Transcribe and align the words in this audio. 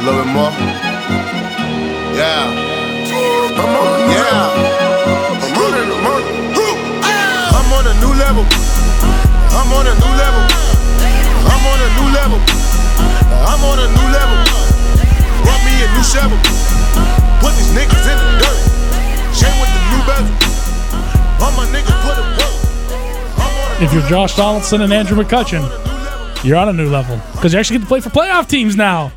A 0.00 0.02
little 0.02 0.24
bit 0.24 0.32
more. 0.32 0.48
Yeah. 2.16 2.48
Yeah. 3.20 3.60
I'm 3.60 3.76
on 3.76 3.84
it, 3.84 4.16
I'm 5.92 6.06
on 6.08 6.24
it. 6.24 6.40
I'm 7.52 7.68
on 7.76 7.84
a 7.84 7.92
new 8.00 8.08
level. 8.16 8.48
I'm 9.52 9.68
on 9.76 9.84
a 9.84 9.94
new 10.00 10.12
level. 10.16 10.40
I'm 11.52 11.64
on 11.68 11.80
a 11.84 11.88
new 12.00 12.08
level. 12.16 12.40
I'm 13.44 13.60
on 13.60 13.76
a 13.76 13.88
new 13.92 14.08
level. 14.08 14.40
Brought 15.44 15.60
me 15.68 15.84
a 15.84 15.88
new 15.92 16.04
shovel. 16.08 16.40
Put 17.44 17.52
these 17.60 17.68
niggas 17.76 18.08
in 18.08 18.16
the 18.16 18.40
dirt. 18.40 18.56
Chain 19.36 19.52
with 19.60 19.68
the 19.68 19.84
new 19.92 20.00
bezel. 20.08 20.32
All 21.44 21.52
my 21.60 21.68
niggas 21.76 22.00
put 22.00 22.16
a 22.16 22.24
work. 22.40 22.56
A 23.36 23.84
If 23.84 23.92
you're 23.92 24.08
Josh 24.08 24.34
Donaldson 24.34 24.80
and 24.80 24.94
Andrew 24.94 25.22
McCutchen, 25.22 25.60
you're 26.42 26.56
on 26.56 26.70
a 26.70 26.72
new 26.72 26.88
level 26.88 27.20
because 27.32 27.52
you 27.52 27.58
actually 27.58 27.80
get 27.80 27.84
to 27.84 27.88
play 27.88 28.00
for 28.00 28.08
playoff 28.08 28.48
teams 28.48 28.76
now. 28.76 29.12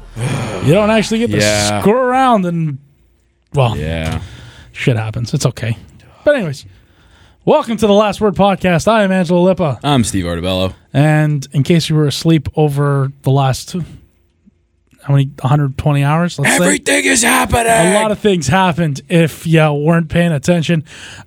You 0.63 0.73
don't 0.73 0.89
actually 0.91 1.19
get 1.19 1.31
to 1.31 1.37
Yeah. 1.37 1.81
screw 1.81 1.93
around 1.97 2.45
and 2.45 2.77
well, 3.53 3.75
Yeah. 3.77 4.21
shit 4.71 4.95
happens. 4.95 5.33
It's 5.33 5.45
okay. 5.45 5.77
But 6.23 6.35
anyways, 6.35 6.65
welcome 7.43 7.75
to 7.75 7.85
the 7.85 7.93
Last 7.93 8.21
Word 8.21 8.35
podcast. 8.35 8.87
I 8.87 9.03
am 9.03 9.11
Angelo 9.11 9.45
Lippa, 9.45 9.79
I'm 9.83 10.05
Steve 10.05 10.23
Artabello. 10.23 10.73
and 10.93 11.45
in 11.51 11.63
case 11.63 11.89
you 11.89 11.97
were 11.97 12.07
asleep 12.07 12.47
over 12.55 13.11
the 13.23 13.29
last 13.31 13.75
how 15.03 15.13
many 15.13 15.25
120 15.41 16.03
hours, 16.03 16.39
let's 16.39 16.57
say. 16.57 16.63
Everything 16.63 17.03
is 17.05 17.23
happening. 17.23 17.67
A 17.67 18.01
lot 18.01 18.11
of 18.11 18.19
things 18.19 18.47
happened 18.47 19.01
if 19.09 19.45
you 19.45 19.71
weren't 19.73 20.09
paying 20.09 20.31
attention. 20.31 20.85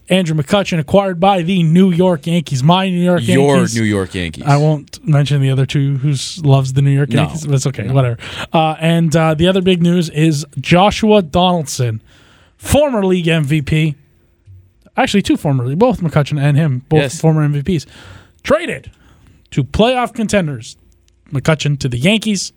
Andrew 0.08 0.34
McCutchen 0.34 0.78
acquired 0.78 1.20
by 1.20 1.42
the 1.42 1.62
New 1.62 1.90
York 1.90 2.26
Yankees. 2.26 2.62
My 2.62 2.88
New 2.88 3.04
York 3.04 3.26
your 3.26 3.56
Yankees. 3.58 3.76
New 3.76 3.82
York 3.84 4.14
Yankees. 4.14 4.44
I 4.46 4.56
won't 4.56 5.06
mention 5.06 5.42
the 5.42 5.50
other 5.50 5.66
two 5.66 5.98
who 5.98 6.14
loves 6.42 6.72
the 6.72 6.80
New 6.82 6.90
York 6.90 7.10
No. 7.10 7.22
Yankees, 7.24 7.44
but 7.46 7.54
it's 7.54 7.66
okay, 7.66 7.88
whatever. 7.90 8.16
Uh, 8.52 8.76
and 8.80 9.14
uh, 9.14 9.34
the 9.34 9.46
other 9.46 9.60
big 9.60 9.82
news 9.82 10.08
is 10.08 10.46
Joshua 10.58 11.20
Donaldson, 11.20 12.02
former 12.56 13.04
league 13.04 13.26
MVP. 13.26 13.94
Actually, 14.96 15.20
two 15.22 15.36
formerly, 15.36 15.74
both 15.74 16.00
McCutchen 16.00 16.40
and 16.40 16.56
him, 16.56 16.82
both 16.88 17.00
Yes. 17.02 17.20
former 17.20 17.46
MVPs, 17.46 17.84
traded 18.42 18.90
to 19.50 19.62
playoff 19.64 20.14
contenders. 20.14 20.78
McCutchen 21.30 21.78
to 21.80 21.88
the 21.88 21.98
Yankees, 21.98 22.52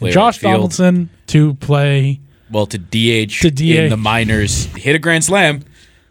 Josh 0.00 0.38
field. 0.38 0.52
Donaldson 0.54 1.10
to 1.28 1.54
play. 1.54 2.20
well, 2.50 2.66
to 2.66 2.78
DH, 2.78 3.40
To 3.42 3.50
DH. 3.50 3.60
in 3.62 3.90
the 3.90 3.96
minors, 3.96 4.66
hit 4.76 4.94
a 4.94 4.98
grand 4.98 5.24
slam 5.24 5.62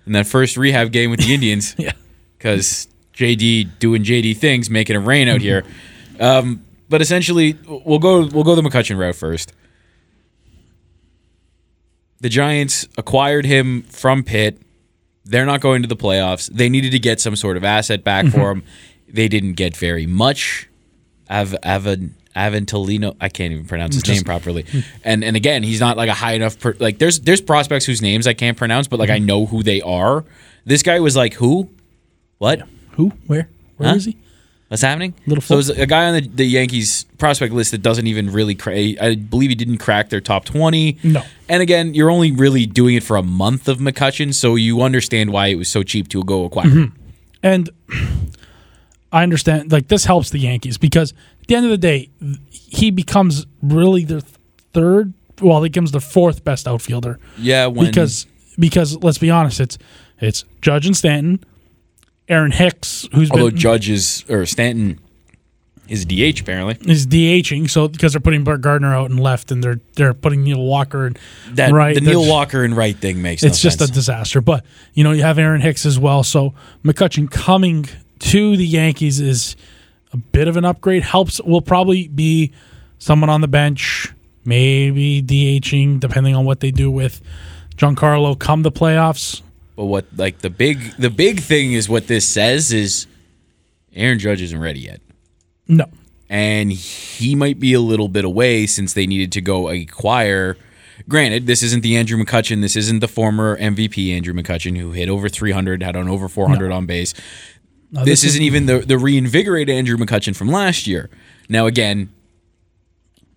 in 0.05 0.13
that 0.13 0.27
first 0.27 0.57
rehab 0.57 0.91
game 0.91 1.09
with 1.11 1.19
the 1.19 1.33
Indians. 1.33 1.75
Yeah. 1.79 1.91
because 2.37 2.87
JD 3.15 3.79
doing 3.79 4.03
JD 4.03 4.37
things, 4.37 4.69
making 4.69 4.95
it 4.95 4.99
rain 4.99 5.27
out 5.27 5.41
here. 5.41 5.63
Um, 6.19 6.63
but 6.89 7.01
essentially, 7.01 7.57
we'll 7.67 7.99
go 7.99 8.25
we'll 8.27 8.43
go 8.43 8.55
the 8.55 8.61
McCutchen 8.61 8.97
route 8.97 9.15
first. 9.15 9.53
The 12.21 12.29
Giants 12.29 12.87
acquired 12.97 13.45
him 13.45 13.83
from 13.83 14.23
Pitt. 14.23 14.61
They're 15.25 15.45
not 15.45 15.59
going 15.61 15.81
to 15.81 15.87
the 15.87 15.95
playoffs. 15.95 16.49
They 16.51 16.69
needed 16.69 16.91
to 16.91 16.99
get 16.99 17.19
some 17.19 17.35
sort 17.35 17.57
of 17.57 17.63
asset 17.63 18.03
back 18.03 18.27
for 18.27 18.51
him. 18.51 18.63
They 19.07 19.27
didn't 19.27 19.53
get 19.53 19.75
very 19.75 20.05
much. 20.05 20.69
Av 21.29 21.55
Avan 21.63 22.11
Aventolino, 22.35 23.15
I 23.21 23.29
can't 23.29 23.53
even 23.53 23.65
pronounce 23.65 23.95
his 23.95 24.07
name 24.07 24.23
properly. 24.23 24.63
Hmm. 24.63 24.79
And 25.03 25.23
and 25.23 25.35
again, 25.35 25.63
he's 25.63 25.79
not 25.79 25.97
like 25.97 26.09
a 26.09 26.13
high 26.13 26.33
enough. 26.33 26.59
Per, 26.59 26.75
like 26.79 26.99
there's 26.99 27.19
there's 27.21 27.41
prospects 27.41 27.85
whose 27.85 28.01
names 28.01 28.27
I 28.27 28.33
can't 28.33 28.57
pronounce, 28.57 28.87
but 28.87 28.99
like 28.99 29.09
I 29.09 29.19
hmm. 29.19 29.25
know 29.25 29.45
who 29.45 29.63
they 29.63 29.81
are. 29.81 30.25
This 30.65 30.83
guy 30.83 30.99
was 30.99 31.15
like 31.15 31.35
who, 31.35 31.69
what? 32.37 32.63
Who? 32.91 33.09
Where? 33.27 33.49
Where 33.77 33.95
is 33.95 34.05
Huh? 34.05 34.11
he? 34.11 34.17
What's 34.67 34.81
happening? 34.81 35.13
Little 35.27 35.43
so 35.43 35.55
there's 35.55 35.69
a 35.69 35.85
guy 35.85 36.07
on 36.07 36.15
the, 36.15 36.27
the 36.27 36.45
Yankees 36.45 37.05
prospect 37.19 37.53
list 37.53 37.71
that 37.71 37.83
doesn't 37.83 38.07
even 38.07 38.31
really. 38.31 38.55
Cra- 38.55 38.75
I 38.99 39.15
believe 39.15 39.49
he 39.49 39.55
didn't 39.55 39.77
crack 39.77 40.09
their 40.09 40.21
top 40.21 40.43
twenty. 40.43 40.97
No. 41.03 41.21
And 41.47 41.61
again, 41.61 41.93
you're 41.93 42.09
only 42.09 42.31
really 42.31 42.65
doing 42.65 42.95
it 42.95 43.03
for 43.03 43.15
a 43.15 43.21
month 43.23 43.67
of 43.67 43.77
McCutchen, 43.77 44.33
so 44.33 44.55
you 44.55 44.81
understand 44.81 45.29
why 45.31 45.47
it 45.47 45.55
was 45.55 45.69
so 45.69 45.83
cheap 45.83 46.07
to 46.09 46.23
go 46.23 46.45
acquire. 46.45 46.67
him. 46.67 46.95
And 47.43 47.69
I 49.11 49.23
understand, 49.23 49.71
like, 49.71 49.87
this 49.87 50.03
helps 50.03 50.31
the 50.31 50.39
Yankees 50.39 50.77
because 50.79 51.13
at 51.45 51.47
the 51.47 51.55
end 51.55 51.65
of 51.65 51.71
the 51.71 51.77
day, 51.77 52.09
he 52.49 52.89
becomes 52.89 53.45
really 53.61 54.03
their 54.03 54.21
third, 54.73 55.13
well, 55.41 55.61
he 55.61 55.69
becomes 55.69 55.91
the 55.91 56.01
fourth 56.01 56.43
best 56.43 56.67
outfielder 56.67 57.19
Yeah, 57.37 57.67
when 57.67 57.85
because, 57.87 58.25
because 58.57 58.97
let's 59.03 59.19
be 59.19 59.29
honest, 59.29 59.59
it's 59.59 59.77
it's 60.19 60.43
Judge 60.61 60.87
and 60.87 60.97
Stanton, 60.97 61.43
Aaron 62.27 62.51
Hicks, 62.51 63.07
who's 63.13 63.29
although 63.29 63.49
been 63.49 63.57
Judge 63.59 63.89
is 63.89 64.25
or 64.29 64.45
Stanton 64.45 64.99
is 65.87 66.03
DH 66.05 66.39
apparently. 66.41 66.77
is 66.91 67.05
DHing, 67.05 67.69
so 67.69 67.87
because 67.87 68.13
they're 68.13 68.19
putting 68.21 68.43
Brett 68.43 68.61
Gardner 68.61 68.95
out 68.95 69.11
and 69.11 69.19
left, 69.19 69.51
and 69.51 69.63
they're 69.63 69.79
they're 69.95 70.15
putting 70.15 70.41
Neil 70.43 70.63
Walker 70.63 71.05
and 71.05 71.19
That 71.51 71.71
right. 71.73 71.93
the 71.93 72.01
Neil 72.01 72.21
just- 72.21 72.31
Walker 72.31 72.63
and 72.63 72.75
right 72.75 72.97
thing 72.97 73.21
makes 73.21 73.43
it's 73.43 73.63
no 73.63 73.67
just 73.69 73.77
sense. 73.79 73.91
a 73.91 73.93
disaster. 73.93 74.41
But 74.41 74.65
you 74.95 75.03
know, 75.03 75.11
you 75.11 75.21
have 75.21 75.37
Aaron 75.37 75.61
Hicks 75.61 75.85
as 75.85 75.99
well. 75.99 76.23
So 76.23 76.55
McCutchen 76.83 77.29
coming 77.29 77.85
to 78.19 78.57
the 78.57 78.65
Yankees 78.65 79.19
is 79.19 79.55
a 80.15 80.17
bit 80.31 80.47
of 80.47 80.57
an 80.57 80.65
upgrade. 80.65 81.03
Helps 81.03 81.41
will 81.41 81.61
probably 81.61 82.07
be 82.07 82.51
someone 82.97 83.29
on 83.29 83.41
the 83.41 83.47
bench, 83.47 84.13
maybe 84.45 85.21
DHing, 85.21 85.99
depending 85.99 86.35
on 86.35 86.45
what 86.45 86.59
they 86.61 86.71
do 86.71 86.89
with 86.89 87.21
Giancarlo 87.75 88.37
come 88.39 88.63
the 88.63 88.71
playoffs. 88.71 89.41
but 89.75 89.85
what 89.85 90.05
like 90.15 90.39
the 90.39 90.49
big 90.49 90.79
the 90.97 91.09
big 91.09 91.39
thing 91.41 91.73
is 91.73 91.89
what 91.89 92.07
this 92.07 92.27
says 92.27 92.71
is 92.71 93.07
Aaron 93.93 94.17
Judge 94.19 94.41
isn't 94.41 94.59
ready 94.59 94.79
yet. 94.81 95.01
No. 95.67 95.85
and 96.29 96.71
he 96.71 97.33
might 97.35 97.59
be 97.59 97.73
a 97.73 97.79
little 97.79 98.07
bit 98.07 98.23
away 98.23 98.67
since 98.67 98.93
they 98.93 99.05
needed 99.07 99.31
to 99.33 99.41
go 99.41 99.69
acquire. 99.69 100.57
Granted, 101.09 101.45
this 101.47 101.61
isn't 101.63 101.81
the 101.81 101.97
Andrew 101.97 102.17
McCutchen. 102.23 102.61
This 102.61 102.75
isn't 102.75 102.99
the 102.99 103.07
former 103.07 103.57
MVP 103.57 104.15
Andrew 104.15 104.33
McCutchen 104.33 104.77
who 104.77 104.91
hit 104.91 105.09
over 105.09 105.27
300, 105.27 105.83
had 105.83 105.95
on 105.95 106.07
over 106.07 106.29
400 106.29 106.71
on 106.71 106.85
base. 106.85 107.13
No, 107.91 108.03
this, 108.03 108.23
is- 108.23 108.31
isn't 108.31 108.41
even 108.43 108.65
the 108.65 108.79
the 108.79 108.97
reinvigorated 108.97 109.73
Andrew 109.75 109.97
McCutchen 109.97 110.35
from 110.35 110.49
last 110.49 110.87
year. 110.87 111.09
Now 111.49 111.65
again, 111.67 112.09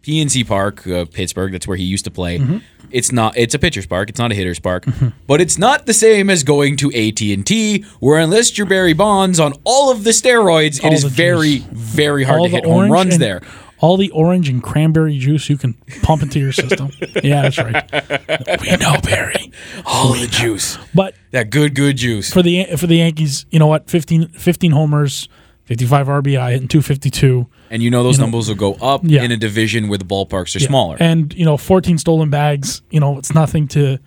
PNC 0.03 0.47
Park, 0.47 0.87
uh, 0.87 1.05
Pittsburgh. 1.05 1.53
That's 1.53 1.67
where 1.69 1.77
he 1.77 1.85
used 1.85 2.05
to 2.07 2.11
play. 2.11 2.39
Mm-hmm. 2.39 2.59
It's 2.91 3.13
not. 3.13 3.37
It's 3.37 3.55
a 3.55 3.59
pitcher's 3.59 3.87
park. 3.87 4.09
It's 4.09 4.19
not 4.19 4.33
a 4.33 4.35
hitter's 4.35 4.59
park. 4.59 4.87
But 5.27 5.41
it's 5.43 5.59
not 5.59 5.85
the 5.85 5.93
same 5.93 6.31
as 6.31 6.43
going 6.43 6.77
to 6.79 6.89
AT 6.95 7.21
and 7.21 7.47
T, 7.47 7.85
where 8.01 8.19
unless 8.19 8.57
you're 8.57 8.67
Barry 8.67 8.95
Bonds 8.95 9.39
on 9.39 9.53
all 9.65 9.91
of 9.91 10.05
the 10.05 10.11
steroids, 10.11 10.83
All 10.83 10.91
it 10.91 10.95
is 10.95 11.05
very, 11.05 11.59
very 11.71 12.25
hard 12.25 12.41
all 12.41 12.47
to 12.47 12.51
hit 12.51 12.65
home 12.65 12.91
runs 12.91 13.15
and- 13.15 13.23
there. 13.23 13.43
All 13.81 13.97
the 13.97 14.11
orange 14.11 14.49
and 14.49 14.63
cranberry 14.63 15.19
juice 15.19 15.49
you 15.49 15.57
can 15.57 15.75
pump 16.03 16.23
into 16.23 16.39
your 16.41 16.53
system. 16.53 16.91
yeah, 17.23 17.43
that's 17.43 17.59
right. 17.59 18.61
We 18.61 18.77
know 18.77 18.97
Barry. 19.03 19.53
All 19.87 20.13
the 20.15 20.27
juice, 20.27 20.79
But 20.95 21.15
that 21.31 21.51
good, 21.51 21.75
good 21.75 21.97
juice. 21.97 22.33
for 22.33 22.43
the 22.43 22.65
for 22.77 22.87
the 22.87 22.97
Yankees, 22.97 23.47
you 23.51 23.59
know 23.59 23.67
what? 23.69 23.89
15, 23.89 24.29
15 24.29 24.73
homers, 24.73 25.29
55 25.65 26.07
RBI, 26.09 26.51
hitting 26.53 26.69
252. 26.69 27.47
And 27.71 27.83
you 27.83 27.91
know 27.91 28.03
those 28.03 28.19
numbers 28.19 28.49
will 28.49 28.55
go 28.57 28.75
up 28.75 29.03
Yeah. 29.05 29.23
in 29.23 29.31
a 29.31 29.37
division 29.37 29.89
where 29.89 29.99
the 29.99 30.05
ballparks 30.05 30.57
are 30.57 30.61
smaller. 30.61 30.97
And 30.99 31.33
you 31.35 31.45
know, 31.45 31.57
14 31.57 31.99
stolen 31.99 32.31
bags, 32.31 32.83
you 32.91 32.99
know, 33.01 33.19
it's 33.19 33.35
nothing 33.35 33.69
to 33.69 33.99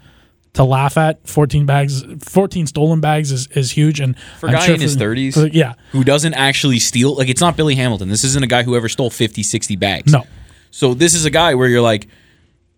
to 0.53 0.63
laugh 0.63 0.97
at. 0.97 1.27
14 1.27 1.65
bags 1.65 2.03
14 2.19 2.67
stolen 2.67 2.99
bags 3.01 3.31
is, 3.31 3.47
is 3.47 3.71
huge 3.71 3.99
and 3.99 4.17
For 4.39 4.49
a 4.49 4.51
guy 4.51 4.67
in 4.71 4.81
his 4.81 4.97
30s? 4.97 5.33
for- 5.33 5.47
yeah. 5.47 5.73
Who 5.91 6.03
doesn't 6.03 6.33
actually 6.33 6.79
steal? 6.79 7.15
Like 7.15 7.29
it's 7.29 7.41
not 7.41 7.55
Billy 7.55 7.75
Hamilton. 7.75 8.09
This 8.09 8.23
isn't 8.23 8.43
a 8.43 8.47
guy 8.47 8.63
who 8.63 8.75
ever 8.75 8.89
stole 8.89 9.09
50, 9.09 9.43
60 9.43 9.75
bags. 9.77 10.11
No. 10.11 10.25
So 10.71 10.93
this 10.93 11.13
is 11.13 11.25
a 11.25 11.29
guy 11.29 11.55
where 11.55 11.67
you're 11.67 11.81
like, 11.81 12.07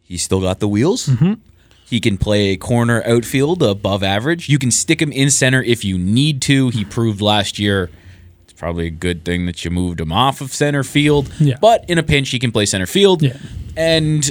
he's 0.04 0.22
still 0.24 0.42
got 0.42 0.60
the 0.60 0.68
wheels. 0.68 1.08
Mm-hmm. 1.08 1.34
He 1.86 2.00
can 2.00 2.18
play 2.18 2.58
corner 2.58 3.04
outfield 3.06 3.62
above 3.62 4.02
average. 4.04 4.50
You 4.50 4.58
can 4.58 4.72
stick 4.72 5.02
him 5.02 5.12
in 5.12 5.30
center 5.30 5.62
if 5.62 5.84
you 5.86 5.98
need 6.00 6.42
to. 6.44 6.70
He 6.70 6.86
proved 6.86 7.22
last 7.22 7.60
year. 7.60 7.90
It's 8.44 8.54
probably 8.54 8.88
a 8.88 8.92
good 8.92 9.24
thing 9.26 9.46
that 9.46 9.64
you 9.64 9.70
moved 9.70 10.00
him 10.00 10.12
off 10.12 10.42
of 10.42 10.52
center 10.54 10.84
field. 10.84 11.32
Yeah. 11.40 11.58
But 11.62 11.88
in 11.88 11.98
a 12.00 12.04
pinch, 12.04 12.30
he 12.30 12.40
can 12.40 12.52
play 12.52 12.66
center 12.66 12.88
field. 12.88 13.22
Yeah. 13.22 13.38
And 13.78 14.30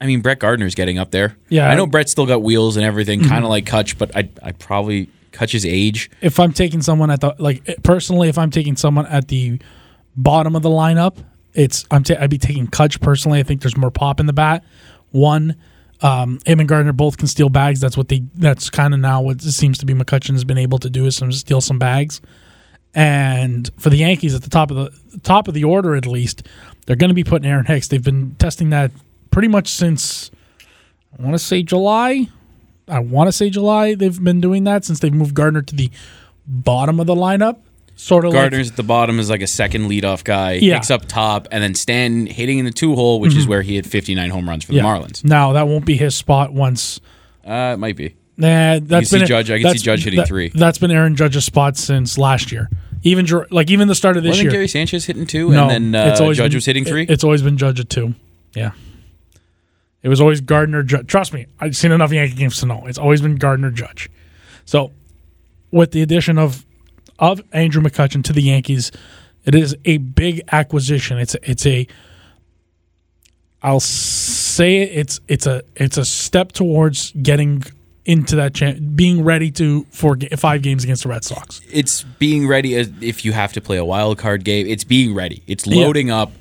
I 0.00 0.06
mean, 0.06 0.20
Brett 0.20 0.38
Gardner's 0.38 0.74
getting 0.74 0.98
up 0.98 1.10
there. 1.10 1.36
Yeah. 1.48 1.68
I 1.68 1.74
know 1.74 1.86
Brett's 1.86 2.12
still 2.12 2.26
got 2.26 2.42
wheels 2.42 2.76
and 2.76 2.84
everything, 2.84 3.22
kind 3.22 3.44
of 3.44 3.50
like 3.50 3.66
Kutch, 3.66 3.98
but 3.98 4.16
I 4.16 4.28
I 4.42 4.52
probably 4.52 5.10
Kutch's 5.32 5.66
age. 5.66 6.10
If 6.20 6.40
I'm 6.40 6.52
taking 6.52 6.82
someone 6.82 7.10
at 7.10 7.20
the 7.20 7.34
like 7.38 7.62
personally 7.82 8.28
if 8.28 8.38
I'm 8.38 8.50
taking 8.50 8.76
someone 8.76 9.06
at 9.06 9.28
the 9.28 9.60
bottom 10.16 10.56
of 10.56 10.62
the 10.62 10.70
lineup, 10.70 11.18
it's 11.54 11.84
I'm 11.90 12.02
ta- 12.02 12.16
I'd 12.18 12.30
be 12.30 12.38
taking 12.38 12.66
Kutch 12.66 13.00
personally. 13.00 13.40
I 13.40 13.42
think 13.42 13.60
there's 13.62 13.76
more 13.76 13.90
pop 13.90 14.20
in 14.20 14.26
the 14.26 14.32
bat. 14.32 14.64
One 15.10 15.56
um, 16.02 16.38
him 16.46 16.60
and 16.60 16.68
Gardner 16.68 16.92
both 16.92 17.18
can 17.18 17.26
steal 17.26 17.48
bags. 17.48 17.80
That's 17.80 17.96
what 17.96 18.08
they. 18.08 18.22
That's 18.34 18.70
kind 18.70 18.94
of 18.94 19.00
now 19.00 19.20
what 19.20 19.36
it 19.36 19.52
seems 19.52 19.78
to 19.78 19.86
be 19.86 19.94
McCutchen 19.94 20.32
has 20.32 20.44
been 20.44 20.58
able 20.58 20.78
to 20.78 20.90
do 20.90 21.06
is 21.06 21.16
some 21.16 21.32
steal 21.32 21.60
some 21.60 21.78
bags. 21.78 22.20
And 22.94 23.70
for 23.78 23.90
the 23.90 23.98
Yankees 23.98 24.34
at 24.34 24.42
the 24.42 24.50
top 24.50 24.70
of 24.70 24.76
the 24.76 25.18
top 25.20 25.46
of 25.46 25.54
the 25.54 25.64
order, 25.64 25.94
at 25.94 26.06
least, 26.06 26.48
they're 26.86 26.96
going 26.96 27.10
to 27.10 27.14
be 27.14 27.24
putting 27.24 27.48
Aaron 27.48 27.66
Hicks. 27.66 27.88
They've 27.88 28.02
been 28.02 28.34
testing 28.36 28.70
that 28.70 28.90
pretty 29.30 29.48
much 29.48 29.68
since 29.68 30.30
I 31.18 31.22
want 31.22 31.34
to 31.34 31.38
say 31.38 31.62
July. 31.62 32.28
I 32.88 32.98
want 32.98 33.28
to 33.28 33.32
say 33.32 33.50
July. 33.50 33.94
They've 33.94 34.22
been 34.22 34.40
doing 34.40 34.64
that 34.64 34.84
since 34.84 35.00
they've 35.00 35.14
moved 35.14 35.34
Gardner 35.34 35.62
to 35.62 35.74
the 35.74 35.90
bottom 36.46 36.98
of 36.98 37.06
the 37.06 37.14
lineup. 37.14 37.58
sort 37.94 38.24
of 38.24 38.32
like 38.32 38.40
Gardner's 38.40 38.70
at 38.70 38.76
the 38.76 38.82
bottom 38.82 39.18
is 39.20 39.30
like 39.30 39.42
a 39.42 39.46
second 39.46 39.88
leadoff 39.88 40.24
guy. 40.24 40.54
Yeah. 40.54 40.74
Hicks 40.74 40.90
up 40.90 41.06
top, 41.06 41.46
and 41.52 41.62
then 41.62 41.74
Stan 41.74 42.26
hitting 42.26 42.58
in 42.58 42.64
the 42.64 42.72
two 42.72 42.94
hole, 42.94 43.20
which 43.20 43.36
is 43.36 43.46
where 43.46 43.62
he 43.62 43.76
had 43.76 43.86
59 43.86 44.30
home 44.30 44.48
runs 44.48 44.64
for 44.64 44.72
yeah. 44.72 44.82
the 44.82 44.88
Marlins. 44.88 45.22
Now 45.24 45.52
that 45.52 45.68
won't 45.68 45.84
be 45.84 45.96
his 45.96 46.14
spot 46.14 46.52
once. 46.52 47.00
Uh, 47.46 47.72
it 47.74 47.78
might 47.78 47.96
be. 47.96 48.16
Nah, 48.36 48.80
that's 48.82 49.10
been 49.10 49.26
Judge- 49.26 49.50
I 49.50 49.60
can 49.60 49.72
see 49.72 49.78
Judge 49.78 50.04
hitting 50.04 50.18
that- 50.18 50.26
three. 50.28 50.48
That's 50.48 50.78
been 50.78 50.90
Aaron 50.90 51.14
Judge's 51.14 51.44
spot 51.44 51.76
since 51.76 52.16
last 52.16 52.50
year. 52.50 52.70
Even 53.02 53.26
like 53.50 53.70
even 53.70 53.86
the 53.86 53.94
start 53.94 54.16
of 54.16 54.22
this 54.22 54.30
Wasn't 54.30 54.44
year. 54.44 54.52
Gary 54.52 54.68
Sanchez 54.68 55.04
hitting 55.06 55.26
two, 55.26 55.50
no, 55.50 55.68
and 55.68 55.94
then 55.94 55.94
uh, 55.94 56.16
Judge 56.16 56.38
been- 56.38 56.52
was 56.54 56.66
hitting 56.66 56.84
three? 56.84 57.02
it- 57.02 57.10
it's 57.10 57.22
always 57.24 57.42
been 57.42 57.56
Judge 57.58 57.80
at 57.80 57.88
two. 57.88 58.14
Yeah. 58.54 58.72
It 60.02 60.08
was 60.08 60.20
always 60.20 60.40
Gardner. 60.40 60.82
Ju- 60.82 61.02
Trust 61.02 61.32
me, 61.32 61.46
I've 61.60 61.76
seen 61.76 61.92
enough 61.92 62.12
Yankee 62.12 62.34
games 62.34 62.58
to 62.60 62.66
know 62.66 62.86
it's 62.86 62.98
always 62.98 63.20
been 63.20 63.36
Gardner 63.36 63.70
Judge. 63.70 64.08
So, 64.64 64.92
with 65.70 65.92
the 65.92 66.02
addition 66.02 66.38
of 66.38 66.64
of 67.18 67.40
Andrew 67.52 67.82
McCutchen 67.82 68.24
to 68.24 68.32
the 68.32 68.42
Yankees, 68.42 68.90
it 69.44 69.54
is 69.54 69.76
a 69.84 69.98
big 69.98 70.42
acquisition. 70.52 71.18
It's 71.18 71.36
it's 71.42 71.66
a 71.66 71.86
I'll 73.62 73.80
say 73.80 74.78
it, 74.78 74.98
it's 74.98 75.20
it's 75.28 75.46
a 75.46 75.62
it's 75.76 75.98
a 75.98 76.04
step 76.04 76.52
towards 76.52 77.12
getting 77.12 77.62
into 78.06 78.36
that 78.36 78.96
being 78.96 79.22
ready 79.22 79.50
to 79.50 79.84
for 79.90 80.16
five 80.36 80.62
games 80.62 80.82
against 80.82 81.02
the 81.02 81.10
Red 81.10 81.22
Sox. 81.22 81.60
it's 81.70 82.02
being 82.02 82.48
ready 82.48 82.74
if 82.74 83.24
you 83.24 83.32
have 83.32 83.52
to 83.52 83.60
play 83.60 83.76
a 83.76 83.84
wild 83.84 84.18
card 84.18 84.44
game. 84.44 84.66
It's 84.66 84.84
being 84.84 85.14
ready. 85.14 85.42
It's 85.46 85.66
loading 85.66 86.10
up. 86.10 86.32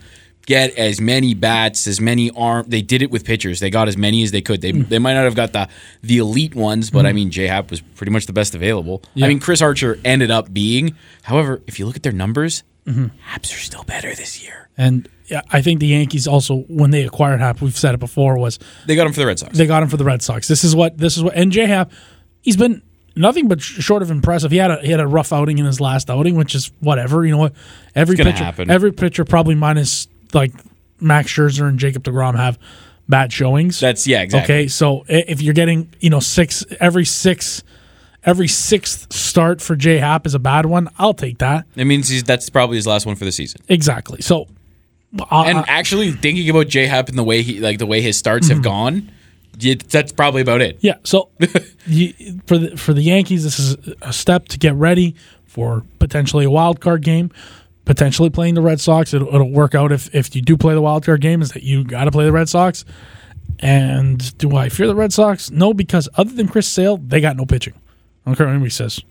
Get 0.50 0.76
as 0.78 1.00
many 1.00 1.36
bats, 1.36 1.86
as 1.88 2.02
many 2.02 2.32
arm. 2.32 2.66
They 2.68 2.82
did 2.82 3.02
it 3.04 3.12
with 3.12 3.24
pitchers. 3.24 3.60
They 3.60 3.70
got 3.70 3.88
as 3.88 3.96
many 3.96 4.24
as 4.24 4.32
they 4.32 4.42
could. 4.42 4.60
Mm. 4.62 4.62
They 4.62 4.72
they 4.72 5.00
might 5.00 5.14
not 5.14 5.24
have 5.26 5.36
got 5.36 5.54
the 5.54 5.70
the 6.02 6.18
elite 6.18 6.56
ones, 6.56 6.90
but 6.90 7.06
I 7.06 7.14
mean, 7.14 7.30
J 7.30 7.46
Happ 7.48 7.70
was 7.70 7.82
pretty 7.82 8.12
much 8.12 8.26
the 8.26 8.34
best 8.34 8.56
available. 8.56 9.04
Yeah. 9.14 9.28
I 9.28 9.30
mean, 9.30 9.40
Chris 9.40 9.62
Archer 9.62 10.00
ended 10.04 10.32
up 10.32 10.52
being. 10.52 10.96
However, 11.22 11.62
if 11.68 11.78
you 11.80 11.86
look 11.86 11.96
at 11.96 12.04
their 12.04 12.12
numbers, 12.12 12.64
Mm-hmm. 12.86 13.16
Happ's 13.22 13.54
are 13.54 13.58
still 13.60 13.84
better 13.84 14.16
this 14.16 14.42
year. 14.44 14.70
And 14.76 15.08
yeah, 15.28 15.42
I 15.52 15.62
think 15.62 15.80
the 15.80 15.86
Yankees 15.88 16.28
also 16.28 16.62
when 16.70 16.90
they 16.90 17.04
acquired 17.04 17.40
Happ, 17.40 17.62
we've 17.62 17.78
said 17.78 17.94
it 17.94 18.00
before, 18.00 18.40
was 18.40 18.58
They 18.88 18.96
got 18.96 19.06
him 19.06 19.14
for 19.14 19.20
the 19.20 19.28
Red 19.28 19.38
Sox. 19.38 19.56
they 19.56 19.68
got 19.68 19.84
him 19.84 19.90
for 19.90 19.98
the 19.98 20.06
Red 20.06 20.24
Sox. 20.24 20.48
This 20.48 20.64
is 20.64 20.76
what 20.76 20.98
this 20.98 21.16
is 21.16 21.22
what 21.24 21.36
and 21.36 21.52
J 21.52 21.68
Happ, 21.68 21.92
he's 22.42 22.58
been 22.58 22.82
nothing 23.16 23.48
but 23.48 23.62
short 23.62 24.02
of 24.02 24.10
impressive. 24.10 24.50
He 24.50 24.58
had 24.58 24.72
a 24.72 24.78
he 24.82 24.90
had 24.90 25.00
a 25.02 25.06
rough 25.06 25.32
outing 25.32 25.60
in 25.60 25.66
his 25.66 25.80
last 25.80 26.10
outing, 26.10 26.34
which 26.36 26.56
is 26.56 26.72
whatever. 26.80 27.24
You 27.24 27.34
know 27.34 27.38
what? 27.38 27.54
Every 27.94 28.16
pitcher, 28.16 28.32
happen. 28.44 28.72
every 28.72 28.92
pitcher, 28.92 29.24
probably 29.24 29.54
minus 29.54 30.08
like 30.34 30.52
Max 31.00 31.32
Scherzer 31.32 31.68
and 31.68 31.80
Jacob 31.80 32.04
Degrom 32.04 32.36
have 32.36 32.60
bad 33.08 33.32
showings. 33.34 33.80
That's 33.80 34.06
yeah, 34.08 34.22
exactly. 34.22 34.56
Okay, 34.56 34.68
so 34.68 35.06
if 35.08 35.42
you're 35.42 35.54
getting 35.54 35.94
you 36.00 36.10
know 36.10 36.20
six 36.20 36.64
every 36.80 37.06
six 37.06 37.64
every 38.26 38.48
sixth 38.48 39.12
start 39.14 39.62
for 39.62 39.76
J 39.76 39.98
Happ 39.98 40.26
is 40.26 40.34
a 40.36 40.40
bad 40.40 40.66
one, 40.66 40.90
I'll 41.00 41.14
take 41.14 41.38
that 41.40 41.66
It 41.76 41.86
means 41.86 42.10
he's, 42.10 42.24
that's 42.24 42.50
probably 42.50 42.76
his 42.76 42.86
last 42.86 43.06
one 43.06 43.16
for 43.16 43.26
the 43.26 43.32
season. 43.32 43.62
exactly. 43.70 44.22
So. 44.22 44.48
uh, 45.20 45.44
And 45.48 45.60
uh, 45.60 45.64
actually, 45.68 46.12
thinking 46.12 46.50
about 46.50 46.68
J 46.68 46.86
Happ 46.86 47.10
and 47.10 47.18
the 47.18 47.24
way 47.24 47.42
he 47.42 47.60
like 47.60 47.80
the 47.80 47.86
way 47.88 48.02
his 48.02 48.18
starts 48.18 48.50
have 48.50 48.62
gone, 48.62 49.12
that's 49.90 50.12
probably 50.12 50.42
about 50.42 50.62
it. 50.62 50.78
Yeah. 50.82 50.96
So 51.04 51.30
you, 51.88 52.14
for 52.46 52.58
the 52.58 52.78
for 52.78 52.94
the 52.94 53.02
Yankees, 53.02 53.44
this 53.44 53.58
is 53.58 53.76
a 54.02 54.14
step 54.14 54.48
to 54.50 54.58
get 54.60 54.76
ready 54.76 55.16
for 55.46 55.84
potentially 55.98 56.46
a 56.46 56.52
wild 56.52 56.80
card 56.80 57.02
game, 57.04 57.32
potentially 57.86 58.30
playing 58.30 58.56
the 58.56 58.62
Red 58.62 58.80
Sox. 58.80 59.14
It'll, 59.14 59.34
it'll 59.34 59.52
work 59.52 59.76
out 59.76 59.92
if 59.92 60.14
if 60.14 60.36
you 60.36 60.42
do 60.42 60.58
play 60.58 60.74
the 60.74 60.82
wild 60.82 61.06
card 61.06 61.22
game, 61.22 61.42
is 61.42 61.52
that 61.52 61.64
you 61.64 61.84
got 61.84 62.06
to 62.06 62.12
play 62.12 62.26
the 62.26 62.32
Red 62.32 62.50
Sox. 62.50 62.86
And 63.60 64.38
do 64.38 64.56
I 64.56 64.70
fear 64.70 64.88
the 64.88 64.96
Red 64.96 65.12
Sox? 65.12 65.52
No, 65.52 65.74
because 65.74 66.08
other 66.16 66.32
than 66.32 66.48
Chris 66.48 66.68
Sale, 66.68 66.98
they 66.98 67.20
got 67.20 67.36
no 67.36 67.46
pitching. 67.46 67.74
I 67.76 68.30
don't 68.30 68.36
care 68.36 68.46
what 68.46 68.54
anybody 68.54 68.70
says. 68.70 69.02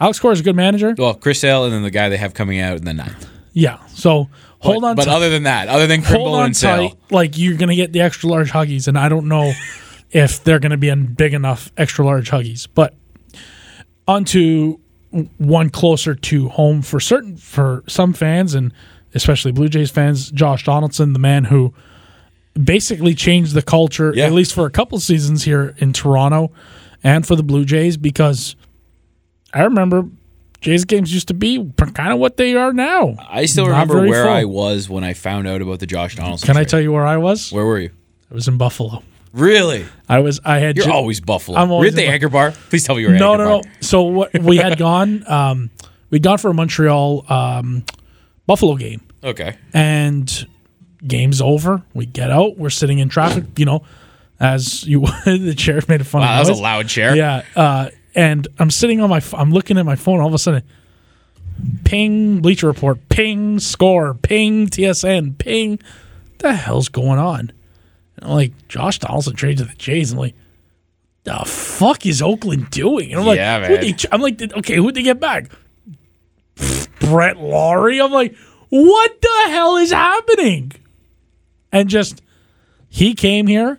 Alex 0.00 0.18
Cora 0.18 0.32
is 0.32 0.40
a 0.40 0.42
good 0.42 0.56
manager. 0.56 0.94
Well, 0.96 1.14
Chris 1.14 1.40
Sale 1.40 1.64
and 1.64 1.72
then 1.72 1.82
the 1.82 1.90
guy 1.90 2.08
they 2.08 2.16
have 2.16 2.34
coming 2.34 2.60
out 2.60 2.76
in 2.76 2.84
the 2.84 2.94
ninth. 2.94 3.28
Yeah. 3.52 3.84
So 3.88 4.28
hold 4.60 4.82
but, 4.82 4.88
on. 4.88 4.96
But 4.96 5.04
tight. 5.04 5.14
other 5.14 5.30
than 5.30 5.44
that, 5.44 5.68
other 5.68 5.86
than 5.86 6.02
Kimbrel 6.02 6.34
on 6.34 6.46
and 6.46 6.56
Sale, 6.56 6.90
tight. 6.90 6.98
Like 7.10 7.38
you're 7.38 7.56
gonna 7.56 7.74
get 7.76 7.92
the 7.92 8.00
extra 8.00 8.28
large 8.28 8.50
huggies, 8.50 8.88
and 8.88 8.98
I 8.98 9.08
don't 9.08 9.28
know 9.28 9.52
if 10.10 10.42
they're 10.44 10.60
gonna 10.60 10.76
be 10.76 10.88
in 10.88 11.14
big 11.14 11.34
enough 11.34 11.72
extra 11.76 12.04
large 12.04 12.30
huggies. 12.30 12.68
But 12.72 12.94
onto 14.06 14.78
one 15.38 15.70
closer 15.70 16.14
to 16.14 16.48
home 16.48 16.82
for 16.82 17.00
certain 17.00 17.36
for 17.36 17.82
some 17.88 18.12
fans 18.12 18.54
and 18.54 18.72
especially 19.14 19.52
Blue 19.52 19.68
Jays 19.68 19.90
fans, 19.90 20.30
Josh 20.30 20.64
Donaldson, 20.64 21.12
the 21.14 21.18
man 21.18 21.44
who 21.44 21.72
basically 22.62 23.14
changed 23.14 23.54
the 23.54 23.62
culture 23.62 24.12
Yeah. 24.14 24.26
at 24.26 24.32
least 24.32 24.52
for 24.52 24.66
a 24.66 24.70
couple 24.70 24.98
seasons 25.00 25.44
here 25.44 25.74
in 25.78 25.92
Toronto 25.92 26.50
and 27.02 27.26
for 27.26 27.36
the 27.36 27.42
Blue 27.42 27.64
Jays 27.64 27.96
because 27.96 28.56
I 29.54 29.62
remember 29.62 30.04
Jays 30.60 30.84
games 30.84 31.14
used 31.14 31.28
to 31.28 31.34
be 31.34 31.72
kind 31.94 32.12
of 32.12 32.18
what 32.18 32.36
they 32.36 32.54
are 32.56 32.72
now. 32.72 33.14
I 33.30 33.46
still 33.46 33.66
Not 33.68 33.88
remember 33.88 34.08
where 34.08 34.24
full. 34.24 34.32
I 34.32 34.44
was 34.44 34.88
when 34.90 35.04
I 35.04 35.14
found 35.14 35.46
out 35.46 35.62
about 35.62 35.78
the 35.78 35.86
Josh 35.86 36.16
Donaldson. 36.16 36.46
Can 36.48 36.56
I 36.56 36.64
tell 36.64 36.80
you 36.80 36.92
where 36.92 37.06
I 37.06 37.16
was? 37.16 37.52
Where 37.52 37.64
were 37.64 37.78
you? 37.78 37.90
I 38.30 38.34
was 38.34 38.48
in 38.48 38.56
Buffalo. 38.58 39.02
Really? 39.32 39.84
I 40.08 40.20
was. 40.20 40.40
I 40.44 40.58
had. 40.58 40.76
You're 40.76 40.86
ju- 40.86 40.92
always 40.92 41.20
Buffalo. 41.20 41.58
I'm 41.58 41.68
We're 41.68 41.74
always 41.74 41.92
at 41.92 41.96
the 41.96 42.06
Anchor 42.06 42.28
Bar. 42.28 42.52
Please 42.70 42.84
tell 42.84 42.96
me 42.96 43.02
you 43.02 43.08
were 43.08 43.14
at 43.14 43.20
no, 43.20 43.32
Anchor 43.32 43.44
no, 43.44 43.50
Bar. 43.60 43.62
no. 43.64 43.70
So 43.80 44.02
what 44.04 44.38
we 44.38 44.56
had 44.56 44.78
gone. 44.86 45.24
Um, 45.30 45.70
we'd 46.10 46.22
gone 46.22 46.38
for 46.38 46.50
a 46.50 46.54
Montreal 46.54 47.24
um, 47.30 47.84
Buffalo 48.46 48.74
game, 48.76 49.02
Okay. 49.22 49.56
and 49.74 50.46
game's 51.06 51.40
over. 51.42 51.82
We 51.94 52.06
get 52.06 52.30
out. 52.30 52.56
We're 52.58 52.70
sitting 52.70 52.98
in 53.00 53.08
traffic. 53.10 53.44
You 53.58 53.66
know, 53.66 53.82
as 54.40 54.84
you 54.86 55.00
the 55.24 55.54
chair 55.56 55.80
made 55.88 56.00
a 56.00 56.04
funny 56.04 56.24
Wow, 56.24 56.32
that 56.34 56.40
was 56.40 56.48
noise. 56.48 56.58
a 56.58 56.62
loud 56.62 56.88
chair. 56.88 57.14
Yeah. 57.16 57.42
Uh, 57.54 57.90
and 58.14 58.48
I'm 58.58 58.70
sitting 58.70 59.00
on 59.02 59.10
my. 59.10 59.22
I'm 59.34 59.52
looking 59.52 59.76
at 59.78 59.84
my 59.84 59.96
phone. 59.96 60.20
All 60.20 60.28
of 60.28 60.34
a 60.34 60.38
sudden, 60.38 60.62
ping 61.84 62.40
Bleacher 62.40 62.66
Report, 62.66 62.98
ping 63.08 63.58
score, 63.60 64.14
ping 64.14 64.66
TSN, 64.68 65.38
ping. 65.38 65.78
The 66.38 66.54
hell's 66.54 66.88
going 66.88 67.18
on? 67.18 67.52
And 68.20 68.30
I'm 68.30 68.36
like, 68.36 68.68
Josh 68.68 68.98
Donaldson 68.98 69.34
traded 69.34 69.58
to 69.58 69.64
the 69.64 69.74
Jays. 69.76 70.12
I'm 70.12 70.18
like, 70.18 70.34
the 71.24 71.38
fuck 71.46 72.06
is 72.06 72.22
Oakland 72.22 72.70
doing? 72.70 73.10
And 73.12 73.20
I'm 73.20 73.26
like, 73.26 73.36
Yeah, 73.38 73.58
man. 73.60 73.80
they 73.80 73.94
I'm 74.10 74.20
like, 74.20 74.40
okay, 74.40 74.76
who'd 74.76 74.94
they 74.94 75.02
get 75.02 75.20
back? 75.20 75.50
Brett 77.00 77.36
Lawrie. 77.36 78.00
I'm 78.00 78.12
like, 78.12 78.34
what 78.70 79.20
the 79.20 79.44
hell 79.50 79.76
is 79.76 79.90
happening? 79.92 80.72
And 81.72 81.88
just 81.88 82.22
he 82.88 83.14
came 83.14 83.46
here, 83.46 83.78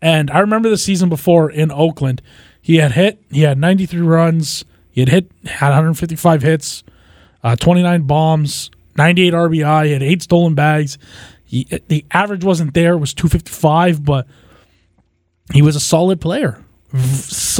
and 0.00 0.30
I 0.30 0.40
remember 0.40 0.68
the 0.68 0.76
season 0.76 1.08
before 1.08 1.50
in 1.50 1.70
Oakland, 1.70 2.20
he 2.60 2.76
had 2.76 2.92
hit, 2.92 3.22
he 3.30 3.42
had 3.42 3.58
93 3.58 4.00
runs, 4.00 4.64
he 4.90 5.00
had 5.00 5.08
hit, 5.08 5.30
had 5.46 5.68
155 5.68 6.42
hits, 6.42 6.84
uh, 7.42 7.56
29 7.56 8.02
bombs, 8.02 8.70
98 8.96 9.32
RBI, 9.32 9.86
he 9.86 9.92
had 9.92 10.02
eight 10.02 10.22
stolen 10.22 10.54
bags. 10.54 10.98
He, 11.52 11.64
the 11.88 12.06
average 12.10 12.44
wasn't 12.44 12.72
there, 12.72 12.94
it 12.94 12.98
was 12.98 13.12
255, 13.12 14.02
but 14.02 14.26
he 15.52 15.60
was 15.60 15.76
a 15.76 15.80
solid 15.80 16.18
player. 16.18 16.64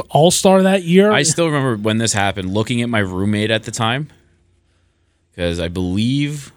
All 0.09 0.31
star 0.31 0.63
that 0.63 0.83
year. 0.83 1.13
I 1.13 1.25
still 1.25 1.45
remember 1.45 1.77
when 1.77 1.99
this 1.99 2.15
happened, 2.15 2.55
looking 2.55 2.81
at 2.81 2.89
my 2.89 3.01
roommate 3.01 3.51
at 3.51 3.65
the 3.65 3.71
time, 3.71 4.09
because 5.31 5.61
I 5.61 5.69
believe 5.69 6.53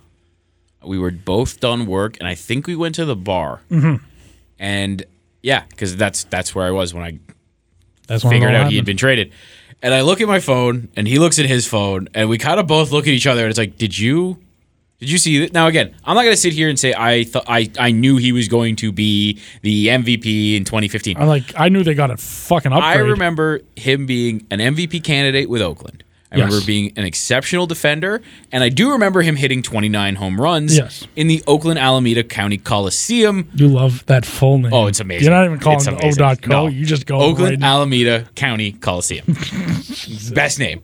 we 0.82 0.98
were 0.98 1.12
both 1.12 1.60
done 1.60 1.88
work, 1.88 2.16
and 2.22 2.28
I 2.28 2.36
think 2.36 2.68
we 2.68 2.76
went 2.78 2.96
to 2.96 3.04
the 3.04 3.18
bar. 3.18 3.60
Mm-hmm. 3.70 4.02
And 4.58 5.04
yeah, 5.44 5.66
because 5.70 5.98
that's 5.98 6.24
that's 6.24 6.56
where 6.56 6.66
I 6.66 6.72
was 6.72 6.94
when 6.94 7.04
I 7.04 7.20
That's 8.08 8.24
figured 8.24 8.56
out 8.56 8.70
he 8.70 8.78
had 8.78 8.86
been 8.86 8.96
traded. 8.96 9.34
And 9.82 9.94
I 9.94 10.02
look 10.02 10.22
at 10.22 10.28
my 10.30 10.40
phone, 10.40 10.88
and 10.96 11.06
he 11.06 11.20
looks 11.20 11.38
at 11.38 11.48
his 11.48 11.68
phone, 11.68 12.08
and 12.14 12.30
we 12.30 12.38
kind 12.38 12.62
of 12.62 12.68
both 12.68 12.94
look 12.94 13.08
at 13.08 13.14
each 13.14 13.28
other, 13.28 13.42
and 13.42 13.50
it's 13.50 13.60
like, 13.60 13.78
did 13.78 14.00
you? 14.00 14.40
Did 15.06 15.12
you 15.12 15.18
see 15.20 15.40
that? 15.40 15.54
Now 15.54 15.68
again, 15.68 15.94
I'm 16.04 16.16
not 16.16 16.24
going 16.24 16.34
to 16.34 16.42
sit 16.42 16.54
here 16.54 16.68
and 16.68 16.80
say 16.80 16.94
I 16.98 17.24
thought 17.26 17.46
I 17.48 17.70
I 17.80 17.92
knew 17.92 18.18
he 18.18 18.32
was 18.32 18.48
going 18.48 18.76
to 18.78 18.92
be 18.92 19.40
the 19.62 19.88
MVP 19.90 20.56
in 20.58 20.64
2015. 20.66 21.18
I'm 21.18 21.28
like, 21.28 21.44
I 21.56 21.70
knew 21.70 21.84
they 21.84 21.94
got 21.94 22.10
a 22.12 22.18
fucking 22.18 22.72
upgrade. 22.74 22.98
I 22.98 23.00
remember 23.02 23.62
him 23.76 24.06
being 24.08 24.46
an 24.50 24.60
MVP 24.60 25.04
candidate 25.04 25.48
with 25.50 25.62
Oakland. 25.62 26.04
I 26.32 26.38
Yes. 26.38 26.46
remember 26.48 26.66
being 26.66 26.92
an 26.98 27.06
exceptional 27.06 27.66
defender, 27.68 28.22
and 28.52 28.62
I 28.64 28.70
do 28.70 28.92
remember 28.92 29.22
him 29.22 29.36
hitting 29.38 29.62
29 29.62 30.16
home 30.16 30.42
runs 30.42 30.76
Yes. 30.76 31.08
in 31.16 31.28
the 31.28 31.42
Oakland 31.48 31.80
Alameda 31.80 32.24
County 32.24 32.58
Coliseum. 32.58 33.48
You 33.54 33.68
love 33.70 34.04
that 34.08 34.26
full 34.26 34.58
name. 34.58 34.74
Oh, 34.74 34.88
it's 34.88 35.00
amazing. 35.00 35.26
You're 35.26 35.34
not 35.34 35.46
even 35.46 35.60
calling 35.60 35.80
it. 35.88 36.20
O.co. 36.20 36.50
No. 36.50 36.68
You 36.68 36.84
just 36.86 37.06
go 37.06 37.20
Oakland 37.22 37.62
right- 37.62 37.70
Alameda 37.70 38.28
County 38.36 38.74
Coliseum. 38.74 39.26
Best 40.34 40.60
name. 40.60 40.82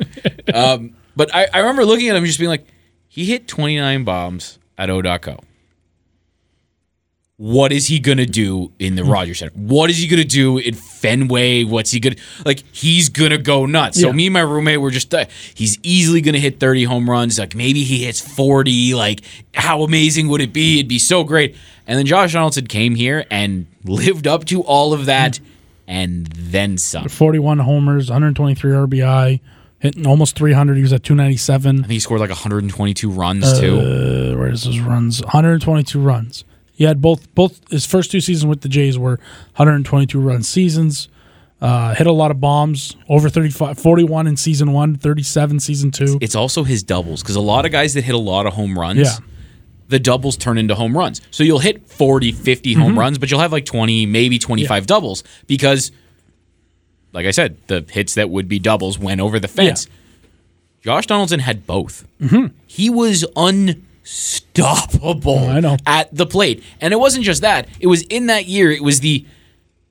Um, 0.53 0.95
but 1.15 1.33
I, 1.35 1.47
I 1.53 1.59
remember 1.59 1.83
looking 1.85 2.07
at 2.09 2.15
him 2.15 2.23
just 2.25 2.39
being 2.39 2.49
like, 2.49 2.65
he 3.13 3.25
hit 3.25 3.45
29 3.45 4.05
bombs 4.05 4.57
at 4.77 4.89
O.co. 4.89 5.37
What 7.37 7.71
is 7.71 7.87
he 7.87 7.99
gonna 7.99 8.27
do 8.27 8.71
in 8.77 8.93
the 8.95 9.03
Rogers 9.03 9.39
Center? 9.39 9.51
What 9.55 9.89
is 9.89 9.97
he 9.97 10.07
gonna 10.07 10.23
do 10.23 10.59
in 10.59 10.75
Fenway? 10.75 11.63
What's 11.63 11.89
he 11.89 11.99
gonna 11.99 12.15
like? 12.45 12.63
He's 12.71 13.09
gonna 13.09 13.39
go 13.39 13.65
nuts. 13.65 13.99
So 13.99 14.07
Yeah. 14.07 14.13
me 14.13 14.27
and 14.27 14.33
my 14.33 14.41
roommate 14.41 14.79
were 14.79 14.91
just 14.91 15.11
uh, 15.11 15.25
he's 15.55 15.79
easily 15.81 16.21
gonna 16.21 16.37
hit 16.37 16.59
30 16.59 16.83
home 16.83 17.09
runs. 17.09 17.39
Like 17.39 17.55
maybe 17.55 17.83
he 17.83 18.05
hits 18.05 18.19
40. 18.21 18.93
Like 18.93 19.21
how 19.55 19.81
amazing 19.81 20.27
would 20.27 20.39
it 20.41 20.53
be? 20.53 20.75
It'd 20.79 20.87
be 20.87 20.99
so 20.99 21.23
great. 21.23 21.55
And 21.87 21.97
then 21.97 22.05
Josh 22.05 22.33
Donaldson 22.33 22.67
came 22.67 22.93
here 22.93 23.25
and 23.31 23.65
lived 23.85 24.27
up 24.27 24.45
to 24.45 24.61
all 24.61 24.93
of 24.93 25.07
that, 25.07 25.39
and 25.87 26.27
then 26.27 26.77
some. 26.77 27.09
41 27.09 27.57
homers, 27.57 28.07
123 28.11 28.71
RBI, 28.71 29.39
hitting 29.81 30.07
almost 30.07 30.35
300. 30.37 30.77
He 30.77 30.81
was 30.83 30.93
at 30.93 31.03
297. 31.03 31.75
I 31.75 31.79
think 31.81 31.91
he 31.91 31.99
scored 31.99 32.21
like 32.21 32.29
122 32.29 33.11
runs 33.11 33.59
too. 33.59 33.79
Uh, 33.79 34.37
where's 34.37 34.63
his 34.63 34.79
runs? 34.79 35.21
122 35.21 35.99
runs. 35.99 36.45
He 36.73 36.85
had 36.85 37.01
both 37.01 37.33
both 37.35 37.59
his 37.69 37.85
first 37.85 38.09
two 38.11 38.21
seasons 38.21 38.47
with 38.47 38.61
the 38.61 38.69
Jays 38.69 38.97
were 38.97 39.19
122 39.55 40.19
run 40.19 40.41
seasons. 40.43 41.09
Uh, 41.59 41.93
hit 41.93 42.07
a 42.07 42.11
lot 42.11 42.31
of 42.31 42.39
bombs, 42.39 42.95
over 43.07 43.29
35, 43.29 43.77
41 43.77 44.25
in 44.25 44.35
season 44.35 44.71
one, 44.71 44.95
37 44.95 45.59
season 45.59 45.91
two. 45.91 46.17
It's 46.19 46.33
also 46.33 46.63
his 46.63 46.81
doubles 46.81 47.21
because 47.21 47.35
a 47.35 47.39
lot 47.41 47.65
of 47.67 47.71
guys 47.71 47.93
that 47.93 48.03
hit 48.03 48.15
a 48.15 48.17
lot 48.17 48.47
of 48.47 48.53
home 48.53 48.79
runs, 48.79 48.97
Yeah. 48.97 49.17
the 49.87 49.99
doubles 49.99 50.37
turn 50.37 50.57
into 50.57 50.73
home 50.73 50.97
runs. 50.97 51.21
So 51.29 51.43
you'll 51.43 51.59
hit 51.59 51.87
40, 51.87 52.31
50 52.31 52.71
Mm-hmm. 52.73 52.81
home 52.81 52.97
runs, 52.97 53.19
but 53.19 53.29
you'll 53.29 53.41
have 53.41 53.51
like 53.51 53.65
20, 53.65 54.07
maybe 54.07 54.39
25 54.39 54.87
doubles 54.87 55.23
because, 55.45 55.91
like 57.13 57.25
I 57.25 57.31
said, 57.31 57.57
the 57.67 57.85
hits 57.89 58.13
that 58.15 58.29
would 58.29 58.47
be 58.47 58.59
doubles 58.59 58.97
went 58.99 59.21
over 59.21 59.39
the 59.39 59.47
fence. 59.47 59.87
Josh 60.81 61.05
Donaldson 61.07 61.39
had 61.41 61.67
both. 61.67 62.07
Mm-hmm. 62.19 62.55
He 62.67 62.89
was 62.89 63.25
unstoppable 63.35 65.39
oh, 65.39 65.47
I 65.49 65.59
know. 65.59 65.77
at 65.85 66.13
the 66.15 66.25
plate. 66.25 66.63
And 66.79 66.93
it 66.93 66.97
wasn't 66.97 67.25
just 67.25 67.41
that. 67.41 67.67
It 67.79 67.87
was 67.87 68.01
in 68.03 68.27
that 68.27 68.45
year, 68.45 68.71
it 68.71 68.83
was 68.83 68.99
the 69.01 69.25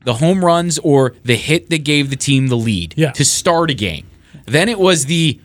the 0.04 0.14
home 0.14 0.42
runs 0.44 0.78
or 0.78 1.14
the 1.24 1.36
hit 1.36 1.68
that 1.68 1.84
gave 1.84 2.08
the 2.08 2.16
team 2.16 2.46
the 2.48 2.56
lead 2.56 2.94
Yeah. 2.96 3.10
to 3.12 3.24
start 3.24 3.70
a 3.70 3.74
game. 3.74 4.06
Then 4.46 4.70
it 4.70 4.78
was 4.78 5.04
the 5.06 5.38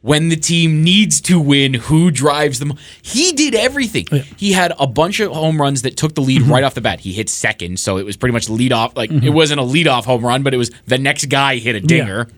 when 0.00 0.28
the 0.28 0.36
team 0.36 0.82
needs 0.84 1.20
to 1.22 1.40
win, 1.40 1.74
who 1.74 2.10
drives 2.10 2.58
them. 2.60 2.74
He 3.02 3.32
did 3.32 3.54
everything. 3.54 4.06
He 4.36 4.52
had 4.52 4.72
a 4.78 4.86
bunch 4.86 5.18
of 5.20 5.32
home 5.32 5.60
runs 5.60 5.82
that 5.82 5.96
took 5.96 6.14
the 6.14 6.20
lead 6.22 6.42
Mm-hmm. 6.42 6.52
right 6.52 6.62
off 6.64 6.74
the 6.74 6.80
bat. 6.80 7.00
He 7.00 7.12
hit 7.12 7.28
second, 7.28 7.80
so 7.80 7.98
it 7.98 8.04
was 8.06 8.16
pretty 8.16 8.32
much 8.32 8.48
lead 8.48 8.72
off. 8.72 8.96
Like 8.96 9.10
it 9.10 9.30
wasn't 9.30 9.58
a 9.60 9.64
lead 9.64 9.88
off 9.88 10.04
home 10.06 10.24
run, 10.24 10.42
but 10.44 10.54
it 10.54 10.56
was 10.56 10.70
the 10.86 10.98
next 10.98 11.26
guy 11.26 11.56
hit 11.56 11.74
a 11.74 11.80
dinger. 11.80 12.28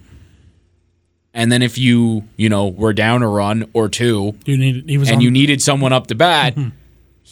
And 1.33 1.53
then 1.53 1.63
if 1.63 1.79
you, 1.79 2.25
you 2.37 2.49
know, 2.49 2.67
were 2.69 2.93
down 2.93 3.23
a 3.23 3.29
run 3.29 3.71
or 3.73 3.89
two 3.89 4.35
You 4.47 4.57
need 4.57 4.89
he 4.89 4.99
was 4.99 5.11
and 5.11 5.23
you 5.23 5.31
needed 5.31 5.63
someone 5.63 5.93
up 5.93 6.09
to 6.09 6.15
bat, 6.15 6.57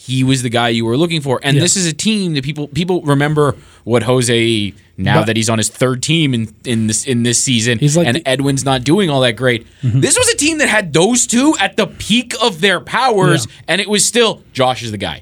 he 0.01 0.23
was 0.23 0.41
the 0.43 0.49
guy 0.49 0.69
you 0.69 0.85
were 0.85 0.95
looking 0.97 1.19
for. 1.21 1.39
And 1.43 1.55
Yeah. 1.57 1.61
this 1.63 1.75
is 1.75 1.85
a 1.85 1.93
team 1.93 2.33
that 2.35 2.43
people 2.43 2.67
people 2.69 3.01
remember 3.01 3.55
what 3.83 4.03
Jose 4.03 4.73
now 4.97 5.19
But- 5.19 5.25
that 5.27 5.35
he's 5.37 5.49
on 5.49 5.57
his 5.57 5.69
third 5.69 6.01
team 6.01 6.33
in, 6.33 6.53
in 6.65 6.87
this 6.87 7.05
in 7.05 7.23
this 7.23 7.43
season 7.43 7.79
He's 7.79 7.95
like 7.97 8.07
and 8.07 8.15
the- 8.15 8.19
Mm-hmm. 8.21 8.33
Edwin's 8.33 8.63
not 8.65 8.83
doing 8.83 9.09
all 9.09 9.21
that 9.21 9.33
great. 9.33 9.67
This 9.83 10.17
was 10.17 10.27
a 10.29 10.35
team 10.37 10.57
that 10.59 10.69
had 10.69 10.93
those 10.93 11.27
two 11.27 11.53
at 11.59 11.75
the 11.77 11.85
peak 11.87 12.33
of 12.41 12.61
their 12.61 12.79
powers 12.79 13.45
Yeah. 13.45 13.53
and 13.69 13.81
it 13.81 13.89
was 13.89 14.03
still 14.05 14.41
Josh 14.53 14.81
is 14.83 14.91
the 14.91 14.97
guy. 14.97 15.21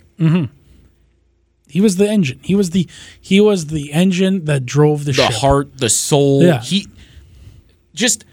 he 1.69 1.81
was 1.81 1.97
the 1.97 2.07
engine. 2.09 2.39
He 2.43 2.55
was 2.55 2.69
the 2.71 2.87
he 3.19 3.41
was 3.41 3.67
the 3.67 3.91
engine 3.93 4.45
that 4.45 4.65
drove 4.65 5.05
the, 5.05 5.11
The 5.11 5.23
ship. 5.27 5.33
heart, 5.33 5.77
the 5.77 5.89
soul. 5.89 6.43
Yeah. 6.43 6.61
He 6.61 6.87
just 7.93 8.25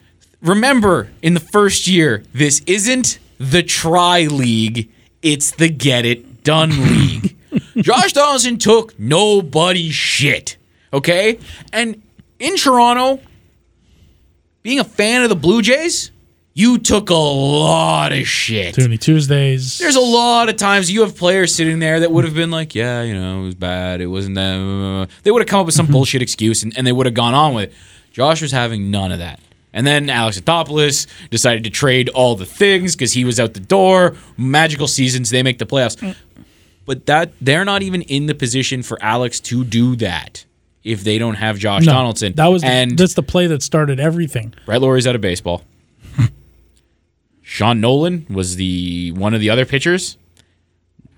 remember 0.43 1.09
in 1.23 1.35
the 1.35 1.41
first 1.41 1.87
year, 1.87 2.23
this 2.33 2.61
isn't 2.67 3.19
the 3.39 3.63
try 3.63 4.23
league, 4.27 4.91
it's 5.23 5.51
the 5.53 5.69
get 5.69 6.05
it 6.05 6.25
done 6.45 6.71
league. 6.71 7.37
Josh 7.77 8.13
Donaldson 8.13 8.59
took 8.59 8.99
nobody's 8.99 9.95
shit. 9.95 10.57
Okay? 10.93 11.39
And 11.73 12.03
in 12.39 12.57
Toronto, 12.57 13.21
being 14.63 14.79
a 14.79 14.85
fan 14.85 15.23
of 15.23 15.29
the 15.29 15.37
Blue 15.37 15.61
Jays, 15.61 16.13
you 16.53 16.79
took 16.79 17.11
a 17.11 17.15
lot 17.15 18.13
of 18.13 18.27
shit. 18.29 18.77
Toonie 18.77 18.97
Tuesdays. 18.97 19.79
There's 19.79 19.97
a 19.97 20.01
lot 20.01 20.49
of 20.49 20.57
times 20.57 20.91
you 20.91 21.01
have 21.01 21.17
players 21.17 21.53
sitting 21.53 21.81
there 21.81 22.01
that 22.01 22.13
would 22.13 22.25
have 22.25 22.35
been 22.35 22.53
like, 22.53 22.77
yeah, 22.77 23.03
you 23.03 23.13
know, 23.13 23.41
it 23.41 23.45
was 23.45 23.55
bad. 23.57 24.01
It 24.01 24.07
wasn't 24.07 24.37
that. 24.37 25.09
They 25.25 25.33
would 25.33 25.43
have 25.43 25.49
come 25.49 25.61
up 25.61 25.67
with 25.67 25.75
some 25.75 25.87
mm-hmm. 25.87 25.95
bullshit 25.95 26.23
excuse 26.23 26.63
and, 26.63 26.77
and 26.79 26.87
they 26.87 26.93
would 26.93 27.07
have 27.07 27.15
gone 27.15 27.35
on 27.35 27.55
with 27.55 27.71
it. 27.71 27.75
Josh 28.13 28.41
was 28.41 28.53
having 28.53 28.93
none 28.93 29.11
of 29.11 29.19
that. 29.19 29.41
And 29.75 29.85
then 29.85 30.09
Alex 30.09 30.41
Anthopoulos 30.41 31.09
decided 31.31 31.65
to 31.65 31.71
trade 31.71 32.09
all 32.11 32.37
the 32.37 32.47
things 32.47 32.95
because 32.95 33.13
he 33.13 33.25
was 33.25 33.41
out 33.41 33.55
the 33.55 33.61
door. 33.61 34.17
Magical 34.37 34.87
seasons, 34.87 35.31
they 35.31 35.43
make 35.43 35.59
the 35.59 35.67
playoffs. 35.67 35.97
Mm. 35.99 36.15
But 36.87 37.07
that 37.07 37.33
they're 37.41 37.65
not 37.65 37.83
even 37.83 38.03
in 38.03 38.27
the 38.27 38.35
position 38.35 38.83
for 38.83 39.03
Alex 39.03 39.41
to 39.41 39.65
do 39.65 39.97
that 39.97 40.45
if 40.85 41.03
they 41.03 41.19
don't 41.19 41.35
have 41.35 41.59
Josh 41.59 41.85
No, 41.85 41.93
Donaldson. 41.93 42.35
That 42.35 42.47
was 42.47 42.63
the, 42.63 42.69
and 42.69 42.97
that's 42.97 43.15
the 43.15 43.23
play 43.23 43.49
that 43.49 43.63
started 43.63 43.99
everything. 43.99 44.55
Brett 44.65 44.81
Lawrie's 44.81 45.07
out 45.07 45.17
of 45.17 45.21
baseball. 45.21 45.63
Sean 47.43 47.81
Nolin 47.81 48.31
was 48.31 48.57
the 48.57 49.11
one 49.13 49.35
of 49.35 49.41
the 49.41 49.51
other 49.51 49.67
pitchers. 49.67 50.17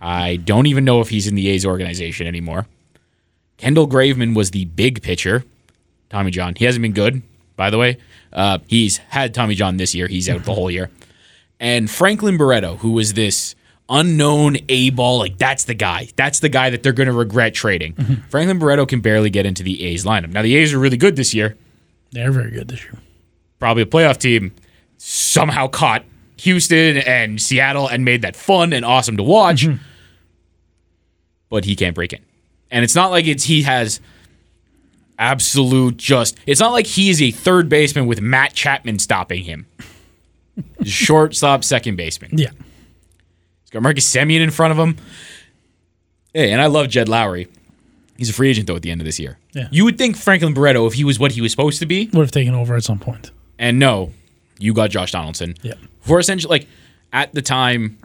I 0.00 0.36
don't 0.36 0.66
even 0.66 0.84
know 0.84 1.00
if 1.00 1.10
he's 1.10 1.26
in 1.26 1.34
the 1.34 1.48
A's 1.48 1.66
organization 1.66 2.26
anymore. 2.26 2.66
Kendall 3.58 3.88
Graveman 3.88 4.34
was 4.34 4.52
the 4.52 4.64
big 4.66 5.02
pitcher. 5.02 5.44
Tommy 6.08 6.30
John. 6.30 6.54
He 6.54 6.64
hasn't 6.64 6.82
been 6.82 6.92
good, 6.92 7.22
by 7.56 7.68
the 7.70 7.78
way. 7.78 7.98
Uh, 8.32 8.58
he's 8.66 8.98
had 8.98 9.32
Tommy 9.34 9.54
John 9.54 9.76
this 9.76 9.94
year. 9.94 10.06
He's 10.08 10.28
out 10.28 10.44
the 10.44 10.54
whole 10.54 10.70
year. 10.70 10.90
And 11.58 11.90
Franklin 11.90 12.36
Barreto, 12.36 12.76
who 12.76 12.92
was 12.92 13.14
this 13.14 13.54
unknown 13.88 14.56
A 14.68 14.90
ball, 14.90 15.18
like 15.18 15.38
that's 15.38 15.64
the 15.64 15.74
guy. 15.74 16.08
That's 16.16 16.40
the 16.40 16.48
guy 16.48 16.70
that 16.70 16.82
they're 16.82 16.92
going 16.92 17.06
to 17.06 17.12
regret 17.12 17.54
trading. 17.54 17.94
Franklin 18.28 18.58
Barreto 18.58 18.84
can 18.84 19.00
barely 19.00 19.30
get 19.30 19.46
into 19.46 19.62
the 19.62 19.82
A's 19.86 20.04
lineup. 20.04 20.32
Now, 20.32 20.42
the 20.42 20.54
A's 20.56 20.74
are 20.74 20.78
really 20.78 20.96
good 20.98 21.16
this 21.16 21.32
year 21.32 21.56
They're 22.12 22.32
very 22.32 22.50
good 22.50 22.68
this 22.68 22.82
year. 22.84 22.98
probably 23.58 23.84
a 23.84 23.86
playoff 23.86 24.18
team, 24.18 24.52
somehow 24.98 25.66
caught 25.68 26.04
Houston 26.38 26.98
and 26.98 27.40
Seattle 27.40 27.88
and 27.88 28.04
made 28.04 28.22
that 28.22 28.36
fun 28.36 28.72
and 28.72 28.84
awesome 28.84 29.16
to 29.16 29.22
watch. 29.22 29.66
But 31.48 31.64
he 31.64 31.76
can't 31.76 31.94
break 31.94 32.12
in. 32.12 32.20
And 32.70 32.82
it's 32.84 32.94
not 32.94 33.10
like 33.10 33.26
it's 33.26 33.44
he 33.44 33.62
has 33.62 34.00
absolute 35.18 35.96
just 35.96 36.36
it's 36.46 36.60
not 36.60 36.72
like 36.72 36.86
he 36.86 37.08
is 37.10 37.22
a 37.22 37.30
third 37.30 37.68
baseman 37.68 38.06
with 38.06 38.20
Matt 38.20 38.52
Chapman 38.54 38.98
stopping 38.98 39.44
him. 39.44 39.66
Shortstop, 40.84 41.64
second 41.64 41.96
baseman. 41.96 42.32
Yeah. 42.34 42.50
He's 42.50 43.70
got 43.70 43.82
Marcus 43.82 44.10
Semien 44.12 44.40
in 44.40 44.50
front 44.50 44.72
of 44.72 44.78
him. 44.78 44.96
Hey, 46.32 46.52
and 46.52 46.60
I 46.60 46.66
love 46.66 46.88
Jed 46.88 47.08
Lowrie. 47.08 47.48
He's 48.16 48.30
a 48.30 48.32
free 48.32 48.48
agent 48.50 48.66
though 48.66 48.76
at 48.76 48.82
the 48.82 48.90
end 48.90 49.00
of 49.00 49.04
this 49.04 49.18
year. 49.18 49.38
Yeah. 49.52 49.68
You 49.70 49.84
would 49.84 49.98
think 49.98 50.16
Franklin 50.16 50.54
Barreto, 50.54 50.86
if 50.86 50.94
he 50.94 51.04
was 51.04 51.18
what 51.18 51.32
he 51.32 51.40
was 51.40 51.50
supposed 51.50 51.80
to 51.80 51.86
be, 51.86 52.08
Would 52.12 52.22
have 52.22 52.30
taken 52.30 52.54
over 52.54 52.74
at 52.74 52.84
some 52.84 52.98
point. 52.98 53.30
and 53.58 53.78
no, 53.78 54.12
you 54.58 54.72
got 54.72 54.90
Josh 54.90 55.12
Donaldson. 55.12 55.54
Yeah. 55.62 55.74
For 56.00 56.18
essentially, 56.18 56.50
like 56.60 56.68
at 57.12 57.32
the 57.34 57.42
time, 57.42 57.98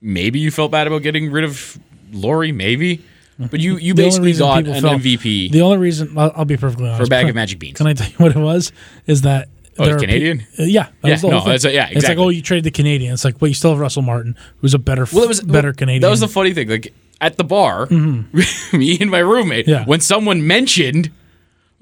maybe 0.00 0.38
you 0.40 0.50
felt 0.50 0.70
bad 0.70 0.86
about 0.86 1.02
getting 1.02 1.30
rid 1.30 1.44
of 1.44 1.78
Lawrie, 2.12 2.52
maybe, 2.52 3.02
but 3.38 3.60
you 3.60 3.76
you 3.78 3.94
basically 3.94 4.32
got 4.32 4.66
an 4.66 4.82
felt- 4.82 5.00
MVP 5.00 5.50
The 5.50 5.60
only 5.62 5.78
reason 5.78 6.16
I'll, 6.16 6.32
I'll 6.36 6.44
be 6.44 6.56
perfectly 6.56 6.86
honest 6.86 6.98
for 6.98 7.04
a 7.04 7.06
bag 7.08 7.28
of 7.28 7.34
magic 7.34 7.58
beans. 7.58 7.76
Can 7.78 7.86
I 7.86 7.92
tell 7.94 8.08
you 8.08 8.14
what 8.18 8.36
it 8.36 8.38
was? 8.40 8.72
Is 9.06 9.22
that 9.22 9.48
Oh, 9.76 9.86
there 9.86 9.96
are 9.96 9.98
pe- 9.98 10.06
Canadian? 10.06 10.40
uh, 10.58 10.62
yeah, 10.62 10.86
Yeah, 11.02 11.16
no, 11.22 11.38
a- 11.38 11.58
yeah, 11.72 11.88
It's 11.90 12.06
like 12.06 12.16
oh, 12.18 12.28
you 12.28 12.42
traded 12.42 12.62
the 12.64 12.70
Canadian. 12.70 13.12
It's 13.12 13.24
like 13.24 13.40
well, 13.40 13.48
you 13.48 13.54
still 13.54 13.70
have 13.70 13.80
Russell 13.80 14.02
Martin, 14.02 14.36
who's 14.58 14.72
a 14.74 14.78
better, 14.78 15.04
well, 15.12 15.24
it 15.24 15.28
was 15.28 15.40
better 15.40 15.72
Canadian. 15.72 16.02
That 16.02 16.10
was 16.10 16.20
the 16.20 16.28
funny 16.28 16.54
thing. 16.54 16.68
Like 16.68 16.94
at 17.20 17.36
the 17.38 17.44
bar, 17.44 17.86
me 18.72 18.98
and 19.00 19.10
my 19.10 19.18
roommate, 19.18 19.66
Mm-hmm. 19.66 19.70
Yeah. 19.70 19.84
when 19.84 20.00
someone 20.00 20.46
mentioned. 20.46 21.10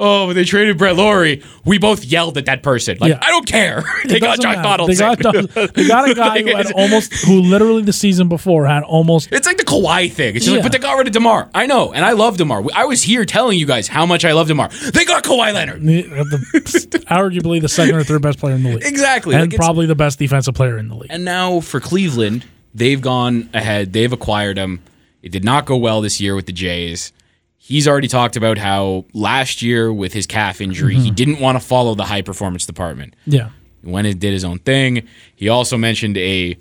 Oh, 0.04 0.32
they 0.32 0.42
traded 0.44 0.78
Brett 0.78 0.96
Lawrie. 0.96 1.42
We 1.64 1.78
both 1.78 2.04
yelled 2.04 2.36
at 2.36 2.46
that 2.46 2.62
person. 2.64 2.98
Like, 3.00 3.10
Yeah. 3.10 3.18
I 3.22 3.28
don't 3.30 3.46
care. 3.46 3.84
they 4.04 4.16
It 4.16 4.20
got 4.20 4.38
doesn't 4.38 4.50
matter. 4.50 4.62
Donaldson. 4.62 5.16
They 5.16 5.22
got, 5.22 5.74
they 5.74 5.86
got 5.86 6.10
a 6.10 6.14
guy 6.14 6.42
who 6.42 6.56
had 6.56 6.72
almost, 6.72 7.12
who 7.24 7.40
literally 7.40 7.82
the 7.82 7.92
season 7.92 8.28
before 8.28 8.66
had 8.66 8.82
almost 8.82 9.28
It's 9.32 9.46
like 9.46 9.58
the 9.58 9.64
Kawhi 9.64 10.10
thing. 10.10 10.34
It's 10.34 10.44
just 10.44 10.48
Yeah. 10.48 10.54
like, 10.54 10.62
but 10.64 10.72
they 10.72 10.78
got 10.78 10.94
rid 10.98 11.06
of 11.06 11.12
Demar. 11.12 11.48
I 11.54 11.66
know, 11.66 11.92
and 11.92 12.04
I 12.04 12.12
love 12.12 12.36
Demar. 12.36 12.64
I 12.74 12.84
was 12.84 13.02
here 13.02 13.24
telling 13.24 13.58
you 13.58 13.64
guys 13.66 13.86
how 13.86 14.04
much 14.04 14.24
I 14.24 14.32
love 14.32 14.48
Demar. 14.48 14.68
They 14.92 15.04
got 15.04 15.22
Kawhi 15.22 15.54
Leonard. 15.54 15.76
Uh, 15.82 16.24
the, 16.24 16.88
the, 16.90 16.98
arguably 17.08 17.60
the 17.60 17.68
second 17.68 17.94
or 17.94 18.02
third 18.02 18.22
best 18.22 18.38
player 18.40 18.54
in 18.56 18.64
the 18.64 18.70
league, 18.70 18.82
Exactly. 18.84 19.36
and 19.36 19.50
Like, 19.52 19.56
probably 19.58 19.86
the 19.86 19.94
best 19.94 20.18
defensive 20.18 20.54
player 20.54 20.78
in 20.78 20.88
the 20.88 20.96
league. 20.96 21.10
And 21.10 21.24
now 21.24 21.60
for 21.60 21.78
Cleveland, 21.78 22.44
they've 22.74 23.00
gone 23.00 23.48
ahead. 23.54 23.92
They've 23.92 24.12
acquired 24.12 24.58
him. 24.58 24.80
It 25.22 25.30
did 25.30 25.44
not 25.44 25.66
go 25.66 25.76
well 25.76 26.00
this 26.00 26.20
year 26.20 26.34
with 26.34 26.46
the 26.46 26.52
Jays. 26.52 27.12
He's 27.64 27.86
already 27.86 28.08
talked 28.08 28.36
about 28.36 28.58
how 28.58 29.04
last 29.12 29.62
year 29.62 29.92
with 29.92 30.12
his 30.12 30.26
calf 30.26 30.60
injury, 30.60 30.94
Mm-hmm. 30.96 31.04
he 31.04 31.10
didn't 31.12 31.38
want 31.38 31.60
to 31.60 31.64
follow 31.64 31.94
the 31.94 32.04
high 32.04 32.22
performance 32.22 32.66
department. 32.66 33.14
Yeah, 33.24 33.50
He 33.84 33.90
went 33.90 34.06
and 34.08 34.18
did 34.18 34.32
his 34.32 34.44
own 34.44 34.58
thing. 34.58 35.06
He 35.36 35.48
also 35.48 35.78
mentioned 35.78 36.16
a 36.18 36.56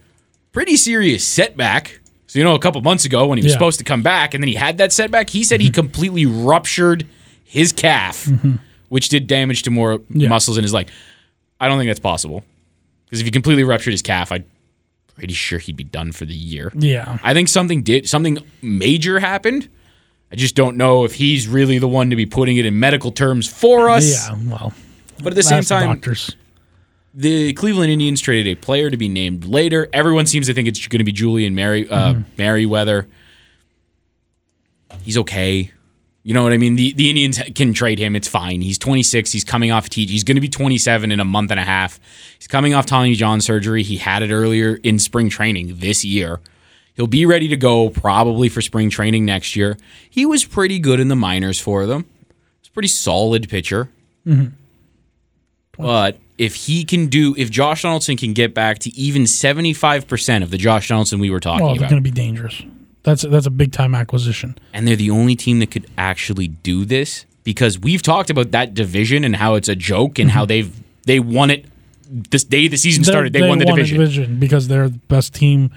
pretty 0.51 0.75
serious 0.77 1.23
setback. 1.25 1.99
So, 2.27 2.37
you 2.37 2.45
know, 2.45 2.53
a 2.53 2.59
couple 2.59 2.79
months 2.81 3.03
ago 3.03 3.25
when 3.25 3.39
he 3.39 3.43
was 3.43 3.51
Yeah. 3.51 3.55
Mm-hmm. 3.55 3.59
supposed 3.61 3.79
to 3.79 3.83
come 3.83 4.03
back 4.03 4.33
and 4.35 4.43
then 4.43 4.47
he 4.47 4.53
had 4.53 4.77
that 4.77 4.91
setback, 4.93 5.29
he 5.31 5.43
said 5.43 5.59
he 5.59 5.71
completely 5.71 6.25
ruptured 6.27 7.07
his 7.43 7.73
calf, 7.73 8.29
which 8.89 9.09
did 9.09 9.25
damage 9.27 9.63
to 9.63 9.71
more 9.71 10.01
Yeah. 10.11 10.29
muscles 10.29 10.57
in 10.57 10.63
his 10.63 10.71
leg. 10.71 10.87
I 11.59 11.67
don't 11.67 11.79
think 11.79 11.89
that's 11.89 11.99
possible. 11.99 12.43
Because 13.05 13.19
if 13.21 13.25
he 13.25 13.31
completely 13.31 13.63
ruptured 13.63 13.91
his 13.93 14.01
calf, 14.03 14.31
I'm 14.31 14.45
pretty 15.15 15.33
sure 15.33 15.57
he'd 15.59 15.75
be 15.75 15.83
done 15.83 16.11
for 16.11 16.25
the 16.25 16.33
year. 16.35 16.71
yeah. 16.75 17.17
I 17.23 17.33
think 17.33 17.47
something 17.49 17.81
did 17.81 18.07
something 18.07 18.37
major 18.61 19.19
happened. 19.19 19.67
I 20.31 20.35
just 20.35 20.55
don't 20.55 20.77
know 20.77 21.03
if 21.03 21.13
he's 21.15 21.47
really 21.47 21.77
the 21.77 21.87
one 21.87 22.09
to 22.09 22.15
be 22.15 22.25
putting 22.25 22.57
it 22.57 22.65
in 22.65 22.79
medical 22.79 23.11
terms 23.11 23.47
for 23.47 23.89
us. 23.89 24.29
Yeah, 24.29 24.37
well, 24.47 24.73
But 25.21 25.33
at 25.33 25.35
the 25.35 25.43
same 25.43 25.63
time, 25.63 25.87
doctors. 25.89 26.35
the 27.13 27.51
Cleveland 27.53 27.91
Indians 27.91 28.21
traded 28.21 28.47
a 28.47 28.55
player 28.59 28.89
to 28.89 28.95
be 28.97 29.09
named 29.09 29.43
later. 29.45 29.89
Everyone 29.91 30.25
seems 30.25 30.47
to 30.47 30.53
think 30.53 30.67
it's 30.69 30.87
going 30.87 30.99
to 30.99 31.03
be 31.03 31.11
Julian 31.11 31.53
Mary 31.55 31.89
uh, 31.89 32.13
Mm-hmm. 32.13 32.21
Merryweather. 32.37 33.07
He's 35.03 35.17
okay. 35.17 35.71
You 36.23 36.33
know 36.35 36.43
what 36.43 36.53
I 36.53 36.57
mean? 36.57 36.75
The 36.75 36.93
the 36.93 37.09
Indians 37.09 37.39
can 37.55 37.73
trade 37.73 37.97
him. 37.97 38.15
It's 38.15 38.27
fine. 38.27 38.61
He's 38.61 38.77
26. 38.77 39.31
He's 39.31 39.43
coming 39.43 39.71
off 39.71 39.89
teach. 39.89 40.11
He's 40.11 40.23
going 40.23 40.35
to 40.35 40.41
be 40.41 40.49
27 40.49 41.11
in 41.11 41.19
a 41.19 41.25
month 41.25 41.49
and 41.49 41.59
a 41.59 41.63
half. 41.63 41.99
He's 42.37 42.47
coming 42.47 42.75
off 42.75 42.85
Tommy 42.85 43.15
John 43.15 43.41
surgery. 43.41 43.81
He 43.81 43.97
had 43.97 44.21
it 44.21 44.31
earlier 44.31 44.75
in 44.83 44.99
spring 44.99 45.29
training 45.29 45.77
this 45.79 46.05
year. 46.05 46.39
He'll 46.95 47.07
be 47.07 47.25
ready 47.25 47.47
to 47.47 47.57
go 47.57 47.89
probably 47.89 48.49
for 48.49 48.61
spring 48.61 48.89
training 48.89 49.25
next 49.25 49.55
year. 49.55 49.77
He 50.09 50.25
was 50.25 50.45
pretty 50.45 50.79
good 50.79 50.99
in 50.99 51.07
the 51.07 51.15
minors 51.15 51.59
for 51.59 51.85
them. 51.85 52.05
He's 52.59 52.69
a 52.69 52.71
pretty 52.71 52.89
solid 52.89 53.49
pitcher. 53.49 53.89
Mm-hmm. 54.25 54.55
But 55.77 56.17
if 56.37 56.55
he 56.55 56.83
can 56.83 57.07
do, 57.07 57.33
if 57.37 57.49
Josh 57.49 57.83
Donaldson 57.83 58.17
can 58.17 58.33
get 58.33 58.53
back 58.53 58.79
to 58.79 58.89
even 58.95 59.23
75% 59.23 60.43
of 60.43 60.51
the 60.51 60.57
Josh 60.57 60.89
Donaldson 60.89 61.19
we 61.19 61.29
were 61.29 61.39
talking 61.39 61.61
about. 61.61 61.67
Well, 61.67 61.77
about, 61.77 61.89
going 61.89 62.03
to 62.03 62.09
be 62.09 62.13
dangerous. 62.13 62.61
That's 63.03 63.23
that's 63.23 63.47
a 63.47 63.51
big 63.51 63.71
time 63.71 63.95
acquisition. 63.95 64.57
and 64.73 64.87
they're 64.87 64.95
the 64.95 65.09
only 65.09 65.35
team 65.35 65.59
that 65.59 65.71
could 65.71 65.89
actually 65.97 66.49
do 66.49 66.85
this 66.85 67.25
because 67.43 67.79
we've 67.79 68.03
talked 68.03 68.29
about 68.29 68.51
that 68.51 68.75
division 68.75 69.23
and 69.23 69.35
how 69.35 69.55
it's 69.55 69.67
a 69.67 69.75
joke 69.75 70.19
and 70.19 70.29
how 70.29 70.41
mm-hmm. 70.41 70.49
they've 70.49 70.83
they 71.05 71.19
won 71.19 71.49
it 71.49 71.65
this 72.29 72.43
day 72.43 72.67
the 72.67 72.77
season 72.77 73.03
started. 73.03 73.33
They, 73.33 73.47
won 73.47 73.57
the 73.57 73.65
division. 73.65 74.39
because 74.39 74.67
they're 74.67 74.89
the 74.89 74.99
best 75.07 75.33
team. 75.33 75.71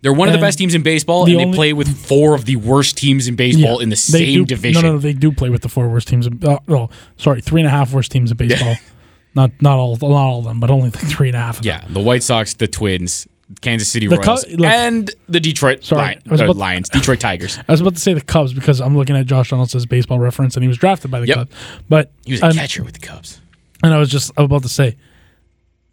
They're 0.00 0.12
one 0.12 0.28
of 0.28 0.32
the 0.34 0.40
best 0.40 0.58
teams 0.58 0.74
in 0.74 0.82
baseball, 0.82 1.24
the 1.24 1.36
and 1.36 1.52
they 1.52 1.56
play 1.56 1.72
with 1.72 1.88
four 2.06 2.34
of 2.34 2.44
the 2.44 2.56
worst 2.56 2.96
teams 2.96 3.26
in 3.26 3.34
baseball 3.34 3.80
in 3.80 3.88
the 3.88 3.96
same 3.96 4.40
do, 4.40 4.44
division. 4.44 4.82
No, 4.82 4.88
no, 4.88 4.94
no, 4.94 5.00
they 5.00 5.12
do 5.12 5.32
play 5.32 5.50
with 5.50 5.62
the 5.62 5.68
four 5.68 5.88
worst 5.88 6.06
teams. 6.06 6.26
In, 6.26 6.40
uh, 6.46 6.58
oh, 6.68 6.88
sorry, 7.16 7.40
three 7.40 7.60
and 7.60 7.66
a 7.66 7.70
half 7.70 7.92
worst 7.92 8.12
teams 8.12 8.30
in 8.30 8.36
baseball. 8.36 8.76
not 9.34 9.50
not 9.60 9.78
all 9.78 9.96
not 9.96 10.10
all 10.12 10.38
of 10.38 10.44
them, 10.44 10.60
but 10.60 10.70
only 10.70 10.90
like 10.90 11.06
three 11.08 11.28
and 11.28 11.36
a 11.36 11.40
half. 11.40 11.58
Of 11.58 11.64
them. 11.64 11.80
Yeah, 11.82 11.84
the 11.88 12.00
White 12.00 12.22
Sox, 12.22 12.54
the 12.54 12.68
Twins, 12.68 13.26
Kansas 13.60 13.90
City 13.90 14.06
The 14.06 14.18
Royals, 14.18 14.46
look- 14.48 14.66
and 14.70 15.10
the 15.28 15.40
Detroit 15.40 15.84
Sorry, 15.84 16.00
Lion- 16.02 16.22
I 16.26 16.30
was 16.30 16.40
uh, 16.42 16.52
Lions, 16.52 16.88
Detroit 16.90 17.18
Tigers. 17.18 17.58
I 17.68 17.72
was 17.72 17.80
about 17.80 17.94
to 17.94 18.00
say 18.00 18.14
the 18.14 18.20
Cubs 18.20 18.52
because 18.52 18.80
I'm 18.80 18.96
looking 18.96 19.16
at 19.16 19.26
Josh 19.26 19.50
Donaldson's 19.50 19.86
baseball 19.86 20.20
reference, 20.20 20.54
and 20.54 20.62
he 20.62 20.68
was 20.68 20.78
drafted 20.78 21.10
by 21.10 21.20
the 21.20 21.26
Yep. 21.26 21.36
Cubs. 21.36 21.50
But 21.88 22.12
He 22.24 22.32
was 22.32 22.42
a 22.42 22.46
um, 22.46 22.52
catcher 22.52 22.84
with 22.84 22.94
the 22.94 23.06
Cubs. 23.06 23.40
And 23.82 23.92
I 23.94 23.98
was 23.98 24.10
just 24.10 24.30
about 24.36 24.62
to 24.62 24.68
say, 24.68 24.96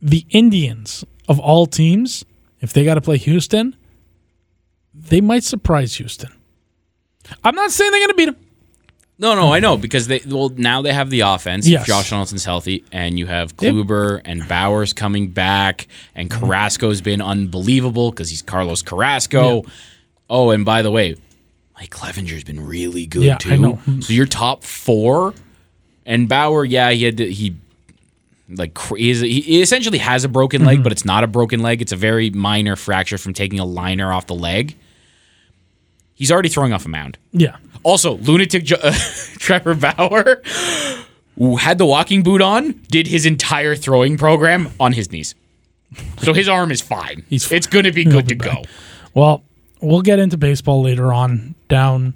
the 0.01 0.25
Indians 0.29 1.03
of 1.27 1.39
all 1.39 1.65
teams, 1.65 2.23
if 2.61 2.73
they 2.73 2.83
got 2.83 2.95
to 2.95 3.01
play 3.01 3.17
Houston, 3.17 3.75
they 4.97 5.21
might 5.21 5.43
surprise 5.43 5.95
Houston. 5.95 6.31
I'm 7.43 7.55
not 7.55 7.71
saying 7.71 7.91
they're 7.91 7.99
going 7.99 8.09
to 8.09 8.15
beat 8.15 8.25
them. 8.25 8.35
No, 9.17 9.33
no, 9.33 9.53
I 9.53 9.59
know 9.59 9.77
because 9.77 10.07
they 10.07 10.19
well 10.27 10.49
now 10.49 10.81
they 10.81 10.91
have 10.91 11.09
the 11.09 11.21
offense. 11.21 11.65
Yes. 11.67 11.81
If 11.83 11.87
Josh 11.87 12.09
Donaldson's 12.09 12.43
healthy, 12.43 12.83
and 12.91 13.17
you 13.17 13.27
have 13.27 13.55
Kluber 13.55 14.19
and 14.25 14.45
Bauer's 14.47 14.91
coming 14.91 15.29
back, 15.29 15.87
and 16.15 16.29
Mm-hmm. 16.29 16.45
Carrasco's 16.45 16.99
been 17.01 17.21
unbelievable 17.21 18.11
because 18.11 18.29
he's 18.29 18.41
Carlos 18.41 18.81
Carrasco. 18.81 19.63
Oh, 20.29 20.49
and 20.49 20.65
by 20.65 20.81
the 20.81 20.91
way, 20.91 21.15
Mike 21.79 21.91
Clevinger's 21.91 22.43
been 22.43 22.59
really 22.65 23.05
good 23.05 23.23
Yeah, 23.23 23.37
too. 23.37 23.53
I 23.53 23.55
know. 23.55 23.79
So 24.01 24.11
your 24.11 24.25
top 24.25 24.63
four, 24.65 25.33
and 26.05 26.27
Bauer, 26.27 26.65
yeah, 26.65 26.91
he 26.91 27.05
had 27.05 27.15
to, 27.17 27.31
he 27.31 27.55
like 28.49 28.77
he, 28.97 29.61
essentially 29.61 29.99
has 29.99 30.25
a 30.25 30.29
broken 30.29 30.59
Mm-hmm. 30.61 30.67
leg, 30.67 30.83
but 30.83 30.91
it's 30.91 31.05
not 31.05 31.23
a 31.23 31.27
broken 31.27 31.61
leg. 31.61 31.81
It's 31.81 31.93
a 31.93 31.95
very 31.97 32.31
minor 32.31 32.75
fracture 32.75 33.17
from 33.17 33.33
taking 33.33 33.59
a 33.59 33.65
liner 33.65 34.11
off 34.11 34.27
the 34.27 34.35
leg. 34.35 34.75
He's 36.15 36.31
already 36.31 36.49
throwing 36.49 36.73
off 36.73 36.85
a 36.85 36.89
mound. 36.89 37.17
Yeah. 37.31 37.57
Also, 37.83 38.17
lunatic 38.17 38.63
jo- 38.63 38.77
uh, 38.81 38.91
Trevor 39.37 39.75
Bauer, 39.75 40.41
who 41.37 41.57
had 41.57 41.77
the 41.77 41.85
walking 41.85 42.23
boot 42.23 42.41
on, 42.41 42.81
did 42.89 43.05
his 43.07 43.25
entire 43.25 43.75
throwing 43.75 44.17
program 44.17 44.71
on 44.79 44.93
his 44.93 45.11
knees. 45.11 45.35
So 46.17 46.33
his 46.33 46.49
arm 46.49 46.71
is 46.71 46.81
fine. 46.81 47.23
He's 47.29 47.45
fine. 47.45 47.57
It's 47.57 47.67
going 47.67 47.85
to 47.85 47.91
be 47.91 48.03
good 48.05 48.25
be 48.27 48.35
to 48.35 48.43
back. 48.43 48.63
go. 48.63 48.69
Well, 49.13 49.43
we'll 49.81 50.01
get 50.01 50.19
into 50.19 50.37
baseball 50.37 50.81
later 50.81 51.13
on 51.13 51.55
down 51.67 52.13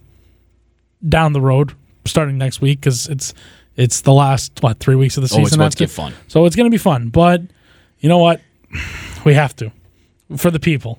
down 1.07 1.33
the 1.33 1.41
road, 1.41 1.73
starting 2.05 2.37
next 2.37 2.59
week 2.61 2.79
because 2.81 3.07
it's 3.07 3.33
it's 3.77 4.01
the 4.01 4.11
last 4.13 4.51
what 4.61 4.79
three 4.79 4.95
weeks 4.95 5.17
of 5.17 5.21
the 5.21 5.29
season. 5.29 5.43
Oh, 5.43 5.45
it's 5.45 5.55
about 5.55 5.71
to 5.73 5.77
get 5.77 5.89
fun. 5.89 6.13
So 6.27 6.45
it's 6.45 6.55
going 6.55 6.65
to 6.65 6.71
be 6.71 6.77
fun. 6.77 7.09
But 7.09 7.41
you 7.99 8.09
know 8.09 8.17
what? 8.19 8.41
We 9.25 9.33
have 9.33 9.53
to 9.57 9.71
for 10.37 10.49
the 10.49 10.61
people. 10.61 10.97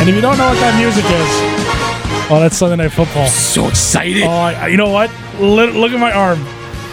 And 0.00 0.08
if 0.08 0.14
you 0.14 0.22
don't 0.22 0.38
know 0.38 0.48
what 0.48 0.58
that 0.60 0.78
music 0.80 1.04
is, 1.04 2.30
oh, 2.30 2.40
that's 2.40 2.56
Sunday 2.56 2.76
Night 2.76 2.90
Football. 2.90 3.26
So 3.26 3.68
excited. 3.68 4.22
Oh, 4.22 4.30
I, 4.30 4.68
you 4.68 4.78
know 4.78 4.88
what? 4.88 5.10
Look, 5.38 5.74
look 5.74 5.92
at 5.92 6.00
my 6.00 6.10
arm. 6.10 6.42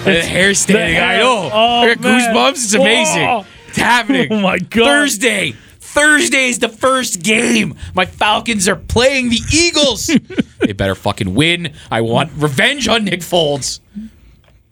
the 0.03 0.21
hair 0.21 0.53
standing. 0.53 0.95
the 0.95 1.01
I 1.01 1.17
know. 1.19 1.49
Oh, 1.51 1.79
I 1.83 1.95
got 1.95 2.01
man. 2.01 2.19
goosebumps. 2.19 2.51
It's 2.51 2.73
amazing. 2.73 3.25
Whoa. 3.25 3.45
It's 3.69 3.77
happening. 3.77 4.27
Oh 4.29 4.41
my 4.41 4.57
God. 4.57 4.83
Thursday. 4.83 5.53
Thursday 5.79 6.49
is 6.49 6.59
the 6.59 6.67
first 6.67 7.23
game. 7.23 7.75
My 7.95 8.05
Falcons 8.05 8.67
are 8.67 8.75
playing 8.75 9.29
the 9.29 9.39
Eagles. 9.53 10.07
they 10.59 10.73
better 10.73 10.93
fucking 10.93 11.33
win. 11.33 11.73
I 11.89 12.01
want 12.01 12.33
revenge 12.35 12.89
on 12.89 13.05
Nick 13.05 13.21
Foles. 13.21 13.79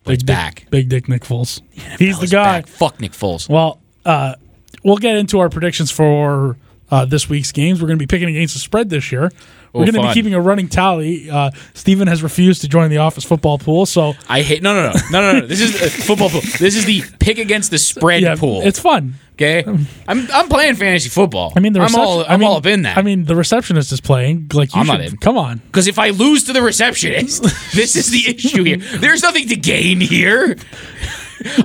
Big 0.04 0.20
dick, 0.20 0.26
back. 0.28 0.68
Big 0.72 0.90
Dick 0.90 1.08
Nick 1.08 1.24
Foles. 1.24 1.62
He's 1.98 2.20
the 2.20 2.28
guy. 2.28 2.60
back. 2.60 2.68
Fuck 2.68 3.00
Nick 3.00 3.14
Foles. 3.14 3.48
Well, 3.48 3.80
uh, 4.04 4.36
we'll 4.84 4.98
get 4.98 5.16
into 5.16 5.40
our 5.40 5.50
predictions 5.50 5.90
for 5.90 6.58
uh, 6.92 7.06
this 7.06 7.28
week's 7.30 7.52
games. 7.52 7.82
We're 7.82 7.88
going 7.88 8.00
to 8.00 8.04
be 8.04 8.08
picking 8.08 8.30
against 8.30 8.54
the 8.54 8.60
spread 8.60 8.90
this 8.90 9.12
year. 9.12 9.32
We're 9.74 9.82
Oh, 9.82 9.86
going 9.92 9.94
to 9.96 10.02
be 10.08 10.14
keeping 10.14 10.34
a 10.34 10.40
running 10.40 10.70
tally. 10.70 11.30
Uh, 11.30 11.52
Steven 11.74 12.08
has 12.08 12.24
refused 12.24 12.62
to 12.62 12.70
join 12.70 12.90
the 12.90 13.00
office 13.00 13.26
football 13.26 13.58
pool, 13.58 13.86
so 13.86 14.14
I 14.30 14.42
hate 14.42 14.64
no 14.64 14.74
no 14.74 14.92
no 14.94 15.00
no 15.12 15.34
no 15.34 15.40
no. 15.42 15.48
This 15.48 15.60
is 15.60 15.82
a 15.82 15.90
football 15.90 16.30
pool. 16.30 16.40
This 16.42 16.78
is 16.78 16.86
the 16.86 17.04
pick 17.20 17.40
against 17.40 17.72
the 17.72 17.78
spread 17.78 18.22
yeah, 18.22 18.36
pool. 18.36 18.62
it's 18.64 18.80
fun. 18.80 19.16
okay. 19.34 19.66
I'm 20.08 20.28
I'm 20.32 20.48
playing 20.48 20.76
fantasy 20.76 21.10
football. 21.10 21.52
I 21.58 21.60
mean, 21.60 21.74
the 21.74 21.82
I'm 21.82 21.94
all 21.94 22.22
I 22.22 22.28
I'm 22.36 22.40
mean, 22.40 22.48
all 22.48 22.56
up 22.56 22.66
in 22.68 22.84
that. 22.84 22.98
I 22.98 23.02
mean, 23.02 23.26
the 23.26 23.36
receptionist 23.36 23.92
is 23.92 24.00
playing. 24.00 24.50
Like, 24.54 24.74
you 24.74 24.80
I'm 24.80 24.86
should, 24.86 24.92
not 24.94 25.02
in. 25.02 25.18
Come 25.18 25.38
on. 25.38 25.58
because 25.58 25.88
if 25.88 26.00
I 26.00 26.12
lose 26.12 26.46
to 26.46 26.54
the 26.54 26.62
receptionist, 26.62 27.44
this 27.76 27.98
is 27.98 28.12
the 28.12 28.34
issue 28.34 28.64
here. 28.64 28.78
There's 29.00 29.24
nothing 29.24 29.50
to 29.50 29.58
gain 29.58 30.00
here. 30.00 30.56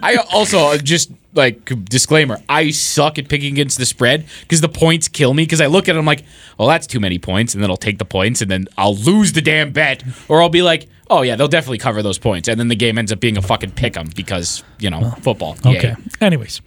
I 0.03 0.17
also 0.33 0.59
uh, 0.71 0.79
just 0.79 1.13
like 1.35 1.65
disclaimer: 1.85 2.39
I 2.49 2.71
suck 2.71 3.19
at 3.19 3.29
picking 3.29 3.53
against 3.53 3.79
the 3.79 3.87
spread 3.87 4.27
because 4.43 4.61
the 4.61 4.69
points 4.69 5.09
kill 5.09 5.35
me. 5.35 5.45
Because 5.45 5.61
I 5.61 5.67
look 5.67 5.89
at 5.89 5.97
it, 5.97 5.99
I'm 5.99 6.05
like, 6.07 6.25
well, 6.59 6.69
that's 6.69 6.87
too 6.87 7.01
many 7.01 7.19
points, 7.19 7.55
and 7.55 7.63
then 7.63 7.71
I'll 7.71 7.77
take 7.77 7.99
the 7.99 8.05
points, 8.05 8.43
and 8.43 8.51
then 8.51 8.67
I'll 8.77 8.97
lose 8.97 9.33
the 9.33 9.43
damn 9.43 9.73
bet, 9.73 10.03
or 10.29 10.43
I'll 10.43 10.49
be 10.49 10.63
like, 10.63 10.89
oh 11.09 11.23
yeah, 11.23 11.37
they'll 11.37 11.49
definitely 11.49 11.79
cover 11.79 12.03
those 12.03 12.19
points, 12.19 12.49
and 12.49 12.59
then 12.59 12.69
the 12.69 12.77
game 12.77 12.99
ends 12.99 13.13
up 13.13 13.21
being 13.21 13.37
a 13.37 13.43
fucking 13.43 13.73
pick 13.73 13.97
'em 13.97 14.09
because 14.15 14.63
you 14.79 14.91
know 14.91 15.11
football. 15.23 15.57
Yay. 15.65 15.79
Okay. 15.79 15.95
Anyways, 16.21 16.61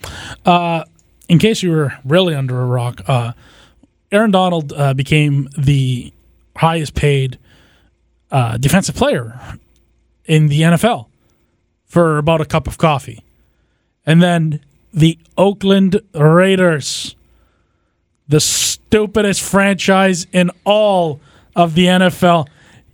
uh, 0.45 0.84
in 1.30 1.39
case 1.39 1.63
you 1.63 1.71
were 1.71 1.93
really 2.06 2.36
under 2.36 2.62
a 2.62 2.65
rock, 2.65 3.02
uh, 3.08 3.34
Aaron 4.12 4.32
Donald 4.32 4.73
uh, 4.73 4.93
became 4.93 5.49
the 5.58 6.13
highest 6.56 6.93
paid 6.93 7.39
uh, 8.32 8.58
defensive 8.58 8.95
player 8.95 9.58
in 10.26 10.47
the 10.47 10.62
NFL 10.62 11.08
for 11.86 12.17
about 12.17 12.41
a 12.41 12.45
cup 12.45 12.67
of 12.67 12.78
coffee. 12.78 13.23
And 14.06 14.22
then 14.22 14.60
the 14.94 15.18
Oakland 15.38 16.02
Raiders, 16.13 17.16
the 18.28 18.39
stupidest 18.39 19.42
franchise 19.42 20.28
in 20.32 20.52
all 20.66 21.20
of 21.56 21.76
the 21.76 21.86
NFL. 21.86 22.48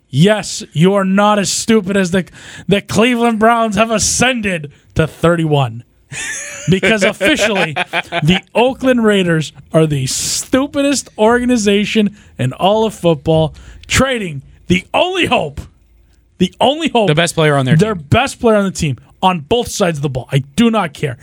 Yes, 0.09 0.63
you 0.73 0.93
are 0.95 1.05
not 1.05 1.39
as 1.39 1.51
stupid 1.51 1.95
as 1.95 2.11
the 2.11 2.29
the 2.67 2.81
Cleveland 2.81 3.39
Browns 3.39 3.75
have 3.75 3.91
ascended 3.91 4.71
to 4.95 5.07
31. 5.07 5.83
because 6.69 7.03
officially 7.03 7.73
the 7.73 8.41
Oakland 8.55 9.03
Raiders 9.03 9.53
are 9.71 9.85
the 9.85 10.07
stupidest 10.07 11.09
organization 11.19 12.17
in 12.39 12.51
all 12.53 12.85
of 12.85 12.95
football, 12.95 13.53
trading 13.85 14.41
the 14.67 14.85
only 14.93 15.25
hope, 15.27 15.61
the 16.39 16.53
only 16.59 16.89
hope, 16.89 17.07
The 17.09 17.15
best 17.15 17.35
player 17.35 17.55
on 17.55 17.65
their 17.65 17.75
their 17.75 17.93
team. 17.93 18.05
best 18.09 18.39
player 18.39 18.57
on 18.57 18.65
the 18.65 18.71
team 18.71 18.97
on 19.21 19.41
both 19.41 19.69
sides 19.69 19.97
of 19.97 20.01
the 20.01 20.09
ball. 20.09 20.27
I 20.31 20.39
do 20.39 20.69
not 20.71 20.93
care. 20.93 21.17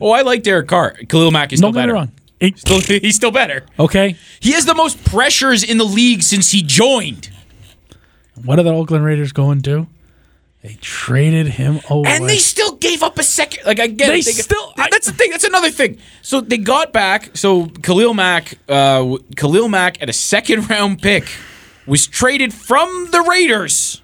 Oh, 0.00 0.10
I 0.10 0.22
like 0.22 0.42
Derek 0.42 0.68
Carr. 0.68 0.92
Khalil 1.08 1.30
Mack 1.30 1.52
is 1.52 1.58
still 1.60 1.70
Don't 1.70 1.74
get 1.74 1.80
me 1.80 1.82
better. 1.84 1.94
wrong. 1.94 2.12
It- 2.40 2.58
Still, 2.58 2.80
he's 3.00 3.14
still 3.16 3.30
better. 3.30 3.64
okay, 3.78 4.16
He 4.40 4.52
has 4.52 4.66
the 4.66 4.74
most 4.74 5.02
pressures 5.04 5.62
in 5.62 5.78
the 5.78 5.84
league 5.84 6.22
since 6.22 6.50
he 6.50 6.62
joined. 6.62 7.30
what 8.44 8.58
are 8.58 8.62
the 8.64 8.72
Oakland 8.72 9.04
Raiders 9.04 9.32
going 9.32 9.62
to? 9.62 9.86
They 10.62 10.76
traded 10.80 11.46
him 11.48 11.80
away. 11.90 12.10
And 12.10 12.28
they 12.28 12.38
still 12.38 12.76
gave 12.76 13.02
up 13.02 13.18
a 13.18 13.22
second. 13.24 13.64
Like 13.66 13.80
I 13.80 13.86
get 13.88 14.08
They 14.08 14.18
it. 14.18 14.24
still- 14.24 14.72
I- 14.76 14.88
that's 14.90 15.06
the 15.06 15.12
thing. 15.12 15.30
That's 15.30 15.44
another 15.44 15.70
thing. 15.70 15.98
So 16.22 16.40
they 16.40 16.58
got 16.58 16.92
back. 16.92 17.36
So 17.36 17.66
Khalil 17.66 18.14
Mack, 18.14 18.58
uh, 18.68 18.98
w- 18.98 19.18
Khalil 19.36 19.68
Mack 19.68 20.00
at 20.02 20.08
a 20.08 20.12
second 20.12 20.68
round 20.70 21.00
pick 21.02 21.24
was 21.86 22.06
traded 22.06 22.52
from 22.54 23.08
the 23.10 23.22
Raiders 23.22 24.01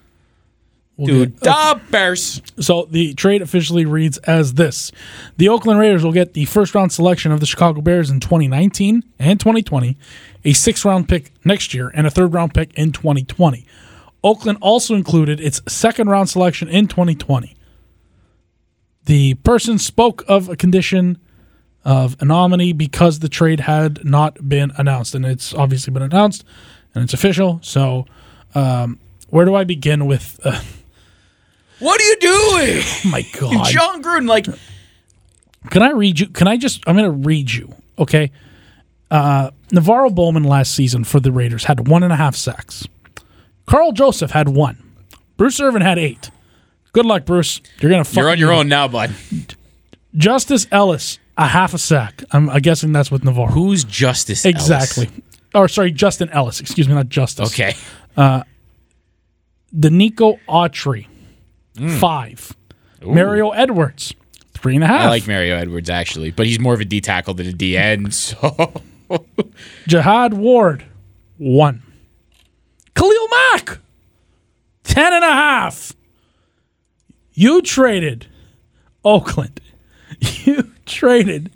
to 1.06 1.26
get- 1.26 1.40
the 1.40 1.80
Bears. 1.90 2.42
So 2.60 2.88
the 2.90 3.14
trade 3.14 3.40
officially 3.42 3.84
reads 3.84 4.18
as 4.18 4.54
this: 4.54 4.90
The 5.36 5.48
Oakland 5.48 5.78
Raiders 5.80 6.02
will 6.04 6.12
get 6.12 6.34
the 6.34 6.44
first 6.46 6.74
round 6.74 6.92
selection 6.92 7.32
of 7.32 7.40
the 7.40 7.46
Chicago 7.46 7.80
Bears 7.80 8.10
in 8.10 8.20
2019 8.20 9.02
and 9.18 9.38
2020, 9.38 9.96
a 10.44 10.52
sixth 10.52 10.84
round 10.84 11.08
pick 11.08 11.32
next 11.44 11.72
year, 11.74 11.90
and 11.94 12.06
a 12.06 12.10
third 12.10 12.32
round 12.34 12.54
pick 12.54 12.72
in 12.74 12.92
2020. 12.92 13.64
Oakland 14.24 14.58
also 14.60 14.94
included 14.94 15.40
its 15.40 15.60
second 15.68 16.08
round 16.08 16.28
selection 16.28 16.68
in 16.68 16.88
2020. 16.88 17.54
The 19.04 19.34
person 19.34 19.78
spoke 19.78 20.24
of 20.28 20.48
a 20.48 20.56
condition 20.56 21.18
of 21.84 22.16
anomaly 22.20 22.72
because 22.72 23.20
the 23.20 23.28
trade 23.28 23.60
had 23.60 24.04
not 24.04 24.48
been 24.48 24.72
announced, 24.76 25.14
and 25.14 25.24
it's 25.24 25.54
obviously 25.54 25.92
been 25.92 26.02
announced 26.02 26.44
and 26.94 27.04
it's 27.04 27.14
official. 27.14 27.60
So, 27.62 28.06
um, 28.54 28.98
where 29.30 29.44
do 29.44 29.54
I 29.54 29.64
begin 29.64 30.06
with? 30.06 30.38
Uh, 30.44 30.60
What 31.78 32.00
are 32.00 32.04
you 32.04 32.16
doing? 32.16 32.82
oh 32.84 33.00
my 33.10 33.22
God, 33.38 33.66
Jon 33.66 34.02
Gruden, 34.02 34.28
like, 34.28 34.46
Can 35.70 35.82
I 35.82 35.90
read 35.90 36.20
you? 36.20 36.28
Can 36.28 36.48
I 36.48 36.56
just? 36.56 36.82
I'm 36.86 36.96
going 36.96 37.10
to 37.10 37.26
read 37.26 37.50
you. 37.50 37.74
Okay. 37.98 38.30
Uh, 39.10 39.50
NaVorro 39.68 40.14
Bowman 40.14 40.44
last 40.44 40.74
season 40.74 41.04
for 41.04 41.18
the 41.18 41.32
Raiders 41.32 41.64
had 41.64 41.88
one 41.88 42.02
and 42.02 42.12
a 42.12 42.16
half 42.16 42.36
sacks. 42.36 42.86
Karl 43.66 43.92
Joseph 43.92 44.30
had 44.30 44.48
one. 44.48 44.82
Bruce 45.36 45.60
Irvin 45.60 45.82
had 45.82 45.98
eight. 45.98 46.30
Good 46.92 47.06
luck, 47.06 47.24
Bruce. 47.24 47.60
You're 47.80 47.90
gonna. 47.90 48.04
you're 48.12 48.30
on 48.30 48.38
your 48.38 48.52
own 48.52 48.68
now, 48.68 48.88
bud. 48.88 49.14
Justice 50.14 50.66
Ellis 50.72 51.18
a 51.36 51.46
half 51.46 51.74
a 51.74 51.78
sack. 51.78 52.24
I'm, 52.32 52.50
I'm 52.50 52.60
guessing 52.60 52.92
that's 52.92 53.10
with 53.10 53.22
NaVorro. 53.22 53.50
Who's 53.50 53.84
Justice 53.84 54.44
Ellis? 54.44 54.54
exactly? 54.56 55.08
Or 55.54 55.68
sorry, 55.68 55.92
Justin 55.92 56.28
Ellis. 56.30 56.60
Excuse 56.60 56.88
me, 56.88 56.94
not 56.94 57.08
Justice. 57.08 57.50
Okay. 57.50 57.74
Denico 59.74 60.38
Autry, 60.48 61.06
Hmm. 61.78 61.96
five. 61.98 62.54
Mario 63.02 63.50
Edwards, 63.50 64.12
three 64.54 64.74
and 64.74 64.82
a 64.82 64.88
half. 64.88 65.02
I 65.02 65.08
like 65.08 65.26
Mario 65.28 65.56
Edwards, 65.56 65.88
actually, 65.88 66.30
but 66.32 66.46
he's 66.46 66.58
more 66.58 66.74
of 66.74 66.80
a 66.80 66.84
D 66.84 67.00
tackle 67.00 67.34
than 67.34 67.46
a 67.46 67.52
D 67.52 67.76
end, 67.76 68.12
so. 68.14 68.72
Jihad 69.86 70.34
Ward, 70.34 70.84
one. 71.36 71.82
Khalil 72.94 73.28
Mack, 73.52 73.78
ten 74.82 75.12
and 75.12 75.24
a 75.24 75.32
half. 75.32 75.92
You 77.32 77.62
traded 77.62 78.26
Oakland. 79.04 79.60
You 80.44 80.72
traded 80.86 81.52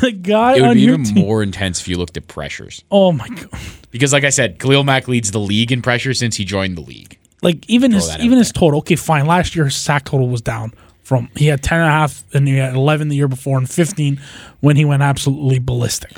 the 0.00 0.10
guy 0.10 0.56
It 0.56 0.62
would 0.62 0.74
be 0.74 0.82
even 0.82 1.04
team. 1.04 1.24
more 1.24 1.42
intense 1.42 1.80
if 1.80 1.88
you 1.88 1.96
looked 1.96 2.16
at 2.18 2.26
pressures. 2.26 2.82
Oh 2.90 3.12
my 3.12 3.28
god! 3.28 3.48
Because, 3.92 4.12
like 4.12 4.24
I 4.24 4.30
said, 4.30 4.58
Khalil 4.58 4.82
Mack 4.84 5.08
leads 5.08 5.30
the 5.30 5.38
league 5.38 5.70
in 5.72 5.80
pressure 5.80 6.12
since 6.12 6.36
he 6.36 6.44
joined 6.44 6.76
the 6.76 6.80
league. 6.82 7.16
Like 7.44 7.68
even 7.68 7.92
his 7.92 8.08
even 8.20 8.38
his 8.38 8.50
total. 8.50 8.78
Okay, 8.78 8.96
fine. 8.96 9.26
Last 9.26 9.54
year 9.54 9.66
his 9.66 9.76
sack 9.76 10.06
total 10.06 10.28
was 10.28 10.40
down 10.40 10.72
from 11.02 11.28
he 11.36 11.48
had 11.48 11.62
ten 11.62 11.78
and 11.78 11.88
a 11.88 11.92
half 11.92 12.24
and 12.34 12.48
he 12.48 12.56
had 12.56 12.74
eleven 12.74 13.08
the 13.08 13.16
year 13.16 13.28
before 13.28 13.58
and 13.58 13.70
fifteen 13.70 14.18
when 14.60 14.76
he 14.76 14.84
went 14.86 15.02
absolutely 15.02 15.58
ballistic. 15.58 16.16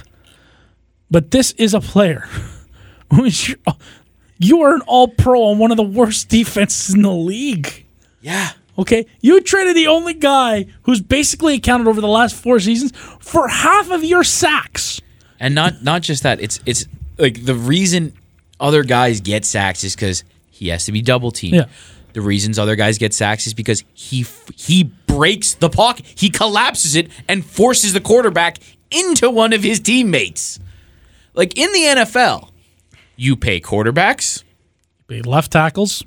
But 1.10 1.32
this 1.32 1.50
is 1.52 1.74
a 1.74 1.80
player 1.80 2.28
who 3.12 3.24
is 3.24 3.56
you 4.38 4.62
are 4.62 4.76
an 4.76 4.82
all 4.82 5.08
pro 5.08 5.42
on 5.42 5.58
one 5.58 5.72
of 5.72 5.76
the 5.76 5.82
worst 5.82 6.28
defenses 6.28 6.94
in 6.94 7.02
the 7.02 7.10
league. 7.10 7.84
Yeah. 8.20 8.52
Okay, 8.78 9.06
you 9.20 9.40
traded 9.40 9.74
the 9.74 9.88
only 9.88 10.14
guy 10.14 10.66
who's 10.82 11.00
basically 11.00 11.54
accounted 11.54 11.88
over 11.88 12.00
the 12.00 12.06
last 12.06 12.36
four 12.36 12.60
seasons 12.60 12.92
for 13.18 13.48
half 13.48 13.90
of 13.90 14.04
your 14.04 14.22
sacks. 14.22 15.00
And 15.40 15.56
not 15.56 15.82
not 15.82 16.02
just 16.02 16.22
that, 16.22 16.40
it's 16.40 16.60
it's 16.66 16.86
like 17.18 17.44
the 17.44 17.56
reason 17.56 18.12
other 18.60 18.84
guys 18.84 19.20
get 19.20 19.44
sacks 19.44 19.82
is 19.82 19.96
because 19.96 20.22
he 20.56 20.68
has 20.68 20.84
to 20.86 20.92
be 20.92 21.02
double 21.02 21.30
teamed. 21.30 21.54
Yeah. 21.56 21.66
The 22.12 22.20
reasons 22.22 22.58
other 22.58 22.76
guys 22.76 22.96
get 22.98 23.12
sacks 23.12 23.46
is 23.46 23.52
because 23.54 23.84
he 23.92 24.24
he 24.56 24.84
breaks 25.06 25.54
the 25.54 25.68
pocket, 25.68 26.06
he 26.16 26.30
collapses 26.30 26.94
it, 26.94 27.10
and 27.28 27.44
forces 27.44 27.92
the 27.92 28.00
quarterback 28.00 28.58
into 28.90 29.28
one 29.30 29.52
of 29.52 29.62
his 29.62 29.80
teammates. 29.80 30.58
Like 31.34 31.58
in 31.58 31.70
the 31.72 31.80
NFL, 31.80 32.50
you 33.16 33.36
pay 33.36 33.60
quarterbacks 33.60 34.44
you 35.08 35.22
pay 35.22 35.28
left 35.28 35.52
tackles. 35.52 36.02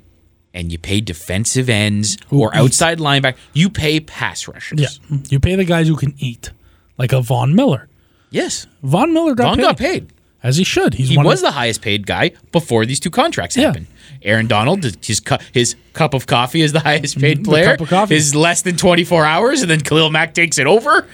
and 0.52 0.72
you 0.72 0.78
pay 0.78 1.00
defensive 1.00 1.68
ends 1.68 2.16
or 2.30 2.52
outside 2.56 2.98
linebacker. 2.98 3.36
You 3.52 3.70
pay 3.70 4.00
pass 4.00 4.48
rushers. 4.48 4.80
Yeah, 4.80 5.18
you 5.28 5.38
pay 5.38 5.54
the 5.54 5.64
guys 5.64 5.86
who 5.86 5.94
can 5.96 6.14
eat, 6.18 6.50
like 6.98 7.12
a 7.12 7.20
Von 7.22 7.54
Miller. 7.54 7.88
Yes. 8.30 8.66
Von 8.82 9.12
Miller 9.12 9.34
got 9.36 9.44
Vaughn 9.44 9.56
paid, 9.56 9.62
got 9.62 9.78
paid. 9.78 10.12
As 10.42 10.56
he 10.56 10.64
should. 10.64 10.94
He's 10.94 11.08
He 11.10 11.16
one 11.16 11.26
was 11.26 11.40
of, 11.40 11.48
the 11.48 11.52
highest 11.52 11.82
paid 11.82 12.06
guy 12.06 12.32
before 12.52 12.86
these 12.86 13.00
two 13.00 13.10
contracts 13.10 13.56
Yeah. 13.56 13.66
happened. 13.66 13.86
Aaron 14.22 14.46
Donald, 14.46 14.84
his 15.04 15.20
cu- 15.20 15.36
his 15.52 15.76
cup 15.94 16.12
of 16.14 16.26
coffee 16.26 16.60
is 16.62 16.72
the 16.72 16.80
highest 16.80 17.16
mm, 17.18 17.20
paid 17.22 17.38
the 17.38 17.44
player. 17.50 17.64
cup 17.72 17.80
of 17.80 17.88
coffee. 17.88 18.14
Is 18.16 18.34
less 18.34 18.62
than 18.62 18.76
24 18.76 19.24
hours, 19.24 19.62
and 19.62 19.70
then 19.70 19.80
Khalil 19.80 20.10
Mack 20.10 20.34
takes 20.34 20.58
it 20.58 20.66
over. 20.66 21.06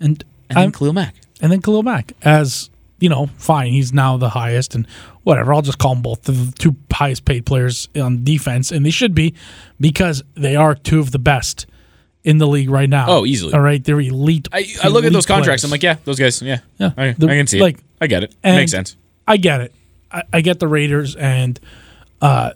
and 0.00 0.24
And 0.48 0.58
I'm- 0.58 0.66
then 0.66 0.72
Khalil 0.72 0.92
Mack. 0.92 1.14
and 1.40 1.50
then 1.52 1.60
Khalil 1.62 1.82
Mack 1.82 2.12
as 2.22 2.68
you 3.00 3.08
know, 3.08 3.28
fine. 3.36 3.72
He's 3.72 3.92
now 3.92 4.16
the 4.16 4.28
highest, 4.28 4.76
and 4.76 4.86
whatever. 5.24 5.52
I'll 5.52 5.60
just 5.62 5.78
call 5.78 5.94
them 5.94 6.02
both 6.02 6.22
the 6.22 6.52
two 6.56 6.76
highest 6.92 7.24
paid 7.24 7.44
players 7.44 7.88
on 8.00 8.22
defense, 8.22 8.70
and 8.70 8.86
they 8.86 8.90
should 8.90 9.12
be 9.12 9.34
because 9.80 10.22
they 10.36 10.54
are 10.54 10.76
two 10.76 11.00
of 11.00 11.10
the 11.10 11.18
best 11.18 11.66
in 12.24 12.38
the 12.38 12.46
league 12.46 12.70
right 12.70 12.88
now. 12.88 13.06
Oh, 13.08 13.26
easily. 13.26 13.52
All 13.54 13.60
right, 13.60 13.82
they're 13.82 14.00
elite. 14.00 14.48
I, 14.52 14.66
I 14.82 14.88
look 14.88 15.04
at 15.04 15.12
those 15.12 15.26
contracts. 15.26 15.62
players. 15.62 15.64
I'm 15.64 15.70
like, 15.70 15.82
yeah, 15.82 15.96
those 16.04 16.18
guys. 16.18 16.40
Yeah, 16.42 16.58
Yeah. 16.78 16.92
I, 16.96 17.12
The- 17.12 17.26
I 17.28 17.36
can 17.36 17.46
see 17.46 17.60
like- 17.60 17.78
it. 17.78 17.84
I 18.00 18.06
get 18.08 18.24
it. 18.24 18.34
Makes 18.42 18.72
sense. 18.72 18.96
I 19.28 19.36
get 19.36 19.60
it. 19.60 19.72
I, 20.10 20.22
I 20.32 20.40
get 20.40 20.58
the 20.58 20.66
Raiders 20.66 21.14
and 21.14 21.58
uh, 22.20 22.52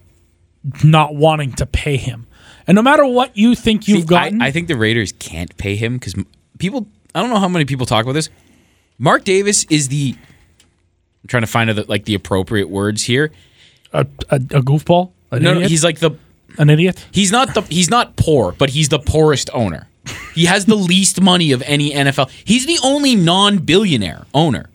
not 0.83 1.15
wanting 1.15 1.53
to 1.55 1.67
pay 1.67 1.97
him. 1.97 2.27
And 2.67 2.75
no 2.75 2.83
matter 2.83 3.07
what 3.07 3.37
you 3.37 3.55
think 3.55 3.87
you've 3.87 4.01
See, 4.01 4.07
gotten, 4.07 4.43
I, 4.43 4.47
I 4.47 4.51
think 4.51 4.67
the 4.67 4.77
Raiders 4.77 5.13
can't 5.13 5.57
pay 5.57 5.77
him 5.77 5.95
because 5.99 6.15
people. 6.59 6.89
I 7.15 7.21
don't 7.21 7.31
know 7.31 7.39
how 7.39 7.49
many 7.49 7.65
people 7.65 7.87
talk 7.87 8.03
about 8.05 8.13
this. 8.15 8.29
Mark 8.99 9.23
Davis 9.25 9.65
is 9.71 9.87
the. 9.89 10.17
I'm 11.23 11.29
trying 11.29 11.43
to 11.43 11.47
find 11.47 11.71
the, 11.71 11.85
like 11.89 12.05
the 12.05 12.15
appropriate 12.15 12.69
words 12.69 13.05
here. 13.05 13.31
a, 13.93 14.01
a, 14.29 14.37
a 14.37 14.39
goofball, 14.63 15.13
No, 15.33 15.55
no, 15.55 15.61
he's 15.61 15.85
like 15.85 16.01
the 16.01 16.11
an 16.59 16.71
idiot. 16.71 17.05
He's 17.11 17.33
not 17.33 17.55
the 17.55 17.63
he's 17.63 17.91
not 17.91 18.17
poor, 18.17 18.53
but 18.53 18.71
he's 18.71 18.89
the 18.89 18.99
poorest 18.99 19.51
owner. 19.53 19.89
He 20.35 20.45
has 20.45 20.67
the 20.67 20.77
least 20.77 21.21
money 21.21 21.53
of 21.53 21.63
any 21.63 21.91
NFL. 21.91 22.31
He's 22.45 22.67
the 22.67 22.79
only 22.83 23.17
non-billionaire 23.17 24.27
owner. 24.35 24.69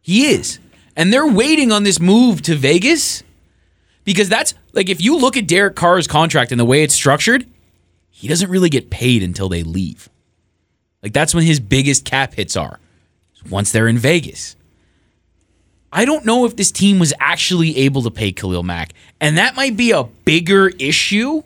He 0.00 0.26
is. 0.26 0.58
And 0.96 1.12
they're 1.12 1.26
waiting 1.26 1.72
on 1.72 1.82
this 1.82 2.00
move 2.00 2.42
to 2.42 2.54
Vegas 2.54 3.22
because 4.04 4.28
that's 4.28 4.54
like 4.72 4.88
if 4.88 5.00
you 5.00 5.18
look 5.18 5.36
at 5.36 5.46
Derek 5.46 5.76
Carr's 5.76 6.06
contract 6.06 6.50
and 6.50 6.60
the 6.60 6.64
way 6.64 6.82
it's 6.82 6.94
structured, 6.94 7.46
he 8.10 8.28
doesn't 8.28 8.50
really 8.50 8.68
get 8.68 8.90
paid 8.90 9.22
until 9.22 9.48
they 9.48 9.62
leave. 9.62 10.08
Like 11.02 11.12
that's 11.12 11.34
when 11.34 11.44
his 11.44 11.60
biggest 11.60 12.04
cap 12.04 12.34
hits 12.34 12.56
are. 12.56 12.78
Once 13.50 13.72
they're 13.72 13.88
in 13.88 13.98
Vegas. 13.98 14.54
I 15.92 16.04
don't 16.06 16.24
know 16.24 16.44
if 16.46 16.56
this 16.56 16.70
team 16.72 16.98
was 16.98 17.12
actually 17.20 17.76
able 17.78 18.02
to 18.02 18.10
pay 18.10 18.32
Khalil 18.32 18.62
Mack, 18.62 18.92
and 19.20 19.36
that 19.36 19.54
might 19.56 19.76
be 19.76 19.90
a 19.90 20.04
bigger 20.04 20.68
issue 20.68 21.42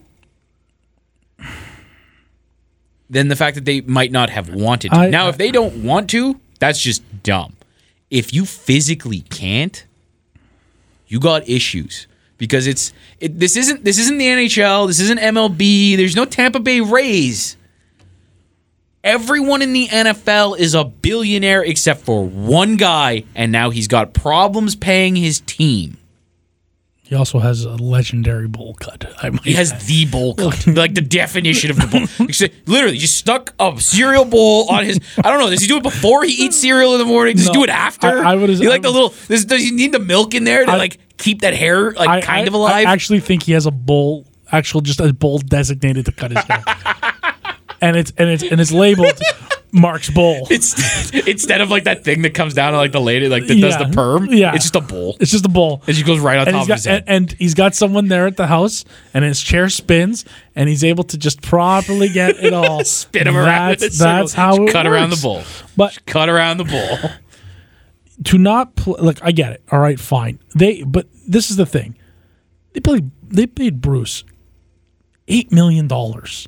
than 3.11 3.29
the 3.29 3.37
fact 3.37 3.55
that 3.57 3.65
they 3.65 3.81
might 3.83 4.13
not 4.13 4.31
have 4.31 4.49
wanted 4.49 4.91
to. 4.91 4.97
I- 4.97 5.11
now, 5.11 5.29
if 5.29 5.37
they 5.39 5.51
don't 5.51 5.83
want 5.85 6.11
to, 6.11 6.41
that's 6.59 6.81
just 6.81 7.03
dumb. 7.23 7.55
If 8.11 8.33
you 8.33 8.45
physically 8.45 9.21
can't, 9.31 9.85
you 11.09 11.19
got 11.21 11.49
issues 11.49 12.07
because 12.39 12.67
it's 12.67 12.93
it, 13.21 13.39
this 13.39 13.57
isn't 13.57 13.85
this 13.85 13.99
isn't 13.99 14.19
the 14.19 14.27
NHL, 14.27 14.87
this 14.87 15.01
isn't 15.01 15.19
MLB. 15.19 15.97
There's 15.97 16.15
no 16.17 16.25
Tampa 16.25 16.61
Bay 16.61 16.81
Rays. 16.81 17.57
Everyone 19.07 19.63
in 19.63 19.73
the 19.73 19.87
NFL 19.87 20.59
is 20.59 20.75
a 20.75 20.83
billionaire 20.83 21.63
except 21.63 22.01
for 22.01 22.27
one 22.27 22.77
guy, 22.77 23.23
and 23.37 23.53
now 23.53 23.71
he's 23.71 23.87
got 23.87 24.13
problems 24.13 24.75
paying 24.75 25.15
his 25.15 25.39
team. 25.39 25.97
He 27.05 27.15
also 27.15 27.39
has 27.39 27.65
a 27.65 27.77
legendary 27.77 28.49
bowl 28.49 28.75
cut. 28.81 29.05
I 29.23 29.31
might 29.31 29.45
He 29.45 29.53
has 29.53 29.87
the 29.87 30.07
bowl 30.07 30.35
cut, 30.35 30.67
like 30.67 30.95
the 30.97 31.03
definition 31.03 31.71
of 31.71 31.77
the 31.77 31.87
bowl. 31.87 32.27
Literally, 32.67 32.99
just 32.99 33.15
stuck 33.15 33.55
a 33.61 33.81
cereal 33.81 34.25
bowl 34.25 34.69
on 34.71 34.85
his. 34.85 34.99
I 35.19 35.31
don't 35.31 35.39
know. 35.39 35.51
Does 35.51 35.61
he 35.61 35.69
do 35.69 35.77
it 35.77 35.85
before 35.85 36.25
he 36.25 36.33
eats 36.33 36.57
cereal 36.61 36.95
in 36.95 36.99
the 36.99 37.05
morning? 37.05 37.37
Does 37.37 37.47
he 37.47 37.53
do 37.53 37.63
it 37.63 37.71
after? 37.71 38.09
I- 38.09 38.33
I 38.33 38.35
would've- 38.35 38.59
You 38.61 38.71
like 38.71 38.83
the 38.83 38.91
little? 38.91 39.15
Does, 39.29 39.45
does 39.45 39.63
he 39.63 39.71
need 39.71 39.93
the 39.93 40.01
milk 40.01 40.35
in 40.35 40.43
there 40.43 40.65
to 40.67 40.73
I- 40.73 40.77
like 40.79 40.99
keep 41.17 41.43
that 41.43 41.55
hair 41.55 41.93
like 41.93 42.09
I- 42.09 42.21
kind 42.23 42.49
of 42.49 42.55
alive? 42.55 42.73
I 42.75 42.91
actually 42.91 43.21
think 43.21 43.45
he 43.45 43.53
has 43.53 43.67
a 43.67 43.71
bowl, 43.71 44.27
actual 44.51 44.81
just 44.81 44.99
a 44.99 45.13
bowl 45.13 45.39
designated 45.39 46.07
to 46.07 46.13
cut 46.13 46.33
his 46.33 46.43
hair, 46.43 46.65
and 47.81 47.97
it's 47.97 48.13
and 48.17 48.29
it's 48.29 48.43
and 48.43 48.61
it's 48.61 48.73
labeled 48.73 49.19
Mark's 49.73 50.09
bowl. 50.11 50.47
it's 50.51 51.13
instead 51.27 51.61
of 51.61 51.71
like 51.71 51.85
that 51.85 52.03
thing 52.05 52.23
that 52.23 52.33
comes 52.35 52.55
down 52.55 52.73
to 52.73 52.79
like 52.79 52.93
the 52.93 53.01
lady 53.01 53.29
like 53.29 53.47
that 53.47 53.61
does 53.61 53.77
the 53.77 53.87
perm. 53.93 54.27
Yeah. 54.33 54.55
it's 54.55 54.65
just 54.65 54.77
a 54.77 54.81
bowl. 54.81 55.17
It's 55.21 55.31
just 55.31 55.45
a 55.45 55.49
bowl. 55.51 55.83
It 55.87 55.93
just 55.95 56.07
goes 56.07 56.21
right 56.21 56.39
on 56.39 56.47
and 56.49 56.55
top 56.55 56.61
he's 56.61 56.65
of 56.65 56.69
got 56.69 56.77
his 56.77 56.85
head. 56.87 57.05
and, 57.07 57.31
and 57.31 57.39
he's 57.39 57.55
got 57.55 57.75
someone 57.75 58.09
there 58.09 58.27
at 58.27 58.37
the 58.37 58.47
house, 58.47 58.85
and 59.13 59.25
his 59.25 59.41
chair 59.43 59.69
spins, 59.69 60.25
and 60.55 60.69
he's 60.69 60.83
able 60.85 61.05
to 61.05 61.19
just 61.19 61.43
properly 61.43 62.09
get 62.09 62.37
it 62.43 62.53
all 62.55 62.85
Spin 62.85 63.27
him 63.29 63.37
around. 63.37 63.71
That's, 63.71 63.83
in 63.83 63.89
a 63.89 63.93
circle. 63.93 64.15
that's 64.17 64.33
how 64.35 64.57
Just 64.57 64.69
it 64.69 64.73
cut 64.73 64.87
around 64.87 65.11
the 65.11 65.29
works. 65.29 65.63
bowl. 65.63 65.67
But 65.77 66.07
Cut 66.07 66.29
around 66.29 66.57
the 66.59 66.65
bowl. 66.65 67.11
to 68.25 68.39
not 68.39 68.77
pl- 68.77 68.97
like 69.01 69.19
I 69.23 69.33
get 69.33 69.53
it. 69.53 69.63
All 69.71 69.79
right, 69.81 70.01
fine. 70.01 70.39
They 70.55 70.83
but 70.85 71.07
this 71.27 71.51
is 71.51 71.57
the 71.57 71.67
thing. 71.67 71.99
They 72.73 72.81
paid 72.81 73.11
they 73.29 73.47
paid 73.47 73.81
Bruce 73.83 74.25
eight 75.29 75.51
million 75.53 75.87
dollars. 75.89 76.47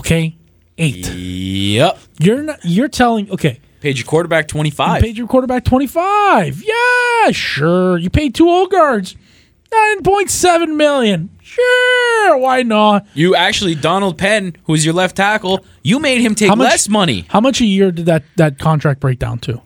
Okay, 0.00 0.36
eight. 0.78 1.06
yep. 1.08 1.98
You're 2.18 2.42
not. 2.42 2.58
You're 2.64 2.88
telling. 2.88 3.30
Okay, 3.30 3.60
Paid 3.80 3.98
your 3.98 4.06
quarterback 4.06 4.48
twenty 4.48 4.70
five. 4.70 4.96
you 5.02 5.06
paid 5.08 5.16
your 5.18 5.26
quarterback 5.26 5.64
twenty 5.64 5.86
five. 5.86 6.62
Yeah, 6.62 7.30
sure. 7.30 7.96
You 7.98 8.10
paid 8.10 8.34
two 8.34 8.48
old 8.48 8.70
guards 8.70 9.16
Nine 9.72 10.02
point 10.02 10.30
seven 10.30 10.76
million. 10.76 11.30
Sure, 11.42 12.36
why 12.38 12.62
not? 12.62 13.06
You 13.14 13.34
actually 13.36 13.74
Donald 13.76 14.18
Penn, 14.18 14.56
who 14.64 14.72
was 14.72 14.84
your 14.84 14.94
left 14.94 15.16
tackle, 15.16 15.64
you 15.82 15.98
made 16.00 16.20
him 16.20 16.34
take 16.34 16.48
much- 16.48 16.58
less 16.58 16.88
money. 16.88 17.24
How 17.28 17.40
much 17.40 17.60
a 17.60 17.66
year 17.66 17.92
did 17.92 18.06
that 18.06 18.24
that 18.36 18.58
contract 18.58 19.00
break 19.00 19.18
down 19.18 19.38
to? 19.40 19.60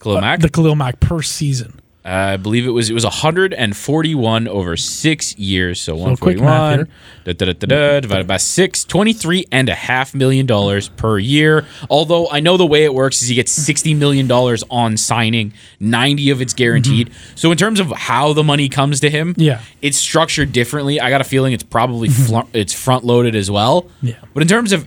Khalil 0.00 0.18
uh, 0.18 0.20
Mack, 0.20 0.40
The 0.40 0.48
Khalil 0.48 0.74
Mack 0.76 0.98
per 1.00 1.22
season. 1.22 1.80
I 2.10 2.36
believe 2.38 2.66
it 2.66 2.70
was 2.70 2.88
it 2.88 2.94
was 2.94 3.04
141 3.04 4.48
over 4.48 4.76
six 4.76 5.36
years. 5.36 5.80
So, 5.80 5.94
quick 6.16 6.38
141 6.40 6.88
da, 7.24 7.32
da, 7.34 7.52
da, 7.52 8.00
divided 8.00 8.26
by 8.26 8.38
six, 8.38 8.84
23 8.84 9.44
and 9.52 9.68
a 9.68 9.74
half 9.74 10.14
million 10.14 10.46
dollars 10.46 10.88
per 10.88 11.18
year. 11.18 11.66
Although 11.90 12.28
I 12.30 12.40
know 12.40 12.56
the 12.56 12.64
way 12.66 12.84
it 12.84 12.94
works 12.94 13.20
is 13.22 13.28
you 13.28 13.36
get 13.36 13.48
60 13.48 13.92
million 13.94 14.26
dollars 14.26 14.64
on 14.70 14.96
signing, 14.96 15.52
90 15.80 16.30
of 16.30 16.40
it's 16.40 16.54
guaranteed. 16.54 17.10
So 17.34 17.50
in 17.50 17.58
terms 17.58 17.78
of 17.80 17.90
how 17.90 18.32
the 18.32 18.44
money 18.44 18.68
comes 18.68 19.00
to 19.00 19.10
him, 19.10 19.34
Mm-hmm. 19.34 19.40
Yeah. 19.42 19.60
it's 19.82 19.98
structured 19.98 20.52
differently. 20.52 21.00
I 21.00 21.10
got 21.10 21.20
a 21.20 21.24
feeling 21.24 21.52
it's 21.52 21.62
probably 21.64 22.08
fl- 22.08 22.48
it's 22.54 22.72
front 22.72 23.04
loaded 23.04 23.34
as 23.36 23.50
well. 23.50 23.82
Mm-hmm. 23.82 24.06
Yeah. 24.06 24.14
But 24.32 24.42
in 24.42 24.48
terms 24.48 24.72
of 24.72 24.86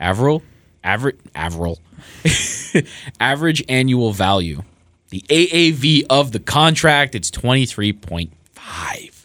Avril, 0.00 0.42
average, 0.82 1.16
Avril, 1.34 1.78
average 3.20 3.62
annual 3.68 4.12
value, 4.12 4.62
the 5.10 5.22
AAV 5.28 6.04
of 6.10 6.32
the 6.32 6.40
contract, 6.40 7.14
it's 7.14 7.30
23.5. 7.30 9.24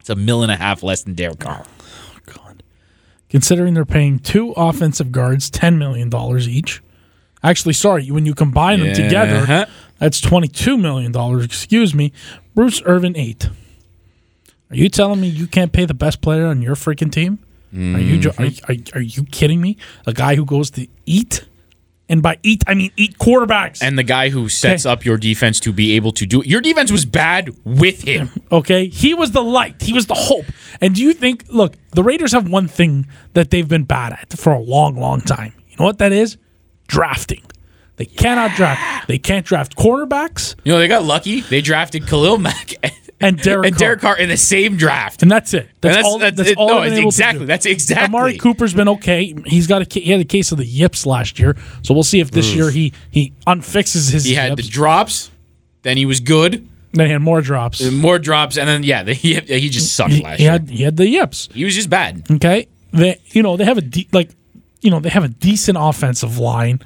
It's 0.00 0.10
a 0.10 0.14
mill 0.14 0.42
and 0.42 0.52
a 0.52 0.56
half 0.56 0.82
less 0.82 1.02
than 1.02 1.14
Derek 1.14 1.38
Carr. 1.40 1.64
God. 2.26 2.62
Considering 3.30 3.74
they're 3.74 3.84
paying 3.86 4.18
two 4.18 4.52
offensive 4.52 5.10
guards 5.12 5.50
$10 5.50 5.78
million 5.78 6.10
each. 6.48 6.82
Actually, 7.42 7.74
sorry, 7.74 8.10
when 8.10 8.24
you 8.26 8.34
combine 8.34 8.80
them 8.80 8.94
together, 8.94 9.36
Uh-huh. 9.36 9.66
that's 9.98 10.20
$22 10.20 10.80
million. 10.80 11.14
Excuse 11.42 11.94
me. 11.94 12.12
Bruce 12.54 12.82
Irvin, 12.84 13.16
eight. 13.16 13.48
Are 14.70 14.76
you 14.76 14.88
telling 14.88 15.20
me 15.20 15.28
you 15.28 15.46
can't 15.46 15.72
pay 15.72 15.84
the 15.84 15.94
best 15.94 16.20
player 16.20 16.46
on 16.46 16.62
your 16.62 16.74
freaking 16.74 17.12
team? 17.12 17.38
Are 17.72 17.98
you 18.00 18.18
jo- 18.20 18.32
are, 18.38 18.46
are, 18.68 18.74
are 18.94 19.00
you 19.00 19.24
kidding 19.24 19.60
me? 19.60 19.76
A 20.06 20.12
guy 20.12 20.36
who 20.36 20.44
goes 20.44 20.70
to 20.72 20.86
eat, 21.06 21.44
and 22.08 22.22
by 22.22 22.38
eat 22.42 22.62
I 22.66 22.74
mean 22.74 22.90
eat 22.96 23.18
quarterbacks. 23.18 23.82
And 23.82 23.98
the 23.98 24.02
guy 24.02 24.28
who 24.30 24.48
sets 24.48 24.84
Okay. 24.86 24.92
up 24.92 25.04
your 25.04 25.16
defense 25.16 25.58
to 25.60 25.72
be 25.72 25.96
able 25.96 26.12
to 26.12 26.26
do 26.26 26.40
it. 26.42 26.46
Your 26.46 26.60
defense 26.60 26.90
was 26.92 27.04
bad 27.04 27.50
with 27.64 28.02
him. 28.02 28.30
Okay, 28.52 28.86
he 28.88 29.14
was 29.14 29.32
the 29.32 29.42
light. 29.42 29.82
He 29.82 29.92
was 29.92 30.06
the 30.06 30.14
hope. 30.14 30.44
And 30.80 30.94
do 30.94 31.02
you 31.02 31.12
think? 31.12 31.44
Look, 31.48 31.74
the 31.92 32.04
Raiders 32.04 32.30
have 32.32 32.48
one 32.48 32.68
thing 32.68 33.06
that 33.32 33.50
they've 33.50 33.66
been 33.66 33.82
bad 33.84 34.12
at 34.12 34.38
for 34.38 34.52
a 34.52 34.60
long, 34.60 34.94
long 34.96 35.20
time. 35.22 35.52
You 35.68 35.76
know 35.78 35.84
what 35.86 35.98
that 35.98 36.12
is? 36.12 36.36
Drafting. 36.86 37.42
They 37.96 38.04
cannot 38.04 38.52
draft. 38.56 39.08
They 39.08 39.18
can't 39.18 39.46
draft 39.46 39.76
cornerbacks 39.76 40.54
You 40.64 40.72
know, 40.72 40.78
they 40.78 40.88
got 40.88 41.04
lucky. 41.04 41.40
They 41.42 41.60
drafted 41.60 42.06
Khalil 42.06 42.38
Mack 42.38 42.74
and, 43.24 43.36
and 43.36 43.42
Derek 43.42 43.66
and 43.68 43.76
Derek 43.76 44.00
Carr 44.00 44.18
in 44.18 44.28
the 44.28 44.36
same 44.36 44.76
draft. 44.76 45.22
and 45.22 45.30
that's 45.30 45.54
it. 45.54 45.68
That's, 45.80 45.96
And 45.96 46.06
all. 46.06 46.18
That's, 46.18 46.40
it- 46.40 46.56
all. 46.56 46.68
no, 46.68 46.82
exactly. 46.82 47.46
That's 47.46 47.66
exactly. 47.66 48.06
Amari 48.06 48.38
Cooper's 48.38 48.74
been 48.74 48.88
okay. 48.88 49.34
He's 49.46 49.66
got 49.66 49.82
a 49.82 50.00
he 50.00 50.10
had 50.10 50.20
a 50.20 50.24
case 50.24 50.52
of 50.52 50.58
the 50.58 50.64
yips 50.66 51.06
last 51.06 51.38
year, 51.38 51.56
so 51.82 51.94
we'll 51.94 52.02
see 52.02 52.20
if 52.20 52.30
this 52.30 52.50
mm. 52.52 52.56
year 52.56 52.70
he 52.70 52.92
he 53.10 53.32
unfixes 53.46 54.10
his 54.10 54.24
He 54.24 54.34
had 54.34 54.56
the 54.56 54.62
drops. 54.62 55.30
Then 55.82 55.96
he 55.96 56.06
was 56.06 56.20
good. 56.20 56.68
then 56.92 57.06
he 57.06 57.12
had 57.12 57.22
more 57.22 57.40
drops. 57.40 57.84
Uh, 57.84 57.90
more 57.90 58.18
drops, 58.18 58.56
and 58.56 58.68
then 58.68 58.82
yeah, 58.82 59.02
the, 59.02 59.12
he 59.24 59.34
he 59.34 59.68
just 59.68 59.94
sucked 59.94 60.12
He, 60.12 60.22
last 60.22 60.38
he 60.38 60.44
year. 60.44 60.52
had 60.52 60.70
he 60.70 60.82
had 60.82 60.96
the 60.96 61.06
yips. 61.08 61.48
he 61.52 61.64
was 61.64 61.74
just 61.74 61.90
bad. 61.90 62.24
Okay, 62.30 62.68
they 62.92 63.18
you 63.32 63.42
know 63.42 63.56
they 63.56 63.64
have 63.64 63.78
a 63.78 63.82
de- 63.82 64.08
like 64.12 64.30
you 64.80 64.90
know 64.90 65.00
they 65.00 65.08
have 65.10 65.24
a 65.24 65.28
decent 65.28 65.76
offensive 65.80 66.38
line, 66.38 66.80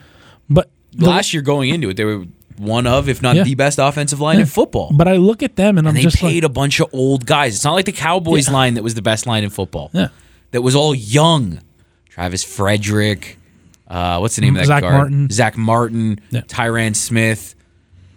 but 0.48 0.70
the- 0.92 1.06
Last 1.06 1.32
year 1.32 1.42
going 1.42 1.70
into 1.70 1.90
it, 1.90 1.96
they 1.96 2.04
were 2.04 2.24
one 2.58 2.86
of, 2.86 3.08
if 3.08 3.22
not 3.22 3.36
Yeah. 3.36 3.44
the 3.44 3.54
best 3.54 3.78
offensive 3.78 4.20
line 4.20 4.40
in 4.40 4.46
football. 4.46 4.90
But 4.94 5.08
I 5.08 5.16
look 5.16 5.42
at 5.42 5.56
them 5.56 5.78
and 5.78 5.88
I'm 5.88 5.94
they 5.94 6.02
just 6.02 6.16
paid 6.18 6.42
like, 6.42 6.50
a 6.50 6.52
bunch 6.52 6.80
of 6.80 6.88
old 6.92 7.26
guys. 7.26 7.54
It's 7.56 7.64
not 7.64 7.72
like 7.74 7.86
the 7.86 7.92
Cowboys 7.92 8.48
line 8.50 8.74
that 8.74 8.82
was 8.82 8.94
the 8.94 9.02
best 9.02 9.26
line 9.26 9.44
in 9.44 9.50
football. 9.50 9.90
Yeah. 9.92 10.08
That 10.50 10.62
was 10.62 10.74
all 10.74 10.94
young. 10.94 11.60
Travis 12.08 12.42
Frederick. 12.44 13.38
Uh, 13.86 14.18
what's 14.18 14.36
the 14.36 14.42
name 14.42 14.54
of 14.56 14.60
that 14.60 14.66
Zack 14.66 14.82
guard? 14.82 14.94
Martin. 14.94 15.30
Zack 15.30 15.56
Martin. 15.56 16.20
Yeah. 16.30 16.40
Tyron 16.42 16.94
Smith. 16.96 17.54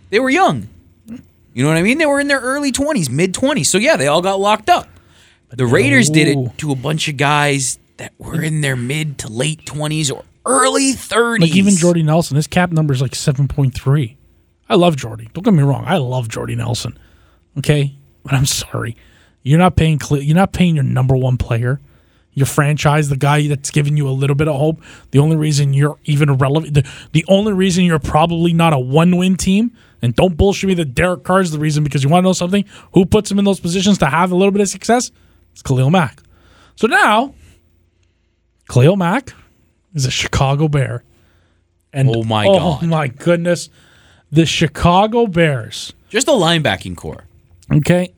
They 0.10 0.19
were 0.19 0.30
young. 0.30 0.67
You 1.54 1.63
know 1.63 1.69
what 1.69 1.77
I 1.77 1.82
mean? 1.84 1.97
They 1.97 2.06
were 2.06 2.19
in 2.19 2.27
their 2.27 2.39
early 2.39 2.71
20s, 2.71 3.10
mid 3.10 3.34
20s. 3.34 3.65
So 3.65 3.77
yeah, 3.77 3.97
they 3.97 4.08
all 4.08 4.21
got 4.21 4.39
locked 4.39 4.69
up. 4.69 4.88
The 5.49 5.65
Raiders 5.65 6.10
did 6.10 6.30
it 6.30 6.58
to 6.60 6.71
a 6.71 6.75
bunch 6.75 7.10
of 7.10 7.17
guys 7.17 7.77
that 7.97 8.13
were 8.17 8.41
in 8.41 8.62
their 8.62 8.77
mid 8.77 9.17
to 9.19 9.27
late 9.27 9.65
20s 9.65 10.12
or 10.13 10.23
early 10.45 10.93
30s. 10.93 11.39
like 11.41 11.56
even 11.56 11.75
Jordy 11.75 12.04
Nelson, 12.04 12.36
his 12.38 12.47
cap 12.47 12.71
number 12.71 12.93
is 12.93 13.01
like 13.01 13.13
seven 13.15 13.47
point 13.49 13.73
three. 13.73 14.17
I 14.71 14.75
love 14.75 14.95
Jordy. 14.95 15.27
Don't 15.34 15.43
get 15.43 15.53
me 15.53 15.63
wrong, 15.63 15.84
I 15.86 15.97
love 15.97 16.29
Jordy 16.29 16.55
Nelson. 16.55 16.97
Okay, 17.57 17.93
but 18.23 18.34
I'm 18.34 18.45
sorry, 18.45 18.95
you're 19.43 19.60
not 19.60 19.75
paying. 19.75 19.99
You're 20.10 20.36
not 20.36 20.53
paying 20.53 20.75
your 20.75 20.86
number 20.86 21.15
one 21.17 21.36
player, 21.38 21.81
your 22.34 22.45
franchise, 22.45 23.10
the 23.10 23.17
guy 23.17 23.47
that's 23.47 23.69
giving 23.69 23.97
you 23.97 24.07
a 24.07 24.12
little 24.12 24.36
bit 24.36 24.47
of 24.47 24.55
hope. 24.55 24.81
The 25.12 25.19
only 25.19 25.36
reason 25.36 25.73
you're 25.73 25.97
even 26.05 26.34
relevant, 26.38 26.73
the, 26.73 26.89
the 27.12 27.25
only 27.27 27.51
reason 27.51 27.84
you're 27.84 27.99
probably 27.99 28.53
not 28.53 28.71
a 28.71 28.79
one 28.79 29.17
win 29.17 29.36
team. 29.36 29.75
And 30.01 30.15
don't 30.15 30.36
bullshit 30.38 30.67
me 30.69 30.73
that 30.75 30.95
Derek 30.95 31.23
Carr 31.23 31.41
is 31.41 31.51
the 31.51 31.60
reason 31.60 31.84
because 31.84 32.03
you 32.03 32.10
want 32.10 32.23
to 32.23 32.29
know 32.29 32.34
something? 32.34 32.65
Who 32.93 33.05
puts 33.05 33.29
him 33.29 33.38
in 33.38 33.45
those 33.45 33.60
positions 33.60 33.97
to 33.99 34.05
have 34.07 34.31
a 34.31 34.36
little 34.36 34.51
bit 34.51 34.62
of 34.62 34.69
success? 34.69 35.12
It's 35.51 35.62
Khalil 35.62 35.91
Mack. 35.91 36.21
So 36.75 36.88
now, 36.88 37.36
Khalil 38.69 38.95
Mack 38.95 39.34
is 39.93 40.05
a 40.05 40.12
Chicago 40.12 40.67
Bear. 40.67 41.03
And 41.93 42.10
Oh 42.15 42.23
my 42.23 42.45
god. 42.45 42.55
oh 42.55 42.77
God. 42.79 42.89
my 42.89 43.07
goodness. 43.10 43.69
The 44.31 44.45
Chicago 44.45 45.27
Bears. 45.27 45.93
Just 46.09 46.25
the 46.27 46.33
linebacking 46.33 46.95
corps. 46.95 47.23
Okay. 47.71 48.11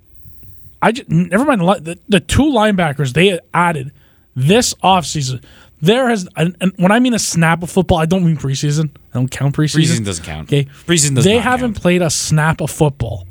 I 0.82 0.91
just 0.91 1.10
never 1.10 1.45
mind 1.45 1.62
the, 1.86 1.97
the 2.10 2.19
two 2.19 2.43
linebackers 2.43 3.13
they 3.13 3.39
added 3.54 3.91
this 4.36 4.73
offseason. 4.76 5.43
There 5.82 6.10
has 6.10 6.28
and, 6.36 6.56
and 6.62 6.71
when 6.78 6.91
I 6.91 6.99
mean 6.99 7.13
a 7.13 7.19
snap 7.19 7.63
of 7.63 7.69
football, 7.69 7.97
I 7.97 8.06
don't 8.06 8.26
mean 8.26 8.38
preseason. 8.38 8.89
I 9.13 9.19
don't 9.19 9.30
count 9.32 9.56
preseason. 9.56 9.82
Preseason 9.99 10.06
doesn't 10.06 10.26
count. 10.26 10.47
Okay. 10.49 10.65
Preseason 10.86 11.15
does 11.15 11.23
They 11.23 11.38
haven't 11.38 11.73
count. 11.73 11.82
played 11.82 12.02
a 12.02 12.10
snap 12.10 12.62
of 12.62 12.69
football. 12.71 13.28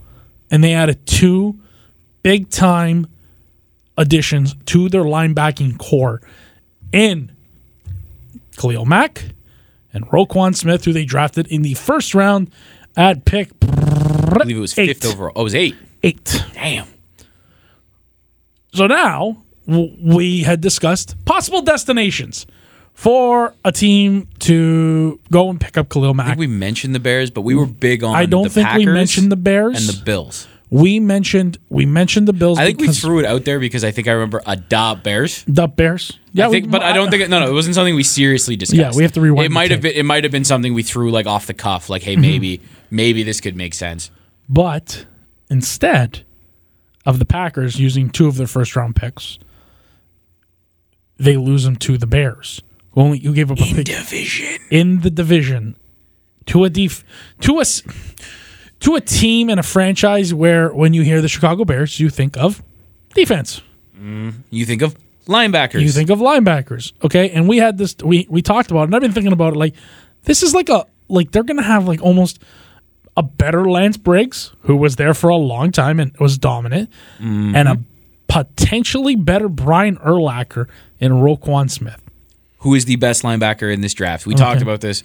And 0.51 0.63
they 0.63 0.75
added 0.75 1.05
two 1.07 1.59
big 2.23 2.51
time 2.51 3.07
additions 3.97 4.55
to 4.67 4.89
their 4.89 5.03
linebacking 5.05 5.79
corps 5.79 6.21
in 6.93 7.33
Khalil 8.57 8.85
Mack 8.85 9.25
and 9.93 10.07
Roquan 10.09 10.55
Smith, 10.55 10.85
who 10.85 10.93
they 10.93 11.05
drafted 11.05 11.47
in 11.49 11.63
the 11.63 11.75
first 11.75 12.15
round 12.15 12.51
at 12.97 13.25
pick 13.25 13.51
I 13.63 14.39
believe 14.39 14.57
it 14.57 14.61
was 14.61 14.79
Eight. 14.79 14.87
fifth 14.99 15.13
overall. 15.13 15.33
Oh, 15.37 15.41
it 15.43 15.45
was 15.45 15.55
eight. 15.55 15.77
eight. 16.03 16.43
Damn. 16.55 16.87
So 18.75 18.87
now 18.87 19.43
we 19.67 20.41
had 20.43 20.61
discussed 20.61 21.23
possible 21.27 21.61
destinations 21.63 22.47
for 22.95 23.55
a 23.65 23.73
team 23.73 24.29
to 24.41 25.21
go 25.31 25.51
and 25.51 25.61
pick 25.61 25.77
up 25.77 25.89
Khalil 25.91 26.15
Mack. 26.15 26.27
I 26.27 26.29
think 26.31 26.39
we 26.41 26.47
mentioned 26.47 26.95
the 26.95 27.01
Bears, 27.01 27.31
but 27.31 27.43
we 27.43 27.55
were 27.55 27.67
big 27.67 28.03
on. 28.03 28.15
I 28.15 28.27
don't 28.27 28.51
think 28.51 28.69
we 28.75 28.87
mentioned 28.87 29.31
the 29.31 29.37
Bears. 29.37 29.77
and 29.89 29.99
the 29.99 30.03
Bills. 30.05 30.49
We 30.73 30.99
mentioned 31.01 31.59
we 31.69 31.85
mentioned 31.85 32.27
the 32.27 32.33
Bills. 32.33 32.59
I 32.59 32.65
think 32.65 32.81
we 32.81 32.89
threw 32.89 33.19
it 33.19 33.27
out 33.27 33.45
there 33.45 33.61
because 33.61 33.85
I 33.85 33.91
think 33.91 34.09
I 34.09 34.13
remember 34.13 34.41
a 34.47 34.57
da 34.57 34.95
Bears. 34.95 35.45
the 35.47 35.69
Bears. 35.69 36.19
Yeah, 36.33 36.49
I 36.49 36.51
think, 36.51 36.65
we- 36.65 36.71
but 36.71 36.83
I 36.83 36.95
don't 36.95 37.11
think 37.11 37.23
it, 37.23 37.29
no, 37.29 37.41
no, 37.41 37.51
it 37.51 37.53
wasn't 37.53 37.75
something 37.75 37.95
we 37.95 38.03
seriously 38.03 38.57
discussed. 38.57 38.81
Yeah, 38.81 38.97
we 38.97 39.03
have 39.03 39.13
to 39.13 39.21
rewind 39.21 39.45
It 39.45 39.51
might 39.53 39.71
have 39.71 39.83
been, 39.83 39.93
it 39.93 40.05
might 40.07 40.25
have 40.25 40.33
been 40.33 40.47
something 40.47 40.73
we 40.73 40.83
threw 40.83 41.11
like 41.11 41.27
off 41.27 41.47
the 41.47 41.53
cuff, 41.53 41.91
like, 41.91 42.03
hey, 42.03 42.15
mm-hmm. 42.15 42.23
maybe, 42.23 42.61
maybe 42.91 43.23
this 43.23 43.39
could 43.43 43.55
make 43.55 43.75
sense. 43.75 44.11
But 44.49 45.05
instead 45.51 46.25
of 47.05 47.19
the 47.19 47.27
Packers 47.27 47.79
using 47.79 48.09
two 48.09 48.27
of 48.27 48.37
their 48.37 48.47
first 48.47 48.75
round 48.75 48.97
picks, 48.97 49.39
they 51.19 51.37
lose 51.37 51.65
them 51.65 51.77
to 51.77 51.99
the 51.99 52.07
Bears. 52.07 52.63
Who 52.93 53.03
Only 53.03 53.19
you 53.19 53.35
gave 53.35 53.51
up 53.51 53.61
a 53.61 53.63
pick 53.63 53.85
Division. 53.85 54.59
in 54.71 55.01
the 55.03 55.11
division 55.11 55.77
to 56.47 56.65
a 56.65 56.71
def- 56.71 57.05
to 57.41 57.61
a 57.61 57.65
to 58.83 58.97
a 58.97 59.01
team 59.01 59.49
and 59.49 59.59
a 59.59 59.63
franchise 59.63 60.35
where 60.35 60.73
when 60.73 60.93
you 60.95 61.03
hear 61.03 61.21
the 61.21 61.29
Chicago 61.29 61.65
Bears, 61.65 61.99
you 61.99 62.11
think 62.11 62.37
of 62.37 62.63
defense. 63.15 63.63
Mm, 63.99 64.35
you 64.51 64.67
think 64.67 64.83
of 64.83 64.97
linebackers. 65.27 65.81
You 65.81 65.91
think 65.91 66.11
of 66.11 66.19
linebackers, 66.19 66.93
okay? 67.03 67.31
And 67.31 67.49
we 67.49 67.59
had 67.59 67.79
this. 67.79 67.97
We 68.05 68.27
we 68.29 68.43
talked 68.43 68.71
about 68.71 68.83
it. 68.83 68.85
And 68.87 68.97
I've 68.97 69.03
been 69.03 69.13
thinking 69.13 69.33
about 69.33 69.55
it. 69.55 69.57
Like 69.57 69.75
this 70.25 70.43
is 70.43 70.55
like 70.55 70.69
a 70.69 70.87
like 71.09 71.31
they're 71.31 71.45
gonna 71.45 71.63
have 71.63 71.87
like 71.87 72.03
almost 72.03 72.43
a 73.17 73.23
better 73.23 73.71
Lance 73.71 73.97
Briggs, 73.97 74.53
who 74.63 74.75
was 74.75 74.97
there 74.97 75.15
for 75.15 75.29
a 75.29 75.37
long 75.37 75.71
time 75.71 76.01
and 76.01 76.17
was 76.19 76.39
dominant, 76.39 76.91
mm-hmm. 77.19 77.55
and 77.55 77.69
a 77.69 77.79
potentially 78.27 79.15
better 79.15 79.49
Brian 79.49 79.97
Urlacher 79.99 80.69
and 81.01 81.15
Roquan 81.15 81.71
Smith. 81.71 82.03
who 82.59 82.75
is 82.75 82.87
the 82.87 82.97
best 82.97 83.23
linebacker 83.23 83.73
in 83.73 83.81
this 83.81 83.93
draft. 83.93 84.27
We 84.27 84.35
talked 84.35 84.63
about 84.63 84.81
this 84.81 85.03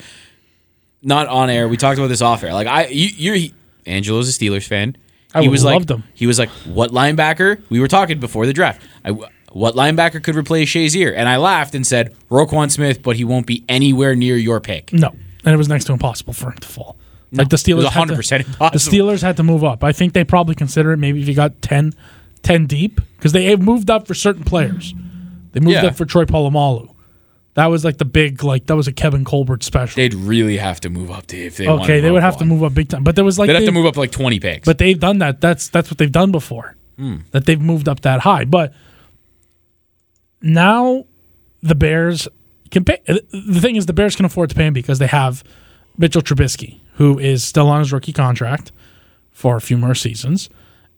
not 1.02 1.28
on 1.28 1.50
air. 1.50 1.68
We 1.68 1.78
talked 1.78 1.98
about 1.98 2.08
this 2.08 2.22
off 2.22 2.44
air. 2.44 2.54
Like 2.54 2.68
I, 2.68 2.88
you, 2.88 3.10
you're 3.34 3.52
Angelo's 3.88 4.30
a 4.30 4.32
Steelers 4.32 4.68
fan. 4.68 4.96
I 5.34 5.42
he 5.42 5.50
was 5.50 5.64
loved 5.64 5.90
like, 5.90 6.00
him. 6.00 6.04
he 6.14 6.26
was 6.28 6.40
like, 6.40 6.50
what 6.66 6.92
linebacker? 6.92 7.62
We 7.70 7.80
were 7.80 7.88
talking 7.88 8.20
before 8.20 8.46
the 8.46 8.54
draft. 8.54 8.82
I, 9.04 9.12
what 9.52 9.76
linebacker 9.76 10.22
could 10.24 10.36
replace 10.36 10.70
Shazier? 10.70 11.14
And 11.16 11.28
I 11.28 11.38
laughed 11.38 11.76
and 11.76 11.86
said 11.86 12.16
Roquan 12.30 12.72
Smith, 12.72 13.02
but 13.04 13.16
he 13.18 13.24
won't 13.24 13.46
be 13.46 13.64
anywhere 13.68 14.16
near 14.16 14.36
your 14.38 14.60
pick. 14.62 14.94
No, 14.94 15.10
and 15.44 15.54
it 15.54 15.58
was 15.58 15.68
next 15.68 15.86
to 15.86 15.94
impossible 15.94 16.34
for 16.34 16.52
him 16.52 16.58
to 16.58 16.68
fall. 16.68 16.96
like 17.32 17.50
the 17.50 17.58
Steelers, 17.58 17.90
had 17.90 18.08
to- 18.08 18.14
100% 18.16 18.72
the. 18.72 18.78
Steelers 18.80 19.22
had 19.22 19.36
to 19.38 19.44
move 19.44 19.64
up. 19.64 19.84
I 19.84 19.92
think 19.92 20.14
they 20.14 20.24
probably 20.24 20.56
consider 20.56 20.92
it 20.94 20.98
maybe 20.98 21.22
if 21.22 21.28
you 21.28 21.34
got 21.34 21.62
10, 21.62 21.94
10 22.44 22.66
deep 22.68 23.02
because 23.18 23.34
they 23.34 23.46
have 23.46 23.62
moved 23.62 23.90
up 23.90 24.08
for 24.08 24.14
certain 24.14 24.44
players. 24.46 24.94
They 25.52 25.60
moved 25.60 25.74
Yeah. 25.76 25.88
up 25.88 25.96
for 25.96 26.06
Troy 26.06 26.24
Polamalu. 26.26 26.90
That 27.58 27.72
was 27.72 27.84
like 27.84 27.98
the 27.98 28.06
big 28.06 28.44
like 28.44 28.68
that 28.68 28.76
was 28.76 28.88
a 28.88 28.92
Kevin 28.94 29.26
Colbert 29.26 29.64
special. 29.64 29.96
They'd 29.96 30.14
really 30.14 30.58
have 30.58 30.80
to 30.82 30.92
move 30.92 31.10
up 31.10 31.26
to 31.28 31.38
if 31.38 31.58
they. 31.58 31.68
okay, 31.68 32.02
they 32.02 32.12
would 32.12 32.22
have 32.22 32.38
to 32.38 32.46
move 32.46 32.64
up 32.64 32.76
big 32.76 32.90
time, 32.90 33.04
but 33.04 33.16
there 33.16 33.26
was 33.26 33.40
like 33.40 33.48
They'd 33.48 33.56
have 33.56 33.66
to 33.66 33.72
move 33.72 33.88
up 33.88 33.98
like 33.98 34.12
twenty 34.12 34.40
picks. 34.40 34.64
But 34.64 34.78
they've 34.78 35.00
done 35.00 35.18
that. 35.18 35.42
That's 35.42 35.68
that's 35.68 35.90
what 35.90 35.98
they've 35.98 36.12
done 36.12 36.32
before. 36.32 36.76
Hmm. 37.00 37.16
That 37.32 37.48
they've 37.48 37.60
moved 37.60 37.90
up 37.90 38.02
that 38.02 38.20
high. 38.20 38.46
But 38.46 38.76
now 40.40 41.06
the 41.64 41.74
Bears 41.74 42.28
can 42.70 42.86
pay. 42.86 43.00
The 43.08 43.60
thing 43.60 43.76
is, 43.76 43.88
the 43.88 43.94
Bears 43.94 44.16
can 44.16 44.26
afford 44.26 44.50
to 44.52 44.56
pay 44.56 44.68
him 44.68 44.74
because 44.74 45.00
they 45.00 45.08
have 45.08 45.44
Mitchell 45.98 46.22
Trubisky, 46.22 46.80
who 46.94 47.18
is 47.18 47.44
still 47.44 47.70
on 47.70 47.80
his 47.80 47.92
rookie 47.92 48.14
contract 48.14 48.72
for 49.32 49.56
a 49.56 49.62
few 49.62 49.78
more 49.80 49.96
seasons. 49.96 50.48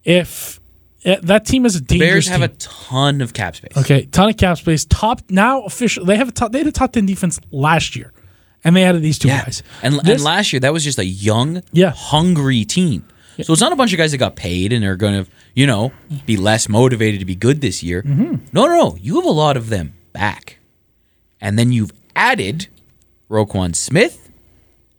If 0.04 0.60
eh, 1.06 1.18
that 1.24 1.46
team 1.46 1.66
is 1.66 1.76
a 1.76 1.82
dangerous 1.82 2.10
Bears 2.12 2.28
have 2.28 2.42
a 2.42 2.48
ton 2.50 3.22
of 3.22 3.34
cap 3.34 3.56
space. 3.56 3.76
okay, 3.78 4.06
ton 4.06 4.30
of 4.30 4.38
cap 4.38 4.58
space. 4.58 4.86
Top 4.86 5.22
now 5.30 5.64
official. 5.64 6.06
They 6.06 6.16
have 6.18 6.28
a 6.30 6.32
top. 6.32 6.52
They 6.52 6.60
had 6.60 6.68
a 6.68 6.72
top 6.72 6.94
ten 6.94 7.06
defense 7.06 7.40
last 7.52 7.96
year, 7.96 8.12
and 8.64 8.76
they 8.76 8.84
added 8.84 9.02
these 9.02 9.18
two 9.20 9.28
Yeah. 9.30 9.44
guys. 9.46 9.64
And, 9.84 9.96
This- 9.96 10.16
and 10.16 10.24
last 10.24 10.52
year 10.54 10.60
that 10.62 10.74
was 10.74 10.84
just 10.84 11.00
a 11.00 11.06
young, 11.06 11.62
Yeah. 11.72 11.92
hungry 11.96 12.66
team. 12.66 13.06
So 13.42 13.54
it's 13.54 13.62
not 13.62 13.72
a 13.72 13.76
bunch 13.78 13.94
of 13.94 13.98
guys 13.98 14.12
that 14.12 14.18
got 14.18 14.36
paid 14.36 14.74
and 14.74 14.84
are 14.84 14.98
going 14.98 15.24
to, 15.24 15.32
you 15.56 15.66
know, 15.66 15.94
be 16.26 16.36
less 16.36 16.68
motivated 16.68 17.22
to 17.22 17.26
be 17.26 17.36
good 17.36 17.62
this 17.62 17.82
year. 17.82 18.02
Mm-hmm. 18.04 18.36
No, 18.52 18.66
no, 18.68 18.76
no. 18.76 18.98
You 19.02 19.16
have 19.16 19.24
a 19.26 19.30
lot 19.32 19.56
of 19.56 19.70
them 19.70 19.94
back, 20.12 20.60
and 21.40 21.58
then 21.58 21.72
you've 21.72 21.94
added 22.18 22.68
Roquan 23.32 23.74
Smith 23.78 24.30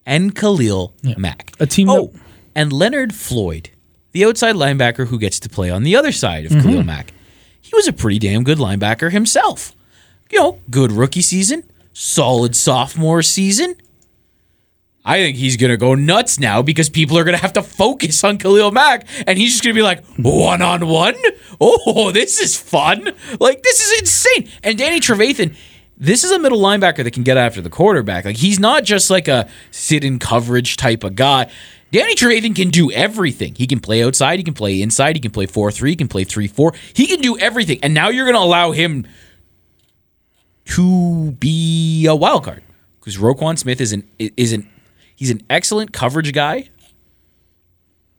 and 0.07 0.35
Khalil 0.35 0.95
Mack. 1.19 1.53
A 1.61 1.67
team 1.67 1.91
Oh, 1.91 2.07
that- 2.15 2.21
and 2.55 2.73
Leonard 2.73 3.15
Floyd, 3.15 3.69
the 4.13 4.25
outside 4.25 4.55
linebacker 4.57 5.07
who 5.07 5.19
gets 5.19 5.39
to 5.41 5.49
play 5.49 5.71
on 5.71 5.83
the 5.83 5.97
other 5.97 6.13
side 6.13 6.45
of 6.47 6.53
Mm-hmm. 6.53 6.69
Khalil 6.69 6.83
Mack. 6.85 7.13
He 7.61 7.71
was 7.75 7.87
a 7.87 7.93
pretty 7.93 8.19
damn 8.19 8.43
good 8.45 8.59
linebacker 8.59 9.11
himself. 9.13 9.75
You 10.31 10.39
know, 10.39 10.61
good 10.71 10.93
rookie 10.93 11.23
season, 11.23 11.65
solid 11.93 12.55
sophomore 12.57 13.23
season. 13.23 13.77
I 15.05 15.17
think 15.19 15.37
he's 15.39 15.57
gonna 15.57 15.77
go 15.79 15.95
nuts 15.95 16.39
now 16.39 16.61
because 16.63 16.91
people 16.91 17.17
are 17.19 17.25
gonna 17.25 17.39
have 17.39 17.55
to 17.55 17.63
focus 17.63 18.23
on 18.23 18.37
Khalil 18.39 18.71
Mack, 18.71 19.07
and 19.27 19.39
he's 19.39 19.53
just 19.53 19.63
gonna 19.65 19.75
be 19.75 19.83
like 19.83 20.05
one 20.17 20.63
on 20.63 20.87
one. 20.87 21.15
Oh, 21.61 22.11
this 22.13 22.41
is 22.41 22.57
fun! 22.61 23.11
Like 23.39 23.63
this 23.63 23.81
is 23.81 24.01
insane. 24.01 24.49
And 24.63 24.77
Danny 24.79 25.01
Trevathan, 25.01 25.55
this 25.97 26.23
is 26.25 26.31
a 26.31 26.39
middle 26.39 26.61
linebacker 26.61 27.03
that 27.05 27.13
can 27.13 27.23
get 27.23 27.37
after 27.37 27.61
the 27.61 27.71
quarterback. 27.71 28.25
Like 28.25 28.37
he's 28.37 28.59
not 28.59 28.85
just 28.85 29.11
like 29.11 29.27
a 29.29 29.49
sit 29.71 30.05
in 30.05 30.19
coverage 30.19 30.77
type 30.77 31.03
of 31.03 31.17
guy. 31.17 31.51
Danny 31.93 32.15
Trevathan 32.15 32.55
can 32.55 32.71
do 32.71 32.91
everything. 32.93 33.55
He 33.57 33.67
can 33.67 33.81
play 33.81 34.05
outside. 34.05 34.39
He 34.39 34.45
can 34.45 34.55
play 34.55 34.81
inside. 34.81 35.17
He 35.17 35.21
can 35.21 35.33
play 35.33 35.47
four 35.47 35.73
three. 35.73 35.91
He 35.91 35.97
can 35.97 36.09
play 36.09 36.25
three 36.25 36.47
four. 36.47 36.73
He 36.95 37.07
can 37.07 37.21
do 37.21 37.39
everything. 37.39 37.81
And 37.83 37.95
now 37.95 38.09
you're 38.09 38.27
gonna 38.27 38.45
allow 38.45 38.73
him 38.73 39.07
to 40.67 41.33
be 41.33 42.07
a 42.07 42.15
wild 42.15 42.45
card 42.45 42.63
because 43.01 43.17
Roquan 43.17 43.59
Smith 43.59 43.81
is 43.81 43.93
an 43.93 44.09
is 44.19 44.53
an 44.53 44.69
he's 45.17 45.31
an 45.31 45.43
excellent 45.51 45.93
coverage 45.93 46.33
guy, 46.33 46.71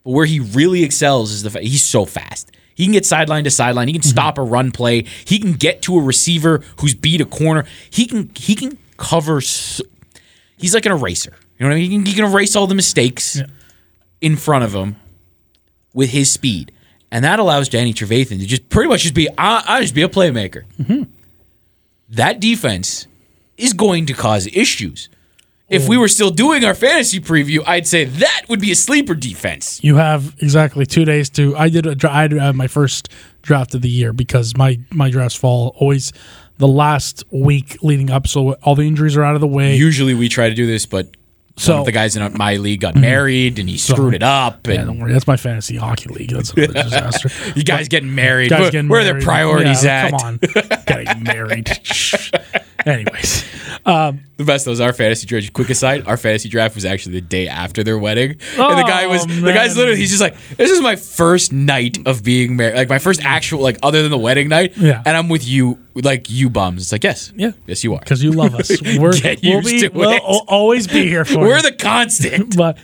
but 0.04 0.10
where 0.10 0.26
he 0.26 0.38
really 0.38 0.84
excels 0.84 1.32
is 1.32 1.42
the 1.42 1.50
fa- 1.50 1.62
he's 1.62 1.84
so 1.84 2.04
fast. 2.04 2.50
He 2.74 2.84
can 2.84 2.92
get 2.92 3.06
sideline 3.06 3.44
to 3.44 3.50
sideline. 3.50 3.88
He 3.88 3.94
can 3.94 4.02
mm-hmm. 4.02 4.10
stop 4.10 4.38
a 4.38 4.42
run 4.42 4.70
play. 4.70 5.04
He 5.24 5.38
can 5.38 5.52
get 5.52 5.82
to 5.82 5.98
a 5.98 6.02
receiver 6.02 6.62
who's 6.80 6.94
beat 6.94 7.20
a 7.20 7.26
corner. 7.26 7.64
He 7.90 8.06
can 8.06 8.30
he 8.34 8.54
can 8.54 8.76
cover. 8.98 9.40
So, 9.40 9.84
he's 10.58 10.74
like 10.74 10.84
an 10.84 10.92
eraser. 10.92 11.34
You 11.58 11.64
know 11.64 11.68
what 11.68 11.76
I 11.76 11.80
mean? 11.80 11.90
He 11.90 11.96
can, 11.96 12.06
he 12.06 12.12
can 12.14 12.24
erase 12.24 12.56
all 12.56 12.66
the 12.66 12.74
mistakes 12.74 13.40
in 14.22 14.36
front 14.36 14.64
of 14.64 14.74
him 14.74 14.96
with 15.92 16.10
his 16.10 16.30
speed, 16.30 16.72
and 17.10 17.22
that 17.22 17.38
allows 17.38 17.68
Danny 17.68 17.92
Trevathan 17.92 18.38
to 18.38 18.46
just 18.46 18.70
pretty 18.70 18.88
much 18.88 19.02
just 19.02 19.14
be 19.14 19.28
I, 19.36 19.62
I 19.66 19.80
just 19.82 19.94
be 19.94 20.00
a 20.02 20.08
playmaker 20.08 20.64
mm-hmm. 20.80 21.02
that 22.08 22.40
defense 22.40 23.06
is 23.58 23.74
going 23.74 24.06
to 24.06 24.14
cause 24.14 24.46
issues. 24.46 25.10
If 25.68 25.88
we 25.88 25.96
were 25.96 26.08
still 26.08 26.30
doing 26.30 26.66
our 26.66 26.74
fantasy 26.74 27.18
preview, 27.18 27.62
I'd 27.66 27.86
say 27.86 28.04
that 28.04 28.42
would 28.50 28.60
be 28.60 28.72
a 28.72 28.74
sleeper 28.74 29.14
defense. 29.14 29.82
You 29.82 29.96
have 29.96 30.36
exactly 30.38 30.84
two 30.84 31.06
days 31.06 31.30
to. 31.30 31.56
I 31.56 31.70
did. 31.70 31.86
A, 31.86 32.10
I 32.10 32.22
had 32.22 32.38
uh, 32.38 32.52
my 32.52 32.66
first 32.66 33.08
draft 33.40 33.74
of 33.74 33.80
the 33.80 33.88
year 33.88 34.12
because 34.12 34.54
my 34.54 34.78
my 34.90 35.08
drafts 35.10 35.34
fall 35.34 35.74
always 35.78 36.12
the 36.58 36.68
last 36.68 37.24
week 37.30 37.78
leading 37.82 38.10
up, 38.10 38.26
so 38.26 38.52
all 38.62 38.74
the 38.74 38.82
injuries 38.82 39.16
are 39.16 39.24
out 39.24 39.34
of 39.34 39.40
the 39.40 39.46
way. 39.46 39.74
Usually 39.74 40.12
we 40.12 40.28
try 40.28 40.50
to 40.50 40.54
do 40.54 40.66
this, 40.66 40.84
but 40.84 41.08
So- 41.56 41.72
one 41.72 41.80
of 41.80 41.86
the 41.86 41.92
guys 41.92 42.16
in 42.16 42.36
my 42.36 42.56
league 42.56 42.80
got 42.80 42.94
mm-hmm. 42.94 43.02
married 43.02 43.58
and 43.58 43.68
he 43.68 43.76
screwed 43.78 44.14
it 44.14 44.22
up. 44.22 44.66
yeah, 44.66 44.74
And 44.74 44.86
don't 44.86 44.98
worry, 44.98 45.12
that's 45.12 45.26
my 45.26 45.36
fantasy 45.36 45.76
hockey 45.76 46.08
league. 46.08 46.30
That's 46.30 46.52
a 46.52 46.66
disaster. 46.66 47.30
you 47.54 47.62
guys 47.64 47.88
getting 47.88 48.14
married. 48.14 48.50
Guys 48.50 48.60
where 48.60 48.70
getting 48.70 48.88
where 48.88 49.00
are 49.00 49.04
their 49.04 49.20
priorities 49.20 49.84
Yeah, 49.84 50.06
at? 50.06 50.10
Come 50.10 50.20
on, 50.20 50.36
getting 50.86 51.22
married. 51.22 51.70
Anyways, 52.86 53.44
um, 53.86 54.20
The 54.36 54.44
best 54.44 54.64
though 54.64 54.72
is 54.72 54.80
our 54.80 54.92
fantasy 54.92 55.26
draft. 55.26 55.52
Quick 55.52 55.70
aside, 55.70 56.06
our 56.06 56.16
fantasy 56.16 56.48
draft 56.48 56.74
was 56.74 56.84
actually 56.84 57.12
the 57.14 57.20
day 57.20 57.48
after 57.48 57.82
their 57.84 57.98
wedding, 57.98 58.30
and 58.32 58.78
the 58.78 58.84
guy 58.86 59.04
Oh, 59.04 59.08
was 59.10 59.26
the 59.26 59.52
guy's 59.52 59.76
literally 59.76 59.98
he's 59.98 60.10
just 60.10 60.20
like, 60.22 60.36
"This 60.56 60.70
is 60.70 60.80
my 60.80 60.96
first 60.96 61.52
night 61.52 61.98
of 62.06 62.22
being 62.24 62.56
married, 62.56 62.76
like 62.76 62.88
my 62.88 62.98
first 62.98 63.24
actual 63.24 63.60
like 63.60 63.78
other 63.82 64.02
than 64.02 64.10
the 64.10 64.18
wedding 64.18 64.48
night." 64.48 64.76
Yeah. 64.76 65.02
and 65.06 65.16
I'm 65.16 65.28
with 65.28 65.46
you, 65.46 65.78
like 65.94 66.28
you 66.30 66.50
bums. 66.50 66.82
It's 66.82 66.92
like 66.92 67.04
yes, 67.04 67.32
Yeah. 67.36 67.52
yes 67.66 67.84
you 67.84 67.94
are. 67.94 68.00
because 68.00 68.22
you 68.22 68.32
love 68.32 68.54
us, 68.54 68.70
we're 68.98 69.12
Get 69.12 69.40
we'll 69.42 69.62
be 69.62 69.80
to 69.80 69.88
we'll 69.90 70.10
it. 70.10 70.22
always 70.48 70.86
be 70.86 71.06
here 71.08 71.24
for. 71.24 71.38
We're 71.40 71.62
the 71.62 71.72
constant. 71.72 72.56
but 72.56 72.78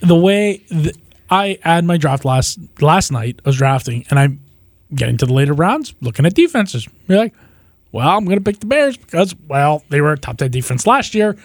the 0.00 0.14
way 0.16 0.58
th- 0.68 0.94
I 1.30 1.58
had 1.62 1.84
my 1.84 1.96
draft 1.96 2.24
last 2.24 2.58
last 2.80 3.10
night, 3.12 3.40
I 3.44 3.48
was 3.48 3.56
drafting, 3.56 4.04
and 4.10 4.18
I'm 4.18 4.40
getting 4.94 5.16
to 5.18 5.26
the 5.26 5.32
later 5.32 5.52
rounds, 5.54 5.94
looking 6.00 6.24
at 6.26 6.34
defenses. 6.34 6.86
You're 7.08 7.18
like, 7.18 7.34
well, 7.96 8.16
I'm 8.16 8.24
going 8.24 8.38
to 8.38 8.44
pick 8.44 8.60
the 8.60 8.66
Bears 8.66 8.96
because, 8.96 9.34
well, 9.48 9.82
they 9.88 10.00
were 10.00 10.12
a 10.12 10.18
top 10.18 10.36
ten 10.38 10.50
defense 10.50 10.86
last 10.86 11.14
year, 11.14 11.36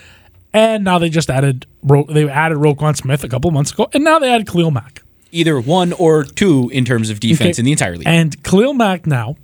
and 0.54 0.84
now 0.84 1.00
they 1.00 1.10
just 1.10 1.30
added 1.30 1.66
Ro- 1.84 2.06
they 2.08 2.28
added 2.30 2.58
Roquan 2.58 2.96
Smith 2.96 3.24
a 3.24 3.30
couple 3.30 3.50
months 3.52 3.72
ago, 3.72 3.90
and 3.94 4.04
now 4.04 4.20
they 4.20 4.30
added 4.32 4.48
Khalil 4.48 4.72
Mack. 4.72 5.02
Either 5.32 5.60
one 5.62 5.94
or 5.94 6.24
two 6.24 6.70
in 6.74 6.84
terms 6.86 7.10
of 7.10 7.20
defense 7.20 7.56
Okay. 7.58 7.62
in 7.62 7.66
the 7.66 7.72
entire 7.72 7.96
league. 7.98 8.08
And 8.08 8.44
Khalil 8.44 8.74
Mack 8.74 9.08
now 9.08 9.38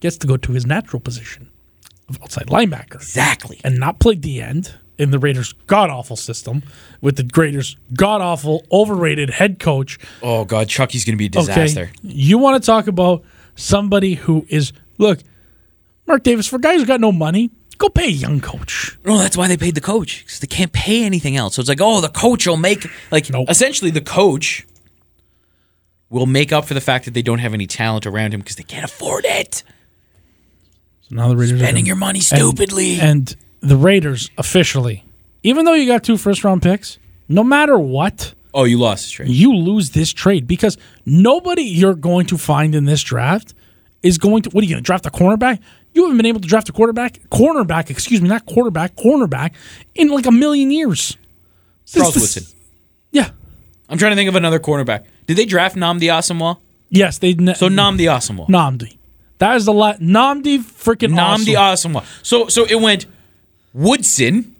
gets 0.00 0.16
to 0.18 0.26
go 0.26 0.36
to 0.38 0.52
his 0.52 0.64
natural 0.66 0.98
position 1.00 1.50
of 2.08 2.18
outside 2.22 2.46
linebacker 2.46 2.94
exactly. 2.94 3.60
and 3.64 3.78
not 3.78 3.98
play 3.98 4.14
the 4.14 4.40
end 4.40 4.74
in 4.98 5.10
the 5.10 5.18
Raiders' 5.18 5.52
god 5.66 5.90
awful 5.90 6.16
system 6.16 6.62
with 7.02 7.16
the 7.16 7.28
Raiders' 7.38 7.76
god 7.94 8.22
awful, 8.22 8.64
overrated 8.72 9.28
head 9.28 9.58
coach. 9.58 9.98
Oh 10.22 10.44
god, 10.46 10.68
Chucky's 10.68 11.04
gonna 11.04 11.18
be 11.18 11.26
a 11.26 11.28
disaster. 11.28 11.82
Okay, 11.82 11.92
you 12.02 12.38
want 12.38 12.62
to 12.62 12.66
talk 12.66 12.86
about 12.86 13.22
somebody 13.56 14.14
who 14.14 14.46
is 14.48 14.72
look, 14.98 15.18
Mark 16.06 16.22
Davis 16.22 16.46
for 16.46 16.58
guys 16.58 16.80
who 16.80 16.86
got 16.86 17.00
no 17.00 17.12
money. 17.12 17.50
Go 17.78 17.88
pay 17.90 18.06
a 18.06 18.10
young 18.10 18.40
coach. 18.40 18.96
No, 19.04 19.18
that's 19.18 19.36
why 19.36 19.48
they 19.48 19.56
paid 19.58 19.74
the 19.74 19.80
coach 19.82 20.24
because 20.24 20.40
they 20.40 20.46
can't 20.46 20.72
pay 20.72 21.04
anything 21.04 21.36
else. 21.36 21.54
So 21.56 21.60
it's 21.60 21.68
like, 21.68 21.80
oh, 21.82 22.00
the 22.00 22.08
coach 22.08 22.46
will 22.46 22.56
make 22.56 22.86
like 23.10 23.28
Nope. 23.30 23.50
essentially 23.50 23.90
the 23.90 24.00
coach 24.00 24.66
will 26.08 26.26
make 26.26 26.52
up 26.52 26.64
for 26.64 26.74
the 26.74 26.80
fact 26.80 27.04
that 27.04 27.14
they 27.14 27.20
don't 27.22 27.40
have 27.40 27.52
any 27.52 27.66
talent 27.66 28.06
around 28.06 28.32
him 28.32 28.40
because 28.40 28.56
they 28.56 28.62
can't 28.62 28.84
afford 28.84 29.24
it. 29.26 29.62
So 31.02 31.16
now 31.16 31.28
the 31.28 31.36
Raiders 31.36 31.60
Spending 31.60 31.84
your 31.86 31.96
money 31.96 32.20
stupidly. 32.20 32.98
and 33.00 33.34
the 33.60 33.76
Raiders 33.76 34.30
officially, 34.38 35.04
even 35.42 35.64
though 35.64 35.74
you 35.74 35.86
got 35.86 36.02
two 36.02 36.16
first 36.16 36.44
round 36.44 36.62
picks, 36.62 36.98
no 37.28 37.44
matter 37.44 37.78
what, 37.78 38.32
oh, 38.54 38.64
you 38.64 38.78
lost 38.78 39.04
this 39.04 39.10
trade. 39.10 39.28
you 39.28 39.54
lose 39.54 39.90
this 39.90 40.12
trade 40.12 40.46
because 40.46 40.78
nobody 41.04 41.62
you're 41.62 41.94
going 41.94 42.26
to 42.26 42.38
find 42.38 42.74
in 42.74 42.86
this 42.86 43.02
draft 43.02 43.52
is 44.02 44.16
going 44.16 44.42
to. 44.42 44.50
What 44.50 44.62
are 44.62 44.64
you 44.66 44.72
going 44.72 44.82
to 44.82 44.86
draft 44.86 45.04
a 45.06 45.10
cornerback? 45.10 45.60
You 45.96 46.02
haven't 46.02 46.18
been 46.18 46.26
able 46.26 46.40
to 46.40 46.46
draft 46.46 46.68
a 46.68 46.72
quarterback, 46.72 47.20
cornerback, 47.30 47.88
excuse 47.88 48.20
me, 48.20 48.28
not 48.28 48.44
quarterback, 48.44 48.96
cornerback 48.96 49.52
in 49.94 50.08
like 50.10 50.26
a 50.26 50.30
million 50.30 50.70
years. 50.70 51.16
This- 51.86 51.94
Charles 51.94 52.14
this- 52.14 52.22
Woodson. 52.36 52.44
Yeah. 53.12 53.30
I'm 53.88 53.96
trying 53.96 54.12
to 54.12 54.16
think 54.16 54.28
of 54.28 54.36
another 54.36 54.58
cornerback. 54.60 55.04
Did 55.26 55.38
they 55.38 55.46
draft 55.46 55.74
Nnamdi 55.74 56.02
Asomugha? 56.12 56.58
Yes, 56.90 57.16
they. 57.18 57.32
Ne- 57.32 57.54
So 57.54 57.70
Nnamdi 57.70 58.06
Asomugha. 58.14 58.46
Nnamdi. 58.48 58.98
That 59.38 59.56
is 59.56 59.64
the 59.64 59.72
la- 59.72 59.94
Nnamdi 59.94 60.58
freaking 60.58 61.14
Nnamdi 61.14 61.58
awesome. 61.58 61.94
Asomugha. 61.94 62.04
So 62.22 62.48
so 62.48 62.66
it 62.66 62.78
went 62.80 63.06
Woodson, 63.72 64.54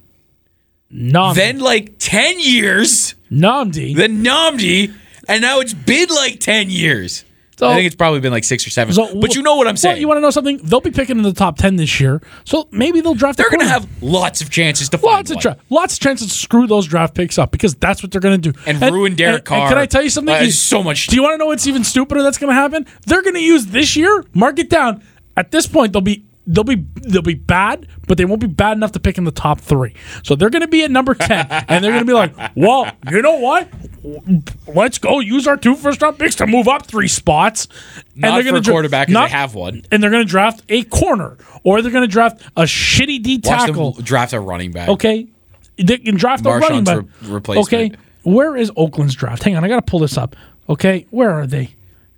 Nnamdi. 0.90 1.34
then 1.34 1.58
like 1.60 1.96
10 1.98 2.40
years, 2.40 3.14
Nnamdi. 3.30 3.94
then 3.94 4.24
Nnamdi, 4.24 4.94
and 5.28 5.42
now 5.42 5.60
it's 5.60 5.74
been 5.74 6.08
like 6.08 6.40
10 6.40 6.70
years. 6.70 7.24
So- 7.58 7.68
I 7.68 7.74
think 7.74 7.86
it's 7.86 7.96
probably 7.96 8.20
been 8.20 8.32
like 8.32 8.44
six 8.44 8.66
or 8.66 8.70
seven. 8.70 8.92
So- 8.94 9.18
but 9.20 9.34
you 9.34 9.42
know 9.42 9.56
what 9.56 9.66
I'm 9.66 9.76
saying. 9.76 9.94
Well, 9.94 10.00
you 10.00 10.08
want 10.08 10.18
to 10.18 10.22
know 10.22 10.30
something? 10.30 10.58
They'll 10.62 10.80
be 10.82 10.90
picking 10.90 11.16
in 11.16 11.22
the 11.22 11.32
top 11.32 11.56
ten 11.56 11.76
this 11.76 11.98
year, 12.00 12.20
so 12.44 12.68
maybe 12.70 13.00
they'll 13.00 13.14
draft. 13.14 13.38
They're 13.38 13.48
going 13.48 13.60
to 13.60 13.66
have 13.68 13.86
lots 14.02 14.40
of 14.42 14.50
chances 14.50 14.88
to 14.90 14.98
lots 15.02 15.30
of 15.30 15.42
one. 15.42 15.56
lots 15.70 15.94
of 15.94 16.00
chances 16.00 16.28
to 16.28 16.34
screw 16.34 16.66
those 16.66 16.86
draft 16.86 17.14
picks 17.14 17.38
up 17.38 17.50
because 17.52 17.74
that's 17.76 18.02
what 18.02 18.12
they're 18.12 18.20
going 18.20 18.40
to 18.40 18.52
do 18.52 18.58
And 18.66 18.80
ruin 18.92 19.14
Derek 19.16 19.30
and- 19.30 19.38
and 19.38 19.44
Carr. 19.46 19.68
can 19.70 19.78
I 19.78 19.86
tell 19.86 20.02
you 20.02 20.10
something? 20.10 20.34
Uh, 20.34 20.40
You- 20.40 20.50
so 20.50 20.82
much- 20.82 21.06
Do 21.06 21.16
you 21.16 21.22
want 21.22 21.32
to 21.34 21.38
know 21.38 21.46
what's 21.46 21.66
even 21.66 21.82
stupider 21.82 22.22
that's 22.22 22.36
going 22.38 22.50
to 22.50 22.54
happen? 22.60 22.84
They're 23.06 23.22
going 23.22 23.34
to 23.34 23.40
use 23.42 23.66
this 23.66 23.96
year. 23.96 24.24
Mark 24.34 24.58
it 24.58 24.68
down. 24.68 25.02
At 25.38 25.50
this 25.50 25.66
point, 25.66 25.92
they'll 25.92 26.00
be 26.02 26.24
they'll 26.46 26.64
be 26.64 26.84
they'll 27.02 27.22
be 27.22 27.34
bad, 27.34 27.88
but 28.06 28.18
they 28.18 28.24
won't 28.24 28.40
be 28.40 28.46
bad 28.46 28.76
enough 28.76 28.92
to 28.92 29.00
pick 29.00 29.18
in 29.18 29.24
the 29.24 29.30
top 29.30 29.60
three. 29.60 29.94
So 30.22 30.34
they're 30.36 30.50
going 30.50 30.62
to 30.62 30.68
be 30.68 30.82
at 30.84 30.90
number 30.90 31.14
ten, 31.14 31.46
and 31.50 31.84
they're 31.84 31.92
going 31.92 32.04
to 32.04 32.06
be 32.06 32.12
like, 32.12 32.34
well, 32.56 32.90
you 33.10 33.20
know 33.22 33.38
what? 33.38 33.68
Let's 34.72 34.98
go 34.98 35.20
use 35.20 35.46
our 35.46 35.56
two 35.56 35.74
first 35.74 36.00
round 36.02 36.18
picks 36.18 36.36
to 36.36 36.46
move 36.46 36.68
up 36.68 36.86
three 36.86 37.08
spots. 37.08 37.68
Not 38.14 38.34
they're 38.36 38.42
for 38.44 38.50
gonna 38.50 38.60
dra- 38.62 38.72
quarterback 38.74 39.08
not- 39.08 39.26
they 39.28 39.32
have 39.32 39.54
one. 39.54 39.82
and 39.90 40.02
they're 40.02 40.10
going 40.10 40.24
to 40.24 40.30
draft 40.30 40.62
a 40.68 40.82
corner, 40.84 41.36
or 41.64 41.82
they're 41.82 41.92
going 41.92 42.04
to 42.04 42.12
draft 42.12 42.42
a 42.56 42.62
shitty 42.62 43.22
D 43.22 43.38
tackle. 43.38 43.92
draft 44.00 44.32
a 44.32 44.40
running 44.40 44.72
back. 44.72 44.88
Okay, 44.88 45.26
they 45.76 45.98
can 45.98 46.16
draft 46.16 46.46
a 46.46 46.50
running 46.50 46.84
back. 46.84 46.98
re- 47.22 47.28
replacement. 47.32 47.68
Okay, 47.92 47.96
where 48.22 48.56
is 48.56 48.70
Oakland's 48.76 49.14
draft? 49.14 49.42
Hang 49.42 49.56
on, 49.56 49.64
I 49.64 49.68
got 49.68 49.84
to 49.84 49.90
pull 49.90 50.00
this 50.00 50.16
up. 50.16 50.36
Okay, 50.68 51.06
where 51.10 51.30
are 51.30 51.46
they? 51.46 51.70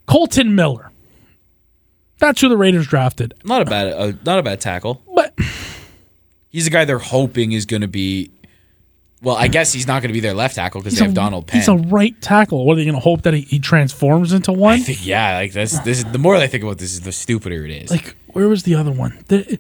Kolton 0.07 0.55
Miller. 0.55 0.91
That's 2.19 2.41
who 2.41 2.49
the 2.49 2.57
Raiders 2.57 2.87
drafted. 2.87 3.35
Not 3.45 3.63
a 3.63 3.65
bad, 3.65 3.93
uh, 3.93 4.13
not 4.25 4.39
a 4.39 4.43
bad 4.43 4.61
tackle. 4.61 5.03
But 5.15 5.35
He's 6.51 6.65
the 6.65 6.71
guy 6.71 6.85
they're 6.85 6.99
hoping 6.99 7.53
is 7.53 7.67
going 7.67 7.83
to 7.83 7.89
be. 7.89 8.31
Well, 9.21 9.37
I 9.37 9.49
guess 9.49 9.73
he's 9.73 9.87
not 9.89 10.01
going 10.01 10.11
to 10.11 10.13
be 10.15 10.21
their 10.21 10.35
left 10.35 10.55
tackle 10.55 10.81
because 10.81 10.97
they 10.97 11.05
have 11.05 11.13
Donald 11.13 11.49
Penn. 11.49 11.59
He's 11.61 11.69
a 11.69 11.75
right 11.75 12.21
tackle. 12.23 12.65
What 12.65 12.75
are 12.75 12.77
they 12.77 12.85
going 12.85 12.95
to 12.95 13.01
hope 13.01 13.23
that 13.23 13.35
he, 13.35 13.41
he 13.41 13.59
transforms 13.59 14.33
into 14.33 14.53
one? 14.53 14.81
Think, 14.81 15.05
yeah, 15.05 15.37
like 15.39 15.53
that's 15.53 15.79
this. 15.81 15.99
Is, 15.99 16.05
the 16.05 16.19
more 16.19 16.37
I 16.37 16.47
think 16.47 16.63
about 16.63 16.79
this, 16.79 16.93
is 16.93 17.01
the 17.01 17.11
stupider 17.11 17.65
it 17.65 17.71
is. 17.73 17.91
Like, 17.91 18.17
where 18.29 18.49
was 18.49 18.63
the 18.63 18.77
other 18.77 18.93
one? 18.93 19.25
The- 19.27 19.59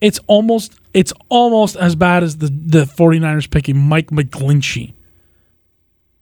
it's 0.00 0.18
almost 0.26 0.74
it's 0.92 1.12
almost 1.28 1.76
as 1.76 1.94
bad 1.94 2.24
as 2.24 2.38
the 2.38 2.48
the 2.48 2.84
49ers 2.84 3.48
picking 3.48 3.78
Mike 3.78 4.08
McGlinchey. 4.08 4.94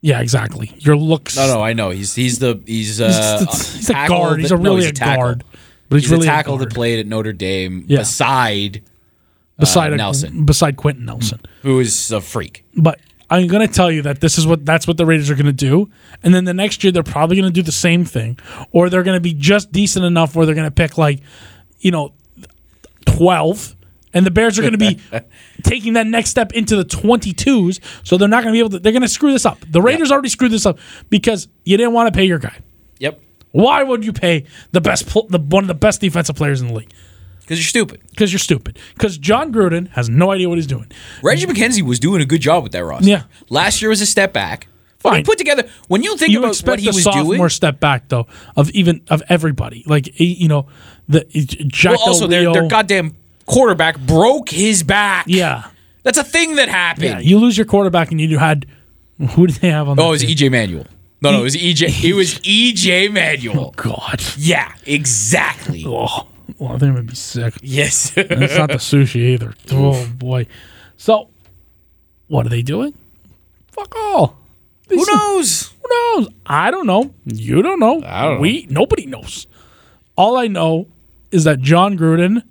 Yeah, 0.02 0.20
exactly. 0.20 0.72
Your 0.78 0.96
looks. 0.96 1.36
no, 1.36 1.46
no, 1.46 1.60
I 1.62 1.72
know 1.74 1.90
he's 1.90 2.14
he's 2.14 2.38
the 2.38 2.60
he's 2.66 3.00
uh, 3.00 3.44
he's, 3.50 3.74
he's 3.74 3.90
a 3.90 4.06
guard. 4.08 4.40
He's 4.40 4.48
that- 4.48 4.54
a 4.56 4.58
no, 4.62 4.74
really 4.74 4.86
a, 4.88 4.92
tackle. 4.92 5.22
guard. 5.22 5.44
But 5.88 5.96
he's, 5.96 6.04
He's 6.04 6.12
really 6.12 6.26
a 6.28 6.30
tackle 6.30 6.56
that 6.58 6.72
played 6.72 7.00
at 7.00 7.06
Notre 7.06 7.32
Dame 7.32 7.84
Yeah. 7.88 7.98
beside 7.98 8.82
beside 9.58 9.90
uh, 9.90 9.94
a- 9.94 9.98
Nelson. 9.98 10.44
beside 10.46 10.76
Quenton 10.76 11.04
Nelson. 11.04 11.40
who 11.62 11.80
is 11.80 12.10
a 12.12 12.20
freak. 12.20 12.64
But 12.76 12.98
I'm 13.28 13.46
gonna 13.46 13.68
tell 13.68 13.90
you 13.92 14.00
that 14.02 14.20
this 14.20 14.38
is 14.38 14.46
what 14.46 14.64
that's 14.64 14.86
what 14.86 14.96
the 14.96 15.04
Raiders 15.04 15.28
are 15.30 15.34
gonna 15.34 15.52
do, 15.52 15.90
and 16.22 16.32
then 16.34 16.44
the 16.44 16.54
next 16.54 16.82
year 16.82 16.92
they're 16.92 17.02
probably 17.02 17.36
gonna 17.36 17.50
do 17.50 17.62
the 17.62 17.70
same 17.72 18.04
thing, 18.04 18.38
or 18.72 18.88
they're 18.88 19.02
gonna 19.02 19.20
be 19.20 19.34
just 19.34 19.70
decent 19.70 20.04
enough 20.04 20.34
where 20.34 20.46
they're 20.46 20.54
gonna 20.54 20.70
pick 20.70 20.96
like, 20.96 21.20
you 21.80 21.90
know, 21.90 22.12
twelve, 23.06 23.76
and 24.12 24.26
the 24.26 24.30
Bears 24.30 24.58
are 24.58 24.62
gonna 24.62 24.76
be 24.78 24.98
taking 25.62 25.92
that 25.94 26.06
next 26.06 26.30
step 26.30 26.52
into 26.52 26.76
the 26.76 26.84
twenty 26.84 27.32
twos, 27.32 27.80
so 28.02 28.16
they're 28.16 28.28
not 28.28 28.42
gonna 28.42 28.52
be 28.52 28.58
able 28.58 28.70
to. 28.70 28.78
They're 28.78 28.92
gonna 28.92 29.08
screw 29.08 29.32
this 29.32 29.46
up. 29.46 29.58
The 29.68 29.80
Raiders 29.82 30.10
already 30.12 30.28
screwed 30.28 30.52
this 30.52 30.66
up 30.66 30.78
because 31.10 31.48
you 31.64 31.76
didn't 31.76 31.92
want 31.92 32.12
to 32.12 32.16
pay 32.18 32.24
your 32.24 32.38
guy. 32.38 32.58
Yep, 32.98 33.20
Why 33.52 33.82
would 33.82 34.04
you 34.04 34.12
pay 34.12 34.44
the 34.72 34.80
best, 34.80 35.06
pl- 35.08 35.26
the 35.28 35.38
one 35.38 35.64
of 35.64 35.68
the 35.68 35.74
best 35.74 36.00
defensive 36.00 36.36
players 36.36 36.60
in 36.60 36.68
the 36.68 36.74
league? 36.74 36.92
because 37.40 37.58
you're 37.58 37.66
stupid. 37.66 38.00
Because 38.10 38.32
you're 38.32 38.38
stupid. 38.38 38.78
Because 38.94 39.18
Jon 39.18 39.52
Gruden 39.52 39.88
has 39.90 40.08
no 40.08 40.30
idea 40.30 40.48
what 40.48 40.56
he's 40.58 40.68
doing. 40.68 40.86
Reggie 41.20 41.46
McKenzie 41.46 41.82
was 41.82 41.98
doing 41.98 42.22
a 42.22 42.24
good 42.24 42.40
job 42.40 42.62
with 42.62 42.70
that 42.72 42.84
roster. 42.84 43.08
Yeah. 43.10 43.24
last 43.48 43.82
year 43.82 43.88
was 43.88 44.00
a 44.00 44.06
step 44.06 44.32
back. 44.32 44.68
He 45.02 45.08
Fine. 45.08 45.24
put 45.24 45.36
together 45.38 45.68
when 45.88 46.02
you 46.04 46.16
think 46.16 46.30
you 46.30 46.38
about 46.38 46.48
what 46.48 46.52
expect 46.52 46.80
he 46.82 46.86
a 46.88 46.92
was 46.92 47.02
sophomore 47.02 47.34
doing. 47.36 47.48
step 47.48 47.80
back 47.80 48.08
though 48.08 48.26
of 48.54 48.70
even 48.70 49.00
of 49.08 49.22
everybody 49.30 49.82
like 49.86 50.20
you 50.20 50.46
know 50.46 50.66
the 51.08 51.24
Jack 51.24 51.96
Well, 51.96 52.08
also, 52.08 52.26
their, 52.26 52.42
Rio, 52.42 52.52
their 52.52 52.68
goddamn 52.68 53.16
quarterback 53.50 53.98
broke 54.00 54.48
his 54.50 54.82
back. 54.82 55.24
yeah 55.28 55.68
That's 56.02 56.18
a 56.18 56.24
thing 56.24 56.56
that 56.56 56.68
happened. 56.68 57.04
yeah 57.04 57.18
you 57.18 57.38
lose 57.38 57.56
your 57.58 57.66
quarterback 57.66 58.10
and 58.10 58.20
you 58.20 58.38
had 58.38 58.66
who 59.34 59.46
did 59.46 59.56
they 59.56 59.70
have 59.70 59.88
on 59.88 59.96
the. 59.96 60.02
oh, 60.02 60.08
it 60.08 60.10
was 60.12 60.20
team? 60.22 60.36
EJ 60.36 60.50
Manuel. 60.50 60.86
No, 61.22 61.32
no, 61.32 61.40
it 61.40 61.42
was 61.42 61.56
EJ. 61.56 62.04
It 62.10 62.14
was 62.14 62.34
EJ 62.40 63.12
Manuel. 63.12 63.60
Oh 63.66 63.70
God 63.76 64.22
Yeah, 64.38 64.72
exactly. 64.86 65.84
oh 65.86 66.26
well, 66.58 66.70
I 66.72 66.78
think 66.78 66.82
I'm 66.90 66.94
gonna 66.94 67.02
be 67.02 67.14
sick 67.14 67.54
Yes. 67.62 68.12
it's 68.16 68.56
not 68.56 68.68
the 68.70 68.76
sushi 68.90 69.16
either 69.34 69.54
oh 69.72 70.06
boy 70.16 70.46
so 70.96 71.28
what 72.28 72.46
are 72.46 72.48
they 72.48 72.62
doing 72.62 72.94
fuck 73.70 73.94
all 73.96 74.38
Who 74.88 74.96
knows? 75.06 75.72
Who 75.82 75.88
knows? 76.16 76.28
I 76.46 76.70
don't 76.70 76.86
know. 76.86 77.12
You 77.24 77.62
don't 77.62 77.78
know. 77.80 78.02
I 78.04 78.22
don't 78.24 78.34
know. 78.36 78.40
We 78.40 78.66
nobody 78.70 79.06
knows. 79.06 79.46
All 80.16 80.36
I 80.36 80.46
know 80.48 80.86
is 81.30 81.44
that 81.44 81.60
Jon 81.60 81.96
Gruden 81.98 82.42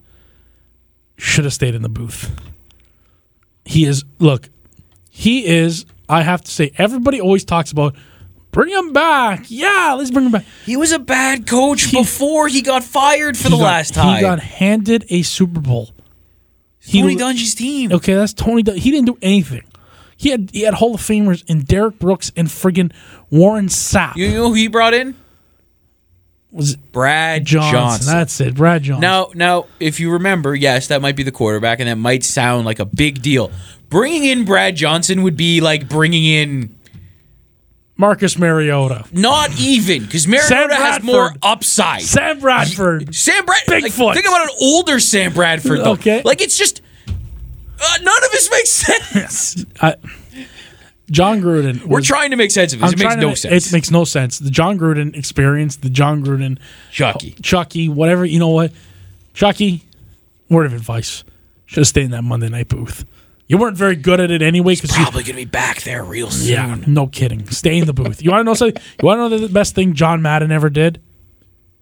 should 1.19 1.43
have 1.45 1.53
stayed 1.53 1.75
in 1.75 1.81
the 1.81 1.89
booth. 1.89 2.31
He 3.65 3.85
is 3.85 4.03
look, 4.19 4.49
he 5.09 5.45
is, 5.45 5.85
I 6.07 6.23
have 6.23 6.41
to 6.43 6.51
say, 6.51 6.71
everybody 6.77 7.21
always 7.21 7.43
talks 7.45 7.71
about 7.71 7.95
bring 8.51 8.73
him 8.73 8.93
back. 8.93 9.45
Yeah, 9.49 9.95
let's 9.97 10.11
bring 10.11 10.25
him 10.25 10.31
back. 10.31 10.45
He 10.65 10.75
was 10.77 10.91
a 10.91 10.99
bad 10.99 11.45
coach 11.45 11.91
before 11.91 12.47
he 12.47 12.61
got 12.61 12.83
fired 12.83 13.37
for 13.37 13.49
the 13.49 13.57
got- 13.57 13.63
last 13.63 13.93
time. 13.93 14.15
He 14.15 14.21
got 14.21 14.39
handed 14.39 15.05
a 15.09 15.21
Super 15.21 15.59
Bowl. 15.59 15.89
He 16.79 17.01
Tony 17.01 17.15
Dungy's 17.15 17.53
team. 17.53 17.91
Okay, 17.91 18.15
that's 18.15 18.33
Tony. 18.33 18.63
Dun- 18.63 18.77
He 18.77 18.89
didn't 18.89 19.05
do 19.07 19.17
anything. 19.21 19.63
He 20.17 20.29
had 20.29 20.49
he 20.51 20.61
had 20.61 20.73
Hall 20.73 20.95
of 20.95 21.01
Famers 21.01 21.43
in 21.47 21.61
Derrick 21.61 21.99
Brooks 21.99 22.31
and 22.35 22.47
friggin' 22.47 22.91
Warren 23.29 23.67
Sapp. 23.67 24.15
You 24.15 24.31
know 24.31 24.47
who 24.47 24.53
he 24.53 24.67
brought 24.67 24.93
in? 24.93 25.15
Was 26.51 26.75
Brad 26.75 27.45
Johnson. 27.45 27.71
Johnson. 27.71 28.13
That's 28.13 28.41
it, 28.41 28.55
Brad 28.55 28.83
Johnson. 28.83 29.01
Now, 29.01 29.27
now, 29.35 29.67
if 29.79 29.99
you 29.99 30.11
remember, 30.13 30.55
yes, 30.55 30.87
that 30.87 31.01
might 31.01 31.15
be 31.15 31.23
the 31.23 31.31
quarterback, 31.31 31.79
and 31.79 31.87
that 31.87 31.95
might 31.95 32.23
sound 32.23 32.65
like 32.65 32.79
a 32.79 32.85
big 32.85 33.21
deal. 33.21 33.51
Bringing 33.89 34.23
in 34.25 34.45
Brad 34.45 34.75
Johnson 34.75 35.23
would 35.23 35.37
be 35.37 35.61
like 35.61 35.87
bringing 35.89 36.25
in 36.25 36.75
Marcus 37.97 38.37
Mariota, 38.37 39.05
not 39.11 39.51
even 39.59 40.03
because 40.05 40.27
Mariota 40.27 40.75
has 40.75 41.03
more 41.03 41.33
upside. 41.43 42.01
Sam 42.01 42.39
Bradford. 42.39 43.13
Sam 43.13 43.45
Bradford. 43.45 43.83
Like, 43.83 43.91
Bigfoot. 43.91 44.13
think 44.13 44.25
about 44.27 44.43
an 44.43 44.55
older 44.61 44.99
Sam 44.99 45.33
Bradford, 45.33 45.79
though. 45.79 45.91
Okay. 45.93 46.21
Like 46.23 46.39
it's 46.41 46.57
just 46.57 46.81
uh, 47.07 47.97
none 48.01 48.23
of 48.23 48.31
this 48.31 48.49
makes 48.51 48.69
sense. 49.23 49.65
I- 49.81 49.95
Jon 51.11 51.41
Gruden. 51.41 51.83
We're 51.85 52.01
trying 52.01 52.31
to 52.31 52.35
make 52.37 52.51
sense 52.51 52.73
of 52.73 52.79
this. 52.79 52.87
I'm 52.87 52.93
it 52.93 52.99
makes 52.99 53.15
no 53.15 53.27
ma- 53.29 53.33
sense. 53.35 53.67
It 53.67 53.73
makes 53.73 53.91
no 53.91 54.03
sense. 54.03 54.39
The 54.39 54.49
Jon 54.51 54.77
Gruden 54.79 55.15
experience, 55.15 55.77
the 55.77 55.89
Jon 55.89 56.23
Gruden, 56.23 56.59
Chucky. 56.91 57.31
Chucky, 57.41 57.89
whatever. 57.89 58.25
You 58.25 58.39
know 58.39 58.49
what, 58.49 58.71
Chucky? 59.33 59.83
Word 60.49 60.65
of 60.65 60.73
advice: 60.73 61.23
should 61.65 61.79
have 61.81 61.87
stayed 61.87 62.05
in 62.05 62.11
that 62.11 62.23
Monday 62.23 62.49
night 62.49 62.67
booth. 62.67 63.05
You 63.47 63.57
weren't 63.57 63.77
very 63.77 63.95
good 63.95 64.19
at 64.19 64.29
it 64.29 64.41
anyway 64.43 64.75
because 64.75 64.95
you. 64.97 65.03
Probably 65.03 65.23
gonna 65.23 65.35
be 65.37 65.45
back 65.45 65.81
there 65.81 66.03
real 66.03 66.29
soon. 66.29 66.51
Yeah, 66.53 66.77
no 66.87 67.07
kidding. 67.07 67.47
Stay 67.49 67.77
in 67.79 67.85
the 67.87 67.93
booth. 67.93 68.21
You 68.21 68.29
want 68.31 68.41
to 68.41 68.43
know 68.43 68.53
something? 68.53 68.81
You 69.01 69.05
want 69.07 69.17
to 69.17 69.29
know 69.29 69.47
the 69.47 69.51
best 69.51 69.73
thing 69.75 69.93
John 69.95 70.21
Madden 70.21 70.51
ever 70.51 70.69
did? 70.69 71.01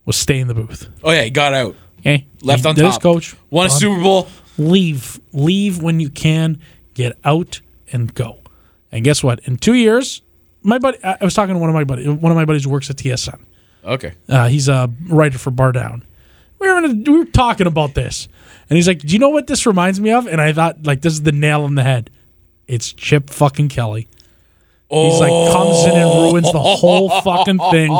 Was 0.05 0.15
stay 0.15 0.39
in 0.39 0.47
the 0.47 0.53
booth. 0.53 0.87
Oh 1.03 1.11
yeah, 1.11 1.23
he 1.23 1.29
got 1.29 1.53
out. 1.53 1.75
Okay, 1.99 2.25
Left 2.41 2.61
He 2.63 2.69
on 2.69 2.75
did 2.75 2.85
his 2.85 2.93
top. 2.93 3.01
coach 3.01 3.35
Won 3.49 3.67
a 3.67 3.69
Super 3.69 4.01
Bowl. 4.01 4.29
leave 4.57 5.19
leave 5.33 5.81
when 5.81 5.99
you 5.99 6.09
can 6.09 6.61
get 6.93 7.17
out 7.25 7.59
and 7.91 8.13
go 8.13 8.39
and 8.91 9.03
guess 9.03 9.23
what 9.23 9.39
in 9.45 9.57
two 9.57 9.73
years 9.73 10.21
my 10.63 10.77
buddy 10.79 10.97
i 11.03 11.17
was 11.21 11.33
talking 11.33 11.55
to 11.55 11.59
one 11.59 11.69
of 11.69 11.75
my 11.75 11.83
buddy 11.83 12.07
one 12.07 12.31
of 12.31 12.35
my 12.35 12.45
buddies 12.45 12.65
works 12.67 12.89
at 12.89 12.95
tsn 12.97 13.39
Okay. 13.85 14.13
uh, 14.27 14.47
he's 14.49 14.67
a 14.67 14.89
writer 15.07 15.37
for 15.37 15.49
BarDown 15.51 16.03
we 16.59 16.69
were, 16.69 16.77
in 16.79 16.85
a, 16.85 17.11
we 17.11 17.19
were 17.19 17.25
talking 17.25 17.67
about 17.67 17.93
this 17.93 18.27
and 18.69 18.75
he's 18.75 18.87
like 18.87 18.99
do 18.99 19.07
you 19.13 19.19
know 19.19 19.29
what 19.29 19.47
this 19.47 19.65
reminds 19.65 19.99
me 19.99 20.11
of 20.11 20.27
and 20.27 20.41
i 20.41 20.51
thought 20.51 20.85
like 20.85 21.01
this 21.01 21.13
is 21.13 21.21
the 21.23 21.31
nail 21.31 21.63
on 21.63 21.75
the 21.75 21.83
head 21.83 22.09
it's 22.67 22.91
chip 22.93 23.29
fucking 23.29 23.69
kelly 23.69 24.07
He's 24.89 25.19
like 25.19 25.51
comes 25.51 25.83
in 25.83 25.91
and 25.91 26.09
ruins 26.31 26.49
the 26.49 26.61
whole 26.61 27.09
fucking 27.21 27.59
thing, 27.71 27.99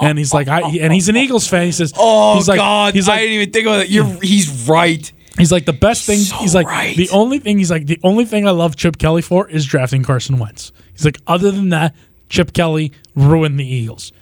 and 0.00 0.16
he's 0.16 0.32
like, 0.32 0.46
I 0.46 0.60
and 0.60 0.92
he's 0.92 1.08
an 1.08 1.16
Eagles 1.16 1.48
fan. 1.48 1.64
He 1.66 1.72
says, 1.72 1.92
Oh 1.96 2.36
he's 2.36 2.46
like, 2.46 2.58
God! 2.58 2.94
he's 2.94 3.08
like, 3.08 3.16
I 3.18 3.22
didn't 3.22 3.34
even 3.40 3.50
think 3.52 3.66
about 3.66 3.76
that. 3.78 3.90
You're, 3.90 4.06
he's 4.22 4.68
right. 4.68 5.10
He's 5.38 5.52
like 5.52 5.64
the 5.64 5.72
best 5.72 6.06
thing. 6.06 6.18
So 6.18 6.36
he's 6.36 6.54
like 6.54 6.66
right. 6.66 6.96
the 6.96 7.08
only 7.10 7.38
thing. 7.38 7.58
He's 7.58 7.70
like 7.70 7.86
the 7.86 8.00
only 8.02 8.24
thing 8.24 8.46
I 8.46 8.50
love 8.50 8.76
Chip 8.76 8.98
Kelly 8.98 9.22
for 9.22 9.48
is 9.48 9.64
drafting 9.64 10.02
Carson 10.02 10.38
Wentz. 10.38 10.72
He's 10.92 11.04
like 11.04 11.18
other 11.26 11.50
than 11.50 11.70
that, 11.70 11.94
Chip 12.28 12.52
Kelly 12.52 12.92
ruined 13.14 13.58
the 13.58 13.66
Eagles, 13.66 14.12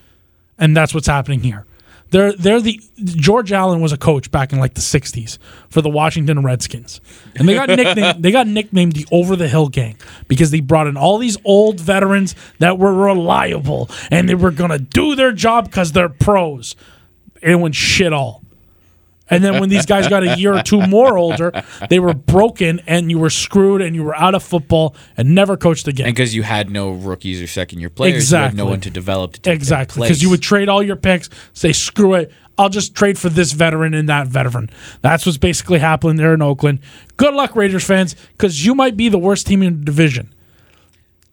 and 0.58 0.76
that's 0.76 0.94
what's 0.94 1.06
happening 1.06 1.40
here. 1.40 1.66
They're 2.10 2.32
they're 2.32 2.60
the 2.60 2.80
George 3.02 3.50
Allen 3.50 3.80
was 3.80 3.92
a 3.92 3.96
coach 3.96 4.30
back 4.30 4.52
in 4.52 4.60
like 4.60 4.74
the 4.74 4.80
'60s 4.80 5.38
for 5.68 5.82
the 5.82 5.88
Washington 5.88 6.42
Redskins, 6.42 7.00
and 7.34 7.48
they 7.48 7.54
got 7.54 7.68
nicknamed 7.68 8.22
they 8.22 8.30
got 8.30 8.46
nicknamed 8.46 8.92
the 8.92 9.06
Over 9.10 9.34
the 9.34 9.48
Hill 9.48 9.68
Gang 9.68 9.96
because 10.28 10.50
they 10.50 10.60
brought 10.60 10.86
in 10.86 10.96
all 10.96 11.18
these 11.18 11.36
old 11.44 11.80
veterans 11.80 12.36
that 12.60 12.78
were 12.78 12.92
reliable 12.92 13.90
and 14.10 14.28
they 14.28 14.36
were 14.36 14.52
gonna 14.52 14.78
do 14.78 15.16
their 15.16 15.32
job 15.32 15.66
because 15.66 15.92
they're 15.92 16.08
pros. 16.08 16.76
It 17.42 17.56
went 17.56 17.74
shit 17.74 18.12
all. 18.12 18.42
And 19.28 19.42
then 19.42 19.60
when 19.60 19.68
these 19.68 19.86
guys 19.86 20.06
got 20.08 20.22
a 20.22 20.36
year 20.38 20.54
or 20.54 20.62
two 20.62 20.86
more 20.86 21.18
older, 21.18 21.50
they 21.90 21.98
were 21.98 22.14
broken 22.14 22.80
and 22.86 23.10
you 23.10 23.18
were 23.18 23.30
screwed 23.30 23.82
and 23.82 23.94
you 23.96 24.04
were 24.04 24.14
out 24.16 24.34
of 24.34 24.42
football 24.42 24.94
and 25.16 25.34
never 25.34 25.56
coached 25.56 25.88
again. 25.88 26.06
And 26.06 26.14
because 26.14 26.34
you 26.34 26.42
had 26.44 26.70
no 26.70 26.90
rookies 26.92 27.42
or 27.42 27.46
second 27.46 27.80
year 27.80 27.90
players, 27.90 28.12
you 28.12 28.16
Exactly. 28.18 28.56
had 28.58 28.64
no 28.64 28.70
one 28.70 28.80
to 28.82 28.90
develop 28.90 29.32
to 29.34 29.50
Exactly. 29.52 30.02
Because 30.06 30.22
you 30.22 30.30
would 30.30 30.42
trade 30.42 30.68
all 30.68 30.82
your 30.82 30.96
picks, 30.96 31.28
say, 31.54 31.72
screw 31.72 32.14
it. 32.14 32.32
I'll 32.58 32.68
just 32.70 32.94
trade 32.94 33.18
for 33.18 33.28
this 33.28 33.52
veteran 33.52 33.92
and 33.94 34.08
that 34.08 34.28
veteran. 34.28 34.70
That's 35.02 35.26
what's 35.26 35.36
basically 35.38 35.78
happening 35.80 36.16
there 36.16 36.32
in 36.32 36.40
Oakland. 36.40 36.78
Good 37.16 37.34
luck, 37.34 37.54
Raiders 37.54 37.84
fans, 37.84 38.14
because 38.32 38.64
you 38.64 38.74
might 38.74 38.96
be 38.96 39.08
the 39.08 39.18
worst 39.18 39.46
team 39.46 39.62
in 39.62 39.80
the 39.80 39.84
division. 39.84 40.32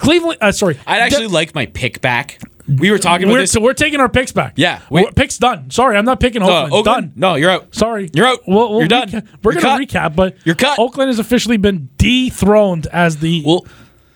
Cleveland. 0.03 0.37
Uh, 0.41 0.51
sorry, 0.51 0.79
I'd 0.85 0.99
actually 1.01 1.27
like 1.27 1.55
my 1.55 1.65
pick 1.65 2.01
back. 2.01 2.39
We 2.67 2.91
were 2.91 2.97
talking 2.99 3.25
about 3.25 3.33
We're, 3.33 3.39
this. 3.41 3.51
so 3.51 3.59
we're 3.59 3.73
taking 3.73 3.99
our 3.99 4.07
picks 4.07 4.31
back. 4.31 4.53
Yeah, 4.55 4.79
we- 4.89 5.09
picks 5.11 5.37
done. 5.37 5.69
Sorry, 5.69 5.97
I'm 5.97 6.05
not 6.05 6.19
picking 6.21 6.41
Oakland. 6.41 6.71
Oakland? 6.73 6.85
Done. 6.85 7.13
No, 7.17 7.35
you're 7.35 7.49
out. 7.51 7.75
Sorry, 7.75 8.09
You're 8.13 8.25
out. 8.25 8.39
We'll, 8.47 8.69
we'll 8.71 8.79
You're 8.79 8.87
done. 8.87 9.09
reca- 9.09 9.27
We're 9.43 9.51
You're 9.53 9.61
going 9.61 9.85
to 9.87 9.93
cut. 9.93 10.11
recap, 10.11 10.15
but 10.15 10.37
You're 10.45 10.55
cut. 10.55 10.79
Oakland 10.79 11.09
has 11.09 11.19
officially 11.19 11.57
been 11.57 11.89
dethroned 11.97 12.87
as 12.87 13.17
the. 13.17 13.43
Well, 13.45 13.65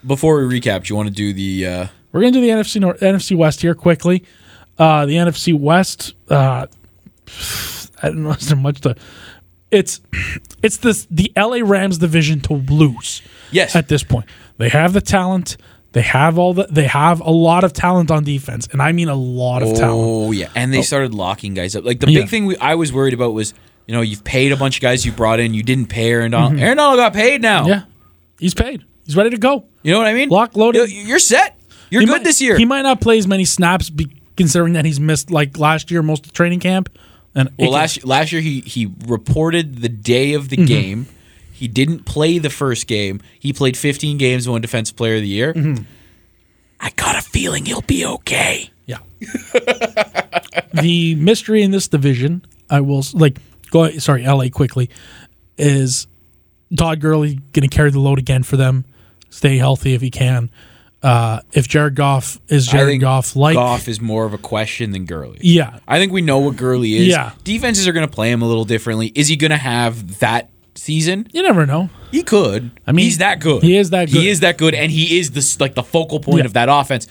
before 0.05 0.45
we 0.45 0.59
recap, 0.61 0.85
do 0.85 0.93
you 0.93 0.95
want 0.95 1.09
to 1.09 1.13
do 1.13 1.33
the? 1.33 1.65
Uh, 1.67 1.87
we're 2.13 2.21
going 2.21 2.31
to 2.31 2.39
do 2.39 2.45
the 2.45 2.51
NFC 2.53 2.79
North, 2.79 2.99
NFC 3.01 3.35
West 3.35 3.61
here 3.61 3.75
quickly. 3.75 4.23
Uh, 4.77 5.05
the 5.05 5.15
NFC 5.15 5.53
West. 5.59 6.13
Uh, 6.29 6.67
I 8.01 8.07
don't 8.09 8.23
know. 8.23 8.31
Is 8.39 8.47
there 8.47 8.57
much 8.57 8.79
to? 8.81 8.95
It's 9.71 9.99
it's 10.63 10.77
this 10.77 11.05
the 11.11 11.31
LA 11.35 11.59
Rams 11.63 11.97
division 11.97 12.39
to 12.41 12.53
lose. 12.53 13.21
Yes. 13.51 13.75
At 13.75 13.89
this 13.89 14.03
point, 14.03 14.25
they 14.57 14.69
have 14.69 14.93
the 14.93 15.01
talent. 15.01 15.57
They 15.93 16.01
have 16.01 16.37
all 16.37 16.53
the. 16.53 16.67
They 16.69 16.85
have 16.85 17.21
a 17.21 17.31
lot 17.31 17.63
of 17.63 17.73
talent 17.73 18.11
on 18.11 18.23
defense, 18.23 18.67
and 18.71 18.81
I 18.81 18.91
mean 18.91 19.07
a 19.09 19.15
lot 19.15 19.63
of 19.63 19.69
talent. 19.75 19.91
oh 20.05 20.31
yeah, 20.31 20.49
and 20.55 20.73
they 20.73 20.81
started 20.81 21.13
locking 21.13 21.53
guys 21.53 21.75
up. 21.75 21.85
Like 21.85 21.99
the 21.99 22.11
Yeah. 22.11 22.21
big 22.21 22.29
thing 22.29 22.45
we, 22.45 22.57
I 22.57 22.75
was 22.75 22.91
worried 22.93 23.13
about 23.13 23.33
was, 23.33 23.53
you 23.87 23.95
know, 23.95 24.01
you've 24.01 24.23
paid 24.23 24.51
a 24.51 24.57
bunch 24.57 24.77
of 24.77 24.81
guys 24.81 25.05
you 25.05 25.11
brought 25.11 25.39
in, 25.39 25.53
you 25.53 25.63
didn't 25.63 25.87
pay 25.87 26.11
Aaron 26.11 26.31
Donald. 26.31 26.59
Aaron 26.59 26.77
Donald 26.77 26.97
got 26.99 27.13
paid 27.13 27.41
now. 27.41 27.61
Mm-hmm. 27.61 27.69
Yeah, 27.69 27.81
he's 28.39 28.53
paid. 28.53 28.83
He's 29.05 29.15
ready 29.15 29.29
to 29.31 29.37
go. 29.37 29.65
You 29.83 29.93
know 29.93 29.97
what 29.99 30.07
I 30.07 30.13
mean? 30.13 30.29
Lock, 30.29 30.55
loaded. 30.57 30.91
You- 30.91 31.03
You're 31.03 31.19
set. 31.19 31.57
You're 31.89 32.01
He 32.01 32.05
good 32.07 32.11
might- 32.17 32.23
this 32.25 32.41
year. 32.41 32.57
He 32.57 32.65
might 32.65 32.81
not 32.81 32.99
play 32.99 33.17
as 33.17 33.25
many 33.25 33.45
snaps, 33.45 33.89
be, 33.89 34.11
considering 34.35 34.73
that 34.73 34.83
he's 34.85 34.99
missed 34.99 35.31
like 35.31 35.57
last 35.57 35.89
year 35.89 36.03
most 36.03 36.25
of 36.25 36.33
training 36.33 36.59
camp. 36.59 36.89
And 37.33 37.49
Well, 37.57 37.71
last 37.71 38.03
last 38.05 38.31
year 38.33 38.41
he 38.41 38.59
he 38.61 38.91
reported 39.07 39.81
the 39.81 39.89
day 39.89 40.33
of 40.33 40.49
Mm-hmm. 40.49 40.61
the 40.61 40.65
game. 40.67 41.07
He 41.57 41.67
didn't 41.67 42.05
play 42.05 42.37
the 42.37 42.51
first 42.51 42.85
game. 42.85 43.19
He 43.39 43.51
played 43.51 43.75
15 43.75 44.19
games, 44.19 44.45
and 44.45 44.51
won 44.53 44.61
Defensive 44.61 44.95
Player 44.95 45.15
of 45.15 45.21
the 45.21 45.27
Year. 45.27 45.53
Mm-hmm. 45.55 45.83
I 46.79 46.91
got 46.91 47.17
a 47.17 47.21
feeling 47.21 47.65
he'll 47.65 47.81
be 47.81 48.05
okay. 48.05 48.69
yeah. 48.85 48.99
the 50.73 51.15
mystery 51.15 51.63
in 51.63 51.71
this 51.71 51.87
division, 51.87 52.45
I 52.69 52.81
will 52.81 53.03
like 53.13 53.39
go. 53.71 53.89
Sorry, 53.97 54.23
LA 54.27 54.49
quickly 54.49 54.91
is 55.57 56.05
Todd 56.77 56.99
Gurley 56.99 57.39
going 57.53 57.67
to 57.67 57.75
carry 57.75 57.89
the 57.89 57.99
load 57.99 58.19
again 58.19 58.43
for 58.43 58.55
them. 58.55 58.85
Stay 59.31 59.57
healthy 59.57 59.95
if 59.95 60.01
he 60.01 60.11
can. 60.11 60.51
Uh, 61.01 61.41
if 61.53 61.67
Jared 61.67 61.95
Goff 61.95 62.39
is 62.49 62.67
Jared 62.67 63.01
Goff, 63.01 63.35
like 63.35 63.55
Goff 63.55 63.87
is 63.87 63.99
more 63.99 64.25
of 64.25 64.33
a 64.33 64.37
question 64.37 64.91
than 64.91 65.05
Gurley. 65.05 65.39
yeah, 65.41 65.79
I 65.87 65.97
think 65.97 66.11
we 66.11 66.21
know 66.21 66.37
what 66.37 66.55
Gurley 66.55 66.95
is. 66.95 67.07
Yeah. 67.07 67.31
Defenses 67.43 67.87
are 67.87 67.93
going 67.93 68.07
to 68.07 68.13
play 68.13 68.31
him 68.31 68.43
a 68.43 68.47
little 68.47 68.65
differently. 68.65 69.11
Is 69.15 69.27
he 69.27 69.35
going 69.35 69.51
to 69.51 69.57
have 69.57 70.19
that 70.19 70.49
season? 70.77 71.27
you 71.33 71.41
never 71.43 71.65
know. 71.65 71.89
He 72.11 72.23
could. 72.23 72.71
I 72.87 72.91
mean, 72.93 73.05
he's 73.05 73.17
that 73.17 73.39
good. 73.39 73.63
he 73.63 73.77
is 73.77 73.89
that 73.89 74.05
good. 74.11 74.21
He 74.21 74.29
is 74.29 74.39
that 74.41 74.57
good, 74.57 74.73
and 74.73 74.91
he 74.91 75.19
is 75.19 75.31
the 75.31 75.57
like 75.63 75.75
the 75.75 75.83
focal 75.83 76.19
point 76.19 76.39
Yeah. 76.39 76.45
of 76.45 76.53
that 76.53 76.69
offense. 76.69 77.07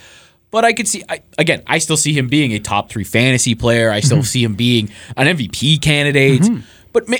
But 0.49 0.63
I 0.65 0.71
could 0.73 0.87
see 0.87 1.03
I, 1.09 1.21
again. 1.37 1.61
I 1.67 1.77
still 1.79 1.97
see 1.97 2.13
him 2.13 2.27
being 2.29 2.53
a 2.53 2.59
top 2.59 2.89
three 2.89 3.03
fantasy 3.03 3.53
player. 3.53 3.91
I 3.91 3.97
Mm-hmm. 3.99 4.05
still 4.05 4.23
see 4.23 4.43
him 4.43 4.55
being 4.55 4.89
an 5.17 5.27
MVP 5.27 5.81
candidate. 5.81 6.47
But 6.93 7.09
ma- 7.09 7.17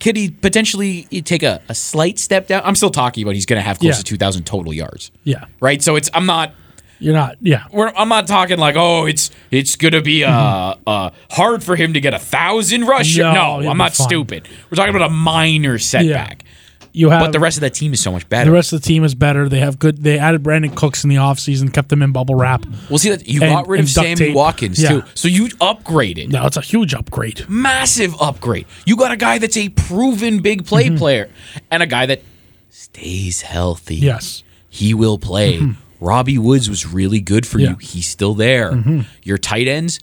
could 0.00 0.16
he 0.16 0.30
potentially 0.30 1.04
take 1.22 1.42
a, 1.42 1.62
a 1.68 1.74
slight 1.74 2.18
step 2.18 2.48
down? 2.48 2.62
I'm 2.64 2.74
still 2.74 2.90
talking 2.90 3.22
about 3.22 3.34
he's 3.34 3.46
going 3.46 3.58
to 3.58 3.62
have 3.62 3.78
close 3.78 3.90
Yeah. 3.92 3.98
to 3.98 4.04
2,000 4.04 4.44
total 4.44 4.74
yards, 4.74 5.10
Yeah, 5.24 5.44
right? 5.60 5.80
So 5.80 5.96
it's 5.96 6.10
I'm 6.12 6.26
not 6.26 6.52
you're 6.98 7.14
not. 7.14 7.36
Yeah, 7.40 7.64
we're, 7.72 7.88
I'm 7.96 8.08
not 8.08 8.26
talking 8.26 8.58
like, 8.58 8.76
oh, 8.76 9.06
it's 9.06 9.30
it's 9.50 9.76
gonna 9.76 10.02
be 10.02 10.24
uh, 10.24 10.74
uh 10.86 11.10
hard 11.30 11.62
for 11.64 11.76
him 11.76 11.92
to 11.94 12.00
get 12.00 12.14
a 12.14 12.18
thousand 12.18 12.84
rush. 12.86 13.16
No, 13.16 13.32
No, 13.32 13.70
I'm 13.70 13.78
not 13.78 13.94
fine. 13.94 14.06
stupid. 14.08 14.48
We're 14.70 14.76
talking 14.76 14.94
about 14.94 15.10
a 15.10 15.12
minor 15.12 15.78
setback. 15.78 16.44
you 16.92 17.10
have 17.10 17.20
But 17.20 17.32
the 17.32 17.40
rest 17.40 17.58
of 17.58 17.60
that 17.60 17.74
team 17.74 17.92
is 17.92 18.00
so 18.00 18.10
much 18.10 18.26
better. 18.30 18.50
The 18.50 18.54
rest 18.54 18.72
of 18.72 18.80
the 18.80 18.86
team 18.86 19.04
is 19.04 19.14
better. 19.14 19.48
They 19.48 19.60
have 19.60 19.78
good. 19.78 20.02
They 20.02 20.18
added 20.18 20.42
Brandin 20.42 20.74
Cooks 20.74 21.04
in 21.04 21.10
the 21.10 21.16
offseason, 21.16 21.72
kept 21.72 21.90
them 21.90 22.00
in 22.02 22.12
bubble 22.12 22.34
wrap. 22.34 22.64
We'll 22.88 22.98
see 22.98 23.10
that 23.10 23.28
you 23.28 23.42
And- 23.42 23.52
got 23.52 23.68
rid 23.68 23.80
of 23.80 23.90
Sammy 23.90 24.14
tape. 24.14 24.34
Watkins 24.34 24.82
Yeah. 24.82 24.88
too, 24.88 25.02
so 25.14 25.28
you 25.28 25.48
upgraded. 25.60 26.30
No, 26.30 26.46
it's 26.46 26.56
a 26.56 26.62
huge 26.62 26.94
upgrade. 26.94 27.46
Massive 27.48 28.14
upgrade. 28.20 28.64
You 28.86 28.96
got 28.96 29.12
a 29.12 29.16
guy 29.16 29.36
that's 29.38 29.56
a 29.58 29.68
proven 29.68 30.40
big 30.40 30.64
play 30.64 30.86
Mm-hmm. 30.86 30.96
player, 30.96 31.28
and 31.70 31.82
a 31.82 31.86
guy 31.86 32.06
that 32.06 32.22
stays 32.70 33.42
healthy. 33.42 33.96
Yes. 33.96 34.42
he 34.70 34.92
will 34.94 35.18
play. 35.18 35.60
Robbie 36.00 36.38
Woods 36.38 36.68
was 36.68 36.86
really 36.86 37.20
good 37.20 37.46
for 37.46 37.58
Yeah. 37.58 37.70
you. 37.70 37.76
He's 37.76 38.06
still 38.08 38.34
there. 38.34 39.04
Your 39.22 39.38
tight 39.38 39.68
ends 39.68 39.98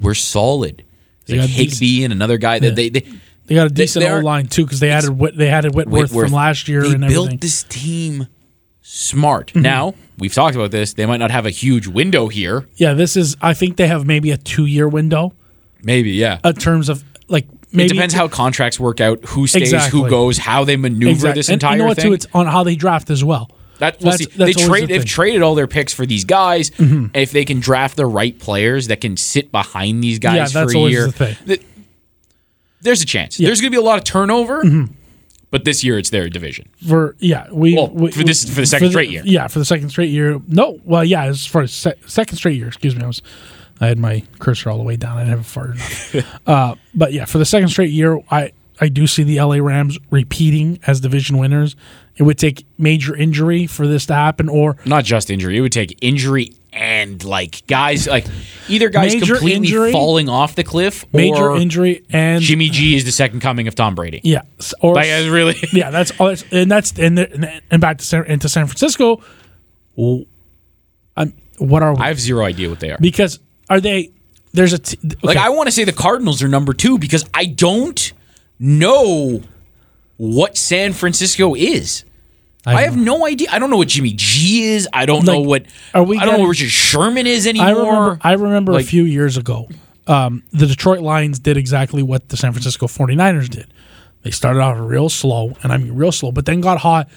were 0.00 0.14
solid. 0.14 0.84
They 1.26 1.38
Like 1.38 1.48
Higbee 1.50 2.04
and 2.04 2.12
another 2.12 2.36
guy 2.38 2.58
that 2.58 2.76
they, 2.76 2.88
they 2.90 3.04
They 3.46 3.54
got 3.54 3.66
a 3.66 3.70
decent 3.70 4.04
they 4.04 4.10
are- 4.10 4.18
O 4.20 4.22
line 4.24 4.46
too 4.46 4.64
because 4.64 4.80
they 4.80 4.90
added 4.90 5.18
they 5.36 5.48
added 5.48 5.74
Whitworth, 5.74 6.10
Whitworth. 6.10 6.26
from 6.28 6.32
last 6.34 6.68
year 6.68 6.82
They 6.82 6.92
and 6.94 7.00
built 7.02 7.26
everything. 7.28 7.38
this 7.40 7.62
team 7.64 8.26
smart. 8.82 9.48
Mm-hmm. 9.48 9.62
Now 9.62 9.94
we've 10.18 10.32
talked 10.34 10.54
about 10.56 10.70
this. 10.70 10.94
They 10.94 11.06
might 11.06 11.18
not 11.18 11.30
have 11.30 11.46
a 11.46 11.50
huge 11.50 11.86
window 11.86 12.28
here. 12.28 12.66
yeah, 12.76 12.94
this 12.94 13.16
is. 13.16 13.36
I 13.40 13.54
think 13.54 13.76
they 13.76 13.86
have 13.86 14.06
maybe 14.06 14.30
a 14.30 14.36
two 14.36 14.66
year 14.66 14.88
window 14.88 15.32
Maybe 15.82 16.12
yeah. 16.12 16.38
in 16.44 16.54
terms 16.54 16.88
of 16.88 17.04
like 17.28 17.46
maybe 17.72 17.86
it 17.86 17.94
depends 17.94 18.14
how 18.14 18.28
contracts 18.28 18.78
work 18.80 19.00
out, 19.00 19.22
who 19.26 19.46
stays, 19.46 19.62
Exactly. 19.72 20.00
who 20.00 20.08
goes, 20.08 20.38
how 20.38 20.64
they 20.64 20.76
maneuver 20.76 21.10
exactly. 21.12 21.38
this 21.38 21.48
and 21.48 21.54
entire 21.54 21.72
you 21.76 21.78
know 21.82 21.86
what 21.88 21.96
thing. 21.96 22.06
too? 22.06 22.12
It's 22.14 22.26
on 22.32 22.46
how 22.46 22.64
they 22.64 22.76
draft 22.76 23.10
as 23.10 23.22
well. 23.24 23.50
That 23.78 24.00
we'll 24.00 24.12
that's- 24.12 24.18
see. 24.32 24.36
that's 24.38 24.56
they 24.56 24.66
trade. 24.66 24.82
The 24.84 24.86
they've 24.98 25.04
traded 25.04 25.42
all 25.42 25.54
their 25.54 25.66
picks 25.66 25.92
for 25.92 26.06
these 26.06 26.24
guys. 26.24 26.70
And 26.78 27.10
if 27.14 27.32
they 27.32 27.44
can 27.44 27.60
draft 27.60 27.96
the 27.96 28.06
right 28.06 28.38
players 28.38 28.88
that 28.88 29.00
can 29.00 29.16
sit 29.16 29.50
behind 29.52 30.02
these 30.02 30.18
guys 30.18 30.54
Yeah, 30.54 30.64
for 30.64 30.70
a 30.76 30.78
year, 30.90 31.08
the 31.08 31.60
there's 32.82 33.02
a 33.02 33.06
chance. 33.06 33.36
There's 33.38 33.60
going 33.60 33.70
to 33.72 33.76
be 33.76 33.80
a 33.80 33.84
lot 33.84 33.98
of 33.98 34.04
turnover. 34.04 34.62
But 35.50 35.64
this 35.64 35.84
year, 35.84 35.98
it's 35.98 36.10
their 36.10 36.28
division. 36.28 36.68
For 36.86 37.14
yeah, 37.20 37.46
we, 37.52 37.74
Well, 37.76 37.88
we- 37.90 38.10
for 38.10 38.24
this- 38.24 38.44
for 38.48 38.60
the 38.60 38.66
second 38.66 38.90
straight 38.90 39.10
year. 39.10 39.22
Yeah, 39.24 39.46
for 39.46 39.60
the 39.60 39.64
second 39.64 39.90
straight 39.90 40.10
year. 40.10 40.40
No, 40.48 40.80
well, 40.84 41.04
yeah, 41.04 41.30
it's 41.30 41.46
for 41.46 41.62
the 41.62 41.68
se- 41.68 41.94
second 42.06 42.36
straight 42.38 42.56
year. 42.56 42.66
Excuse 42.66 42.96
me, 42.96 43.02
I 43.04 43.06
was 43.06 43.22
I 43.80 43.86
had 43.86 43.98
my 43.98 44.22
cursor 44.40 44.70
all 44.70 44.78
the 44.78 44.84
way 44.84 44.96
down. 44.96 45.16
I 45.16 45.20
didn't 45.20 45.30
have 45.30 45.40
it 45.40 45.46
far 45.46 45.72
enough. 45.72 46.38
uh, 46.48 46.74
but 46.94 47.12
yeah, 47.12 47.24
for 47.24 47.38
the 47.38 47.44
second 47.44 47.68
straight 47.68 47.90
year, 47.92 48.18
I 48.32 48.50
I 48.80 48.88
do 48.88 49.06
see 49.06 49.22
the 49.22 49.40
LA 49.40 49.56
Rams 49.58 49.96
repeating 50.10 50.80
as 50.88 51.00
division 51.00 51.38
winners. 51.38 51.76
It 52.16 52.22
would 52.22 52.38
take 52.38 52.64
major 52.78 53.14
injury 53.16 53.66
for 53.66 53.86
this 53.88 54.06
to 54.06 54.14
happen, 54.14 54.48
or 54.48 54.76
Not 54.84 55.04
just 55.04 55.30
injury. 55.30 55.56
It 55.58 55.60
would 55.62 55.72
take 55.72 55.98
injury 56.00 56.52
and 56.72 57.22
like 57.24 57.64
guys 57.68 58.08
like 58.08 58.26
either 58.68 58.88
guys 58.88 59.14
Major 59.14 59.34
completely 59.34 59.56
injury- 59.68 59.92
falling 59.92 60.28
off 60.28 60.56
the 60.56 60.64
cliff 60.64 61.04
major 61.12 61.54
injury 61.54 62.04
and 62.10 62.42
Jimmy 62.42 62.68
G 62.68 62.96
is 62.96 63.04
the 63.04 63.12
second 63.12 63.38
coming 63.40 63.68
of 63.68 63.76
Tom 63.76 63.94
Brady. 63.94 64.20
yeah, 64.24 64.42
or 64.80 64.94
Like 64.94 65.06
it's 65.08 65.28
really 65.28 65.56
yeah, 65.72 65.90
that's 65.90 66.10
all. 66.18 66.28
That's, 66.28 66.44
and 66.50 66.70
that's 66.70 66.98
and 66.98 67.16
the, 67.18 67.60
and 67.70 67.80
back 67.80 67.98
to 67.98 68.04
San, 68.04 68.24
into 68.26 68.48
San 68.48 68.66
Francisco. 68.66 69.22
Well, 69.94 70.24
I'm, 71.16 71.32
what 71.58 71.84
are 71.84 71.94
we? 71.94 72.00
I 72.00 72.08
have 72.08 72.18
zero 72.20 72.44
idea 72.44 72.68
what 72.68 72.80
they 72.80 72.90
are. 72.90 72.98
because 73.00 73.38
are 73.70 73.80
they? 73.80 74.10
There's 74.52 74.72
a 74.72 74.78
t- 74.78 74.98
Like. 75.22 75.36
I 75.36 75.50
want 75.50 75.68
to 75.68 75.72
say 75.72 75.84
the 75.84 75.92
Cardinals 75.92 76.42
are 76.42 76.48
number 76.48 76.74
two 76.74 76.98
because 76.98 77.24
I 77.32 77.44
don't 77.46 78.12
know 78.58 79.42
what 80.16 80.56
San 80.56 80.92
Francisco 80.92 81.54
is. 81.54 82.04
I, 82.66 82.82
have 82.82 82.96
no 82.96 83.26
idea. 83.26 83.48
I 83.52 83.58
don't 83.58 83.68
know 83.68 83.76
what 83.76 83.88
Jimmy 83.88 84.14
G 84.14 84.64
is. 84.64 84.88
I 84.92 85.04
don't 85.04 85.26
know 85.26 85.40
what. 85.40 85.66
are 85.92 86.02
we 86.02 86.18
I 86.18 86.24
don't 86.24 86.34
know 86.34 86.40
what 86.44 86.48
Richard 86.50 86.70
Sherman 86.70 87.26
is 87.26 87.46
anymore. 87.46 87.66
I 87.66 87.72
remember. 87.72 88.18
I 88.22 88.32
remember 88.32 88.72
Like- 88.72 88.84
a 88.84 88.88
few 88.88 89.04
years 89.04 89.36
ago, 89.36 89.68
um, 90.06 90.42
the 90.52 90.66
Detroit 90.66 91.00
Lions 91.00 91.38
did 91.38 91.56
exactly 91.56 92.02
what 92.02 92.28
the 92.30 92.36
San 92.36 92.52
Francisco 92.52 92.86
49ers 92.86 93.50
did. 93.50 93.66
They 94.22 94.30
started 94.30 94.60
off 94.60 94.78
real 94.80 95.10
slow, 95.10 95.54
and 95.62 95.72
I 95.72 95.76
mean 95.76 95.92
real 95.94 96.12
slow, 96.12 96.32
but 96.32 96.46
then 96.46 96.62
got 96.62 96.78
hot 96.78 97.10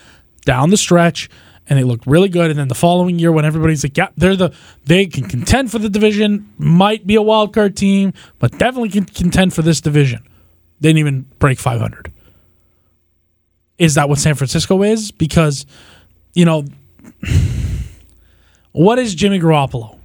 down 0.44 0.70
the 0.70 0.78
stretch, 0.78 1.30
and 1.70 1.80
they 1.80 1.84
looked 1.84 2.06
really 2.06 2.28
good. 2.28 2.50
And 2.50 2.60
then 2.60 2.68
the 2.68 2.76
following 2.76 3.18
year, 3.18 3.32
when 3.32 3.46
everybody's 3.46 3.84
like, 3.86 3.96
"Yeah, 3.96 4.10
they're 4.18 4.36
the 4.36 4.52
they 4.86 5.06
can 5.06 5.30
contend 5.30 5.72
for 5.72 5.80
the 5.80 5.90
division, 5.90 6.50
might 6.58 7.08
be 7.08 7.16
a 7.16 7.22
wild 7.22 7.54
card 7.54 7.78
team, 7.78 8.12
but 8.40 8.52
definitely 8.58 8.90
can 8.90 9.06
contend 9.06 9.54
for 9.54 9.62
this 9.62 9.80
division," 9.80 10.24
they 10.82 10.90
didn't 10.90 11.00
even 11.00 11.26
break 11.40 11.60
500. 11.60 12.12
Is 13.78 13.96
that 13.96 14.10
what 14.10 14.18
San 14.20 14.36
Francisco 14.36 14.82
is? 14.84 15.12
Because, 15.12 15.66
you 16.34 16.46
know, 16.46 16.66
what 18.72 19.00
is 19.00 19.16
Jimmy 19.16 19.40
Garoppolo? 19.40 19.98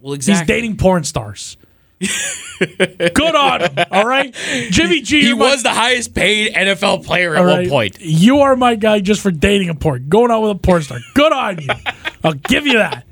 well, 0.00 0.12
exactly. 0.14 0.54
He's 0.54 0.60
dating 0.62 0.76
porn 0.76 1.04
stars. 1.04 1.56
Good 2.58 3.34
on 3.34 3.60
him. 3.62 3.86
All 3.90 4.06
right, 4.06 4.32
Jimmy 4.70 5.00
G. 5.00 5.20
He 5.20 5.28
you're 5.28 5.36
my- 5.36 5.50
was 5.50 5.62
the 5.64 5.70
highest 5.70 6.14
paid 6.14 6.54
NFL 6.54 7.04
player 7.04 7.34
at 7.34 7.42
all 7.44 7.56
one 7.56 7.68
point. 7.68 7.98
You 8.00 8.38
are 8.40 8.54
my 8.54 8.76
guy 8.76 9.00
just 9.00 9.20
for 9.20 9.30
dating 9.32 9.68
a 9.68 9.74
porn, 9.74 10.08
going 10.08 10.30
out 10.30 10.42
with 10.42 10.50
a 10.52 10.54
porn 10.54 10.82
star. 10.82 10.98
Good 11.14 11.32
on 11.32 11.60
you. 11.60 11.68
I'll 12.22 12.34
give 12.34 12.66
you 12.66 12.74
that. 12.74 13.04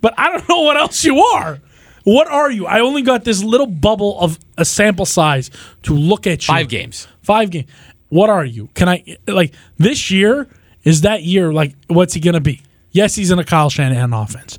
But 0.00 0.14
I 0.18 0.30
don't 0.30 0.48
know 0.48 0.62
what 0.62 0.76
else 0.78 1.04
you 1.04 1.18
are. 1.18 1.60
What 2.04 2.26
are 2.26 2.50
you? 2.50 2.66
I 2.66 2.80
only 2.80 3.02
got 3.02 3.24
this 3.24 3.42
little 3.44 3.66
bubble 3.66 4.18
of 4.18 4.38
a 4.58 4.64
sample 4.64 5.06
size 5.06 5.50
to 5.84 5.94
look 5.94 6.26
at 6.26 6.48
you. 6.48 6.52
Five 6.54 6.68
games. 6.68 7.06
Five 7.22 7.50
games. 7.50 7.70
What 8.12 8.28
are 8.28 8.44
you? 8.44 8.68
Can 8.74 8.90
I 8.90 9.16
like 9.26 9.54
this 9.78 10.10
year? 10.10 10.46
Is 10.84 11.00
that 11.00 11.22
year 11.22 11.50
like 11.50 11.74
what's 11.86 12.12
he 12.12 12.20
gonna 12.20 12.40
be? 12.42 12.60
Yes, 12.90 13.14
he's 13.14 13.30
in 13.30 13.38
a 13.38 13.44
Kyle 13.44 13.70
Shanahan 13.70 14.12
offense. 14.12 14.58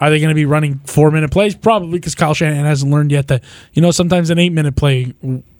Are 0.00 0.10
they 0.10 0.18
going 0.20 0.28
to 0.28 0.34
be 0.34 0.44
running 0.44 0.78
four 0.84 1.10
minute 1.10 1.30
plays? 1.32 1.56
Probably 1.56 1.98
because 1.98 2.14
Kyle 2.14 2.34
Shanahan 2.34 2.64
hasn't 2.66 2.92
learned 2.92 3.10
yet 3.10 3.26
that 3.28 3.42
you 3.72 3.82
know 3.82 3.90
sometimes 3.90 4.30
an 4.30 4.38
eight 4.38 4.52
minute 4.52 4.76
play, 4.76 5.12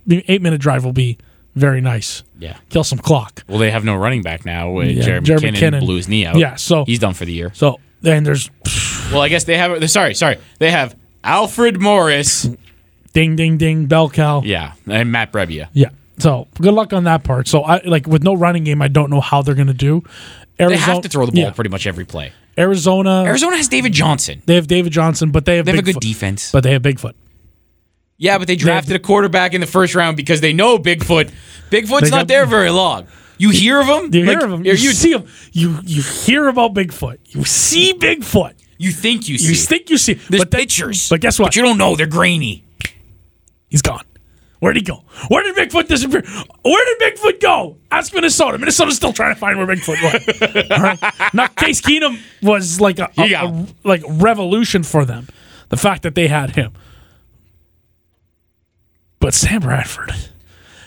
eight 0.08 0.42
minute 0.42 0.60
drive 0.60 0.84
will 0.84 0.92
be 0.92 1.18
very 1.56 1.80
nice. 1.80 2.22
Yeah. 2.38 2.56
Kill 2.68 2.84
some 2.84 2.98
clock. 2.98 3.42
Well, 3.48 3.58
they 3.58 3.70
have 3.72 3.84
no 3.84 3.96
running 3.96 4.22
back 4.22 4.44
now. 4.44 4.78
Yeah, 4.80 5.02
Jeremy, 5.02 5.26
Jeremy 5.26 5.50
McKinnon, 5.52 5.58
Kinnon. 5.72 5.80
blew 5.80 5.96
his 5.96 6.08
knee 6.08 6.24
out. 6.26 6.36
Yeah, 6.36 6.54
so- 6.56 6.84
he's 6.84 6.98
done 7.00 7.14
for 7.14 7.24
the 7.24 7.32
year. 7.32 7.50
So 7.54 7.80
then 8.02 8.22
there's 8.22 8.48
Well, 9.12 9.22
I 9.22 9.28
guess 9.28 9.42
they 9.44 9.56
have. 9.56 9.90
Sorry, 9.90 10.14
sorry. 10.14 10.38
They 10.58 10.70
have 10.70 10.94
Alfred 11.24 11.80
Morris. 11.80 12.48
ding, 13.12 13.34
ding, 13.34 13.56
ding, 13.56 13.86
bell 13.86 14.08
cow. 14.10 14.42
Yeah, 14.44 14.74
and 14.86 15.10
Matt 15.10 15.32
Breida. 15.32 15.68
Yeah. 15.72 15.88
So 16.18 16.46
good 16.60 16.74
luck 16.74 16.92
on 16.92 17.04
that 17.04 17.24
part. 17.24 17.48
So 17.48 17.62
I 17.62 17.82
like 17.84 18.06
with 18.06 18.22
no 18.22 18.34
running 18.34 18.64
game, 18.64 18.80
I 18.82 18.88
don't 18.88 19.10
know 19.10 19.20
how 19.20 19.42
they're 19.42 19.54
going 19.54 19.66
to 19.68 19.72
do. 19.74 20.02
They 20.58 20.64
Arizona, 20.64 20.80
have 20.92 21.02
to 21.02 21.08
throw 21.08 21.26
the 21.26 21.32
ball 21.32 21.42
yeah. 21.42 21.50
pretty 21.50 21.70
much 21.70 21.86
every 21.86 22.04
play. 22.04 22.32
Arizona, 22.56 23.24
Arizona 23.24 23.56
has 23.56 23.66
David 23.68 23.92
Johnson. 23.92 24.40
they 24.46 24.54
have 24.54 24.68
David 24.68 24.92
Johnson, 24.92 25.32
but 25.32 25.44
they 25.44 25.56
have 25.56 25.66
They 25.66 25.72
have 25.72 25.80
a 25.80 25.82
good 25.82 25.96
Bigfoot. 25.96 26.00
defense. 26.00 26.52
But 26.52 26.62
they 26.62 26.72
have 26.72 26.82
Bigfoot. 26.82 27.14
yeah, 28.16 28.38
but 28.38 28.46
they 28.46 28.54
drafted 28.54 28.94
a 28.94 29.00
quarterback 29.00 29.54
in 29.54 29.60
the 29.60 29.66
first 29.66 29.96
round 29.96 30.16
because 30.16 30.40
they 30.40 30.52
know 30.52 30.78
Bigfoot. 30.78 31.32
Bigfoot's 31.70 32.02
They 32.02 32.10
not 32.10 32.28
there 32.28 32.46
very 32.46 32.70
long. 32.70 33.08
You 33.38 33.50
hear 33.50 33.80
of 33.80 33.88
him? 33.88 34.14
You 34.14 34.24
Like, 34.24 34.38
hear 34.38 34.46
of 34.46 34.52
him. 34.52 34.64
You, 34.64 34.72
You, 34.74 34.92
see 34.92 35.10
him. 35.12 35.26
You 35.50 35.80
you 35.82 36.02
hear 36.02 36.46
about 36.46 36.72
Bigfoot. 36.74 37.18
You 37.26 37.44
see 37.44 37.92
Bigfoot. 37.94 38.52
you 38.78 38.92
think 38.92 39.28
you 39.28 39.38
see. 39.38 39.48
You 39.48 39.54
think 39.56 39.90
you 39.90 39.98
see. 39.98 40.14
There's 40.14 40.44
but 40.44 40.52
pictures. 40.52 41.08
But 41.08 41.20
guess 41.20 41.40
what? 41.40 41.46
But 41.46 41.56
you 41.56 41.62
don't 41.62 41.76
know. 41.78 41.96
They're 41.96 42.06
grainy. 42.06 42.62
He's 43.68 43.82
gone. 43.82 44.04
Where'd 44.64 44.76
he 44.76 44.82
go? 44.82 45.04
Where 45.28 45.42
did 45.42 45.54
Bigfoot 45.56 45.88
disappear? 45.88 46.22
Where 46.62 46.84
did 46.98 46.98
Bigfoot 47.18 47.38
go? 47.38 47.76
Ask 47.90 48.14
Minnesota. 48.14 48.56
Minnesota's 48.56 48.96
still 48.96 49.12
trying 49.12 49.34
to 49.34 49.38
find 49.38 49.58
where 49.58 49.66
Bigfoot 49.66 50.02
went. 50.02 50.72
All 50.72 50.78
right? 50.78 51.34
Now, 51.34 51.48
Case 51.48 51.82
Keenum 51.82 52.18
was 52.42 52.80
like 52.80 52.98
a, 52.98 53.10
a- 53.18 53.26
Yeah. 53.26 53.44
a- 53.44 53.66
like 53.86 54.02
revolution 54.08 54.82
for 54.82 55.04
them. 55.04 55.28
The 55.68 55.76
fact 55.76 56.02
that 56.04 56.14
they 56.14 56.28
had 56.28 56.52
him. 56.56 56.72
But 59.20 59.34
Sam 59.34 59.60
Bradford. 59.60 60.14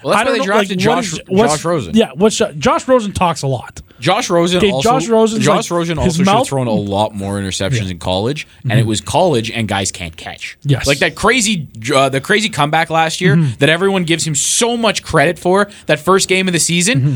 Well, 0.03 0.15
that's 0.15 0.21
I 0.21 0.23
why 0.25 0.31
they 0.31 0.37
know, 0.39 0.45
drafted 0.45 0.69
like, 0.77 0.79
Josh, 0.79 1.13
is- 1.13 1.19
Josh 1.31 1.63
Rosen. 1.63 1.95
Yeah, 1.95 2.09
what's 2.15 2.35
Josh 2.57 2.87
Rosen 2.87 3.11
talks 3.11 3.43
a 3.43 3.47
lot. 3.47 3.81
Josh 3.99 4.29
Rosen 4.29 4.57
Okay, 4.59 4.71
also. 4.71 4.89
Josh 4.89 5.07
Rosen's 5.07 5.45
Josh 5.45 5.71
like- 5.71 5.77
Rosen 5.77 5.97
also 5.97 6.17
should 6.17 6.27
have 6.27 6.47
thrown 6.47 6.67
a 6.67 6.71
lot 6.71 7.13
more 7.15 7.35
interceptions 7.35 7.89
in 7.89 7.99
college, 7.99 8.47
and 8.63 8.71
mm-hmm. 8.71 8.79
it 8.79 8.85
was 8.85 9.01
college, 9.01 9.51
and 9.51 9.67
guys 9.67 9.91
can't 9.91 10.15
catch. 10.15 10.57
Yes. 10.63 10.87
like 10.87 10.99
that 10.99 11.15
crazy, 11.15 11.67
uh, 11.93 12.09
the 12.09 12.21
crazy 12.21 12.49
comeback 12.49 12.89
last 12.89 13.21
year 13.21 13.35
mm-hmm. 13.35 13.55
that 13.59 13.69
everyone 13.69 14.03
gives 14.03 14.25
him 14.25 14.35
so 14.35 14.77
much 14.77 15.03
credit 15.03 15.39
for. 15.39 15.69
That 15.87 15.99
first 15.99 16.29
game 16.29 16.47
of 16.47 16.53
the 16.53 16.59
season, 16.59 16.99
mm-hmm. 17.01 17.15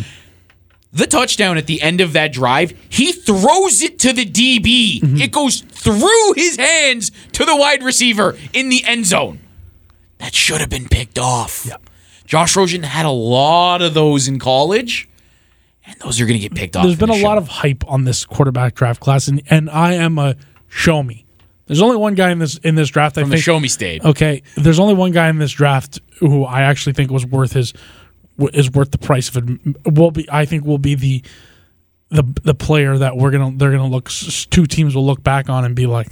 the 0.93 1.07
touchdown 1.07 1.57
at 1.57 1.67
the 1.67 1.81
end 1.81 2.01
of 2.01 2.13
that 2.13 2.33
drive, 2.33 2.73
he 2.89 3.11
throws 3.11 3.81
it 3.81 3.99
to 3.99 4.13
the 4.13 4.25
DB. 4.25 5.21
It 5.21 5.31
goes 5.31 5.61
through 5.61 6.33
his 6.35 6.57
hands 6.57 7.11
to 7.33 7.45
the 7.45 7.55
wide 7.55 7.83
receiver 7.83 8.37
in 8.53 8.69
the 8.69 8.83
end 8.85 9.05
zone. 9.05 9.39
That 10.19 10.35
should 10.35 10.59
have 10.61 10.69
been 10.69 10.87
picked 10.87 11.17
off. 11.17 11.65
Yep. 11.65 11.89
Josh 12.25 12.55
Rosen 12.55 12.83
had 12.83 13.05
a 13.05 13.11
lot 13.11 13.81
of 13.81 13.93
those 13.93 14.27
in 14.27 14.39
college, 14.39 15.09
and 15.85 15.95
those 15.99 16.19
are 16.21 16.25
going 16.25 16.39
to 16.39 16.47
get 16.47 16.55
picked 16.55 16.75
off. 16.75 16.83
There's 16.85 16.97
been 16.97 17.09
a 17.09 17.15
the 17.17 17.23
lot 17.23 17.37
of 17.37 17.47
hype 17.47 17.83
on 17.87 18.03
this 18.03 18.25
quarterback 18.25 18.75
draft 18.75 18.99
class, 18.99 19.27
and, 19.27 19.41
and 19.49 19.69
I 19.69 19.93
am 19.93 20.17
a 20.19 20.35
show 20.67 21.01
me. 21.03 21.25
There's 21.67 21.81
only 21.81 21.97
one 21.97 22.15
guy 22.15 22.31
in 22.31 22.39
this 22.39 22.57
in 22.57 22.75
this 22.75 22.89
draft. 22.89 23.17
I 23.17 23.21
from 23.21 23.29
the 23.29 23.35
think. 23.37 23.43
show 23.45 23.59
me 23.59 23.67
state. 23.67 24.03
Okay, 24.03 24.43
there's 24.55 24.79
only 24.79 24.93
one 24.93 25.11
guy 25.11 25.29
in 25.29 25.37
this 25.37 25.51
draft 25.51 25.99
who 26.19 26.43
I 26.43 26.61
actually 26.63 26.93
think 26.93 27.11
was 27.11 27.25
worth 27.25 27.53
his 27.53 27.73
is 28.53 28.69
worth 28.71 28.91
the 28.91 28.97
price 28.97 29.33
of 29.33 29.37
it. 29.49 29.93
Will 29.93 30.11
be 30.11 30.27
I 30.29 30.45
think 30.45 30.65
will 30.65 30.77
be 30.79 30.95
the 30.95 31.23
the 32.09 32.23
the 32.43 32.53
player 32.55 32.97
that 32.97 33.15
we're 33.15 33.31
gonna 33.31 33.55
they're 33.55 33.71
gonna 33.71 33.87
look 33.87 34.09
two 34.09 34.65
teams 34.65 34.95
will 34.95 35.05
look 35.05 35.23
back 35.23 35.49
on 35.49 35.63
and 35.63 35.73
be 35.75 35.85
like, 35.87 36.09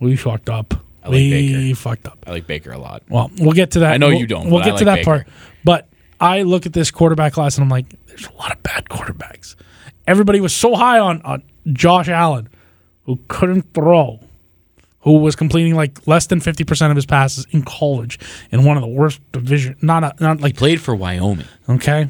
we 0.00 0.16
fucked 0.16 0.48
up. 0.48 0.72
I 1.04 1.08
like 1.08 1.14
we 1.16 1.30
Baker. 1.52 1.74
fucked 1.76 2.06
up. 2.06 2.18
I 2.26 2.30
like 2.30 2.46
Baker 2.46 2.72
a 2.72 2.78
lot. 2.78 3.02
Well, 3.10 3.30
we'll 3.38 3.52
get 3.52 3.72
to 3.72 3.80
that. 3.80 3.92
I 3.92 3.96
know 3.98 4.08
We'll- 4.08 4.20
you 4.20 4.26
don't, 4.26 4.50
We'll 4.50 4.62
get 4.62 4.74
I 4.74 4.78
to 4.78 4.84
that 4.86 4.94
Baker. 4.98 5.04
part. 5.04 5.28
But 5.64 5.88
I 6.20 6.42
look 6.42 6.64
at 6.64 6.72
this 6.72 6.90
quarterback 6.92 7.32
class 7.32 7.56
and 7.58 7.64
I'm 7.64 7.68
like, 7.68 7.86
there's 8.12 8.26
a 8.28 8.32
lot 8.38 8.52
of 8.52 8.62
bad 8.62 8.86
quarterbacks. 8.86 9.54
Everybody 10.06 10.40
was 10.40 10.54
so 10.54 10.74
high 10.74 10.98
on, 10.98 11.22
on 11.22 11.42
Josh 11.72 12.08
Allen, 12.08 12.48
who 13.04 13.18
couldn't 13.28 13.72
throw, 13.74 14.20
who 15.00 15.18
was 15.18 15.34
completing 15.36 15.74
like 15.74 16.06
less 16.06 16.26
than 16.26 16.40
50% 16.40 16.90
of 16.90 16.96
his 16.96 17.06
passes 17.06 17.46
in 17.50 17.62
college 17.62 18.18
in 18.50 18.64
one 18.64 18.76
of 18.76 18.82
the 18.82 18.88
worst 18.88 19.20
division. 19.32 19.76
Not 19.80 20.04
a, 20.04 20.14
not 20.20 20.40
like 20.40 20.56
Played 20.56 20.80
for 20.80 20.94
Wyoming. 20.94 21.46
okay, 21.68 22.08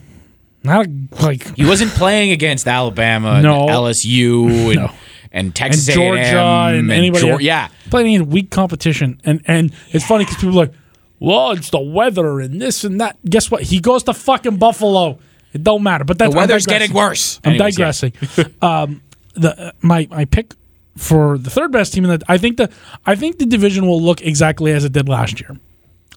not 0.64 0.86
a, 0.86 0.90
like 1.22 1.54
He 1.56 1.64
wasn't 1.64 1.90
playing 1.92 2.30
against 2.32 2.66
Alabama, 2.66 3.40
No. 3.42 3.62
and 3.62 3.70
LSU, 3.70 4.68
and, 4.72 4.76
No. 4.76 4.90
and 5.30 5.54
Texas 5.54 5.88
and 5.88 5.94
Georgia 5.94 6.20
A&M, 6.38 6.78
and 6.78 6.90
anybody. 6.92 7.28
Else. 7.30 7.42
yeah, 7.42 7.68
playing 7.90 8.12
in 8.14 8.28
weak 8.30 8.50
competition, 8.50 9.20
and 9.24 9.42
and 9.46 9.72
it's 9.90 10.06
funny 10.06 10.24
because 10.24 10.38
people 10.40 10.58
are 10.60 10.66
like, 10.66 10.74
well, 11.20 11.52
it's 11.52 11.70
the 11.70 11.78
weather 11.80 12.40
and 12.40 12.60
this 12.60 12.84
and 12.84 13.00
that. 13.00 13.16
Guess 13.24 13.50
what? 13.50 13.62
He 13.62 13.80
goes 13.80 14.02
to 14.04 14.14
fucking 14.14 14.56
Buffalo. 14.56 15.18
It 15.52 15.62
don't 15.62 15.82
matter. 15.82 16.04
But 16.04 16.18
that's 16.18 16.32
the 16.32 16.38
weather's 16.38 16.66
getting 16.66 16.92
worse. 16.92 17.40
I'm 17.44 17.52
Anyways, 17.54 17.78
yeah. 17.78 17.84
digressing. 17.84 18.12
um, 18.62 19.02
the 19.34 19.58
uh, 19.68 19.72
my 19.80 20.06
my 20.10 20.24
pick 20.24 20.54
for 20.96 21.38
the 21.38 21.50
third 21.50 21.72
best 21.72 21.92
team 21.94 22.04
in 22.04 22.10
the 22.18 22.24
I 22.28 22.38
think 22.38 22.56
the 22.56 22.70
I 23.06 23.14
think 23.14 23.38
the 23.38 23.46
division 23.46 23.86
will 23.86 24.00
look 24.00 24.20
exactly 24.22 24.72
as 24.72 24.84
it 24.84 24.92
did 24.92 25.08
last 25.08 25.40
year. 25.40 25.58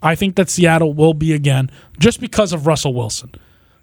I 0.01 0.15
think 0.15 0.36
that 0.36 0.49
Seattle 0.49 0.93
will 0.93 1.13
be 1.13 1.33
again 1.33 1.71
just 1.99 2.19
because 2.19 2.53
of 2.53 2.67
Russell 2.67 2.93
Wilson. 2.93 3.31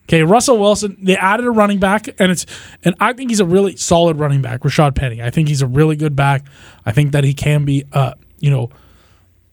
Okay, 0.09 0.23
Russell 0.23 0.59
Wilson. 0.59 0.97
They 1.01 1.17
added 1.17 1.47
a 1.47 1.51
running 1.51 1.79
back, 1.79 2.09
and 2.19 2.31
it's 2.33 2.45
and 2.85 2.95
I 3.01 3.13
think 3.13 3.31
he's 3.31 3.41
a 3.41 3.45
really 3.47 3.77
solid 3.77 4.19
running 4.19 4.43
back. 4.43 4.61
Rashad 4.61 4.95
Penny. 4.95 5.23
I 5.23 5.31
think 5.31 5.49
he's 5.49 5.63
a 5.63 5.67
really 5.67 5.97
good 5.97 6.17
back. 6.17 6.45
I 6.85 6.93
think 6.93 7.13
that 7.13 7.25
he 7.25 7.33
can 7.35 7.65
be, 7.65 7.85
uh, 7.93 8.15
you 8.41 8.51
know, 8.51 8.71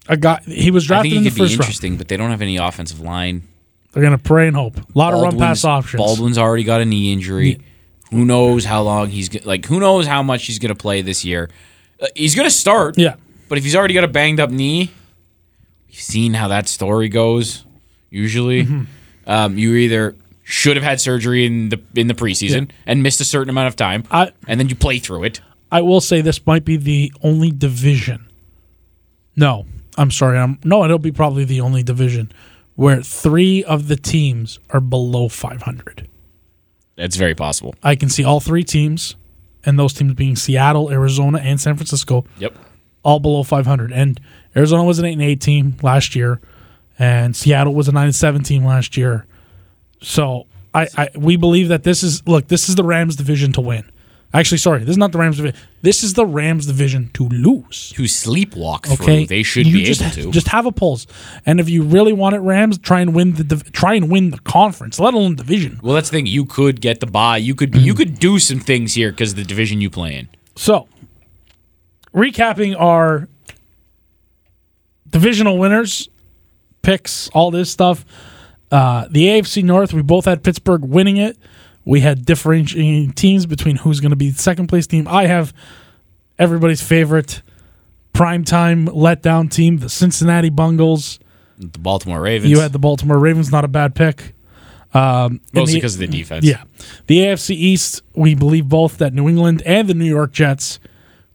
a 0.07 0.17
guy. 0.17 0.41
He 0.45 0.71
was 0.71 0.85
drafted 0.87 1.11
I 1.11 1.15
think 1.15 1.21
in 1.21 1.27
it 1.27 1.29
the 1.29 1.35
could 1.35 1.35
be 1.35 1.41
first 1.43 1.51
round. 1.51 1.61
interesting, 1.61 1.97
but 1.97 2.07
they 2.07 2.17
don't 2.17 2.31
have 2.31 2.41
any 2.41 2.57
offensive 2.57 2.99
line. 2.99 3.43
They're 3.91 4.03
gonna 4.03 4.17
pray 4.17 4.47
and 4.47 4.55
hope. 4.55 4.77
A 4.77 4.85
lot 4.97 5.13
of 5.13 5.21
run 5.21 5.37
pass 5.37 5.65
options. 5.65 5.99
Baldwin's 6.01 6.37
already 6.37 6.63
got 6.63 6.81
a 6.81 6.85
knee 6.85 7.11
injury. 7.13 7.59
Who 8.11 8.25
knows 8.25 8.65
how 8.65 8.81
long 8.83 9.09
he's 9.09 9.43
like? 9.45 9.65
Who 9.65 9.79
knows 9.79 10.07
how 10.07 10.23
much 10.23 10.45
he's 10.45 10.57
going 10.59 10.73
to 10.73 10.79
play 10.79 11.01
this 11.03 11.23
year? 11.23 11.49
Uh, 12.01 12.07
he's 12.15 12.33
going 12.33 12.47
to 12.47 12.53
start. 12.55 12.97
Yeah. 12.97 13.15
But 13.47 13.59
if 13.59 13.63
he's 13.63 13.75
already 13.75 13.93
got 13.93 14.03
a 14.03 14.07
banged 14.07 14.39
up 14.39 14.49
knee, 14.49 14.89
we've 15.87 15.95
seen 15.95 16.33
how 16.33 16.47
that 16.47 16.67
story 16.67 17.07
goes. 17.09 17.65
Usually, 18.09 18.63
Mm-hmm. 18.65 18.83
um, 19.29 19.57
you 19.59 19.75
either 19.75 20.15
should 20.43 20.75
have 20.75 20.83
had 20.83 20.99
surgery 20.99 21.45
in 21.45 21.69
the 21.69 21.79
in 21.95 22.07
the 22.07 22.15
preseason 22.15 22.71
and 22.87 23.03
missed 23.03 23.21
a 23.21 23.25
certain 23.25 23.49
amount 23.51 23.67
of 23.67 23.75
time, 23.75 24.03
I- 24.09 24.31
and 24.47 24.59
then 24.59 24.69
you 24.69 24.75
play 24.75 24.97
through 24.97 25.25
it. 25.25 25.41
I 25.71 25.81
will 25.81 26.01
say 26.01 26.21
this 26.21 26.43
might 26.47 26.65
be 26.65 26.77
the 26.77 27.13
only 27.21 27.51
division. 27.51 28.25
No, 29.35 29.65
I'm 29.97 30.09
sorry. 30.09 30.39
I'm 30.39 30.57
no. 30.63 30.83
It'll 30.83 30.97
be 30.97 31.11
probably 31.11 31.43
the 31.45 31.61
only 31.61 31.83
division 31.83 32.31
where 32.80 33.01
three 33.01 33.61
of 33.65 33.89
the 33.89 33.97
teams 33.97 34.57
are 34.69 34.80
below 34.80 35.27
500. 35.27 36.07
That's 36.95 37.17
very 37.17 37.36
possible. 37.36 37.75
I 37.84 37.97
can 37.97 38.07
see 38.07 38.23
all 38.23 38.39
three 38.39 38.63
teams, 38.63 39.17
and 39.65 39.77
those 39.77 39.91
teams 39.91 40.13
being 40.13 40.38
Seattle, 40.38 40.89
Arizona, 40.89 41.39
and 41.39 41.59
San 41.59 41.75
Francisco, 41.75 42.23
Yep. 42.38 42.55
all 43.03 43.19
below 43.19 43.43
500. 43.43 43.91
And 43.91 44.17
Arizona 44.55 44.86
was 44.86 44.97
an 44.97 45.03
eight 45.03 45.11
and 45.13 45.21
eight 45.21 45.41
team 45.41 45.75
last 45.82 46.15
year, 46.15 46.39
and 46.97 47.36
Seattle 47.36 47.75
was 47.75 47.89
a 47.89 47.91
nine 47.91 48.05
and 48.05 48.15
seven 48.15 48.43
team 48.43 48.63
last 48.63 48.95
year. 48.95 49.25
So 50.01 50.47
I, 50.73 50.88
I 50.95 51.09
we 51.17 51.36
believe 51.36 51.67
that 51.67 51.84
this 51.84 52.01
is 52.01 52.25
look. 52.30 52.47
This 52.47 52.69
is 52.69 52.75
the 52.75 52.86
Rams 52.86 53.17
division 53.17 53.51
to 53.53 53.61
win. 53.61 53.84
Actually, 54.32 54.59
sorry, 54.59 54.80
this 54.82 54.89
is 54.91 54.97
not 54.97 55.11
the 55.11 55.17
Rams 55.17 55.38
division. 55.38 55.59
This 55.82 56.03
is 56.03 56.13
the 56.13 56.25
Rams 56.25 56.67
division 56.67 57.09
to 57.15 57.27
lose. 57.30 57.89
To 57.95 58.03
sleepwalk 58.03 58.86
through, 58.86 59.03
Okay, 59.05 59.25
they 59.25 59.41
should 59.41 59.65
You 59.65 59.73
be 59.80 59.84
just, 59.86 60.01
able 60.01 60.11
to. 60.27 60.32
Just 60.32 60.49
have 60.49 60.67
a 60.67 60.71
pulse, 60.71 61.07
and 61.47 61.59
if 61.59 61.67
you 61.67 61.82
really 61.82 62.13
want 62.13 62.36
it, 62.36 62.39
Rams 62.39 62.77
try 62.77 63.01
and 63.01 63.15
win 63.15 63.34
the 63.34 63.43
div- 63.43 63.71
try 63.71 63.95
and 63.95 64.09
win 64.11 64.30
the 64.30 64.38
conference, 64.39 64.99
let 64.99 65.15
alone 65.15 65.36
division. 65.36 65.80
well, 65.82 65.95
that's 65.95 66.11
the 66.11 66.17
thing. 66.17 66.27
You 66.27 66.45
could 66.45 66.80
get 66.80 66.99
the 66.99 67.07
bye. 67.07 67.38
You 67.38 67.55
could 67.55 67.75
you 67.75 67.95
could 67.95 68.19
do 68.19 68.38
some 68.38 68.59
things 68.59 68.93
here 68.93 69.09
because 69.09 69.34
the 69.34 69.43
division 69.43 69.82
you 69.82 69.89
play 69.89 70.15
in. 70.15 70.27
So, 70.55 70.88
recapping 72.13 72.80
our 72.80 73.27
divisional 75.09 75.57
winners, 75.57 76.07
picks, 76.82 77.30
all 77.30 77.51
this 77.51 77.71
stuff. 77.71 78.05
Uh, 78.71 79.07
the 79.09 79.25
AFC 79.25 79.63
North, 79.63 79.93
we 79.93 80.03
both 80.03 80.25
had 80.25 80.43
Pittsburgh 80.43 80.84
winning 80.84 81.17
it. 81.17 81.38
We 81.89 82.01
had 82.01 82.23
differentiating 82.23 83.13
teams 83.13 83.47
between 83.47 83.75
who's 83.77 83.99
going 83.99 84.11
to 84.11 84.15
be 84.15 84.29
the 84.29 84.39
second 84.39 84.67
place 84.67 84.85
team. 84.85 85.07
I 85.07 85.25
have 85.25 85.53
everybody's 86.37 86.83
favorite 86.83 87.41
primetime 88.13 88.87
letdown 88.89 89.51
team, 89.51 89.79
the 89.79 89.89
Cincinnati 89.89 90.51
Bungles. 90.51 91.19
The 91.57 91.79
Baltimore 91.79 92.21
Ravens. 92.21 92.51
You 92.51 92.59
had 92.59 92.73
the 92.73 92.79
Baltimore 92.79 93.17
Ravens, 93.17 93.51
not 93.51 93.65
a 93.65 93.67
bad 93.67 93.95
pick. 93.95 94.35
Um, 94.93 95.41
mostly 95.51 95.75
because 95.77 95.95
of 95.95 96.01
the 96.01 96.07
defense. 96.07 96.45
yeah. 96.45 96.63
The 97.07 97.21
AFC 97.21 97.55
East, 97.55 98.03
we 98.13 98.35
believe 98.35 98.69
both 98.69 98.99
that 98.99 99.13
New 99.15 99.27
England 99.27 99.63
and 99.65 99.87
the 99.87 99.95
New 99.95 100.05
York 100.05 100.31
Jets 100.31 100.79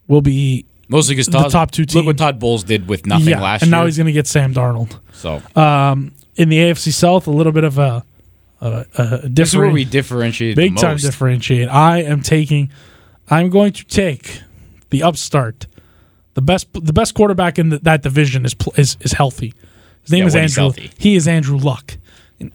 will 0.06 0.22
be 0.22 0.66
Mostly 0.86 1.16
because 1.16 1.26
The 1.26 1.48
top 1.48 1.72
two 1.72 1.84
teams. 1.84 1.96
Look 1.96 2.06
what. 2.06 2.18
Todd 2.18 2.38
Bowles 2.38 2.62
did 2.62 2.88
with 2.88 3.06
nothing 3.06 3.26
yeah, 3.26 3.40
last 3.40 3.62
and 3.62 3.70
year. 3.70 3.74
And 3.74 3.82
now 3.82 3.86
he's 3.86 3.96
going 3.96 4.06
to 4.06 4.12
get 4.12 4.28
Sam 4.28 4.54
Darnold. 4.54 5.00
so 5.12 5.42
In 6.36 6.48
the 6.48 6.58
AFC 6.58 6.92
South, 6.92 7.26
a 7.26 7.32
little 7.32 7.52
bit 7.52 7.64
of 7.64 7.78
a, 7.78 8.04
a, 8.60 8.86
a 8.96 9.28
this 9.28 9.50
is 9.50 9.56
where 9.56 9.70
we 9.70 9.84
differentiate 9.84 10.56
big 10.56 10.76
time 10.76 10.96
differentiate. 10.96 11.68
I 11.68 12.02
am 12.02 12.22
taking, 12.22 12.70
I'm 13.28 13.50
going 13.50 13.72
to 13.72 13.84
take 13.84 14.40
the 14.90 15.02
upstart. 15.02 15.66
The 16.34 16.42
best, 16.42 16.68
the 16.72 16.92
best 16.92 17.14
quarterback 17.14 17.58
in 17.58 17.68
the, 17.68 17.78
that 17.80 18.02
division 18.02 18.44
is 18.44 18.56
is 18.76 18.96
is 19.00 19.12
healthy. 19.12 19.54
His 20.02 20.10
name 20.12 20.20
Yeah, 20.22 20.26
is 20.26 20.58
Andrew. 20.58 20.72
He 20.98 21.14
is 21.16 21.28
Andrew 21.28 21.56
Luck. 21.58 21.96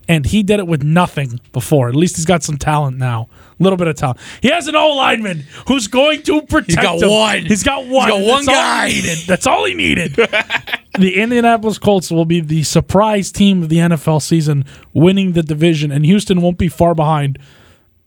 And 0.08 0.26
he 0.26 0.44
did 0.44 0.60
it 0.60 0.68
with 0.68 0.84
nothing 0.84 1.40
before. 1.52 1.90
At 1.90 1.96
least 1.96 2.18
he's 2.18 2.26
got 2.26 2.44
some 2.44 2.58
talent 2.58 2.98
now, 2.98 3.30
a 3.60 3.64
little 3.64 3.78
bit 3.78 3.88
of 3.88 3.96
talent. 3.96 4.20
He 4.42 4.50
has 4.50 4.68
an 4.68 4.76
O 4.76 4.90
lineman 4.90 5.46
who's 5.68 5.88
going 5.88 6.24
to 6.24 6.42
protect. 6.44 6.82
got 6.82 7.02
him. 7.02 7.10
one. 7.10 7.46
He's 7.46 7.64
got 7.64 7.86
one. 7.88 8.12
He's 8.12 8.20
got 8.20 8.28
one 8.28 8.46
That's 8.46 8.48
all 8.48 8.54
guy. 8.56 8.90
he 8.90 9.02
needed. 9.02 9.18
That's 9.28 9.48
all 9.48 9.66
he 9.66 9.74
needed. 9.74 10.14
the 11.00 11.22
Indianapolis 11.22 11.78
Colts 11.78 12.12
will 12.12 12.26
be 12.26 12.40
the 12.42 12.64
surprise 12.64 13.32
team 13.32 13.64
of 13.64 13.70
the 13.70 13.78
NFL 13.78 14.22
season, 14.22 14.66
winning 14.94 15.34
the 15.34 15.44
division, 15.44 15.92
and 15.92 16.06
Houston 16.06 16.42
won't 16.42 16.58
be 16.58 16.68
far 16.68 16.94
behind 16.94 17.40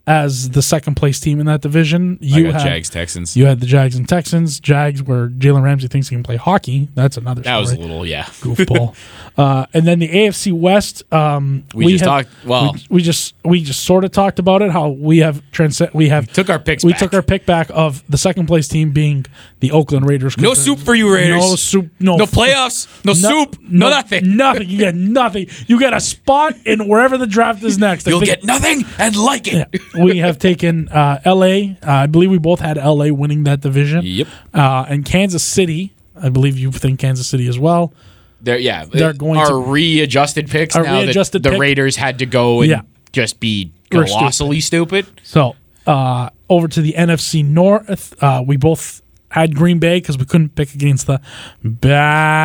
as 0.07 0.51
the 0.51 0.63
second 0.63 0.97
place 0.97 1.21
team 1.21 1.39
in 1.39 1.47
that 1.47 1.61
division. 1.61 2.19
You 2.21 2.51
had 2.51 2.61
Jags 2.61 2.91
Texans. 2.91 3.37
you 3.37 3.47
had 3.47 3.61
the 3.61 3.67
Jags 3.67 3.95
and 3.95 4.09
Texans. 4.09 4.59
Jags, 4.59 5.03
where 5.03 5.29
Jalen 5.29 5.63
Ramsey 5.63 5.89
thinks 5.89 6.09
he 6.09 6.17
can 6.17 6.25
play 6.25 6.37
hockey. 6.37 6.89
That's 6.95 7.17
another 7.17 7.43
that 7.43 7.51
story. 7.51 7.61
was 7.61 7.73
a 7.73 7.79
little 7.79 8.07
yeah. 8.07 8.25
goofball. 8.25 8.97
uh, 9.37 9.67
and 9.73 9.87
then 9.87 9.99
the 9.99 10.09
AFC 10.09 10.53
West. 10.53 11.03
Um, 11.13 11.65
We 11.75 11.87
just 11.93 12.01
had- 12.05 12.07
talked- 12.11 12.45
well- 12.47 12.73
we, 12.75 12.81
we 12.97 13.03
just 13.03 13.35
we 13.45 13.63
just 13.63 13.85
sort 13.85 14.05
of 14.05 14.11
talked 14.13 14.39
about 14.39 14.63
it. 14.63 14.71
How 14.71 14.89
we 14.89 15.19
have 15.19 15.43
trans- 15.53 15.81
we 15.93 16.09
have 16.11 16.33
Took 16.33 16.51
our 16.51 16.59
picks. 16.59 16.85
we 16.85 16.93
back. 16.93 17.01
took 17.01 17.15
our 17.15 17.23
pick 17.23 17.47
back 17.47 17.69
of 17.73 18.03
the 18.09 18.19
second 18.19 18.47
place 18.47 18.69
team 18.69 18.91
being 18.91 19.27
the 19.61 19.71
Oakland 19.73 20.07
Raiders. 20.09 20.37
no 20.39 20.55
soup 20.55 20.79
for 20.79 20.95
you 20.95 21.13
Raiders. 21.13 21.41
No 21.41 21.57
soup. 21.57 21.91
No, 22.01 22.17
No 22.17 22.27
playoffs. 22.27 22.87
No, 23.05 23.13
soup. 23.15 23.57
No, 23.63 23.89
nothing. 23.91 24.37
Nothing. 24.37 24.69
You 24.69 24.79
get 24.79 24.95
nothing. 24.95 25.47
You 25.67 25.79
get 25.79 25.93
a 25.95 26.01
spot 26.01 26.55
in 26.65 26.87
wherever 26.89 27.17
the 27.19 27.27
draft 27.27 27.63
is 27.63 27.79
next. 27.79 28.07
I 28.07 28.11
You'll 28.11 28.21
think- 28.21 28.31
get 28.41 28.45
nothing 28.45 28.85
and 28.99 29.17
like 29.17 29.47
it. 29.49 29.69
we 29.99 30.19
have 30.19 30.39
taken 30.39 30.89
uh, 30.89 31.21
L.A. 31.25 31.77
Uh, 31.83 31.91
I 31.91 32.07
believe 32.07 32.31
we 32.31 32.39
both 32.39 32.61
had 32.61 32.77
L.A. 32.79 33.11
winning 33.13 33.45
that 33.45 33.61
division. 33.61 34.03
Yep. 34.05 34.29
Uh, 34.55 34.85
and 34.89 35.05
Kansas 35.05 35.43
City. 35.43 35.93
I 36.21 36.29
believe 36.29 36.59
you 36.59 36.71
think 36.71 37.01
Kansas 37.01 37.27
City 37.27 37.49
as 37.49 37.59
well. 37.59 37.93
They're 38.43 38.59
yeah. 38.59 38.85
They're 38.85 39.13
going 39.13 39.39
our 39.39 39.49
to- 39.51 39.57
readjusted 39.57 40.51
picks 40.51 40.75
Our 40.77 40.83
now 40.83 41.01
readjusted 41.01 41.43
that 41.43 41.49
the 41.51 41.55
pick- 41.55 41.61
Raiders 41.61 41.97
had 41.97 42.19
to 42.21 42.27
go 42.27 42.61
and 42.63 42.71
Yeah. 42.71 42.81
just 43.13 43.39
be 43.41 43.73
colossally 43.91 44.61
stupid. 44.61 45.07
So 45.23 45.55
uh, 45.87 46.31
over 46.49 46.69
to 46.69 46.81
the 46.81 46.95
NFC 46.97 47.45
North, 47.45 48.15
uh, 48.23 48.43
we 48.47 48.57
both 48.57 49.01
had 49.31 49.55
Green 49.55 49.79
Bay 49.79 49.99
because 49.99 50.19
we 50.19 50.25
couldn't 50.25 50.55
pick 50.55 50.75
against 50.75 51.07
the 51.07 51.21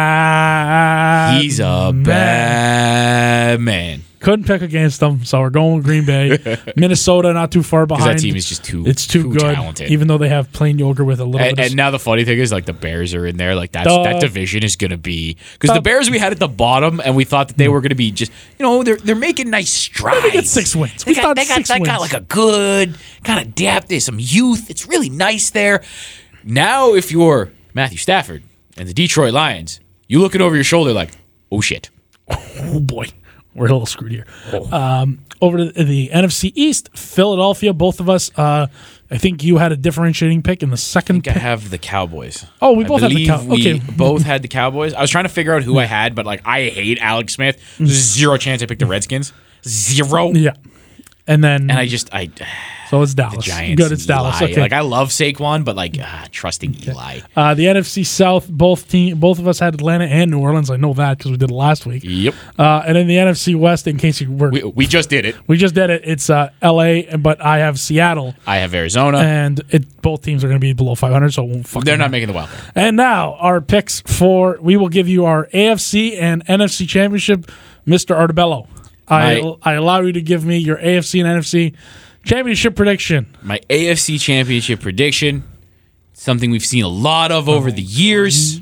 bad. 0.07 1.41
He's 1.41 1.59
a 1.59 1.91
man. 1.93 2.03
bad 2.03 3.59
man. 3.61 4.03
Couldn't 4.20 4.45
pick 4.45 4.63
against 4.63 4.99
them, 4.99 5.24
so 5.26 5.39
we're 5.41 5.51
going 5.51 5.78
with 5.78 5.86
Green 5.86 6.05
Bay. 6.05 6.57
Minnesota 6.76 7.34
not 7.34 7.51
too 7.51 7.61
far 7.61 7.86
behind. 7.86 8.18
that 8.18 8.22
team 8.22 8.36
is 8.36 8.49
just 8.49 8.63
too 8.63 8.86
it's 8.86 9.05
too, 9.05 9.32
good, 9.32 9.41
talented. 9.41 9.91
even 9.91 10.07
though 10.07 10.18
they 10.18 10.30
have 10.30 10.51
plain 10.51 10.80
yogurt 10.80 11.05
with 11.05 11.20
a 11.20 11.26
little 11.26 11.39
and, 11.39 11.55
bit. 11.55 11.65
Of 11.65 11.72
and 11.72 11.78
now 11.78 11.91
the 11.91 11.99
funny 11.99 12.26
thing 12.26 12.39
is, 12.39 12.51
like 12.51 12.65
the 12.65 12.74
Bears 12.74 13.13
are 13.13 13.28
in 13.28 13.38
there. 13.38 13.53
Like 13.55 13.72
that's 13.72 13.88
Duh. 13.88 14.03
that 14.03 14.20
division 14.20 14.63
is 14.63 14.76
going 14.76 14.91
to 14.91 14.97
be 14.97 15.38
because 15.53 15.76
the 15.76 15.82
Bears 15.82 16.09
we 16.09 16.18
had 16.18 16.32
at 16.32 16.39
the 16.39 16.47
bottom, 16.47 16.99
and 16.99 17.15
we 17.15 17.26
thought 17.26 17.49
that 17.49 17.57
they 17.57 17.68
mm. 17.68 17.74
were 17.74 17.82
going 17.82 17.89
to 17.89 17.95
be 17.95 18.11
just 18.11 18.32
you 18.57 18.63
know 18.63 18.84
they're 18.84 18.97
they're 18.97 19.15
making 19.15 19.49
nice 19.49 19.72
strides. 19.72 20.24
they 20.24 20.32
get 20.32 20.47
six 20.47 20.76
wins. 20.76 21.03
They 21.03 21.11
We 21.11 21.15
got 21.15 21.22
thought 21.22 21.36
they 21.36 21.45
got, 21.45 21.57
six 21.57 21.70
they 21.70 21.80
got 21.80 22.01
like 22.01 22.13
a 22.13 22.22
good 22.22 22.97
kind 23.24 23.45
of 23.45 23.53
depth. 23.53 23.89
There's 23.89 24.05
some 24.05 24.20
youth. 24.20 24.70
It's 24.70 24.88
really 24.88 25.09
nice 25.09 25.51
there. 25.51 25.84
Now, 26.43 26.93
if 26.93 27.11
you're 27.11 27.51
Matthew 27.74 27.97
Stafford 27.97 28.43
and 28.78 28.88
the 28.89 28.93
Detroit 28.93 29.34
Lions, 29.34 29.80
you 30.07 30.20
looking 30.20 30.41
over 30.41 30.55
your 30.55 30.63
shoulder 30.63 30.93
like, 30.93 31.11
oh 31.51 31.61
shit. 31.61 31.89
oh 32.30 32.80
boy, 32.80 33.07
we're 33.57 33.65
a 33.65 33.71
little 33.71 33.85
screwed 33.85 34.11
here. 34.11 34.25
Um, 34.71 35.19
over 35.41 35.57
to 35.57 35.83
the 35.83 36.09
NFC 36.13 36.51
East, 36.55 36.89
Philadelphia. 36.97 37.73
Both 37.73 37.99
of 37.99 38.09
us. 38.09 38.31
Uh, 38.37 38.67
I 39.09 39.17
think 39.17 39.43
you 39.43 39.57
had 39.57 39.71
a 39.71 39.77
differentiating 39.77 40.41
pick 40.43 40.61
in 40.63 40.69
the 40.69 40.77
second 40.77 41.27
I 41.27 41.33
pick. 41.33 41.41
have 41.41 41.69
the 41.69 41.77
Cowboys. 41.77 42.45
Oh, 42.61 42.73
we 42.73 42.83
I 42.85 42.87
both 42.87 43.01
had 43.01 43.11
the 43.11 43.15
believe 43.15 43.27
Cow- 43.29 43.43
we 43.45 43.75
okay. 43.75 43.81
both 43.95 44.23
had 44.23 44.41
the 44.41 44.47
Cowboys. 44.47 44.93
I 44.93 45.01
was 45.01 45.09
trying 45.09 45.25
to 45.25 45.29
figure 45.29 45.53
out 45.53 45.63
who 45.63 45.77
I 45.79 45.85
had, 45.85 46.13
but 46.15 46.25
like 46.25 46.41
I 46.45 46.69
hate 46.69 46.99
Alex 46.99 47.33
Smith. 47.33 47.57
There's 47.77 47.89
zero 47.91 48.37
chance 48.37 48.61
I 48.61 48.65
picked 48.65 48.79
the 48.79 48.85
Redskins. 48.85 49.31
Zero. 49.65 50.31
Yeah, 50.33 50.53
and 51.25 51.43
then 51.43 51.69
And 51.69 51.73
I 51.73 51.87
just 51.87 52.13
I 52.13 52.29
so 52.89 53.01
it's 53.01 53.13
Dallas. 53.13 53.45
The 53.45 53.51
Giants. 53.51 53.81
Good, 53.81 53.91
it's 53.91 54.05
Dallas. 54.05 54.41
Okay. 54.41 54.59
Like 54.59 54.73
I 54.73 54.81
love 54.81 55.09
Saquon, 55.09 55.65
but 55.65 55.75
like 55.75 55.97
ah, 56.01 56.27
trusting 56.31 56.75
Eli. 56.88 57.19
Uh, 57.35 57.53
the 57.53 57.65
NFC 57.65 58.05
South, 58.05 58.49
both 58.49 58.89
team, 58.89 59.19
both 59.19 59.39
of 59.39 59.47
us 59.47 59.59
had 59.59 59.73
Atlanta 59.73 60.05
and 60.05 60.31
New 60.31 60.39
Orleans. 60.39 60.69
I 60.69 60.77
know 60.77 60.93
that 60.93 61.17
because 61.17 61.31
we 61.31 61.38
did 61.38 61.51
it 61.51 61.53
last 61.53 61.85
week. 61.85 62.03
Yep. 62.05 62.33
Uh, 62.57 62.83
and 62.85 62.95
then 62.95 63.07
the 63.07 63.15
NFC 63.15 63.55
West, 63.55 63.88
in 63.88 63.97
case 63.97 64.21
you 64.21 64.31
were, 64.31 64.49
We, 64.49 64.63
we, 64.63 64.88
just 64.88 65.09
did 65.09 65.25
it. 65.25 65.35
We 65.47 65.57
just 65.57 65.75
did 65.75 65.89
it. 65.89 66.01
It's 66.05 66.29
uh, 66.29 66.49
L.A., 66.61 67.15
but 67.17 67.41
I 67.41 67.59
have 67.59 67.79
Seattle, 67.79 68.35
I 68.45 68.57
have 68.57 68.73
Arizona. 68.73 69.19
and 69.19 69.61
it 69.69 70.01
both 70.01 70.23
teams 70.23 70.43
are 70.43 70.47
going 70.47 70.59
to 70.59 70.65
be 70.65 70.73
below 70.73 70.95
500, 70.95 71.31
so 71.31 71.43
it 71.43 71.49
won't 71.49 71.67
fucking 71.67 71.85
They're 71.85 71.97
not 71.97 72.11
making 72.11 72.27
the 72.27 72.33
wild 72.33 72.49
card. 72.49 72.61
And 72.75 72.95
now 72.95 73.33
our 73.35 73.59
picks 73.59 74.01
for 74.01 74.57
we 74.61 74.77
will 74.77 74.89
give 74.89 75.07
you 75.07 75.25
our 75.25 75.47
AFC 75.47 76.17
and 76.19 76.45
NFC 76.45 76.88
championship, 76.88 77.51
Mister 77.85 78.15
Artebello. 78.15 78.67
I 79.07 79.55
I 79.61 79.73
allow 79.73 80.01
you 80.01 80.11
to 80.13 80.21
give 80.21 80.45
me 80.45 80.57
your 80.57 80.77
AFC 80.77 81.23
and 81.23 81.41
NFC 81.41 81.75
championship 82.28 82.75
prediction. 82.75 83.36
My 83.41 83.59
AFC 83.69 84.19
championship 84.19 84.82
prediction, 84.82 85.43
something 86.13 86.51
we've 86.51 86.65
seen 86.65 86.84
a 86.84 86.88
lot 86.89 87.32
of 87.32 87.49
over 87.49 87.71
the 87.71 87.82
years. 87.82 88.59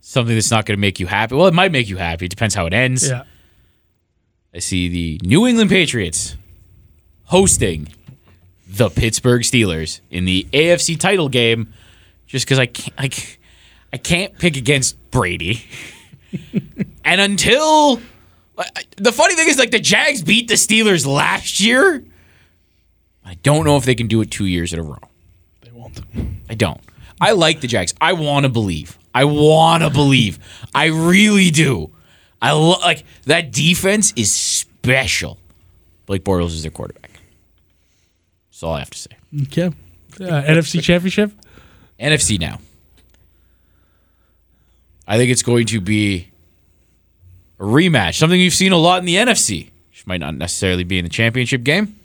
Something 0.00 0.34
that's 0.34 0.50
not 0.50 0.64
going 0.64 0.76
to 0.76 0.80
make 0.80 0.98
you 1.00 1.06
happy. 1.06 1.34
Well, 1.34 1.46
it 1.46 1.54
might 1.54 1.70
make 1.70 1.88
you 1.88 1.98
happy. 1.98 2.24
It 2.24 2.30
depends 2.30 2.54
how 2.54 2.64
it 2.66 2.72
ends. 2.72 3.08
Yeah. 3.08 3.24
I 4.54 4.58
see 4.60 4.88
the 4.88 5.20
New 5.22 5.46
England 5.46 5.68
Patriots 5.68 6.34
hosting 7.24 7.88
the 8.66 8.88
Pittsburgh 8.88 9.42
Steelers 9.42 10.00
in 10.10 10.24
the 10.24 10.46
AFC 10.52 10.98
title 10.98 11.28
game 11.28 11.74
just 12.26 12.46
because 12.46 12.58
I 12.58 12.66
can't, 12.66 12.94
I, 12.98 13.08
can't- 13.08 13.36
I 13.92 13.96
can't 13.96 14.38
pick 14.38 14.56
against 14.56 14.96
Brady. 15.10 15.64
and 17.04 17.20
until. 17.20 18.00
The 18.96 19.12
funny 19.12 19.34
thing 19.36 19.48
is, 19.48 19.56
like, 19.58 19.70
the 19.70 19.78
Jags 19.78 20.22
beat 20.22 20.48
the 20.48 20.54
Steelers 20.54 21.06
last 21.06 21.60
year. 21.60 22.02
I 23.28 23.34
don't 23.42 23.66
know 23.66 23.76
if 23.76 23.84
they 23.84 23.94
can 23.94 24.06
do 24.06 24.22
it 24.22 24.30
two 24.30 24.46
years 24.46 24.72
in 24.72 24.78
a 24.78 24.82
row. 24.82 24.96
They 25.60 25.70
won't. 25.70 26.00
I 26.48 26.54
don't. 26.54 26.80
I 27.20 27.32
like 27.32 27.60
the 27.60 27.66
Jags. 27.66 27.94
I 28.00 28.14
want 28.14 28.44
to 28.44 28.48
believe. 28.48 28.98
I 29.14 29.24
want 29.24 29.82
to 29.82 29.90
believe. 29.90 30.38
I 30.74 30.86
really 30.86 31.50
do. 31.50 31.90
I 32.40 32.52
lo- 32.52 32.78
like 32.80 33.04
that 33.24 33.52
defense 33.52 34.14
is 34.16 34.32
special. 34.32 35.36
Blake 36.06 36.24
Bortles 36.24 36.48
is 36.48 36.62
their 36.62 36.70
quarterback. 36.70 37.10
That's 38.50 38.62
all 38.62 38.72
I 38.72 38.78
have 38.78 38.90
to 38.90 38.98
say. 38.98 39.10
Okay. 39.42 39.66
Uh, 39.66 40.42
NFC 40.42 40.82
championship. 40.82 41.32
NFC 42.00 42.40
now. 42.40 42.60
I 45.06 45.18
think 45.18 45.30
it's 45.30 45.42
going 45.42 45.66
to 45.66 45.80
be 45.82 46.28
a 47.60 47.64
rematch, 47.64 48.14
something 48.18 48.40
you've 48.40 48.54
seen 48.54 48.72
a 48.72 48.78
lot 48.78 49.00
in 49.00 49.04
the 49.04 49.16
NFC, 49.16 49.70
which 49.90 50.06
might 50.06 50.20
not 50.20 50.34
necessarily 50.34 50.84
be 50.84 50.98
in 50.98 51.04
the 51.04 51.10
championship 51.10 51.62
game. 51.62 51.97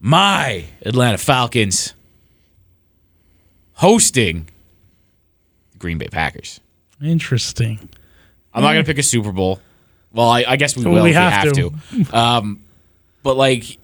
My 0.00 0.64
Atlanta 0.82 1.18
Falcons 1.18 1.94
hosting 3.74 4.48
the 5.72 5.78
Green 5.78 5.98
Bay 5.98 6.08
Packers. 6.08 6.60
Interesting. 7.02 7.88
I'm 8.52 8.62
not 8.62 8.72
going 8.72 8.84
to 8.84 8.88
pick 8.88 8.98
a 8.98 9.02
Super 9.02 9.32
Bowl. 9.32 9.60
Well, 10.12 10.28
I, 10.28 10.44
I 10.48 10.56
guess 10.56 10.76
we 10.76 10.84
will 10.84 11.02
we 11.02 11.10
if 11.10 11.16
have 11.16 11.52
we 11.52 11.62
have 11.62 12.10
to. 12.10 12.16
Um, 12.16 12.64
but 13.22 13.36
like, 13.36 13.78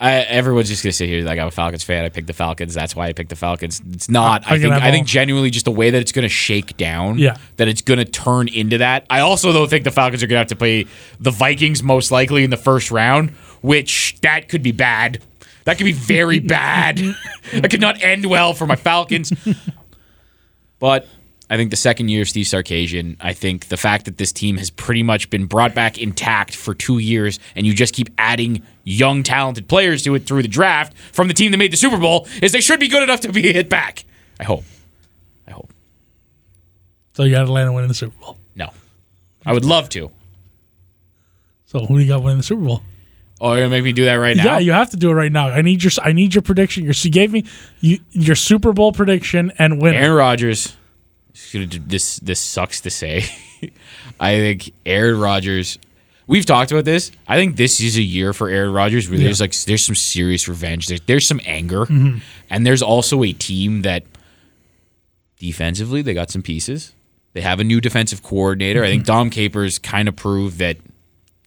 I, 0.00 0.14
everyone's 0.14 0.68
just 0.68 0.82
gonna 0.82 0.92
sit 0.92 1.08
here 1.08 1.24
like 1.24 1.38
I'm 1.38 1.48
a 1.48 1.50
Falcons 1.50 1.82
fan. 1.82 2.04
I 2.04 2.08
picked 2.08 2.26
the 2.28 2.32
Falcons. 2.32 2.72
That's 2.72 2.94
why 2.96 3.08
I 3.08 3.12
picked 3.12 3.30
the 3.30 3.36
Falcons. 3.36 3.82
It's 3.92 4.08
not. 4.08 4.50
I 4.50 4.54
I 4.54 4.58
think. 4.58 4.72
I 4.72 4.90
think 4.90 5.06
genuinely 5.06 5.50
just 5.50 5.64
the 5.64 5.72
way 5.72 5.90
that 5.90 6.00
it's 6.00 6.12
gonna 6.12 6.28
shake 6.28 6.76
down. 6.76 7.18
Yeah. 7.18 7.36
That 7.56 7.68
it's 7.68 7.82
gonna 7.82 8.04
turn 8.04 8.48
into 8.48 8.78
that. 8.78 9.04
I 9.10 9.20
also 9.20 9.52
though 9.52 9.66
think 9.66 9.84
the 9.84 9.90
Falcons 9.90 10.22
are 10.22 10.26
gonna 10.26 10.38
have 10.38 10.46
to 10.48 10.56
play 10.56 10.86
the 11.20 11.32
Vikings 11.32 11.82
most 11.82 12.10
likely 12.10 12.44
in 12.44 12.50
the 12.50 12.56
first 12.56 12.90
round, 12.90 13.32
which 13.60 14.18
that 14.22 14.48
could 14.48 14.62
be 14.62 14.72
bad. 14.72 15.22
That 15.64 15.78
could 15.78 15.84
be 15.84 15.92
very 15.92 16.38
bad. 16.56 16.98
that 17.52 17.70
could 17.70 17.80
not 17.80 18.02
end 18.02 18.26
well 18.26 18.52
for 18.54 18.66
my 18.66 18.76
Falcons. 18.76 19.32
But 20.80 21.08
I 21.50 21.56
think 21.56 21.70
the 21.70 21.76
second 21.76 22.08
year 22.08 22.22
of 22.22 22.28
Steve 22.28 22.46
Sarkisian, 22.46 23.16
I 23.20 23.32
think 23.32 23.66
the 23.66 23.76
fact 23.76 24.04
that 24.04 24.18
this 24.18 24.32
team 24.32 24.58
has 24.58 24.70
pretty 24.70 25.02
much 25.02 25.30
been 25.30 25.46
brought 25.46 25.74
back 25.74 25.98
intact 25.98 26.54
for 26.54 26.74
two 26.74 26.98
years 26.98 27.40
and 27.56 27.66
you 27.66 27.74
just 27.74 27.94
keep 27.94 28.08
adding 28.18 28.62
young, 28.84 29.22
talented 29.22 29.66
players 29.68 30.02
to 30.04 30.14
it 30.14 30.26
through 30.26 30.42
the 30.42 30.48
draft 30.48 30.96
from 31.12 31.26
the 31.26 31.34
team 31.34 31.50
that 31.50 31.56
made 31.58 31.72
the 31.72 31.76
Super 31.76 31.96
Bowl 31.96 32.28
is 32.42 32.52
they 32.52 32.60
should 32.60 32.78
be 32.78 32.88
good 32.88 33.02
enough 33.02 33.20
to 33.22 33.32
be 33.32 33.52
hit 33.52 33.68
back. 33.68 34.04
I 34.38 34.44
hope. 34.44 34.64
I 35.46 35.50
hope. 35.52 35.72
So 37.14 37.24
you 37.24 37.32
got 37.32 37.42
Atlanta 37.42 37.72
winning 37.72 37.88
the 37.88 37.94
Super 37.94 38.16
Bowl. 38.20 38.38
No. 38.54 38.70
I 39.44 39.52
would 39.52 39.64
love 39.64 39.88
to. 39.90 40.10
So 41.66 41.80
who 41.80 41.96
do 41.98 42.04
you 42.04 42.08
got 42.08 42.22
winning 42.22 42.38
the 42.38 42.44
Super 42.44 42.62
Bowl? 42.64 42.82
Oh, 43.40 43.52
you're 43.52 43.62
gonna 43.62 43.70
make 43.70 43.84
me 43.84 43.92
do 43.92 44.04
that 44.06 44.14
right 44.14 44.36
now? 44.36 44.44
Yeah, 44.44 44.58
you 44.58 44.72
have 44.72 44.90
to 44.90 44.96
do 44.96 45.10
it 45.10 45.14
right 45.14 45.30
now. 45.30 45.48
I 45.48 45.62
need 45.62 45.82
your 45.82 45.92
I 46.02 46.12
need 46.12 46.34
your 46.34 46.42
prediction. 46.42 46.84
Your 46.84 46.94
you 46.96 47.10
gave 47.10 47.32
me 47.32 47.44
you, 47.80 48.00
your 48.10 48.34
Super 48.34 48.72
Bowl 48.72 48.92
prediction 48.92 49.52
and 49.58 49.80
win. 49.80 49.94
Aaron 49.94 50.16
Rodgers. 50.16 50.76
This 51.52 52.16
this 52.18 52.40
sucks 52.40 52.80
to 52.80 52.90
say. 52.90 53.24
I 54.20 54.36
think 54.36 54.72
Aaron 54.84 55.20
Rodgers. 55.20 55.78
We've 56.26 56.44
talked 56.44 56.72
about 56.72 56.84
this. 56.84 57.10
I 57.26 57.36
think 57.36 57.56
this 57.56 57.80
is 57.80 57.96
a 57.96 58.02
year 58.02 58.34
for 58.34 58.50
Aaron 58.50 58.72
Rodgers 58.72 59.08
where 59.08 59.18
there's 59.18 59.40
like 59.40 59.54
there's 59.62 59.84
some 59.84 59.94
serious 59.94 60.48
revenge. 60.48 60.88
There's 60.88 61.00
there's 61.02 61.26
some 61.26 61.40
anger, 61.46 61.86
mm-hmm. 61.86 62.18
and 62.50 62.66
there's 62.66 62.82
also 62.82 63.22
a 63.22 63.32
team 63.32 63.82
that 63.82 64.02
defensively 65.38 66.02
they 66.02 66.12
got 66.12 66.30
some 66.30 66.42
pieces. 66.42 66.92
They 67.32 67.40
have 67.42 67.60
a 67.60 67.64
new 67.64 67.80
defensive 67.80 68.22
coordinator. 68.22 68.82
I 68.82 68.88
think 68.88 69.04
mm-hmm. 69.04 69.12
Dom 69.12 69.30
Capers 69.30 69.78
kind 69.78 70.08
of 70.08 70.16
proved 70.16 70.58
that 70.58 70.78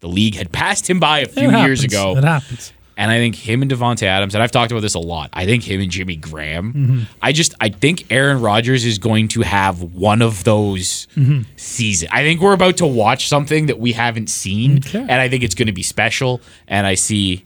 the 0.01 0.07
league 0.07 0.35
had 0.35 0.51
passed 0.51 0.89
him 0.89 0.99
by 0.99 1.19
a 1.19 1.25
few 1.27 1.43
It 1.49 1.57
years 1.65 1.81
happens. 1.81 1.83
ago. 1.85 2.17
It 2.17 2.23
happens. 2.23 2.73
And 2.97 3.09
I 3.09 3.17
think 3.17 3.35
him 3.35 3.61
and 3.63 3.71
Davante 3.71 4.03
Adams, 4.03 4.35
and 4.35 4.43
I've 4.43 4.51
talked 4.51 4.71
about 4.71 4.81
this 4.81 4.93
a 4.93 4.99
lot. 4.99 5.29
I 5.33 5.45
think 5.45 5.63
him 5.63 5.81
and 5.81 5.89
Jimmy 5.89 6.17
Graham. 6.17 6.73
Mm-hmm. 6.73 7.01
I 7.21 7.31
just 7.31 7.55
I 7.59 7.69
think 7.69 8.05
Aaron 8.11 8.41
Rodgers 8.41 8.85
is 8.85 8.99
going 8.99 9.29
to 9.29 9.41
have 9.41 9.81
one 9.81 10.21
of 10.21 10.43
those 10.43 11.07
mm-hmm. 11.15 11.41
seasons. 11.55 12.11
I 12.13 12.21
think 12.21 12.41
we're 12.41 12.53
about 12.53 12.77
to 12.77 12.85
watch 12.85 13.27
something 13.27 13.67
that 13.67 13.79
we 13.79 13.93
haven't 13.93 14.29
seen, 14.29 14.79
Okay. 14.79 14.99
and 14.99 15.13
I 15.13 15.29
think 15.29 15.43
it's 15.43 15.55
going 15.55 15.67
to 15.67 15.71
be 15.73 15.81
special. 15.83 16.41
And 16.67 16.85
I 16.85 16.93
see 16.95 17.45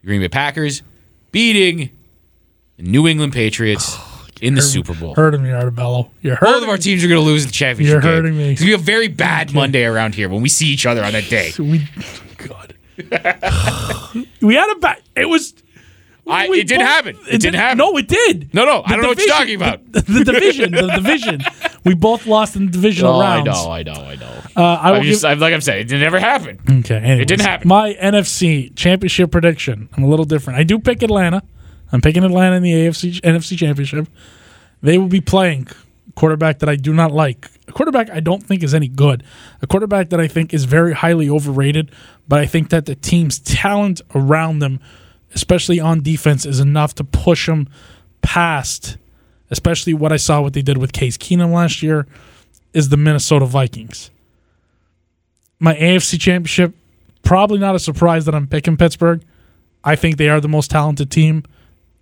the 0.00 0.06
Green 0.06 0.22
Bay 0.22 0.28
Packers 0.28 0.82
beating 1.30 1.90
the 2.76 2.82
New 2.82 3.06
England 3.06 3.32
Patriots 3.32 3.96
in 4.40 4.54
the 4.54 4.62
Super 4.62 4.94
Bowl. 4.94 5.14
Hurting 5.14 5.42
me, 5.42 5.52
Artebello. 5.52 6.10
You're 6.22 6.38
Both 6.40 6.62
of 6.62 6.68
our 6.68 6.78
teams 6.78 7.04
are 7.04 7.08
going 7.08 7.20
to 7.20 7.26
lose 7.26 7.46
the 7.46 7.52
championship. 7.52 7.92
You're 7.92 8.00
game. 8.00 8.10
hurting 8.10 8.36
me. 8.36 8.52
It's 8.52 8.60
going 8.60 8.72
to 8.72 8.76
be 8.78 8.82
a 8.82 8.84
very 8.84 9.08
bad 9.08 9.54
Monday 9.54 9.84
around 9.84 10.14
here 10.14 10.28
when 10.28 10.42
we 10.42 10.48
see 10.48 10.66
each 10.66 10.86
other 10.86 11.02
on 11.04 11.12
that 11.12 11.28
day. 11.28 11.52
We, 11.58 11.86
God. 12.38 12.74
we 14.40 14.54
had 14.54 14.70
a 14.70 14.78
back. 14.78 15.02
It 15.16 15.28
was. 15.28 15.54
I, 16.26 16.46
it 16.46 16.68
didn't 16.68 16.86
happen. 16.86 17.16
It, 17.28 17.40
didn't 17.40 17.56
happen. 17.56 17.78
No, 17.78 17.96
it 17.96 18.06
did. 18.06 18.54
No, 18.54 18.64
no, 18.64 18.82
I 18.84 18.92
don't 18.92 19.02
know 19.02 19.08
what 19.08 19.18
you're 19.18 19.26
talking 19.26 19.56
about. 19.56 19.80
The, 19.90 20.02
the 20.02 20.24
division, 20.24 20.72
the 20.72 20.86
division. 20.88 21.40
We 21.82 21.94
both 21.94 22.26
lost 22.26 22.56
in 22.56 22.66
the 22.66 22.72
divisional 22.72 23.14
Oh, 23.14 23.20
I 23.20 23.42
know, 23.42 23.70
I 23.70 23.82
know, 23.82 23.92
I 23.92 24.14
know. 24.16 24.42
Uh, 24.54 24.62
I 24.62 24.92
I'm 24.92 25.02
just, 25.02 25.22
give, 25.22 25.40
like 25.40 25.54
I'm 25.54 25.62
saying, 25.62 25.80
it 25.80 25.88
didn't 25.88 26.06
ever 26.06 26.20
happen. 26.20 26.60
okay, 26.80 26.96
anyways, 26.96 27.26
didn't 27.26 27.46
happen. 27.46 27.68
My 27.68 27.94
NFC 27.94 28.76
championship 28.76 29.30
prediction. 29.30 29.88
I'm 29.96 30.04
a 30.04 30.08
little 30.08 30.26
different. 30.26 30.58
I 30.58 30.62
do 30.62 30.78
pick 30.78 31.02
Atlanta. 31.02 31.42
I'm 31.92 32.00
picking 32.00 32.24
Atlanta 32.24 32.56
in 32.56 32.62
the 32.62 32.72
AFC 32.72 33.20
NFC 33.20 33.58
championship. 33.58 34.08
They 34.82 34.98
will 34.98 35.08
be 35.08 35.20
playing 35.20 35.68
quarterback 36.14 36.58
that 36.60 36.68
I 36.68 36.76
do 36.76 36.92
not 36.92 37.12
like. 37.12 37.48
A 37.68 37.72
quarterback 37.72 38.10
I 38.10 38.20
don't 38.20 38.42
think 38.42 38.62
is 38.62 38.74
any 38.74 38.88
good. 38.88 39.22
A 39.62 39.66
quarterback 39.66 40.10
that 40.10 40.20
I 40.20 40.28
think 40.28 40.52
is 40.52 40.64
very 40.64 40.92
highly 40.92 41.28
overrated. 41.28 41.90
But 42.28 42.40
I 42.40 42.46
think 42.46 42.70
that 42.70 42.86
the 42.86 42.94
team's 42.94 43.38
talent 43.38 44.00
around 44.14 44.60
them, 44.60 44.80
especially 45.34 45.80
on 45.80 46.02
defense, 46.02 46.46
is 46.46 46.60
enough 46.60 46.94
to 46.96 47.04
push 47.04 47.46
them 47.46 47.68
past. 48.22 48.96
Especially 49.50 49.94
what 49.94 50.12
I 50.12 50.16
saw 50.16 50.40
what 50.40 50.52
they 50.52 50.62
did 50.62 50.78
with 50.78 50.92
Case 50.92 51.16
Keenum 51.16 51.52
last 51.52 51.82
year, 51.82 52.06
is 52.72 52.88
the 52.88 52.96
Minnesota 52.96 53.46
Vikings. 53.46 54.10
My 55.58 55.74
AFC 55.74 56.20
championship, 56.20 56.74
probably 57.22 57.58
not 57.58 57.74
a 57.74 57.80
surprise 57.80 58.24
that 58.26 58.34
I'm 58.34 58.46
picking 58.46 58.76
Pittsburgh. 58.76 59.22
I 59.82 59.96
think 59.96 60.16
they 60.16 60.28
are 60.28 60.40
the 60.40 60.48
most 60.48 60.70
talented 60.70 61.10
team 61.10 61.44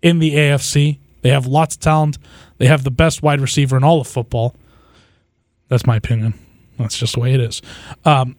in 0.02 0.18
the 0.18 0.34
AFC. 0.34 0.98
They 1.22 1.30
have 1.30 1.46
lots 1.46 1.74
of 1.74 1.80
talent. 1.80 2.18
They 2.58 2.66
have 2.66 2.84
the 2.84 2.90
best 2.90 3.22
wide 3.22 3.40
receiver 3.40 3.76
in 3.76 3.84
all 3.84 4.00
of 4.00 4.06
football. 4.06 4.54
That's 5.68 5.86
my 5.86 5.96
opinion. 5.96 6.34
That's 6.78 6.96
just 6.96 7.14
the 7.14 7.20
way 7.20 7.34
it 7.34 7.40
is. 7.40 7.60
Um, 8.04 8.36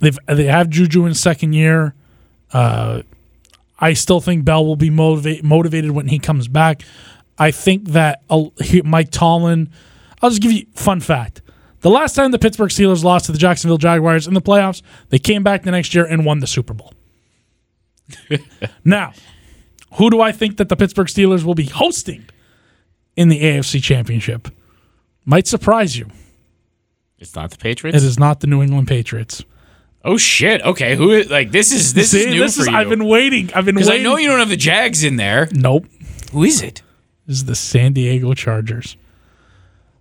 they've 0.00 0.18
they 0.26 0.44
have 0.44 0.70
Juju 0.70 1.06
in 1.06 1.14
second 1.14 1.52
year. 1.52 1.94
Uh, 2.52 3.02
I 3.78 3.94
still 3.94 4.20
think 4.20 4.44
Bell 4.44 4.64
will 4.64 4.76
be 4.76 4.90
motivate, 4.90 5.42
motivated 5.42 5.90
when 5.90 6.06
he 6.06 6.18
comes 6.18 6.46
back. 6.46 6.82
I 7.38 7.50
think 7.50 7.88
that 7.88 8.22
uh, 8.30 8.44
Mike 8.84 9.10
Tomlin. 9.10 9.70
I'll 10.20 10.30
just 10.30 10.40
give 10.40 10.52
you 10.52 10.66
fun 10.74 11.00
fact. 11.00 11.42
The 11.80 11.90
last 11.90 12.14
time 12.14 12.30
the 12.30 12.38
Pittsburgh 12.38 12.70
Steelers 12.70 13.02
lost 13.02 13.26
to 13.26 13.32
the 13.32 13.38
Jacksonville 13.38 13.78
Jaguars 13.78 14.28
in 14.28 14.34
the 14.34 14.40
playoffs, 14.40 14.82
they 15.08 15.18
came 15.18 15.42
back 15.42 15.64
the 15.64 15.72
next 15.72 15.96
year 15.96 16.04
and 16.04 16.24
won 16.24 16.38
the 16.38 16.46
Super 16.46 16.74
Bowl. 16.74 16.92
now, 18.84 19.12
who 19.94 20.10
do 20.10 20.20
I 20.20 20.32
think 20.32 20.56
that 20.56 20.68
the 20.68 20.76
Pittsburgh 20.76 21.06
Steelers 21.06 21.44
will 21.44 21.54
be 21.54 21.66
hosting 21.66 22.24
in 23.16 23.28
the 23.28 23.40
AFC 23.42 23.82
Championship? 23.82 24.48
Might 25.24 25.46
surprise 25.46 25.96
you. 25.96 26.08
It's 27.18 27.34
not 27.36 27.50
the 27.50 27.58
Patriots. 27.58 27.96
It 27.96 28.04
is 28.04 28.18
not 28.18 28.40
the 28.40 28.46
New 28.48 28.62
England 28.62 28.88
Patriots. 28.88 29.44
Oh 30.04 30.16
shit! 30.16 30.60
Okay, 30.62 30.96
who 30.96 31.12
is 31.12 31.30
like 31.30 31.52
this 31.52 31.70
is 31.70 31.94
this 31.94 32.10
See, 32.10 32.22
is 32.22 32.26
new 32.26 32.40
this 32.40 32.56
for 32.56 32.62
is 32.62 32.68
you? 32.68 32.76
I've 32.76 32.88
been 32.88 33.04
waiting. 33.06 33.52
I've 33.54 33.64
been 33.64 33.76
waiting. 33.76 33.86
because 33.86 33.88
I 33.90 33.98
know 33.98 34.16
you 34.16 34.26
don't 34.26 34.40
have 34.40 34.48
the 34.48 34.56
Jags 34.56 35.04
in 35.04 35.14
there. 35.14 35.48
Nope. 35.52 35.86
Who 36.32 36.42
is 36.42 36.60
it? 36.60 36.82
This 37.26 37.36
is 37.36 37.44
the 37.44 37.54
San 37.54 37.92
Diego 37.92 38.34
Chargers. 38.34 38.96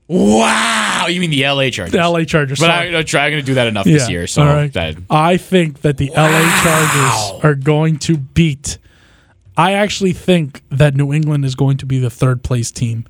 Wow, 0.08 1.06
you 1.08 1.22
mean 1.22 1.30
the 1.30 1.44
LA 1.48 1.70
Chargers? 1.70 1.94
The 1.94 2.00
LA 2.10 2.24
Chargers. 2.24 2.60
But 2.60 2.66
sorry. 2.66 2.96
I, 2.96 3.00
I'm 3.00 3.06
trying 3.06 3.32
to 3.34 3.42
do 3.42 3.54
that 3.54 3.68
enough 3.68 3.86
this 3.86 4.10
year, 4.10 4.28
so 4.28 4.44
right. 4.44 4.98
I 5.10 5.38
think 5.38 5.82
that 5.82 5.98
the 5.98 6.10
LA 6.10 6.62
Chargers 6.64 7.44
are 7.46 7.56
going 7.56 7.98
to 8.00 8.18
beat. 8.18 8.78
I 9.62 9.74
actually 9.74 10.14
think 10.14 10.64
that 10.70 10.96
New 10.96 11.14
England 11.14 11.46
is 11.46 11.54
going 11.54 11.78
to 11.78 11.86
be 11.86 12.00
the 12.00 12.10
third 12.10 12.44
place 12.44 12.72
team 12.72 13.06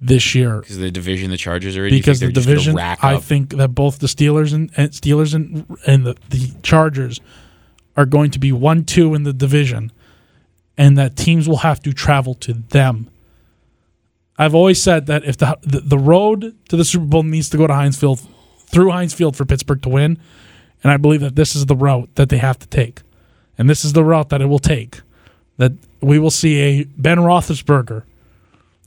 this 0.00 0.34
year 0.34 0.60
because 0.60 0.78
the 0.78 0.90
division 0.90 1.30
the 1.30 1.36
Chargers 1.36 1.76
are 1.76 1.84
in. 1.84 1.90
because 1.90 2.18
the 2.18 2.26
think 2.26 2.34
they're 2.34 2.42
just 2.42 2.46
gonna 2.46 2.56
division. 2.56 2.76
rack 2.76 3.04
I 3.04 3.18
think 3.18 3.50
that 3.50 3.68
both 3.68 3.98
the 3.98 4.06
Steelers 4.06 4.54
and, 4.54 4.70
and 4.76 4.90
Steelers 4.90 5.34
and 5.34 5.66
and 5.86 6.06
the, 6.06 6.16
the 6.30 6.54
Chargers 6.62 7.20
are 7.94 8.06
going 8.06 8.30
to 8.30 8.38
be 8.38 8.52
one 8.52 8.84
two 8.84 9.14
in 9.14 9.24
the 9.24 9.34
division, 9.34 9.92
and 10.78 10.96
that 10.96 11.14
teams 11.14 11.46
will 11.46 11.58
have 11.58 11.82
to 11.82 11.92
travel 11.92 12.32
to 12.36 12.54
them. 12.54 13.10
I've 14.38 14.54
always 14.54 14.82
said 14.82 15.04
that 15.06 15.24
if 15.24 15.36
the 15.36 15.58
the, 15.60 15.80
the 15.80 15.98
road 15.98 16.56
to 16.70 16.76
the 16.76 16.86
Super 16.86 17.04
Bowl 17.04 17.22
needs 17.22 17.50
to 17.50 17.58
go 17.58 17.66
to 17.66 17.74
Heinz 17.74 17.98
Field 17.98 18.26
through 18.66 18.92
Heinz 18.92 19.12
Field 19.12 19.36
for 19.36 19.44
Pittsburgh 19.44 19.82
to 19.82 19.90
win, 19.90 20.18
and 20.82 20.90
I 20.90 20.96
believe 20.96 21.20
that 21.20 21.36
this 21.36 21.54
is 21.54 21.66
the 21.66 21.76
route 21.76 22.08
that 22.14 22.30
they 22.30 22.38
have 22.38 22.58
to 22.60 22.66
take, 22.66 23.02
and 23.58 23.68
this 23.68 23.84
is 23.84 23.92
the 23.92 24.02
route 24.02 24.30
that 24.30 24.40
it 24.40 24.46
will 24.46 24.58
take. 24.58 25.02
That 25.62 25.72
we 26.00 26.18
will 26.18 26.32
see 26.32 26.58
a 26.60 26.84
Ben 26.96 27.18
Roethlisberger 27.18 28.02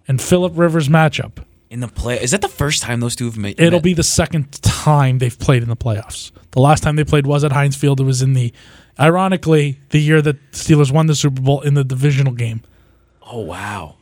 and 0.10 0.22
Philip 0.22 0.52
Rivers 0.58 0.90
matchup. 0.90 1.38
in 1.70 1.80
the 1.80 1.88
play. 1.88 2.22
Is 2.22 2.32
that 2.32 2.42
the 2.42 2.50
first 2.50 2.84
time 2.84 3.00
those 3.00 3.16
two 3.16 3.24
have 3.26 3.38
made? 3.38 3.58
It'll 3.62 3.80
be 3.80 3.94
the 3.94 4.04
second 4.04 4.62
time 4.62 5.20
they've 5.20 5.40
played 5.40 5.64
in 5.64 5.70
the 5.70 5.78
playoffs. 5.78 6.32
The 6.52 6.60
last 6.60 6.84
time 6.84 6.98
they 6.98 7.06
played 7.06 7.26
was 7.26 7.46
at 7.46 7.54
Heinz 7.54 7.78
Field. 7.78 8.02
It 8.02 8.04
was 8.04 8.22
in 8.22 8.34
the, 8.34 8.52
ironically, 9.00 9.80
the 9.92 10.00
year 10.02 10.22
that 10.22 10.36
the 10.52 10.58
Steelers 10.58 10.92
won 10.92 11.06
the 11.08 11.16
Super 11.16 11.42
Bowl 11.42 11.62
in 11.62 11.76
the 11.76 11.86
divisional 11.86 12.34
game. 12.34 12.62
Oh 13.26 13.40
wow! 13.42 13.96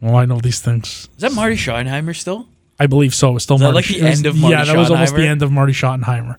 Well, 0.00 0.14
I 0.14 0.24
know 0.24 0.38
these 0.38 0.60
things. 0.60 1.08
Is 1.16 1.22
that 1.22 1.32
Marty 1.32 1.56
Schottenheimer 1.56 2.14
still? 2.14 2.46
I 2.78 2.86
believe 2.86 3.12
so. 3.14 3.34
It's 3.34 3.44
still 3.44 3.58
that 3.58 3.72
Marty 3.72 3.94
like 3.94 4.00
the 4.00 4.08
end 4.08 4.26
of 4.26 4.36
Marty 4.36 4.54
Yeah, 4.56 4.64
that 4.66 4.76
was 4.76 4.90
almost 4.90 5.16
the 5.16 5.26
end 5.26 5.42
of 5.42 5.50
Marty 5.52 5.72
Schottenheimer. 5.72 6.36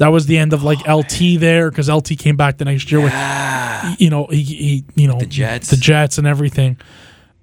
That 0.00 0.08
was 0.08 0.24
the 0.24 0.38
end 0.38 0.54
of 0.54 0.62
like 0.62 0.88
LT 0.88 1.38
there 1.38 1.70
because 1.70 1.90
LT 1.90 2.18
came 2.18 2.34
back 2.34 2.56
the 2.56 2.64
next 2.64 2.90
year 2.90 3.02
with, 3.02 3.12
you 4.00 4.08
know, 4.08 4.28
he, 4.30 4.42
he 4.42 4.84
you 4.94 5.06
know 5.06 5.18
the 5.18 5.26
Jets. 5.26 5.68
the 5.68 5.76
Jets 5.76 6.16
and 6.16 6.26
everything. 6.26 6.78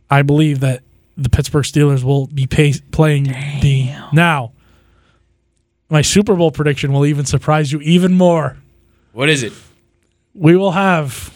I 0.10 0.24
believe 0.24 0.62
that 0.62 0.82
the 1.16 1.30
Pittsburgh 1.30 1.66
Steelers 1.66 2.04
will 2.04 2.26
be 2.26 2.48
pay, 2.48 2.74
playing 2.90 3.26
the 3.62 3.92
now. 4.12 4.54
My 5.92 6.02
Super 6.02 6.36
Bowl 6.36 6.50
prediction 6.50 6.92
will 6.92 7.06
even 7.06 7.26
surprise 7.26 7.72
you 7.72 7.80
even 7.82 8.16
more. 8.16 8.58
What 9.14 9.30
is 9.30 9.44
it? 9.44 9.54
We 10.34 10.56
will 10.58 10.72
have 10.72 11.32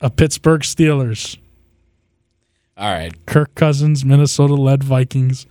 a 0.00 0.08
Pittsburgh 0.08 0.62
Steelers, 0.62 1.36
All 2.78 2.90
right. 2.90 3.12
Kirk 3.26 3.54
Cousins, 3.54 4.02
Minnesota 4.02 4.54
led 4.54 4.82
Vikings 4.82 5.46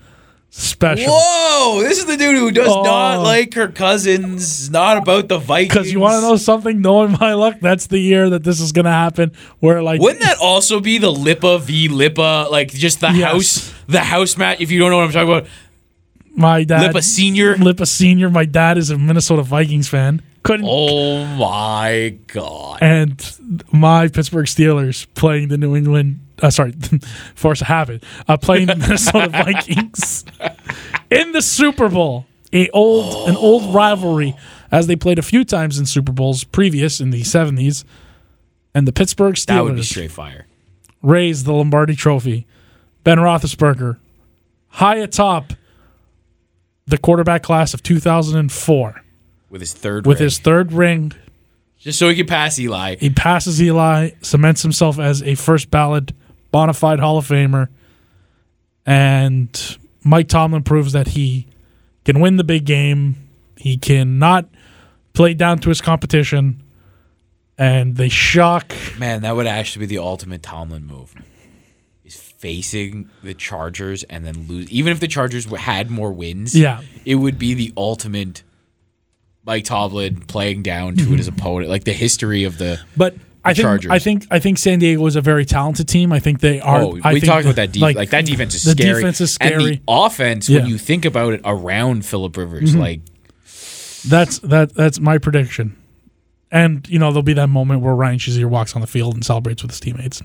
special. 0.50 1.06
Whoa! 1.12 1.82
This 1.82 1.98
is 2.00 2.06
the 2.06 2.18
dude 2.18 2.36
who 2.36 2.52
does 2.52 2.68
Oh. 2.70 2.84
not 2.84 3.22
like 3.24 3.54
her 3.56 3.68
cousins. 3.68 4.70
Not 4.70 4.98
about 4.98 5.28
the 5.28 5.38
Vikings. 5.38 5.74
Because 5.74 5.92
you 5.92 6.00
want 6.00 6.16
to 6.16 6.22
know 6.22 6.36
something? 6.38 6.82
Knowing 6.82 7.16
my 7.20 7.34
luck, 7.34 7.56
that's 7.62 7.88
the 7.88 8.00
year 8.00 8.30
that 8.32 8.44
this 8.44 8.60
is 8.60 8.72
going 8.72 8.86
to 8.86 8.92
happen. 8.92 9.32
Where 9.60 9.82
like, 9.84 10.02
Wouldn't 10.02 10.22
that 10.22 10.38
also 10.40 10.80
be 10.80 10.98
the 10.98 11.12
Lipa 11.12 11.60
v 11.60 11.88
Lipa, 11.90 12.48
like 12.52 12.72
just 12.72 13.02
the 13.02 13.12
Yes. 13.12 13.32
house, 13.32 13.74
the 13.88 14.00
house 14.00 14.38
match? 14.38 14.60
If 14.62 14.72
you 14.72 14.80
don't 14.80 14.90
know 14.92 14.98
what 14.98 15.06
I'm 15.06 15.12
talking 15.12 15.32
about, 15.34 15.48
my 16.36 16.64
dad, 16.64 16.82
Lipa 16.88 17.02
Senior. 17.02 17.58
Lipa 17.58 17.86
Senior, 17.86 18.30
my 18.30 18.46
dad 18.46 18.78
is 18.78 18.90
a 18.92 18.98
Minnesota 18.98 19.42
Vikings 19.44 19.88
fan. 19.88 20.22
Couldn't 20.48 20.66
Oh 20.70 21.26
my 21.36 22.18
god! 22.28 22.80
and 22.82 23.64
my 23.74 24.08
Pittsburgh 24.08 24.46
Steelers 24.46 25.06
playing 25.14 25.50
the 25.50 25.58
New 25.58 25.76
England. 25.76 26.22
Uh, 26.42 26.50
sorry, 26.50 26.74
force 27.36 27.60
of 27.62 27.68
habit. 27.68 28.04
Uh, 28.30 28.38
playing 28.38 28.68
the 28.68 28.76
Minnesota 28.76 29.28
Vikings 29.44 30.24
in 31.10 31.34
the 31.34 31.42
Super 31.42 31.90
Bowl. 31.90 32.26
A 32.54 32.70
old 32.70 33.28
an 33.28 33.36
old 33.36 33.76
rivalry 33.76 34.36
as 34.72 34.88
they 34.88 34.96
played 34.96 35.20
a 35.20 35.22
few 35.22 35.44
times 35.44 35.78
in 35.78 35.86
Super 35.86 36.14
Bowls 36.14 36.46
previous 36.46 37.02
in 37.02 37.10
the 37.10 37.24
seventies. 37.24 37.84
And 38.74 38.88
the 38.88 38.94
Pittsburgh 38.94 39.36
Steelers 39.36 39.46
That 39.48 39.64
would 39.66 39.76
be 39.76 39.84
straight 39.84 40.12
fire. 40.12 40.46
raised 41.02 41.46
the 41.46 41.52
Lombardi 41.52 41.96
Trophy. 41.96 42.48
Ben 43.04 43.18
Roethlisberger, 43.18 43.98
high 44.70 44.96
atop 44.98 45.52
the 46.86 46.98
quarterback 46.98 47.44
class 47.44 47.74
of 47.74 47.84
2004, 47.84 49.02
With 49.50 49.62
his 49.62 49.74
third, 49.74 50.06
with 50.06 50.20
ring. 50.20 50.26
his 50.26 50.40
third 50.40 50.74
ring 50.74 51.14
just 51.80 52.00
so 52.00 52.10
he 52.10 52.16
could 52.16 52.28
pass 52.28 52.60
Eli. 52.60 52.96
He 53.00 53.10
passes 53.10 53.62
Eli, 53.62 54.12
cements 54.22 54.62
himself 54.62 55.00
as 55.00 55.22
a 55.24 55.36
first 55.36 55.70
ballot 55.72 56.12
bona 56.52 56.74
fide 56.74 57.00
Hall 57.00 57.18
of 57.18 57.28
Famer, 57.28 57.68
and 58.86 59.78
Mike 60.04 60.28
Tomlin 60.28 60.64
proves 60.64 60.94
that 60.94 61.10
he 61.10 61.48
can 62.06 62.20
win 62.20 62.38
the 62.38 62.44
big 62.44 62.66
game. 62.66 63.16
He 63.58 63.78
cannot 63.78 64.48
play 65.14 65.34
down 65.34 65.60
to 65.60 65.70
his 65.70 65.82
competition, 65.82 66.62
and 67.58 67.96
they 67.96 68.10
shock. 68.10 68.74
Man, 68.98 69.22
that 69.24 69.36
would 69.36 69.48
actually 69.48 69.82
be 69.88 69.96
the 69.96 70.02
ultimate 70.02 70.44
Tomlin 70.44 70.86
move. 70.86 71.14
Is 72.06 72.16
facing 72.16 73.10
the 73.24 73.34
Chargers 73.34 74.04
and 74.04 74.26
then 74.26 74.46
lose. 74.48 74.70
Even 74.72 74.92
if 74.94 75.00
the 75.00 75.08
Chargers 75.08 75.46
had 75.46 75.90
more 75.90 76.12
wins, 76.14 76.56
Yeah. 76.56 76.82
it 77.06 77.16
would 77.16 77.38
be 77.38 77.54
the 77.54 77.74
ultimate 77.76 78.44
Mike 79.48 79.64
Tomlin 79.64 80.18
playing 80.28 80.62
down 80.62 80.96
to 80.98 81.14
it 81.14 81.18
his 81.18 81.28
opponent, 81.28 81.70
like 81.72 81.86
the 81.86 81.94
history 81.94 82.44
of 82.44 82.58
the. 82.58 82.80
But 82.98 83.16
I 83.46 83.54
think 83.54 83.64
Chargers. 83.64 83.92
I 83.92 84.00
think 84.00 84.28
I 84.30 84.40
think 84.40 84.58
San 84.58 84.78
Diego 84.80 85.06
is 85.06 85.16
a 85.16 85.22
very 85.22 85.46
talented 85.46 85.88
team. 85.88 86.12
I 86.12 86.20
think 86.20 86.42
they 86.42 86.60
are. 86.60 86.82
Oh, 86.82 87.00
I 87.02 87.14
we 87.14 87.22
think 87.22 87.32
talked 87.32 87.46
about 87.46 87.56
that 87.56 87.72
defense. 87.72 87.96
Like, 87.96 88.10
that 88.10 88.26
defense 88.26 88.54
is 88.56 88.66
the 88.66 88.72
scary. 88.72 88.96
defense 88.96 89.22
is 89.22 89.38
And 89.40 89.56
the 89.56 89.60
scary. 89.62 89.82
offense, 89.88 90.50
Yeah. 90.50 90.58
Mm-hmm. 90.58 90.64
when 90.66 90.72
you 90.74 90.78
think 90.78 91.06
about 91.06 91.34
it, 91.34 91.42
around 91.46 92.06
Philip 92.06 92.36
Rivers, 92.36 92.76
like 92.76 93.00
That's 94.06 94.40
that 94.40 94.74
that's 94.76 95.00
my 95.00 95.18
prediction. 95.18 95.78
And 96.52 96.88
you 96.90 97.00
know 97.00 97.12
there'll 97.12 97.24
be 97.24 97.34
that 97.34 97.48
moment 97.48 97.82
where 97.82 97.96
Ryan 97.96 98.20
Shazier 98.20 98.50
walks 98.50 98.76
on 98.76 98.82
the 98.82 98.88
field 98.88 99.14
and 99.16 99.26
celebrates 99.26 99.62
with 99.62 99.72
his 99.72 99.80
teammates, 99.80 100.22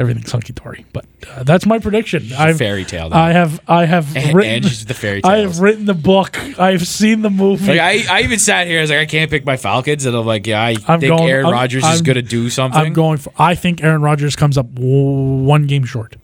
everything's 0.00 0.32
hunky 0.32 0.54
dory. 0.54 0.86
But 0.92 1.04
uh, 1.28 1.42
that's 1.44 1.66
my 1.66 1.78
prediction. 1.78 2.32
I've, 2.32 2.56
fairy 2.56 2.84
tale. 2.84 3.10
I 3.12 3.32
have 3.32 3.60
I 3.68 3.84
have 3.84 4.16
and, 4.16 4.34
written 4.34 4.64
and 4.64 4.64
the 4.64 4.94
fairy 4.94 5.20
tale. 5.20 5.30
I 5.30 5.38
have 5.38 5.60
written 5.60 5.84
the 5.84 5.94
book. 5.94 6.38
I've 6.58 6.88
seen 6.88 7.20
the 7.22 7.30
movie. 7.30 7.66
Like 7.68 7.80
I, 7.80 8.18
I 8.18 8.22
even 8.22 8.38
sat 8.38 8.66
here. 8.66 8.78
I 8.78 8.80
was 8.80 8.90
like, 8.90 9.00
I 9.00 9.06
can't 9.06 9.30
pick 9.30 9.44
my 9.44 9.58
Falcons, 9.58 10.06
and 10.06 10.16
I'm 10.16 10.26
like, 10.26 10.46
yeah, 10.46 10.60
I 10.60 10.74
I'm 10.88 10.98
think 10.98 11.16
going- 11.16 11.28
Aaron 11.28 11.46
I'm- 11.46 11.54
Rodgers 11.54 11.84
is 11.84 12.02
going 12.02 12.16
to 12.16 12.22
do 12.22 12.48
something. 12.50 12.80
I'm 12.80 12.94
going 12.94 13.18
for. 13.18 13.32
I 13.38 13.54
think 13.54 13.84
Aaron 13.84 14.00
Rodgers 14.00 14.34
comes 14.34 14.56
up 14.56 14.74
w- 14.74 15.44
one 15.44 15.66
game 15.66 15.84
short. 15.84 16.16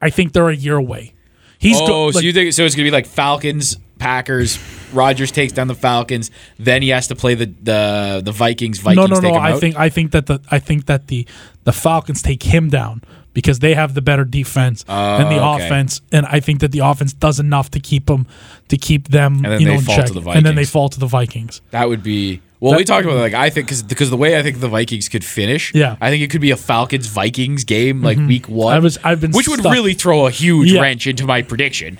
I 0.00 0.10
think 0.10 0.32
they're 0.32 0.48
a 0.48 0.56
year 0.56 0.76
away. 0.76 1.12
He's 1.58 1.80
oh, 1.80 1.86
go, 1.86 2.10
so 2.10 2.18
like, 2.18 2.24
you 2.24 2.32
think 2.32 2.52
so? 2.52 2.64
It's 2.64 2.74
going 2.74 2.84
to 2.86 2.90
be 2.90 2.94
like 2.94 3.06
Falcons, 3.06 3.76
Packers. 3.98 4.58
Rodgers 4.92 5.30
takes 5.30 5.52
down 5.52 5.68
the 5.68 5.76
Falcons. 5.76 6.30
Then 6.58 6.82
he 6.82 6.88
has 6.88 7.06
to 7.08 7.14
play 7.14 7.34
the 7.34 7.46
the 7.46 8.20
the 8.24 8.32
Vikings. 8.32 8.78
Vikings 8.78 9.08
no, 9.08 9.20
no, 9.20 9.20
no. 9.20 9.34
I 9.34 9.52
out. 9.52 9.60
think 9.60 9.76
I 9.76 9.88
think 9.88 10.10
that 10.10 10.26
the 10.26 10.40
I 10.50 10.58
think 10.58 10.86
that 10.86 11.06
the 11.06 11.26
the 11.64 11.72
Falcons 11.72 12.22
take 12.22 12.42
him 12.42 12.68
down 12.68 13.02
because 13.34 13.60
they 13.60 13.74
have 13.74 13.94
the 13.94 14.02
better 14.02 14.24
defense 14.24 14.84
and 14.88 15.30
the 15.30 15.38
Oh, 15.40 15.54
okay. 15.54 15.66
offense, 15.66 16.00
and 16.12 16.26
I 16.26 16.40
think 16.40 16.60
that 16.60 16.70
the 16.72 16.80
offense 16.80 17.12
does 17.12 17.40
enough 17.40 17.70
to 17.70 17.80
keep 17.80 18.06
them 18.06 18.26
to 18.68 18.76
keep 18.76 19.08
them 19.08 19.38
then 19.38 19.52
you 19.52 19.58
they 19.58 19.64
know 19.72 19.78
in 19.78 19.84
fall 19.84 19.96
check, 19.96 20.06
to 20.06 20.12
the 20.12 20.20
Vikings 20.20 20.36
and 20.38 20.46
then 20.46 20.54
they 20.54 20.64
fall 20.64 20.88
to 20.88 21.00
the 21.00 21.06
Vikings. 21.06 21.60
that 21.70 21.88
would 21.88 22.02
be. 22.02 22.40
Well, 22.60 22.72
That- 22.72 22.78
we 22.78 22.84
talked 22.84 23.04
about 23.06 23.16
like 23.16 23.34
I 23.34 23.50
think 23.50 23.66
because 23.66 23.82
because 23.82 24.10
the 24.10 24.16
way 24.16 24.38
I 24.38 24.42
think 24.42 24.60
the 24.60 24.68
Vikings 24.68 25.08
could 25.08 25.24
finish. 25.24 25.74
Yeah. 25.74 25.92
Mm-hmm. 25.94 26.04
I 26.04 26.10
think 26.10 26.22
it 26.22 26.30
could 26.30 26.40
be 26.40 26.50
a 26.52 26.56
Falcons 26.56 27.06
Vikings 27.08 27.64
game 27.64 28.02
like 28.02 28.18
week 28.18 28.48
one. 28.48 28.74
I 28.74 28.78
was- 28.78 28.98
I've 29.02 29.20
been 29.20 29.32
which 29.32 29.48
would 29.48 29.64
really 29.64 29.94
throw 29.94 30.26
a 30.26 30.30
huge 30.30 30.70
Yeah. 30.72 30.80
wrench 30.80 31.06
into 31.06 31.26
my 31.26 31.42
prediction, 31.42 31.98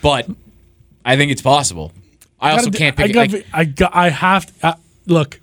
but 0.00 0.26
I 1.04 1.16
think 1.16 1.30
it's 1.32 1.42
possible. 1.42 1.92
I 2.40 2.52
also 2.52 2.66
Gotta 2.66 2.70
do- 2.70 2.78
can't 2.78 3.00
I 3.00 3.06
pick. 3.26 3.44
I, 3.52 3.60
I, 3.60 3.64
got. 3.64 3.94
I 3.96 4.10
have. 4.10 4.46
To, 4.46 4.66
uh, 4.68 4.74
look, 5.06 5.40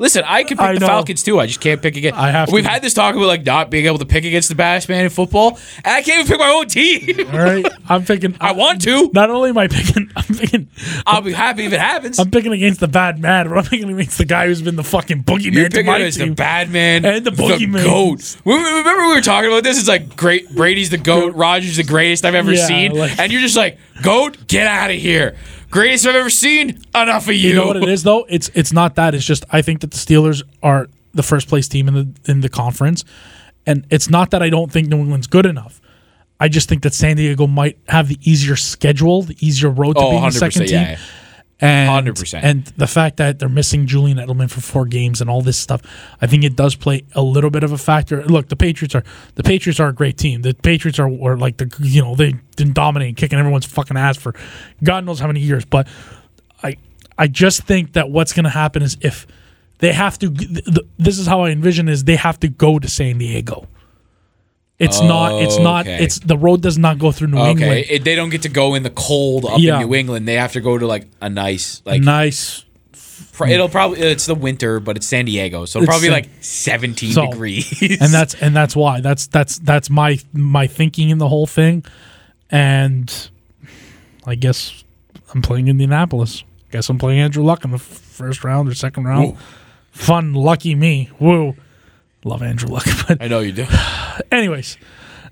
Listen, 0.00 0.24
I 0.26 0.44
can 0.44 0.56
pick 0.56 0.66
I 0.66 0.72
the 0.72 0.80
know. 0.80 0.86
Falcons 0.86 1.22
too. 1.22 1.38
I 1.38 1.46
just 1.46 1.60
can't 1.60 1.82
pick 1.82 1.94
against. 1.94 2.18
I 2.18 2.30
have 2.30 2.48
to. 2.48 2.54
We've 2.54 2.64
had 2.64 2.80
this 2.80 2.94
talk 2.94 3.14
about 3.14 3.26
like 3.26 3.44
not 3.44 3.70
being 3.70 3.84
able 3.84 3.98
to 3.98 4.06
pick 4.06 4.24
against 4.24 4.48
the 4.48 4.54
baddest 4.54 4.88
man 4.88 5.04
in 5.04 5.10
football, 5.10 5.58
and 5.84 5.86
I 5.94 6.00
can't 6.00 6.20
even 6.20 6.26
pick 6.26 6.38
my 6.40 6.48
own 6.50 6.66
team. 6.68 7.28
all 7.30 7.38
right. 7.38 7.66
I'm 7.86 8.04
picking. 8.06 8.34
I 8.40 8.52
want 8.52 8.80
to. 8.82 9.10
Not 9.12 9.28
only 9.28 9.50
am 9.50 9.58
I 9.58 9.68
picking, 9.68 10.10
I'm 10.16 10.24
picking. 10.34 10.68
I'll 11.06 11.20
be 11.20 11.32
happy 11.32 11.66
if 11.66 11.74
it 11.74 11.80
happens. 11.80 12.18
I'm 12.18 12.30
picking 12.30 12.52
against 12.52 12.80
the 12.80 12.88
bad 12.88 13.18
man, 13.20 13.46
but 13.50 13.58
I'm 13.58 13.64
picking 13.64 13.92
against 13.92 14.16
the 14.16 14.24
guy 14.24 14.46
who's 14.46 14.62
been 14.62 14.76
the 14.76 14.82
fucking 14.84 15.18
You're 15.28 15.36
boogeyman 15.38 15.64
to 15.64 15.70
picking 15.70 15.86
my 15.86 15.98
against 15.98 16.18
the 16.18 16.30
bad 16.30 16.70
man 16.70 17.04
And 17.04 17.22
the 17.24 17.30
boogeyman. 17.30 17.82
The 17.82 17.84
goat. 17.84 18.36
We- 18.46 18.54
we- 18.56 18.70
Remember 18.80 19.08
we 19.08 19.14
were 19.16 19.20
talking 19.20 19.50
about 19.50 19.64
this? 19.64 19.78
It's 19.78 19.88
like 19.88 20.16
great. 20.16 20.48
Brady's 20.54 20.88
the 20.88 20.96
goat. 20.96 21.34
Rodgers 21.34 21.76
the 21.76 21.84
greatest 21.84 22.24
I've 22.24 22.34
ever 22.34 22.54
Yeah, 22.54 22.66
seen, 22.66 22.92
like- 22.96 23.18
and 23.18 23.30
you're 23.30 23.42
just 23.42 23.56
like 23.56 23.76
goat. 24.02 24.46
Get 24.46 24.66
out 24.66 24.90
of 24.90 24.96
here. 24.96 25.36
Greatest 25.70 26.06
I've 26.06 26.16
ever 26.16 26.30
seen. 26.30 26.82
Enough 26.94 27.28
of 27.28 27.34
you. 27.34 27.50
You 27.50 27.54
know 27.54 27.66
what 27.66 27.76
it 27.76 27.88
is 27.88 28.02
though? 28.02 28.26
It's 28.28 28.50
it's 28.54 28.72
not 28.72 28.96
that. 28.96 29.14
It's 29.14 29.24
just 29.24 29.44
I 29.50 29.62
think 29.62 29.80
that 29.80 29.90
the 29.92 29.96
Steelers 29.96 30.42
are 30.62 30.88
the 31.14 31.22
first 31.22 31.48
place 31.48 31.68
team 31.68 31.88
in 31.88 31.94
the 31.94 32.30
in 32.30 32.40
the 32.40 32.48
conference, 32.48 33.04
and 33.66 33.86
it's 33.90 34.10
not 34.10 34.30
that 34.32 34.42
I 34.42 34.50
don't 34.50 34.70
think 34.72 34.88
New 34.88 34.98
England's 34.98 35.26
good 35.26 35.46
enough. 35.46 35.80
I 36.40 36.48
just 36.48 36.68
think 36.68 36.82
that 36.84 36.94
San 36.94 37.16
Diego 37.16 37.46
might 37.46 37.78
have 37.88 38.08
the 38.08 38.18
easier 38.22 38.56
schedule, 38.56 39.22
the 39.22 39.36
easier 39.46 39.68
road 39.70 39.94
to 39.94 40.00
Oh, 40.00 40.10
being 40.10 40.22
the 40.22 40.28
100%, 40.28 40.32
second 40.32 40.66
team. 40.66 40.74
yeah. 40.80 40.98
And 41.60 42.06
100%. 42.06 42.40
and 42.42 42.64
the 42.76 42.86
fact 42.86 43.18
that 43.18 43.38
they're 43.38 43.48
missing 43.48 43.86
Julian 43.86 44.16
Edelman 44.16 44.50
for 44.50 44.62
four 44.62 44.86
games 44.86 45.20
and 45.20 45.28
all 45.28 45.42
this 45.42 45.58
stuff, 45.58 45.82
I 46.20 46.26
think 46.26 46.42
it 46.42 46.56
does 46.56 46.74
play 46.74 47.04
a 47.14 47.20
little 47.22 47.50
bit 47.50 47.62
of 47.64 47.72
a 47.72 47.78
factor. 47.78 48.24
Look, 48.24 48.48
the 48.48 48.56
Patriots 48.56 48.94
are 48.94 49.04
the 49.34 49.42
Patriots 49.42 49.78
are 49.78 49.88
a 49.88 49.92
great 49.92 50.16
team. 50.16 50.40
The 50.42 50.54
Patriots 50.54 50.98
are, 50.98 51.08
are 51.08 51.36
like 51.36 51.58
the 51.58 51.70
you 51.80 52.00
know 52.00 52.14
they 52.14 52.34
didn't 52.56 52.74
dominate, 52.74 53.16
kicking 53.16 53.38
everyone's 53.38 53.66
fucking 53.66 53.96
ass 53.96 54.16
for 54.16 54.34
God 54.82 55.04
knows 55.04 55.20
how 55.20 55.26
many 55.26 55.40
years. 55.40 55.66
But 55.66 55.86
I 56.62 56.76
I 57.18 57.26
just 57.26 57.64
think 57.64 57.92
that 57.92 58.10
what's 58.10 58.32
going 58.32 58.44
to 58.44 58.50
happen 58.50 58.82
is 58.82 58.96
if 59.02 59.26
they 59.80 59.92
have 59.92 60.18
to, 60.20 60.30
th- 60.30 60.64
th- 60.64 60.86
this 60.98 61.18
is 61.18 61.26
how 61.26 61.42
I 61.42 61.50
envision 61.50 61.88
is 61.88 62.04
they 62.04 62.16
have 62.16 62.38
to 62.40 62.48
go 62.48 62.78
to 62.78 62.88
San 62.88 63.18
Diego. 63.18 63.66
It's 64.80 65.00
not. 65.00 65.42
It's 65.42 65.56
oh, 65.58 65.62
not. 65.62 65.86
Okay. 65.86 66.02
It's 66.02 66.18
the 66.18 66.38
road 66.38 66.62
does 66.62 66.78
not 66.78 66.98
go 66.98 67.12
through 67.12 67.28
New 67.28 67.38
Okay, 67.38 67.50
England. 67.50 67.84
it, 67.90 68.04
they 68.04 68.14
don't 68.16 68.30
get 68.30 68.42
to 68.42 68.48
go 68.48 68.74
in 68.74 68.82
the 68.82 68.90
cold 68.90 69.44
up 69.44 69.58
Yeah. 69.58 69.78
in 69.80 69.86
New 69.88 69.94
England. 69.94 70.26
They 70.26 70.34
have 70.34 70.52
to 70.52 70.60
go 70.60 70.78
to 70.78 70.86
like 70.86 71.06
a 71.20 71.28
nice 71.28 71.82
like. 71.84 72.00
nice. 72.02 72.64
pr- 73.32 73.46
it'll 73.48 73.68
probably 73.68 74.00
it's 74.00 74.24
the 74.26 74.34
winter, 74.34 74.80
but 74.80 74.96
it's 74.96 75.06
San 75.06 75.26
Diego, 75.26 75.66
so 75.66 75.78
it'll 75.80 75.86
probably 75.86 76.08
San- 76.08 76.12
like 76.14 76.28
17 76.40 77.12
So- 77.12 77.30
degrees. 77.30 77.82
and 78.00 78.12
that's 78.12 78.34
and 78.42 78.56
that's 78.56 78.74
why 78.74 79.00
that's 79.02 79.26
that's 79.26 79.58
that's 79.58 79.90
my 79.90 80.18
my 80.32 80.66
thinking 80.66 81.10
in 81.10 81.18
the 81.18 81.28
whole 81.28 81.46
thing 81.46 81.84
and 82.50 83.30
i 84.26 84.34
guess 84.34 84.82
i'm 85.32 85.40
playing 85.42 85.68
indianapolis 85.68 86.42
I 86.68 86.72
guess 86.72 86.88
i'm 86.88 86.98
playing 86.98 87.20
andrew 87.20 87.44
luck 87.44 87.64
in 87.64 87.70
the 87.70 87.76
f- 87.76 87.82
first 87.82 88.42
round 88.44 88.68
or 88.68 88.74
second 88.74 89.04
round 89.04 89.36
fun 89.92 90.34
lucky 90.34 90.74
me 90.74 91.10
woo 91.20 91.54
love 92.24 92.42
andrew 92.42 92.68
luck 92.68 92.86
but 93.08 93.22
I 93.22 93.28
know 93.28 93.40
you 93.40 93.52
do. 93.52 93.66
anyways 94.32 94.76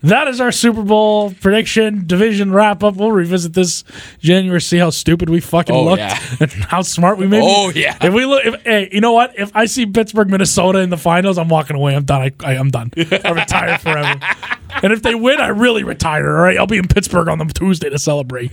that 0.03 0.29
is 0.29 0.41
our 0.41 0.53
Super 0.53 0.83
Bowl 0.83 1.33
prediction 1.33 2.07
division 2.07 2.53
wrap 2.53 2.85
up. 2.85 2.97
We'll 2.97 3.11
revisit 3.11 3.53
this 3.53 3.83
January, 4.21 4.61
see 4.61 4.79
how 4.79 4.91
stupid 4.91 5.29
we 5.29 5.41
fucking 5.41 5.75
Oh, 5.75 5.85
looked 5.85 5.99
yeah. 6.01 6.21
and 6.41 6.53
how 6.53 6.83
smart 6.83 7.19
we 7.19 7.27
made. 7.27 7.43
Oh, 7.45 7.71
yeah. 7.71 7.97
If 8.01 8.15
we 8.15 8.25
look, 8.25 8.47
if, 8.47 8.63
hey, 8.63 8.89
you 8.93 9.01
know 9.01 9.13
what? 9.13 9.37
If 9.37 9.51
I 9.57 9.65
see 9.65 9.87
Pittsburgh, 9.87 10.31
Minnesota 10.31 10.79
in 10.81 10.91
the 10.91 10.97
finals, 10.97 11.37
I'm 11.37 11.49
walking 11.49 11.75
away. 11.75 11.97
I'm 11.97 12.05
done. 12.05 12.23
I, 12.23 12.33
I, 12.45 12.57
I'm 12.57 12.71
done. 12.71 12.93
I 12.97 13.31
retire 13.31 13.77
forever. 13.79 14.21
and 14.83 14.93
if 14.93 15.03
they 15.03 15.17
win, 15.17 15.41
I 15.41 15.49
really 15.49 15.83
retire. 15.83 16.37
All 16.37 16.45
right, 16.45 16.57
I'll 16.57 16.69
be 16.69 16.79
in 16.79 16.87
Pittsburgh 16.87 17.29
on 17.29 17.39
the 17.39 17.47
Tuesday 17.47 17.91
to 17.91 17.99
celebrate. 17.99 18.51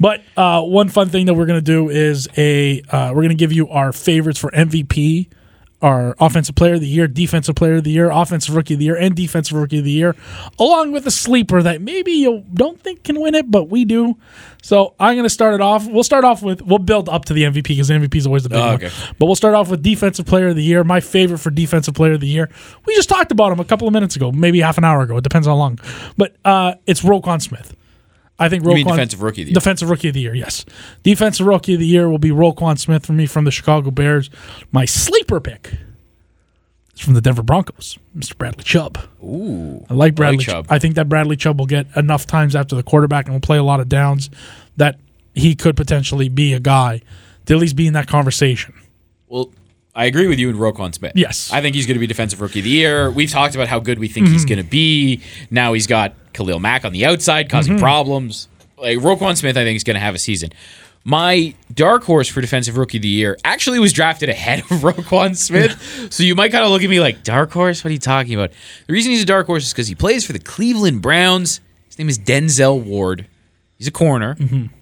but 0.00 0.22
uh, 0.38 0.62
one 0.62 0.88
fun 0.88 1.10
thing 1.10 1.26
that 1.26 1.34
we're 1.34 1.46
gonna 1.46 1.60
do 1.60 1.90
is 1.90 2.28
a 2.38 2.80
uh, 2.88 3.12
we're 3.14 3.22
gonna 3.22 3.34
give 3.34 3.52
you 3.52 3.68
our 3.68 3.92
favorites 3.92 4.38
for 4.38 4.50
MVP 4.52 5.28
our 5.82 6.14
offensive 6.20 6.54
player 6.54 6.74
of 6.74 6.80
the 6.80 6.86
year, 6.86 7.06
defensive 7.08 7.54
player 7.56 7.74
of 7.74 7.84
the 7.84 7.90
year, 7.90 8.10
offensive 8.10 8.54
rookie 8.54 8.74
of 8.74 8.78
the 8.78 8.86
year, 8.86 8.96
and 8.96 9.14
defensive 9.14 9.56
rookie 9.56 9.78
of 9.78 9.84
the 9.84 9.90
year, 9.90 10.14
along 10.58 10.92
with 10.92 11.06
a 11.06 11.10
sleeper 11.10 11.62
that 11.62 11.80
maybe 11.82 12.12
you 12.12 12.44
don't 12.54 12.80
think 12.80 13.02
can 13.04 13.20
win 13.20 13.34
it, 13.34 13.50
but 13.50 13.64
we 13.64 13.84
do. 13.84 14.16
So 14.62 14.94
I'm 15.00 15.14
going 15.16 15.24
to 15.24 15.30
start 15.30 15.54
it 15.54 15.60
off. 15.60 15.88
We'll 15.88 16.04
start 16.04 16.24
off 16.24 16.40
with, 16.42 16.62
we'll 16.62 16.78
build 16.78 17.08
up 17.08 17.24
to 17.26 17.34
the 17.34 17.42
MVP 17.42 17.64
because 17.64 17.90
MVP 17.90 18.14
is 18.14 18.26
always 18.26 18.44
the 18.44 18.48
big 18.50 18.58
Oh, 18.58 18.66
one. 18.66 18.74
okay. 18.76 18.90
But 19.18 19.26
we'll 19.26 19.34
start 19.34 19.54
off 19.54 19.68
with 19.70 19.82
defensive 19.82 20.24
player 20.24 20.48
of 20.48 20.56
the 20.56 20.62
year. 20.62 20.84
My 20.84 21.00
favorite 21.00 21.38
for 21.38 21.50
defensive 21.50 21.94
player 21.94 22.12
of 22.12 22.20
the 22.20 22.28
year. 22.28 22.48
We 22.86 22.94
just 22.94 23.08
talked 23.08 23.32
about 23.32 23.50
him 23.50 23.58
a 23.58 23.64
couple 23.64 23.88
of 23.88 23.92
minutes 23.94 24.14
ago, 24.14 24.30
maybe 24.30 24.60
half 24.60 24.78
an 24.78 24.84
hour 24.84 25.02
ago. 25.02 25.16
It 25.16 25.24
depends 25.24 25.48
how 25.48 25.56
long. 25.56 25.80
But 26.16 26.36
uh, 26.44 26.74
it's 26.86 27.02
Roquan 27.02 27.42
Smith. 27.42 27.74
I 28.38 28.48
think 28.48 28.64
Roquan 28.64 28.74
mean 28.74 28.86
defensive 28.86 29.22
rookie 29.22 29.42
of 29.42 29.46
the 29.46 29.50
year? 29.52 29.54
Defensive 29.54 29.90
rookie 29.90 30.08
of 30.08 30.14
the 30.14 30.20
year, 30.20 30.34
yes. 30.34 30.64
Defensive 31.02 31.46
rookie 31.46 31.74
of 31.74 31.80
the 31.80 31.86
year 31.86 32.08
will 32.08 32.18
be 32.18 32.30
Roquan 32.30 32.78
Smith 32.78 33.06
for 33.06 33.12
me 33.12 33.26
from 33.26 33.44
the 33.44 33.50
Chicago 33.50 33.90
Bears. 33.90 34.30
My 34.72 34.84
sleeper 34.84 35.40
pick 35.40 35.74
is 36.94 37.00
from 37.00 37.14
the 37.14 37.20
Denver 37.20 37.42
Broncos, 37.42 37.98
Mr. 38.16 38.36
Bradley 38.36 38.64
Chubb. 38.64 38.98
Ooh, 39.22 39.84
I 39.88 39.94
like 39.94 40.14
Bradley 40.14 40.44
Chubb. 40.44 40.66
Chubb. 40.66 40.72
I 40.72 40.78
think 40.78 40.96
that 40.96 41.08
Bradley 41.08 41.36
Chubb 41.36 41.58
will 41.58 41.66
get 41.66 41.86
enough 41.96 42.26
times 42.26 42.56
after 42.56 42.74
the 42.74 42.82
quarterback 42.82 43.26
and 43.26 43.34
will 43.34 43.40
play 43.40 43.58
a 43.58 43.62
lot 43.62 43.80
of 43.80 43.88
downs 43.88 44.28
that 44.76 44.98
he 45.34 45.54
could 45.54 45.76
potentially 45.76 46.28
be 46.28 46.52
a 46.52 46.60
guy 46.60 47.00
to 47.46 47.54
at 47.54 47.60
least 47.60 47.76
be 47.76 47.86
in 47.86 47.92
that 47.92 48.06
conversation. 48.08 48.74
Well, 49.28 49.50
I 49.94 50.06
agree 50.06 50.26
with 50.26 50.38
you 50.38 50.48
in 50.48 50.56
Roquan 50.56 50.94
Smith. 50.94 51.12
Yes. 51.14 51.52
I 51.52 51.60
think 51.60 51.74
he's 51.74 51.86
going 51.86 51.96
to 51.96 52.00
be 52.00 52.06
defensive 52.06 52.40
rookie 52.40 52.60
of 52.60 52.64
the 52.64 52.70
year. 52.70 53.10
We've 53.10 53.30
talked 53.30 53.54
about 53.54 53.68
how 53.68 53.78
good 53.78 53.98
we 53.98 54.08
think 54.08 54.28
he's 54.28 54.44
Mm-hmm. 54.46 54.48
going 54.54 54.64
to 54.64 54.70
be. 54.70 55.20
Now 55.50 55.74
he's 55.74 55.86
got 55.86 56.14
Khalil 56.32 56.60
Mack 56.60 56.84
on 56.86 56.92
the 56.92 57.04
outside 57.04 57.50
causing 57.50 57.74
Mm-hmm. 57.74 57.82
problems. 57.82 58.48
Like 58.78 58.98
Roquan 58.98 59.36
Smith, 59.36 59.56
I 59.56 59.64
think 59.64 59.76
is 59.76 59.84
going 59.84 59.94
to 59.94 60.00
have 60.00 60.14
a 60.14 60.18
season. 60.18 60.50
My 61.04 61.54
dark 61.74 62.04
horse 62.04 62.28
for 62.28 62.40
defensive 62.40 62.76
rookie 62.78 62.98
of 62.98 63.02
the 63.02 63.08
year 63.08 63.36
actually 63.44 63.80
was 63.80 63.92
drafted 63.92 64.28
ahead 64.28 64.60
of 64.60 64.66
Roquan 64.68 65.36
Smith. 65.36 66.08
so 66.12 66.22
you 66.22 66.34
might 66.34 66.52
kind 66.52 66.64
of 66.64 66.70
look 66.70 66.82
at 66.82 66.88
me 66.88 66.98
like, 67.00 67.22
dark 67.22 67.52
horse? 67.52 67.84
What 67.84 67.90
are 67.90 67.92
you 67.92 67.98
talking 67.98 68.34
about? 68.34 68.50
The 68.86 68.92
reason 68.92 69.10
he's 69.12 69.22
a 69.22 69.26
dark 69.26 69.46
horse 69.46 69.66
is 69.66 69.72
because 69.72 69.88
he 69.88 69.94
plays 69.94 70.24
for 70.24 70.32
the 70.32 70.38
Cleveland 70.38 71.02
Browns. 71.02 71.60
His 71.88 71.98
name 71.98 72.08
is 72.08 72.18
Denzel 72.18 72.82
Ward. 72.82 73.26
He's 73.76 73.88
a 73.88 73.92
corner. 73.92 74.36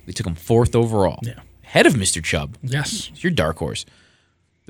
They 0.07 0.13
took 0.13 0.27
him 0.27 0.35
fourth 0.37 0.77
overall. 0.77 1.17
Mm-hmm. 1.25 1.39
Yeah. 1.39 1.45
Ahead 1.65 1.87
of 1.87 1.95
Mr. 1.95 2.23
Chubb. 2.23 2.57
Yes. 2.63 3.09
It's 3.13 3.25
your 3.25 3.31
dark 3.33 3.57
horse. 3.59 3.87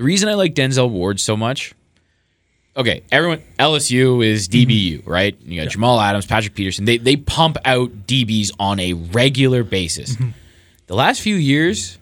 The 0.01 0.05
reason 0.05 0.31
I 0.31 0.35
like 0.35 0.55
Denzel 0.55 0.89
Ward 0.89 1.21
so 1.21 1.37
much, 1.37 1.75
okay, 2.75 3.03
everyone 3.13 3.43
LSU 3.59 4.25
is 4.25 4.49
mm-hmm. 4.49 4.71
DBU, 4.71 5.07
right? 5.07 5.37
You 5.43 5.61
got 5.61 5.71
Jamal 5.71 6.01
Adams, 6.01 6.25
Patrick 6.25 6.55
Peterson. 6.55 6.87
They 6.87 6.97
they 6.97 7.17
pump 7.17 7.59
out 7.67 8.07
DBs 8.07 8.51
on 8.59 8.81
a 8.81 8.95
regular 8.95 9.63
basis. 9.63 10.17
Mm-hmm. 10.17 10.31
The 10.87 10.95
last 10.95 11.21
few 11.21 11.35
years, 11.35 11.99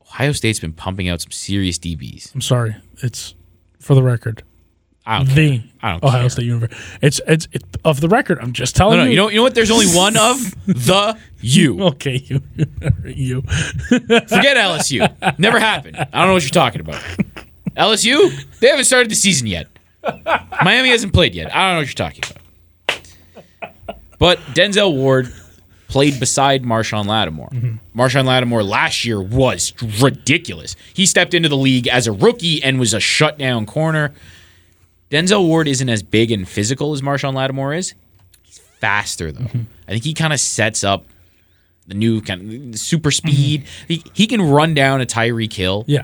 Ohio 0.00 0.30
State's 0.30 0.60
been 0.60 0.72
pumping 0.72 1.08
out 1.08 1.20
some 1.20 1.32
serious 1.32 1.76
DBs. 1.76 2.32
I'm 2.36 2.40
sorry. 2.40 2.76
It's 3.02 3.34
for 3.80 3.96
the 3.96 4.02
record. 4.04 4.44
I 5.08 5.18
don't 5.18 5.34
the 5.34 5.58
care. 5.58 5.68
I 5.82 5.90
don't 5.92 6.04
Ohio 6.04 6.20
care. 6.20 6.30
State 6.30 6.44
University. 6.44 6.82
It's 7.00 7.20
it's 7.26 7.48
it, 7.52 7.64
of 7.82 8.02
the 8.02 8.08
record. 8.08 8.38
I'm 8.42 8.52
just 8.52 8.76
telling 8.76 8.98
no, 8.98 9.04
you. 9.04 9.10
you 9.10 9.16
know, 9.16 9.28
you 9.30 9.36
know 9.36 9.42
what? 9.42 9.54
There's 9.54 9.70
only 9.70 9.86
one 9.86 10.18
of 10.18 10.54
the 10.66 11.18
you. 11.40 11.82
Okay, 11.88 12.16
you, 12.26 12.42
you. 13.06 13.40
Forget 13.40 14.56
LSU. 14.58 15.38
Never 15.38 15.58
happened. 15.58 15.96
I 15.96 16.04
don't 16.04 16.26
know 16.26 16.34
what 16.34 16.42
you're 16.42 16.50
talking 16.50 16.82
about. 16.82 17.02
LSU, 17.76 18.60
they 18.60 18.68
haven't 18.68 18.84
started 18.84 19.10
the 19.10 19.14
season 19.14 19.46
yet. 19.46 19.68
Miami 20.62 20.90
hasn't 20.90 21.14
played 21.14 21.34
yet. 21.34 21.54
I 21.54 21.62
don't 21.62 21.74
know 21.74 21.78
what 21.78 21.86
you're 21.86 21.94
talking 21.94 22.22
about. 22.30 23.08
But 24.18 24.38
Denzel 24.54 24.92
Ward 24.94 25.32
played 25.88 26.20
beside 26.20 26.64
Marshon 26.64 27.06
Lattimore. 27.06 27.48
Mm-hmm. 27.48 27.98
Marshon 27.98 28.26
Lattimore 28.26 28.62
last 28.62 29.04
year 29.06 29.22
was 29.22 29.72
ridiculous. 30.02 30.76
He 30.92 31.06
stepped 31.06 31.32
into 31.32 31.48
the 31.48 31.56
league 31.56 31.88
as 31.88 32.06
a 32.06 32.12
rookie 32.12 32.62
and 32.62 32.78
was 32.78 32.92
a 32.92 33.00
shutdown 33.00 33.64
corner. 33.64 34.12
Denzel 35.10 35.46
Ward 35.46 35.68
isn't 35.68 35.88
as 35.88 36.02
big 36.02 36.30
and 36.30 36.48
physical 36.48 36.92
as 36.92 37.02
Marshon 37.02 37.34
Lattimore 37.34 37.74
is. 37.74 37.94
He's 38.42 38.58
faster 38.58 39.32
though. 39.32 39.44
Mm-hmm. 39.44 39.62
I 39.86 39.92
think 39.92 40.04
he 40.04 40.14
kind 40.14 40.32
of 40.32 40.40
sets 40.40 40.84
up 40.84 41.06
the 41.86 41.94
new 41.94 42.20
kind 42.20 42.74
of 42.74 42.80
super 42.80 43.10
mm-hmm. 43.10 43.28
speed. 43.28 43.64
He, 43.88 44.04
he 44.12 44.26
can 44.26 44.42
run 44.42 44.74
down 44.74 45.00
a 45.00 45.06
Tyreek 45.06 45.52
Hill. 45.52 45.84
Yeah. 45.86 46.02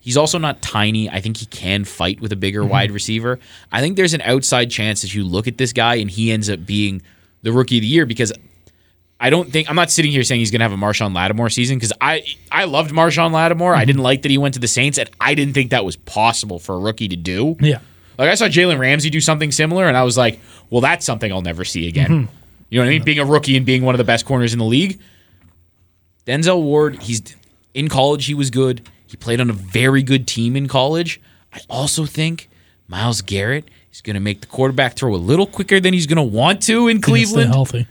He's 0.00 0.18
also 0.18 0.36
not 0.36 0.60
tiny. 0.60 1.08
I 1.08 1.22
think 1.22 1.38
he 1.38 1.46
can 1.46 1.84
fight 1.84 2.20
with 2.20 2.30
a 2.30 2.36
bigger 2.36 2.60
mm-hmm. 2.60 2.70
wide 2.70 2.90
receiver. 2.90 3.38
I 3.72 3.80
think 3.80 3.96
there's 3.96 4.12
an 4.12 4.20
outside 4.20 4.70
chance 4.70 5.00
that 5.00 5.14
you 5.14 5.24
look 5.24 5.48
at 5.48 5.56
this 5.56 5.72
guy 5.72 5.94
and 5.94 6.10
he 6.10 6.30
ends 6.30 6.50
up 6.50 6.66
being 6.66 7.00
the 7.42 7.52
rookie 7.52 7.78
of 7.78 7.82
the 7.82 7.86
year 7.86 8.04
because 8.04 8.30
I 9.18 9.30
don't 9.30 9.50
think 9.50 9.70
I'm 9.70 9.76
not 9.76 9.90
sitting 9.90 10.10
here 10.10 10.22
saying 10.22 10.40
he's 10.40 10.50
going 10.50 10.60
to 10.60 10.64
have 10.64 10.72
a 10.72 10.76
Marshon 10.76 11.14
Lattimore 11.14 11.48
season 11.48 11.78
because 11.78 11.94
I 12.00 12.24
I 12.52 12.64
loved 12.64 12.90
Marshon 12.90 13.32
Lattimore. 13.32 13.74
I 13.74 13.86
didn't 13.86 14.02
like 14.02 14.22
that 14.22 14.30
he 14.30 14.36
went 14.36 14.52
to 14.54 14.60
the 14.60 14.68
Saints 14.68 14.98
and 14.98 15.08
I 15.20 15.34
didn't 15.34 15.54
think 15.54 15.70
that 15.70 15.84
was 15.84 15.96
possible 15.96 16.58
for 16.58 16.74
a 16.74 16.78
rookie 16.78 17.08
to 17.08 17.16
do. 17.16 17.56
Yeah. 17.60 17.78
Like 18.18 18.30
I 18.30 18.34
saw 18.34 18.46
Jalen 18.46 18.78
Ramsey 18.78 19.10
do 19.10 19.20
something 19.20 19.50
similar, 19.52 19.86
and 19.86 19.96
I 19.96 20.02
was 20.02 20.16
like, 20.16 20.40
"Well, 20.70 20.80
that's 20.80 21.04
something 21.04 21.32
I'll 21.32 21.42
never 21.42 21.64
see 21.64 21.88
again." 21.88 22.06
Mm-hmm. 22.06 22.36
You 22.70 22.80
know 22.80 22.84
what 22.84 22.88
I 22.88 22.90
mean? 22.90 23.04
Being 23.04 23.18
a 23.18 23.24
rookie 23.24 23.56
and 23.56 23.66
being 23.66 23.82
one 23.84 23.94
of 23.94 23.98
the 23.98 24.04
best 24.04 24.24
corners 24.24 24.52
in 24.52 24.58
the 24.58 24.64
league. 24.64 25.00
Denzel 26.26 26.62
Ward, 26.62 27.02
he's 27.02 27.22
in 27.74 27.88
college. 27.88 28.26
He 28.26 28.34
was 28.34 28.50
good. 28.50 28.88
He 29.06 29.16
played 29.16 29.40
on 29.40 29.50
a 29.50 29.52
very 29.52 30.02
good 30.02 30.26
team 30.26 30.56
in 30.56 30.66
college. 30.66 31.20
I 31.52 31.60
also 31.68 32.06
think 32.06 32.48
Myles 32.88 33.22
Garrett 33.22 33.68
is 33.92 34.00
going 34.00 34.14
to 34.14 34.20
make 34.20 34.40
the 34.40 34.46
quarterback 34.46 34.94
throw 34.94 35.14
a 35.14 35.16
little 35.16 35.46
quicker 35.46 35.78
than 35.78 35.94
he's 35.94 36.06
going 36.06 36.16
to 36.16 36.22
want 36.22 36.62
to 36.64 36.88
in 36.88 37.00
Cleveland. 37.00 37.50
healthy. 37.50 37.86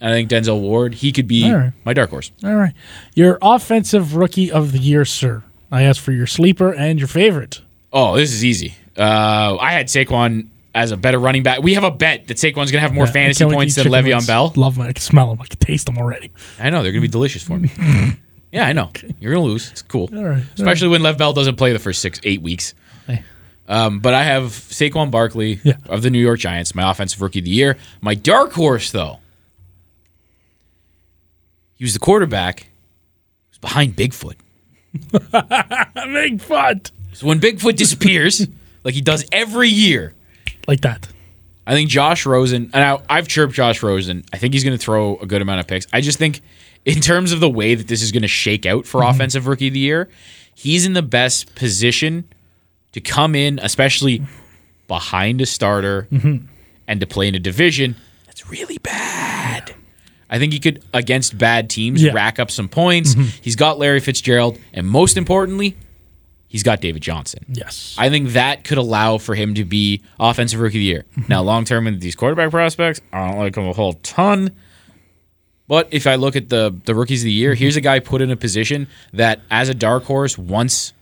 I 0.00 0.10
think 0.10 0.30
Denzel 0.30 0.60
Ward, 0.60 0.94
he 0.94 1.12
could 1.12 1.28
be 1.28 1.48
right. 1.48 1.72
my 1.84 1.92
dark 1.92 2.10
horse. 2.10 2.32
All 2.42 2.56
right. 2.56 2.74
Your 3.14 3.38
offensive 3.40 4.16
rookie 4.16 4.50
of 4.50 4.72
the 4.72 4.78
year, 4.78 5.04
sir. 5.04 5.44
I 5.70 5.82
asked 5.82 6.00
for 6.00 6.10
your 6.10 6.26
sleeper 6.26 6.74
and 6.74 6.98
your 6.98 7.06
favorite. 7.06 7.60
Oh, 7.92 8.16
this 8.16 8.32
is 8.32 8.44
easy. 8.44 8.74
Uh, 8.96 9.56
I 9.60 9.72
had 9.72 9.86
Saquon 9.86 10.48
as 10.74 10.90
a 10.90 10.96
better 10.96 11.18
running 11.18 11.42
back. 11.42 11.62
We 11.62 11.74
have 11.74 11.84
a 11.84 11.90
bet 11.90 12.26
that 12.28 12.36
Saquon's 12.38 12.70
going 12.70 12.72
to 12.72 12.80
have 12.80 12.94
more 12.94 13.06
Yeah, 13.06 13.12
fantasy 13.12 13.44
to 13.44 13.50
points 13.50 13.74
than 13.74 13.86
Le'Veon 13.86 14.04
wings. 14.14 14.26
Bell. 14.26 14.52
Love 14.56 14.76
them. 14.76 14.84
I 14.86 14.92
can 14.92 15.02
smell 15.02 15.28
them. 15.30 15.40
I 15.40 15.46
can 15.46 15.58
taste 15.58 15.86
them 15.86 15.98
already. 15.98 16.30
I 16.58 16.70
know 16.70 16.82
they're 16.82 16.92
gonna 16.92 17.02
be 17.02 17.08
delicious 17.08 17.42
for 17.42 17.58
me. 17.58 17.70
yeah, 18.52 18.66
I 18.66 18.72
know. 18.72 18.90
You're 19.20 19.34
gonna 19.34 19.44
lose. 19.46 19.70
It's 19.70 19.82
cool. 19.82 20.08
All 20.14 20.24
right. 20.24 20.42
Especially 20.54 20.88
when 20.88 21.02
Lev 21.02 21.18
Bell 21.18 21.32
doesn't 21.32 21.56
play 21.56 21.72
the 21.72 21.78
first 21.78 22.00
six, 22.02 22.20
eight 22.24 22.42
weeks. 22.42 22.74
Hey. 23.06 23.22
Um, 23.68 24.00
but 24.00 24.12
I 24.14 24.24
have 24.24 24.44
Saquon 24.44 25.10
Barkley 25.10 25.60
Yeah. 25.62 25.74
of 25.86 26.02
the 26.02 26.10
New 26.10 26.18
York 26.20 26.40
Giants, 26.40 26.74
my 26.74 26.90
offensive 26.90 27.20
rookie 27.20 27.38
of 27.40 27.44
the 27.46 27.50
year. 27.50 27.76
My 28.00 28.14
dark 28.14 28.52
horse, 28.52 28.90
though, 28.90 29.18
he 31.74 31.84
was 31.84 31.92
the 31.94 31.98
quarterback. 32.00 32.60
He 32.60 32.68
was 33.50 33.58
behind 33.58 33.96
Bigfoot. 33.96 34.36
Bigfoot. 35.12 36.90
So 37.12 37.26
when 37.26 37.40
Bigfoot 37.40 37.76
disappears, 37.76 38.46
like 38.84 38.94
he 38.94 39.00
does 39.00 39.24
every 39.32 39.68
year, 39.68 40.14
Like 40.66 40.80
that. 40.82 41.08
I 41.66 41.74
think 41.74 41.90
Josh 41.90 42.26
Rosen, 42.26 42.70
and 42.74 42.84
I, 42.84 42.98
I've 43.08 43.28
chirped 43.28 43.54
Josh 43.54 43.82
Rosen. 43.82 44.24
I 44.32 44.38
think 44.38 44.52
he's 44.52 44.64
going 44.64 44.76
to 44.76 44.82
throw 44.84 45.16
a 45.18 45.26
good 45.26 45.42
amount 45.42 45.60
of 45.60 45.68
picks. 45.68 45.86
I 45.92 46.00
just 46.00 46.18
think, 46.18 46.40
in 46.84 47.00
terms 47.00 47.30
of 47.30 47.38
the 47.38 47.48
way 47.48 47.76
that 47.76 47.86
this 47.86 48.02
is 48.02 48.10
going 48.10 48.22
to 48.22 48.28
shake 48.28 48.66
out 48.66 48.84
for 48.84 49.00
mm-hmm. 49.00 49.10
offensive 49.10 49.46
rookie 49.46 49.68
of 49.68 49.74
the 49.74 49.80
year, 49.80 50.08
he's 50.54 50.84
in 50.86 50.92
the 50.94 51.02
best 51.02 51.54
position 51.54 52.28
to 52.92 53.00
come 53.00 53.36
in, 53.36 53.60
especially 53.62 54.22
behind 54.88 55.40
a 55.40 55.46
starter, 55.46 56.08
mm-hmm. 56.10 56.46
and 56.88 57.00
to 57.00 57.06
play 57.06 57.28
in 57.28 57.34
a 57.36 57.40
division 57.40 57.94
that's 58.26 58.50
really 58.50 58.78
bad. 58.78 59.74
I 60.28 60.38
think 60.38 60.52
he 60.52 60.58
could, 60.58 60.82
against 60.92 61.38
bad 61.38 61.70
teams, 61.70 62.02
Yeah. 62.02 62.12
rack 62.12 62.38
up 62.40 62.50
some 62.50 62.68
points. 62.68 63.14
Mm-hmm. 63.14 63.28
He's 63.42 63.54
got 63.54 63.78
Larry 63.78 64.00
Fitzgerald, 64.00 64.58
and 64.72 64.86
most 64.88 65.16
importantly, 65.16 65.76
he's 66.52 66.62
got 66.62 66.82
David 66.82 67.00
Johnson. 67.00 67.46
Yes. 67.48 67.96
I 67.98 68.10
think 68.10 68.30
that 68.30 68.64
could 68.64 68.76
allow 68.76 69.16
for 69.16 69.34
him 69.34 69.54
to 69.54 69.64
be 69.64 70.02
offensive 70.20 70.60
rookie 70.60 70.76
of 70.76 70.80
the 70.80 70.84
year. 70.84 71.04
Mm-hmm. 71.16 71.32
now, 71.32 71.42
long 71.42 71.64
term 71.64 71.86
in 71.86 71.98
these 71.98 72.14
quarterback 72.14 72.50
prospects, 72.50 73.00
I 73.12 73.26
don't 73.26 73.38
like 73.38 73.56
him 73.56 73.66
a 73.66 73.72
whole 73.72 73.94
ton. 73.94 74.50
But 75.66 75.88
if 75.90 76.06
I 76.06 76.16
look 76.16 76.36
at 76.36 76.50
the 76.50 76.78
the 76.84 76.94
rookies 76.94 77.22
of 77.22 77.24
the 77.24 77.32
year, 77.32 77.52
mm-hmm. 77.52 77.58
here's 77.58 77.76
a 77.76 77.80
guy 77.80 77.98
put 77.98 78.20
in 78.20 78.30
a 78.30 78.36
position 78.36 78.86
that, 79.14 79.40
as 79.50 79.70
a 79.70 79.74
dark 79.74 80.04
horse, 80.04 80.36
once 80.36 80.92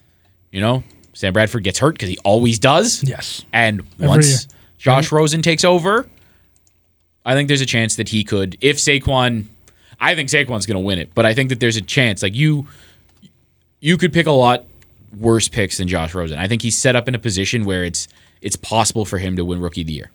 you 0.53 0.61
know 0.61 0.85
Sam 1.13 1.33
Bradford 1.33 1.65
gets 1.65 1.81
hurt 1.81 1.93
because 1.93 2.09
he 2.09 2.19
always 2.19 2.59
does. 2.59 3.03
yes. 3.03 3.45
And 3.53 3.81
Every 3.95 4.09
once 4.09 4.31
year. 4.31 4.59
Josh 4.79 5.07
mm-hmm. 5.07 5.17
Rosen 5.17 5.43
takes 5.43 5.65
over, 5.65 6.09
I 7.27 7.35
think 7.35 7.49
there's 7.49 7.61
a 7.61 7.67
chance 7.67 7.97
that 7.97 8.09
he 8.09 8.25
could. 8.25 8.57
If 8.61 8.79
Saquon, 8.79 9.47
I 10.01 10.15
think 10.15 10.29
Saquon's 10.29 10.65
going 10.65 10.77
to 10.77 10.87
win 10.87 10.99
it, 10.99 11.11
but 11.15 11.27
I 11.27 11.35
think 11.35 11.51
that 11.51 11.61
there's 11.61 11.77
a 11.77 11.83
chance. 11.83 12.23
Like 12.23 12.35
you, 12.35 12.67
you 13.81 13.99
could 13.99 14.13
pick 14.13 14.27
a 14.27 14.33
lot 14.33 14.65
worse 15.17 15.49
picks 15.49 15.79
than 15.79 15.89
Josh 15.89 16.15
Rosen. 16.15 16.39
I 16.39 16.47
think 16.49 16.63
he's 16.63 16.77
set 16.79 16.97
up 16.97 17.09
in 17.09 17.15
a 17.15 17.19
position 17.19 17.65
where 17.65 17.85
it's 17.85 18.09
it's 18.41 18.57
possible 18.57 19.05
for 19.05 19.19
him 19.19 19.37
to 19.37 19.45
win 19.45 19.61
Rookie 19.61 19.83
of 19.83 19.87
the 19.87 19.93
Year. 19.95 20.11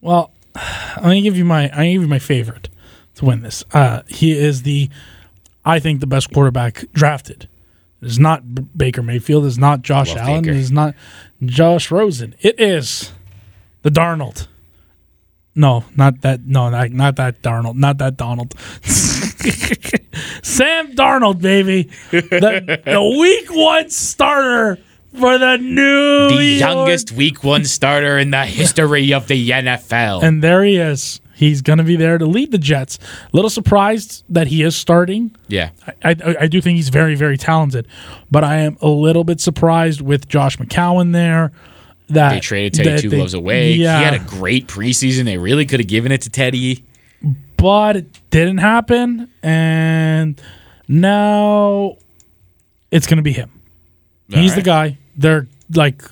Well, 0.00 0.32
I'm 0.54 1.02
gonna 1.02 1.20
give 1.20 1.36
you 1.36 1.44
my 1.44 1.64
I'm 1.64 1.76
gonna 1.76 1.92
give 1.92 2.02
you 2.02 2.08
my 2.08 2.18
favorite 2.18 2.68
to 3.16 3.24
win 3.24 3.42
this. 3.42 3.64
Uh, 3.72 4.02
he 4.06 4.32
is 4.36 4.62
the 4.62 4.88
I 5.64 5.78
think 5.80 6.00
the 6.00 6.06
best 6.06 6.32
quarterback 6.32 6.84
drafted. 6.92 7.48
It 8.00 8.06
is 8.06 8.18
not 8.18 8.54
B- 8.54 8.64
Baker 8.76 9.02
Mayfield. 9.02 9.44
It 9.44 9.48
is 9.48 9.58
not 9.58 9.82
Josh 9.82 10.10
Love 10.10 10.18
Allen. 10.18 10.42
Baker. 10.42 10.54
It 10.54 10.60
is 10.60 10.70
not 10.70 10.94
Josh 11.44 11.90
Rosen. 11.90 12.34
It 12.40 12.58
is 12.60 13.12
the 13.82 13.90
Darnold. 13.90 14.46
No, 15.58 15.84
not 15.96 16.20
that. 16.20 16.46
No, 16.46 16.70
not, 16.70 16.92
not 16.92 17.16
that 17.16 17.42
Darnold. 17.42 17.74
Not 17.74 17.98
that 17.98 18.16
Donald. 18.16 18.54
Sam 20.44 20.94
Darnold, 20.94 21.42
baby, 21.42 21.90
the, 22.12 22.80
the 22.84 23.18
Week 23.20 23.48
One 23.50 23.90
starter 23.90 24.78
for 25.18 25.36
the 25.36 25.56
New 25.56 26.28
The 26.28 26.44
York 26.44 26.60
youngest 26.60 27.10
Week 27.10 27.42
One 27.42 27.64
starter 27.64 28.18
in 28.18 28.30
the 28.30 28.46
history 28.46 29.12
of 29.12 29.26
the 29.26 29.50
NFL. 29.50 30.22
And 30.22 30.44
there 30.44 30.62
he 30.62 30.76
is. 30.76 31.20
He's 31.34 31.60
going 31.60 31.78
to 31.78 31.84
be 31.84 31.96
there 31.96 32.18
to 32.18 32.26
lead 32.26 32.52
the 32.52 32.58
Jets. 32.58 32.98
A 33.24 33.28
little 33.36 33.50
surprised 33.50 34.24
that 34.28 34.46
he 34.46 34.62
is 34.62 34.76
starting. 34.76 35.34
yeah, 35.48 35.70
I, 36.04 36.10
I, 36.24 36.36
I 36.42 36.46
do 36.46 36.60
think 36.60 36.76
he's 36.76 36.88
very, 36.88 37.16
very 37.16 37.36
talented, 37.36 37.88
but 38.30 38.44
I 38.44 38.58
am 38.58 38.76
a 38.80 38.88
little 38.88 39.24
bit 39.24 39.40
surprised 39.40 40.00
with 40.02 40.28
Josh 40.28 40.56
McCown 40.56 41.12
there. 41.12 41.50
That 42.08 42.32
they 42.32 42.40
traded 42.40 42.74
Teddy 42.74 42.88
that 42.90 43.00
Two 43.00 43.10
they- 43.10 43.16
Gloves 43.16 43.34
away. 43.34 43.72
Yeah, 43.74 43.98
He 43.98 44.04
had 44.04 44.14
a 44.14 44.18
great 44.24 44.66
preseason. 44.66 45.24
They 45.24 45.38
really 45.38 45.66
could 45.66 45.80
have 45.80 45.88
given 45.88 46.10
it 46.12 46.22
to 46.22 46.30
Teddy. 46.30 46.84
but 47.56 47.96
it 47.96 48.06
didn't 48.30 48.58
happen, 48.58 49.28
and 49.42 50.40
now 50.88 51.96
it's 52.90 53.06
going 53.06 53.16
to 53.18 53.22
be 53.22 53.32
him. 53.32 53.50
He's 54.28 54.54
the 54.54 54.62
guy. 54.62 54.98
They're 55.16 55.46
like 55.74 56.02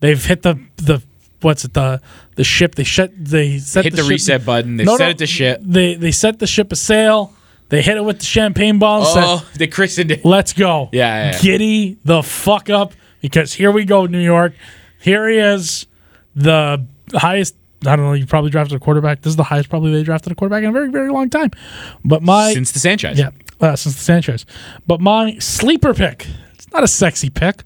they've 0.00 0.22
hit 0.24 0.42
the 0.42 0.58
the 0.76 1.02
what's 1.40 1.64
it 1.64 1.74
the 1.74 2.00
the 2.36 2.44
ship. 2.44 2.74
They 2.76 2.84
shut 2.84 3.12
they 3.16 3.58
set 3.58 3.84
Hit 3.84 3.94
the, 3.96 4.02
ship- 4.02 4.08
reset 4.10 4.44
button. 4.46 4.76
They 4.76 4.84
No, 4.84 4.96
set 4.96 5.04
no, 5.04 5.10
it 5.10 5.18
to 5.18 5.26
shit. 5.26 5.60
They 5.72 5.94
they 5.94 6.12
set 6.12 6.38
the 6.38 6.46
ship 6.46 6.72
a 6.72 6.76
sail. 6.76 7.32
They 7.68 7.82
hit 7.82 7.96
it 7.96 8.04
with 8.04 8.18
the 8.18 8.24
champagne 8.24 8.78
bottle. 8.80 9.06
said, 9.06 9.22
Oh, 9.24 9.48
they 9.54 9.68
christened 9.68 10.10
it. 10.10 10.24
Let's 10.24 10.52
go. 10.52 10.88
Yeah, 10.92 11.06
yeah, 11.26 11.30
yeah. 11.32 11.40
Giddy 11.40 11.98
the 12.04 12.22
fuck 12.22 12.68
up 12.68 12.92
because 13.20 13.52
here 13.52 13.70
we 13.70 13.84
go, 13.84 14.06
New 14.06 14.18
York. 14.20 14.54
Here 15.00 15.28
he 15.28 15.38
is, 15.38 15.86
the 16.34 16.84
highest. 17.12 17.54
I 17.86 17.96
don't 17.96 18.04
know. 18.04 18.12
You 18.12 18.26
probably 18.26 18.50
drafted 18.50 18.76
a 18.76 18.80
quarterback. 18.80 19.22
This 19.22 19.30
is 19.30 19.36
the 19.36 19.44
highest 19.44 19.70
probably 19.70 19.92
they 19.92 20.02
drafted 20.02 20.32
a 20.32 20.34
quarterback 20.34 20.62
in 20.62 20.68
a 20.68 20.72
very 20.72 20.90
very 20.90 21.10
long 21.10 21.30
time. 21.30 21.50
But 22.04 22.22
my 22.22 22.52
Since 22.52 22.72
the 22.72 22.78
Sanchez. 22.78 23.18
yeah, 23.18 23.30
uh, 23.60 23.76
since 23.76 23.94
the 23.96 24.02
Sanchez. 24.02 24.44
But 24.86 25.00
my 25.00 25.38
sleeper 25.38 25.94
pick. 25.94 26.26
It's 26.54 26.70
not 26.72 26.84
a 26.84 26.88
sexy 26.88 27.30
pick. 27.30 27.64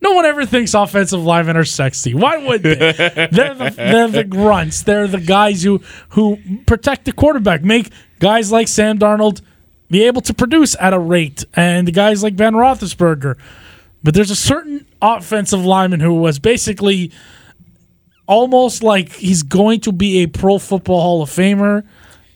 No 0.00 0.10
one 0.14 0.24
ever 0.24 0.44
thinks 0.44 0.74
offensive 0.74 1.22
linemen 1.22 1.56
are 1.56 1.64
sexy. 1.64 2.12
Why 2.12 2.36
would 2.38 2.64
they? 2.64 2.74
they're, 2.74 3.54
the, 3.54 3.72
they're 3.76 4.08
the 4.08 4.24
grunts. 4.24 4.82
They're 4.82 5.06
the 5.06 5.20
guys 5.20 5.62
who 5.62 5.80
who 6.10 6.38
protect 6.66 7.04
the 7.04 7.12
quarterback, 7.12 7.62
make 7.62 7.90
guys 8.18 8.50
like 8.50 8.66
Sam 8.66 8.98
Darnold 8.98 9.40
be 9.88 10.02
able 10.04 10.22
to 10.22 10.34
produce 10.34 10.74
at 10.80 10.92
a 10.92 10.98
rate, 10.98 11.44
and 11.54 11.86
the 11.86 11.92
guys 11.92 12.24
like 12.24 12.34
Ben 12.34 12.54
Roethlisberger. 12.54 13.36
But 14.04 14.14
there's 14.14 14.30
a 14.30 14.36
certain 14.36 14.86
offensive 15.00 15.64
lineman 15.64 16.00
who 16.00 16.14
was 16.14 16.38
basically 16.38 17.12
almost 18.26 18.82
like 18.82 19.12
he's 19.12 19.42
going 19.42 19.80
to 19.80 19.92
be 19.92 20.22
a 20.22 20.26
Pro 20.26 20.58
Football 20.58 21.00
Hall 21.00 21.22
of 21.22 21.30
Famer. 21.30 21.84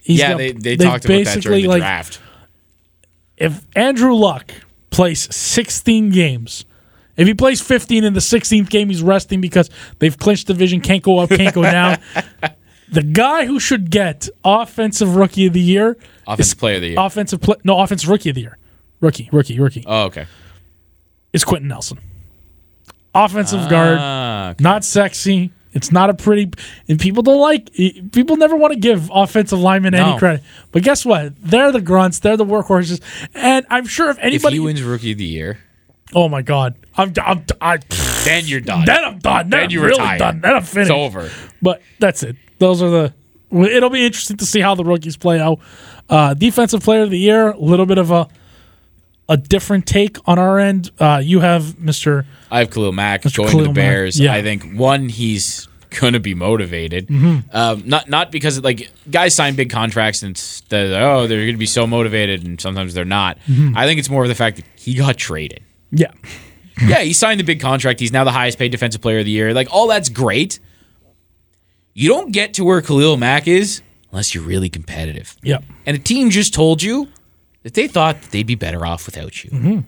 He's 0.03 0.19
Yeah, 0.21 0.29
gonna- 0.33 0.39
they, 0.39 0.53
they 0.53 0.77
they've 0.77 0.87
talked 0.87 1.05
about 1.05 1.25
that 1.25 1.41
during 1.43 1.63
the 1.63 1.69
like, 1.69 1.81
draft. 1.81 2.21
if 3.37 3.61
Andrew 3.75 4.15
Luck 4.15 4.53
plays 4.91 5.35
16 5.35 6.11
games 6.11 6.65
If 7.17 7.27
he 7.27 7.35
plays 7.35 7.61
15 7.61 8.05
in 8.05 8.13
the 8.13 8.21
16th 8.21 8.69
game, 8.71 8.89
he's 8.89 9.03
resting 9.03 9.41
because 9.41 9.71
they've 9.99 10.17
clinched 10.17 10.47
division, 10.49 10.81
can't 10.83 11.03
go 11.03 11.19
up, 11.19 11.31
can't 11.31 11.55
go 11.55 11.63
down. 11.63 11.99
the 12.93 13.03
guy 13.03 13.47
who 13.47 13.59
should 13.59 13.91
get 13.91 14.29
offensive 14.45 15.17
rookie 15.17 15.47
of 15.47 15.53
the 15.55 15.61
year, 15.61 15.97
Offensive 16.27 16.59
player 16.59 16.75
of 16.77 16.83
the 16.83 16.89
year. 16.89 16.97
offensive 17.01 17.41
pla 17.41 17.55
no 17.65 17.79
offensive 17.81 18.09
rookie 18.11 18.29
of 18.29 18.35
the 18.35 18.43
year, 18.43 18.59
rookie, 19.01 19.29
rookie, 19.33 19.59
rookie 19.59 19.83
oh, 19.87 20.05
okay. 20.05 20.27
Is 21.37 21.45
Quenton 21.45 21.69
Nelson. 21.69 21.99
Offensive 23.15 23.69
guard, 23.69 23.99
Ah, 24.01 24.51
okay. 24.51 24.63
not 24.65 24.85
sexy. 24.85 25.51
It's 25.73 25.93
not 25.93 26.09
a 26.09 26.15
pretty, 26.15 26.51
and 26.89 26.99
people 26.99 27.23
don't 27.23 27.39
like. 27.41 27.71
People 28.13 28.37
never 28.39 28.57
want 28.57 28.73
to 28.73 28.79
give 28.81 29.11
offensive 29.13 29.59
linemen 29.59 29.95
any 29.95 30.19
credit. 30.19 30.43
But 30.73 30.83
guess 30.83 31.05
what? 31.05 31.35
They're 31.43 31.71
the 31.71 31.83
grunts. 31.83 32.19
They're 32.21 32.39
the 32.39 32.47
workhorses. 32.47 33.03
And 33.35 33.67
I'm 33.69 33.85
sure 33.87 34.09
if 34.09 34.17
If 34.17 34.25
anybody, 34.25 34.57
he 34.57 34.61
wins 34.61 34.83
rookie 34.83 35.13
of 35.13 35.19
the 35.19 35.25
year, 35.27 35.59
oh 36.15 36.31
my 36.31 36.41
god, 36.41 36.77
I'm, 36.97 37.13
I'm, 37.23 37.45
I, 37.61 37.79
then 38.25 38.47
you're 38.47 38.61
done. 38.61 38.87
then 38.87 39.05
I'm 39.05 39.19
done. 39.19 39.51
Then, 39.51 39.51
Then 39.51 39.65
I'm 39.65 39.71
you 39.71 39.81
really 39.83 39.91
retire. 40.01 40.19
done. 40.19 40.41
Then 40.41 40.55
I'm 40.57 40.63
finished. 40.63 40.91
it's 40.91 40.97
over. 40.99 41.31
But 41.61 41.83
that's 41.99 42.23
it. 42.23 42.37
Those 42.59 42.81
are 42.83 42.89
the. 42.89 43.15
It'll 43.51 43.91
be 43.91 44.05
interesting 44.07 44.39
to 44.39 44.47
see 44.47 44.61
how 44.63 44.75
the 44.75 44.85
rookies 44.85 45.19
play 45.19 45.39
out. 45.41 45.59
Uh, 46.09 46.33
defensive 46.33 46.83
player 46.83 47.03
of 47.03 47.11
the 47.11 47.19
year, 47.19 47.51
a 47.51 47.59
little 47.59 47.87
bit 47.87 47.99
of 47.99 48.11
a 48.11 48.29
a 49.29 49.37
different 49.37 49.87
take 49.87 50.19
on 50.29 50.39
our 50.39 50.59
end. 50.59 50.91
Uh, 50.99 51.21
you 51.23 51.41
have 51.41 51.79
Mister. 51.79 52.27
I 52.51 52.61
have 52.61 52.71
Khalil 52.71 52.93
Mack 52.93 53.23
Mr. 53.23 53.39
going 53.39 53.51
Khalil 53.51 53.65
to 53.65 53.69
the 53.71 53.75
Bears. 53.75 54.19
yeah. 54.21 54.33
I 54.33 54.43
think 54.43 54.75
one, 54.75 55.09
he's 55.09 55.69
gonna 56.01 56.21
be 56.21 56.35
motivated. 56.35 57.09
Mm-hmm. 57.09 57.57
Um, 57.57 57.83
not 57.87 58.09
not 58.09 58.31
because 58.31 58.63
like 58.63 58.91
guys 59.11 59.35
sign 59.35 59.55
big 59.57 59.71
contracts 59.71 60.23
and 60.23 60.33
it's 60.33 60.61
the, 60.63 60.99
oh 61.01 61.27
they're 61.27 61.47
gonna 61.47 61.59
be 61.59 61.67
so 61.67 61.87
motivated 61.87 62.45
and 62.45 62.61
sometimes 62.61 62.95
they're 62.95 63.05
not. 63.05 63.39
Mm-hmm. 63.47 63.77
I 63.77 63.87
think 63.87 63.99
it's 63.99 64.11
more 64.11 64.23
of 64.23 64.29
the 64.29 64.35
fact 64.35 64.57
that 64.57 64.67
he 64.77 64.95
got 64.95 65.17
traded. 65.17 65.63
Yeah, 65.91 66.13
yeah, 66.87 67.01
he 67.01 67.13
signed 67.13 67.41
the 67.41 67.45
big 67.45 67.61
contract. 67.61 68.01
He's 68.01 68.13
now 68.13 68.25
the 68.25 68.33
highest 68.33 68.59
paid 68.59 68.71
defensive 68.73 69.01
player 69.01 69.21
of 69.21 69.25
the 69.25 69.31
year. 69.31 69.55
Like 69.55 69.69
all 69.73 69.89
that's 69.89 70.09
great. 70.09 70.61
You 71.95 72.11
don't 72.11 72.31
get 72.31 72.55
to 72.55 72.65
where 72.65 72.83
Khalil 72.83 73.17
Mack 73.17 73.49
is 73.49 73.81
unless 74.11 74.35
you're 74.35 74.45
really 74.45 74.69
competitive. 74.69 75.37
yeah. 75.43 75.59
And 75.85 75.97
a 75.97 76.01
team 76.01 76.31
just 76.31 76.55
told 76.55 76.83
you 76.83 77.09
that 77.67 77.75
they 77.75 77.89
thought 77.89 78.23
that 78.23 78.31
they'd 78.31 78.47
be 78.47 78.55
better 78.55 78.87
off 78.87 79.07
without 79.07 79.43
you. 79.43 79.51
Mm-hmm. 79.51 79.81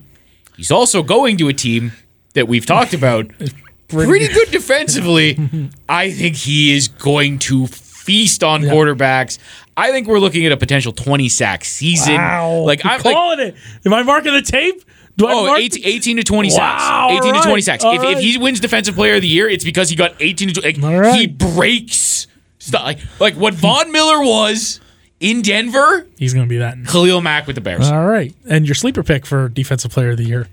He's 0.57 0.69
also 0.69 1.01
going 1.01 1.37
to 1.37 1.47
a 1.47 1.53
team 1.53 1.93
that 2.33 2.45
we've 2.45 2.65
talked 2.65 2.93
about 2.93 3.27
pretty 3.87 4.27
good 4.27 4.51
defensively. 4.51 5.39
I 5.89 6.11
think 6.11 6.35
he 6.35 6.75
is 6.75 6.89
going 6.89 7.39
to 7.39 7.67
feast 7.67 8.43
on 8.43 8.63
quarterbacks. 8.63 9.37
I 9.77 9.91
think 9.91 10.09
we're 10.09 10.19
looking 10.19 10.45
at 10.45 10.51
a 10.51 10.57
potential 10.57 10.91
20 10.91 11.29
sack 11.29 11.63
season. 11.63 12.15
Wow. 12.15 12.63
Like 12.65 12.83
I'm 12.83 12.91
I'm 12.91 13.01
like 13.01 13.15
calling 13.15 13.39
it. 13.39 13.55
Am 13.85 13.93
I 13.93 14.03
marking 14.03 14.33
the 14.33 14.41
tape? 14.41 14.83
Do 15.15 15.27
I 15.27 15.31
Oh, 15.31 15.45
mark 15.45 15.61
18, 15.61 15.85
18 15.85 16.17
to 16.17 16.23
20 16.23 16.49
sacks. 16.49 16.81
Wow, 16.81 17.17
18 17.17 17.33
to 17.33 17.41
20 17.41 17.61
sacks. 17.61 17.85
If, 17.85 18.01
right. 18.01 18.17
if 18.17 18.19
he 18.19 18.37
wins 18.37 18.59
defensive 18.59 18.95
player 18.95 19.15
of 19.15 19.21
the 19.21 19.29
year, 19.29 19.47
it's 19.47 19.63
because 19.63 19.89
he 19.89 19.95
got 19.95 20.15
18 20.19 20.49
to 20.49 20.53
20. 20.61 20.81
Like, 20.81 21.01
right. 21.01 21.15
He 21.15 21.27
breaks 21.27 22.27
stuff. 22.57 22.83
Like, 22.83 22.99
like 23.21 23.35
what 23.35 23.53
Von 23.53 23.93
Miller 23.93 24.19
was 24.19 24.81
in 25.19 25.41
Denver, 25.41 26.07
He's 26.17 26.33
going 26.33 26.45
to 26.45 26.49
be 26.49 26.59
that. 26.59 26.77
Khalil 26.85 27.21
Mack 27.21 27.47
with 27.47 27.55
the 27.55 27.61
Bears. 27.61 27.89
All 27.89 28.05
right. 28.05 28.33
And 28.47 28.65
your 28.65 28.75
sleeper 28.75 29.03
pick 29.03 29.25
for 29.25 29.49
defensive 29.49 29.91
player 29.91 30.11
of 30.11 30.17
the 30.17 30.23
year. 30.23 30.47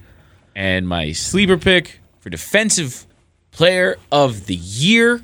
And 0.55 0.89
my 0.89 1.13
sleeper 1.13 1.57
pick 1.57 2.01
for 2.21 2.31
defensive 2.31 3.07
player 3.53 3.97
of 4.11 4.47
the 4.47 4.55
year, 4.55 5.23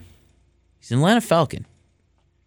he's 0.79 0.91
an 0.91 0.99
Atlanta 0.99 1.21
Falcon. 1.21 1.67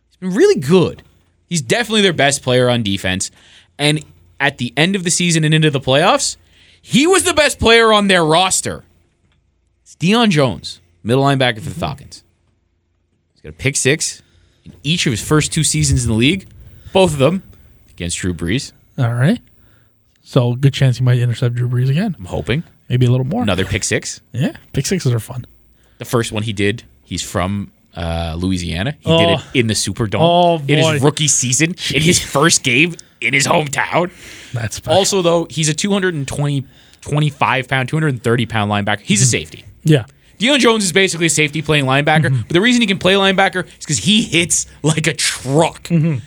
He's 0.08 0.18
been 0.18 0.34
really 0.34 0.60
good. 0.60 1.04
He's 1.48 1.62
definitely 1.62 2.02
their 2.02 2.14
best 2.14 2.42
player 2.42 2.70
on 2.70 2.84
defense. 2.84 3.32
And 3.78 4.04
at 4.40 4.58
the 4.58 4.74
end 4.78 4.96
of 4.96 5.04
the 5.04 5.12
season 5.12 5.44
and 5.44 5.54
into 5.54 5.70
the 5.70 5.80
playoffs, 5.80 6.38
he 6.82 7.08
was 7.08 7.24
the 7.24 7.34
best 7.34 7.60
player 7.60 7.92
on 7.92 8.08
their 8.08 8.24
roster. 8.24 8.84
It's 9.84 9.96
Deion 9.96 10.30
Jones, 10.30 10.82
middle 11.04 11.24
linebacker 11.24 11.56
for 11.56 11.62
the 11.62 11.70
mm-hmm. 11.72 11.80
Falcons. 11.80 12.24
He's 13.34 13.42
got 13.42 13.50
a 13.50 13.54
pick 13.54 13.76
six 13.76 14.22
in 14.64 14.74
each 14.84 15.06
of 15.06 15.12
his 15.12 15.28
first 15.28 15.52
two 15.52 15.64
seasons 15.64 16.06
in 16.06 16.12
the 16.12 16.18
league, 16.18 16.48
both 16.96 17.14
of 17.14 17.20
them 17.20 17.44
against 17.92 18.18
Drew 18.18 18.34
Brees. 18.34 18.72
All 18.98 19.14
right. 19.14 19.40
So 20.24 20.56
good 20.56 20.74
chance 20.74 20.98
he 20.98 21.04
might 21.04 21.20
intercept 21.20 21.56
Drew 21.56 21.70
Brees 21.70 21.90
again. 21.90 22.16
I'm 22.18 22.26
hoping. 22.26 22.64
Maybe 22.90 23.06
a 23.06 23.12
little 23.12 23.26
more. 23.26 23.44
Another 23.44 23.66
pick 23.66 23.84
six. 23.84 24.22
Yeah. 24.32 24.54
Pick 24.74 24.86
sixes 24.86 25.12
are 25.14 25.20
fun. 25.20 25.46
The 26.00 26.06
first 26.06 26.32
one 26.32 26.44
he 26.44 26.54
did, 26.54 26.84
he's 27.04 27.22
from 27.24 27.72
uh, 27.96 28.36
Louisiana. 28.38 28.96
He 29.00 29.10
Oh. 29.12 29.18
did 29.20 29.30
it 29.40 29.60
in 29.60 29.68
the 29.68 29.74
Superdome 29.74 30.20
Oh, 30.20 30.58
in 30.68 30.78
his 30.80 31.02
rookie 31.02 31.28
season, 31.28 31.76
in 31.94 32.02
his 32.02 32.20
first 32.20 32.64
game 32.64 32.96
in 33.22 33.34
his 33.34 33.48
hometown. 33.48 34.12
That's 34.54 34.76
special. 34.78 34.98
Also, 34.98 35.22
though, 35.22 35.48
he's 35.50 35.70
a 35.70 35.74
220, 35.74 36.66
25 37.02 37.68
pound, 37.68 37.88
230 37.90 38.46
pound 38.46 38.72
linebacker. 38.72 39.00
He's 39.02 39.22
a 39.22 39.26
safety. 39.26 39.64
yeah. 39.84 40.06
Deion 40.40 40.60
Jones 40.60 40.84
is 40.84 40.92
basically 40.92 41.28
a 41.28 41.30
safety 41.30 41.62
playing 41.62 41.86
linebacker, 41.86 42.26
Mm-hmm. 42.26 42.42
but 42.42 42.50
the 42.50 42.60
reason 42.60 42.82
he 42.82 42.88
can 42.88 42.98
play 42.98 43.14
linebacker 43.14 43.66
is 43.66 43.74
because 43.80 44.00
he 44.00 44.22
hits 44.24 44.66
like 44.84 45.08
a 45.08 45.14
truck. 45.14 45.84
Mm-hmm. 45.84 46.18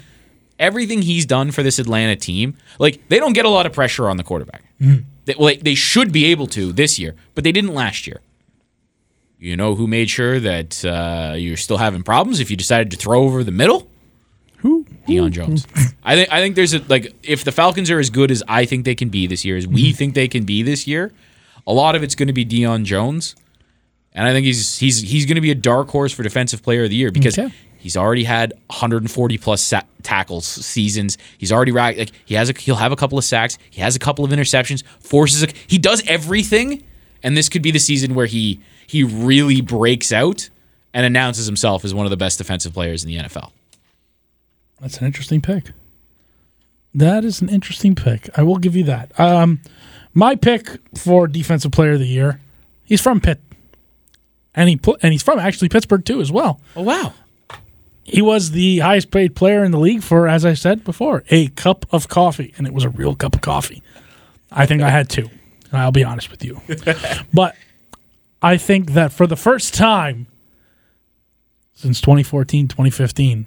Everything 0.59 1.03
he's 1.03 1.25
done 1.25 1.51
for 1.53 1.63
this 1.63 1.79
Atlanta 1.79 2.17
team, 2.17 2.57
like 2.79 3.09
they 3.09 3.19
don't 3.19 3.33
get 3.33 3.45
a 3.45 3.49
lot 3.49 3.65
of 3.67 3.73
pressure 3.73 4.09
on 4.09 4.17
the 4.17 4.25
quarterback. 4.25 4.65
Mm-hmm. 4.81 5.03
They, 5.25 5.35
well, 5.39 5.47
they, 5.49 5.57
they 5.59 5.75
should 5.75 6.11
be 6.13 6.27
able 6.27 6.47
to 6.49 6.73
this 6.73 6.99
year, 6.99 7.15
but 7.35 7.45
they 7.45 7.53
didn't 7.53 7.75
last 7.75 8.07
year. 8.07 8.21
You 9.39 9.57
know 9.57 9.77
who 9.77 9.87
made 9.87 10.11
sure 10.11 10.41
that 10.41 10.85
uh, 10.85 11.35
you're 11.37 11.57
still 11.57 11.79
having 11.79 12.03
problems 12.03 12.41
if 12.41 12.51
you 12.51 12.57
decided 12.57 12.91
to 12.91 12.97
throw 12.97 13.23
over 13.23 13.45
the 13.45 13.53
middle? 13.53 13.89
Who? 14.59 14.85
Deion 15.07 15.31
Jones. 15.31 15.65
I 16.03 16.17
think 16.17 16.33
I 16.33 16.41
think 16.41 16.57
there's 16.57 16.75
a 16.75 16.81
like 16.89 17.15
if 17.23 17.45
the 17.45 17.53
Falcons 17.53 17.89
are 17.91 18.01
as 18.01 18.11
good 18.11 18.33
as 18.33 18.43
I 18.49 18.65
think 18.65 18.85
they 18.85 18.97
can 18.97 19.09
be 19.09 19.29
this 19.29 19.45
year, 19.45 19.57
as 19.57 19.69
we 19.69 19.93
think 19.93 20.15
they 20.15 20.27
can 20.27 20.45
be 20.45 20.63
this 20.65 20.89
year, 20.89 21.13
a 21.67 21.73
lot 21.73 21.95
of 21.95 22.03
it's 22.03 22.17
going 22.17 22.27
to 22.27 22.33
be 22.33 22.45
Deion 22.45 22.83
Jones, 22.83 23.37
and 24.13 24.27
I 24.27 24.33
think 24.33 24.45
he's 24.47 24.79
he's 24.79 25.01
he's 25.03 25.27
going 25.27 25.37
to 25.37 25.41
be 25.41 25.53
a 25.53 25.55
dark 25.55 25.89
horse 25.91 26.13
for 26.13 26.25
Defensive 26.25 26.65
Player 26.65 26.83
of 26.85 26.91
the 26.91 26.97
Year 26.97 27.13
because 27.13 27.39
Okay. 27.39 27.55
He's 27.79 27.97
already 27.97 28.25
had 28.25 28.53
140 28.67 29.39
plus 29.39 29.63
sa- 29.63 29.83
tackles 30.03 30.47
seasons. 30.47 31.19
He's 31.39 31.53
already 31.53 31.73
racked 31.73 31.99
like 31.99 32.13
he 32.25 32.35
has 32.35 32.51
a 32.51 32.53
he'll 32.59 32.77
have 32.77 32.93
a 32.93 32.97
couple 32.97 33.19
of 33.19 33.25
sacks. 33.25 33.59
He 33.71 33.81
has 33.81 33.97
a 33.97 33.99
couple 33.99 34.25
of 34.25 34.31
interceptions. 34.31 34.85
Forces 35.01 35.43
a, 35.43 35.49
he 35.67 35.79
does 35.79 36.03
everything, 36.07 36.83
and 37.23 37.37
this 37.37 37.49
could 37.49 37.63
be 37.63 37.71
the 37.71 37.79
season 37.79 38.15
where 38.15 38.27
he 38.27 38.61
he 38.87 39.03
really 39.05 39.61
breaks 39.61 40.13
out 40.13 40.49
and 40.95 41.05
announces 41.05 41.47
himself 41.47 41.85
as 41.85 41.95
one 41.95 42.07
of 42.07 42.11
the 42.11 42.17
best 42.17 42.39
defensive 42.39 42.73
players 42.73 43.05
in 43.05 43.09
the 43.09 43.17
NFL. 43.17 43.51
That's 44.81 44.99
an 44.99 45.07
interesting 45.07 45.41
pick. 45.41 45.73
That 46.95 47.25
is 47.25 47.41
an 47.41 47.49
interesting 47.49 47.95
pick. 47.95 48.31
I 48.37 48.43
will 48.43 48.57
give 48.57 48.75
you 48.75 48.85
that. 48.85 49.19
Um, 49.21 49.61
my 50.15 50.35
pick 50.35 50.79
for 50.97 51.27
defensive 51.29 51.73
player 51.73 51.93
of 51.93 52.01
the 52.01 52.07
year. 52.07 52.41
He's 52.85 53.01
from 53.01 53.21
Pitt, 53.21 53.41
and 54.55 54.69
he 54.69 54.77
put 54.77 55.01
and 55.03 55.13
he's 55.13 55.23
from 55.23 55.39
actually 55.39 55.69
Pittsburgh 55.69 56.05
too 56.05 56.21
as 56.21 56.33
well. 56.33 56.61
Oh 56.75 56.83
wow. 56.83 57.13
He 58.09 58.23
was 58.23 58.53
the 58.53 58.79
highest 58.79 59.11
paid 59.11 59.37
player 59.37 59.63
in 59.63 59.71
the 59.71 59.79
league 59.79 60.03
for, 60.03 60.27
as 60.27 60.45
I 60.47 60.55
said 60.55 60.83
before, 60.83 61.25
a 61.29 61.49
cup 61.49 61.85
of 61.93 62.09
coffee, 62.09 62.55
and 62.57 62.67
it 62.67 62.73
was 62.73 62.85
a 62.85 62.89
real 62.89 63.15
cup 63.15 63.35
of 63.35 63.43
coffee. 63.43 63.83
I 64.51 64.65
think 64.65 64.81
I 64.81 64.89
had 64.89 65.11
two. 65.11 65.29
I'll 65.73 65.93
be 65.93 66.05
honest 66.05 66.31
with 66.31 66.43
you, 66.43 66.63
but 67.35 67.55
I 68.41 68.57
think 68.57 68.93
that 68.93 69.13
for 69.13 69.27
the 69.27 69.37
first 69.37 69.75
time 69.75 70.27
since 71.75 72.01
2014, 72.01 72.69
2015, 72.69 73.45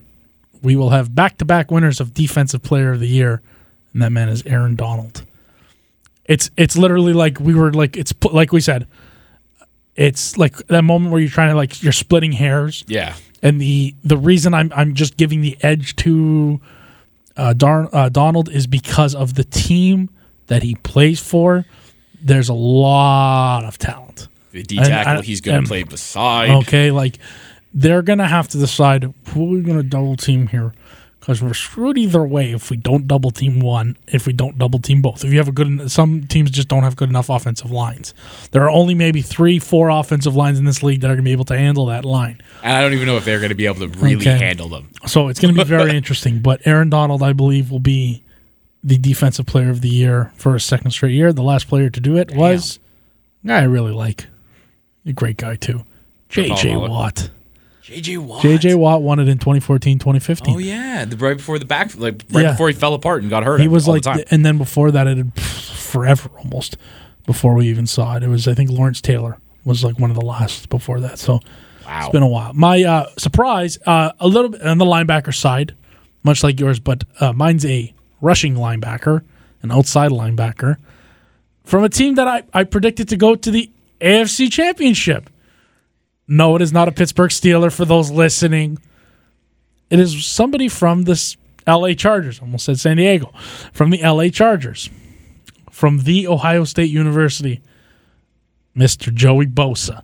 we 0.62 0.76
will 0.76 0.92
have 0.92 1.16
back-to-back 1.16 1.72
winners 1.72 2.00
of 2.00 2.14
defensive 2.14 2.62
player 2.62 2.92
of 2.92 3.00
the 3.00 3.08
year, 3.08 3.42
and 3.94 4.04
that 4.04 4.12
man 4.12 4.30
is 4.30 4.46
Aaron 4.46 4.76
Donald. 4.76 5.26
It's 6.26 6.52
it's 6.56 6.78
literally 6.78 7.14
like 7.14 7.40
we 7.40 7.56
were 7.56 7.74
like 7.74 7.98
it's 7.98 8.14
like 8.32 8.52
we 8.52 8.62
said. 8.62 8.88
It's 9.96 10.38
like 10.38 10.56
that 10.68 10.84
moment 10.84 11.12
where 11.12 11.20
you're 11.20 11.32
trying 11.32 11.50
to 11.50 11.56
like 11.56 11.82
you're 11.82 11.92
splitting 11.92 12.32
hairs 12.32 12.86
Yeah. 12.88 13.16
And 13.42 13.60
the 13.62 13.96
the 14.04 14.18
reason 14.18 14.54
I'm 14.54 14.72
I'm 14.76 14.94
just 14.94 15.18
giving 15.18 15.42
the 15.42 15.58
edge 15.62 15.96
to 15.98 16.60
uh, 17.38 17.54
Dar- 17.54 17.90
uh, 17.94 18.10
Donald 18.10 18.50
is 18.50 18.68
because 18.68 19.16
of 19.16 19.36
the 19.36 19.44
team 19.44 20.10
that 20.48 20.64
he 20.64 20.76
plays 20.76 21.20
for. 21.20 21.66
There's 22.22 22.50
a 22.50 22.54
lot 22.54 23.64
of 23.64 23.78
talent. 23.78 24.28
The 24.52 24.64
D 24.64 24.78
tackle 24.78 25.20
I- 25.20 25.22
he's 25.22 25.42
going 25.42 25.62
to 25.64 25.68
play 25.68 25.84
beside. 25.84 26.50
Okay, 26.64 26.92
like 26.92 27.18
they're 27.74 28.02
gonna 28.02 28.28
have 28.28 28.48
to 28.50 28.58
decide 28.58 29.14
who 29.30 29.46
we're 29.46 29.62
gonna 29.64 29.82
double 29.84 30.18
team 30.18 30.48
here 30.48 30.74
because 31.22 31.42
we're 31.42 31.54
screwed 31.54 31.98
either 31.98 32.26
way 32.26 32.52
if 32.52 32.70
we 32.70 32.76
don't 32.76 33.08
double 33.08 33.32
team 33.32 33.60
one, 33.62 33.96
if 34.08 34.26
we 34.28 34.34
don't 34.34 34.58
double 34.58 34.80
team 34.80 35.02
both. 35.02 35.24
If 35.24 35.32
you 35.32 35.38
have 35.38 35.48
a 35.48 35.52
good, 35.54 35.90
some 35.90 36.26
teams 36.28 36.52
just 36.52 36.68
don't 36.68 36.84
have 36.84 36.96
good 36.98 37.08
enough 37.10 37.30
offensive 37.30 37.72
lines. 37.72 38.14
There 38.52 38.64
are 38.64 38.70
only 38.70 38.96
maybe 38.96 39.22
three, 39.22 39.60
four 39.60 39.90
offensive 39.90 40.36
lines 40.36 40.60
in 40.60 40.66
this 40.66 40.82
league 40.84 41.00
that 41.02 41.10
are 41.12 41.14
gonna 41.16 41.24
be 41.24 41.32
able 41.32 41.46
to 41.46 41.58
handle 41.58 41.86
that 41.86 42.04
line. 42.04 42.42
And 42.64 42.74
I 42.74 42.82
don't 42.82 42.94
even 42.94 43.06
know 43.08 43.16
if 43.18 43.24
they're 43.26 43.40
going 43.40 43.50
to 43.50 43.56
be 43.56 43.66
able 43.68 43.88
to 43.88 44.00
really 44.00 44.16
Okay. 44.28 44.38
handle 44.38 44.68
them. 44.68 44.90
So 45.06 45.28
it's 45.30 45.40
going 45.40 45.54
to 45.56 45.62
be 45.64 45.68
very 45.68 45.92
interesting. 45.96 46.40
But 46.40 46.62
Aaron 46.66 46.90
Donald, 46.90 47.24
I 47.24 47.34
believe, 47.34 47.72
will 47.72 47.80
be 47.80 48.24
the 48.84 48.98
defensive 48.98 49.46
player 49.46 49.70
of 49.70 49.82
the 49.82 49.90
year 49.90 50.32
for 50.36 50.56
a 50.56 50.60
second 50.60 50.92
straight 50.92 51.14
year. 51.14 51.32
The 51.34 51.44
last 51.44 51.68
player 51.68 51.90
to 51.90 52.00
do 52.00 52.18
it 52.18 52.36
was 52.36 52.80
a 53.44 53.48
guy 53.48 53.60
I 53.60 53.64
really 53.64 53.92
like. 53.94 54.28
A 55.06 55.14
great 55.14 55.38
guy, 55.38 55.56
too. 55.56 55.86
J.J. 56.30 56.76
Watt. 56.78 57.30
JJ 57.84 58.18
Watt. 58.20 58.42
J.J. 58.44 58.76
Watt 58.76 59.02
won 59.02 59.20
it 59.20 59.28
in 59.28 59.38
2014, 59.40 59.98
2015. 60.00 60.56
Oh 60.56 60.60
yeah, 60.60 61.04
the 61.06 61.18
right 61.18 61.36
before 61.38 61.58
the 61.60 61.66
back, 61.66 61.98
like 61.98 62.24
right 62.32 62.44
Yeah. 62.44 62.52
before 62.52 62.68
he 62.68 62.74
fell 62.74 62.94
apart 62.94 63.22
and 63.22 63.30
got 63.30 63.44
hurt. 63.44 63.60
he 63.60 63.68
was 63.68 63.88
all 63.88 63.96
like, 63.96 64.04
the 64.04 64.10
time. 64.12 64.24
and 64.30 64.46
then 64.46 64.58
before 64.58 64.92
that, 64.92 65.08
it 65.08 65.18
had 65.18 65.40
forever 65.42 66.30
almost 66.38 66.78
before 67.26 67.56
we 67.56 67.68
even 67.68 67.88
saw 67.88 68.16
it. 68.18 68.24
It 68.24 68.28
was 68.28 68.48
I 68.48 68.54
think 68.54 68.70
Lawrence 68.70 69.02
Taylor 69.02 69.38
was 69.66 69.84
like 69.84 69.98
one 70.00 70.12
of 70.12 70.16
the 70.16 70.26
last 70.26 70.70
before 70.70 71.00
that. 71.02 71.18
So 71.20 71.40
Wow. 71.86 72.00
it's 72.06 72.10
been 72.12 72.22
a 72.24 72.28
while. 72.28 72.54
My 72.54 72.84
uh, 72.84 73.08
surprise, 73.18 73.80
uh, 73.88 74.12
a 74.20 74.28
little 74.28 74.50
bit 74.52 74.62
on 74.62 74.78
the 74.78 74.86
linebacker 74.86 75.34
side, 75.36 75.76
much 76.24 76.44
like 76.44 76.60
yours, 76.60 76.80
but 76.80 77.04
uh, 77.20 77.34
mine's 77.34 77.66
a 77.66 77.92
rushing 78.22 78.54
linebacker, 78.54 79.24
an 79.64 79.72
outside 79.72 80.12
linebacker 80.12 80.78
from 81.66 81.84
a 81.84 81.90
team 81.90 82.16
that 82.16 82.28
I, 82.28 82.44
I 82.54 82.64
predicted 82.66 83.10
to 83.10 83.18
go 83.18 83.34
to 83.36 83.50
the 83.52 83.72
AFC 84.00 84.52
Championship. 84.52 85.31
No, 86.28 86.56
it 86.56 86.62
is 86.62 86.72
not 86.72 86.88
a 86.88 86.92
Pittsburgh 86.92 87.32
Steeler 87.32 87.72
for 87.74 87.86
those 87.86 88.12
listening. 88.12 88.78
It 89.90 90.00
is 90.00 90.26
somebody 90.26 90.70
from 90.70 91.04
this 91.04 91.36
LA 91.68 91.94
Chargers. 91.94 92.40
Almost 92.40 92.66
said 92.66 92.80
San 92.80 92.98
Diego. 92.98 93.34
From 93.74 93.90
the 93.90 94.02
LA 94.02 94.30
Chargers. 94.30 94.90
From 95.70 96.00
the 96.00 96.28
Ohio 96.28 96.64
State 96.64 96.90
University. 96.90 97.62
Mr. 98.76 99.14
Joey 99.14 99.48
Bosa 99.48 100.04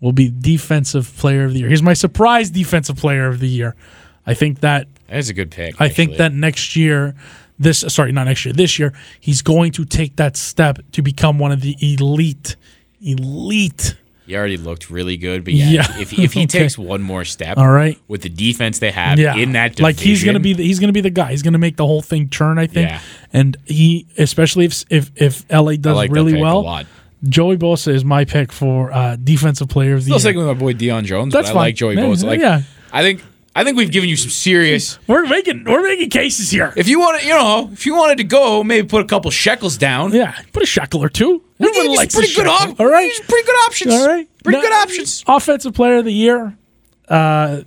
will 0.00 0.12
be 0.12 0.30
defensive 0.30 1.10
player 1.16 1.44
of 1.44 1.54
the 1.54 1.60
year. 1.60 1.68
He's 1.68 1.82
my 1.82 1.94
surprise 1.94 2.50
defensive 2.50 2.96
player 2.96 3.26
of 3.26 3.40
the 3.40 3.48
year. 3.48 3.74
I 4.26 4.34
think 4.34 4.60
that 4.60 4.88
That's 5.08 5.28
a 5.28 5.34
good 5.34 5.50
pick. 5.50 5.80
I 5.80 5.88
think 5.88 6.16
that 6.16 6.32
next 6.32 6.76
year, 6.76 7.14
this 7.58 7.80
sorry, 7.88 8.12
not 8.12 8.24
next 8.24 8.44
year, 8.44 8.52
this 8.52 8.78
year, 8.78 8.92
he's 9.20 9.40
going 9.40 9.72
to 9.72 9.84
take 9.84 10.16
that 10.16 10.36
step 10.36 10.78
to 10.92 11.02
become 11.02 11.38
one 11.38 11.52
of 11.52 11.60
the 11.60 11.76
elite, 11.80 12.56
elite. 13.00 13.96
He 14.26 14.36
already 14.36 14.56
looked 14.56 14.90
really 14.90 15.16
good, 15.16 15.44
but 15.44 15.54
yeah, 15.54 15.70
Yeah. 15.70 15.98
if 16.00 16.12
if 16.18 16.32
he 16.32 16.40
Okay. 16.44 16.58
takes 16.60 16.76
one 16.76 17.00
more 17.02 17.24
step, 17.24 17.58
All 17.58 17.70
right. 17.70 17.96
with 18.08 18.22
the 18.22 18.28
defense 18.28 18.80
they 18.80 18.90
have 18.90 19.18
Yeah, 19.18 19.36
in 19.36 19.52
that 19.52 19.72
division, 19.76 19.82
like 19.84 19.98
he's 20.00 20.24
gonna 20.24 20.40
be 20.40 20.52
the, 20.52 20.64
he's 20.64 20.80
gonna 20.80 20.92
be 20.92 21.00
the 21.00 21.10
guy. 21.10 21.30
He's 21.30 21.42
gonna 21.42 21.58
make 21.58 21.76
the 21.76 21.86
whole 21.86 22.02
thing 22.02 22.28
turn. 22.28 22.58
I 22.58 22.66
think, 22.66 22.88
Yeah. 22.90 23.00
and 23.32 23.56
he 23.66 24.06
especially 24.18 24.64
if 24.64 24.84
if 24.90 25.10
if 25.16 25.44
LA 25.50 25.76
does 25.76 25.94
like 25.96 26.10
really 26.10 26.40
well. 26.40 26.84
Joey 27.28 27.56
Bosa 27.56 27.88
is 27.94 28.04
my 28.04 28.24
pick 28.26 28.52
for 28.52 28.92
uh, 28.92 29.16
defensive 29.16 29.68
player 29.68 29.94
of 29.94 30.00
the 30.00 30.04
Still 30.04 30.14
year. 30.16 30.20
sticking 30.20 30.38
with 30.38 30.48
my 30.48 30.54
boy 30.54 30.74
Deion 30.74 31.04
Jones, 31.04 31.32
That's 31.32 31.48
but 31.48 31.52
I 31.52 31.54
fine. 31.54 31.60
like 31.62 31.74
Joey 31.74 31.94
Yeah, 31.94 32.02
Bosa. 32.02 32.24
Like, 32.24 32.40
yeah. 32.40 32.60
I 32.92 33.02
think 33.02 33.22
I 33.56 33.64
think 33.64 33.78
we've 33.78 33.90
given 33.90 34.10
you 34.10 34.16
some 34.18 34.28
serious. 34.28 34.98
We're 35.08 35.24
making 35.26 35.64
we're 35.64 35.82
making 35.82 36.10
cases 36.10 36.50
here. 36.50 36.74
If 36.76 36.88
you 36.88 37.00
want 37.00 37.22
to, 37.22 37.26
you 37.26 37.32
know, 37.32 37.70
if 37.72 37.86
you 37.86 37.94
wanted 37.96 38.18
to 38.18 38.24
go, 38.24 38.62
maybe 38.62 38.86
put 38.86 39.00
a 39.02 39.06
couple 39.06 39.30
shekels 39.30 39.78
down. 39.78 40.12
yeah, 40.12 40.38
put 40.52 40.62
a 40.62 40.66
shekel 40.66 41.02
or 41.02 41.08
two. 41.08 41.42
Everyone 41.58 41.96
likes 41.96 42.14
pretty 42.14 42.34
good, 42.34 42.46
op- 42.46 42.78
All 42.78 42.86
right, 42.86 43.10
pretty 43.26 43.46
good 43.46 43.56
options. 43.64 43.94
All 43.94 44.06
right. 44.06 44.28
pretty 44.44 44.58
Now, 44.58 44.62
good 44.62 44.72
options. 44.74 45.24
Offensive 45.26 45.72
player 45.72 45.96
of 45.96 46.04
the 46.04 46.12
year. 46.12 46.54
Uh, 47.08 47.62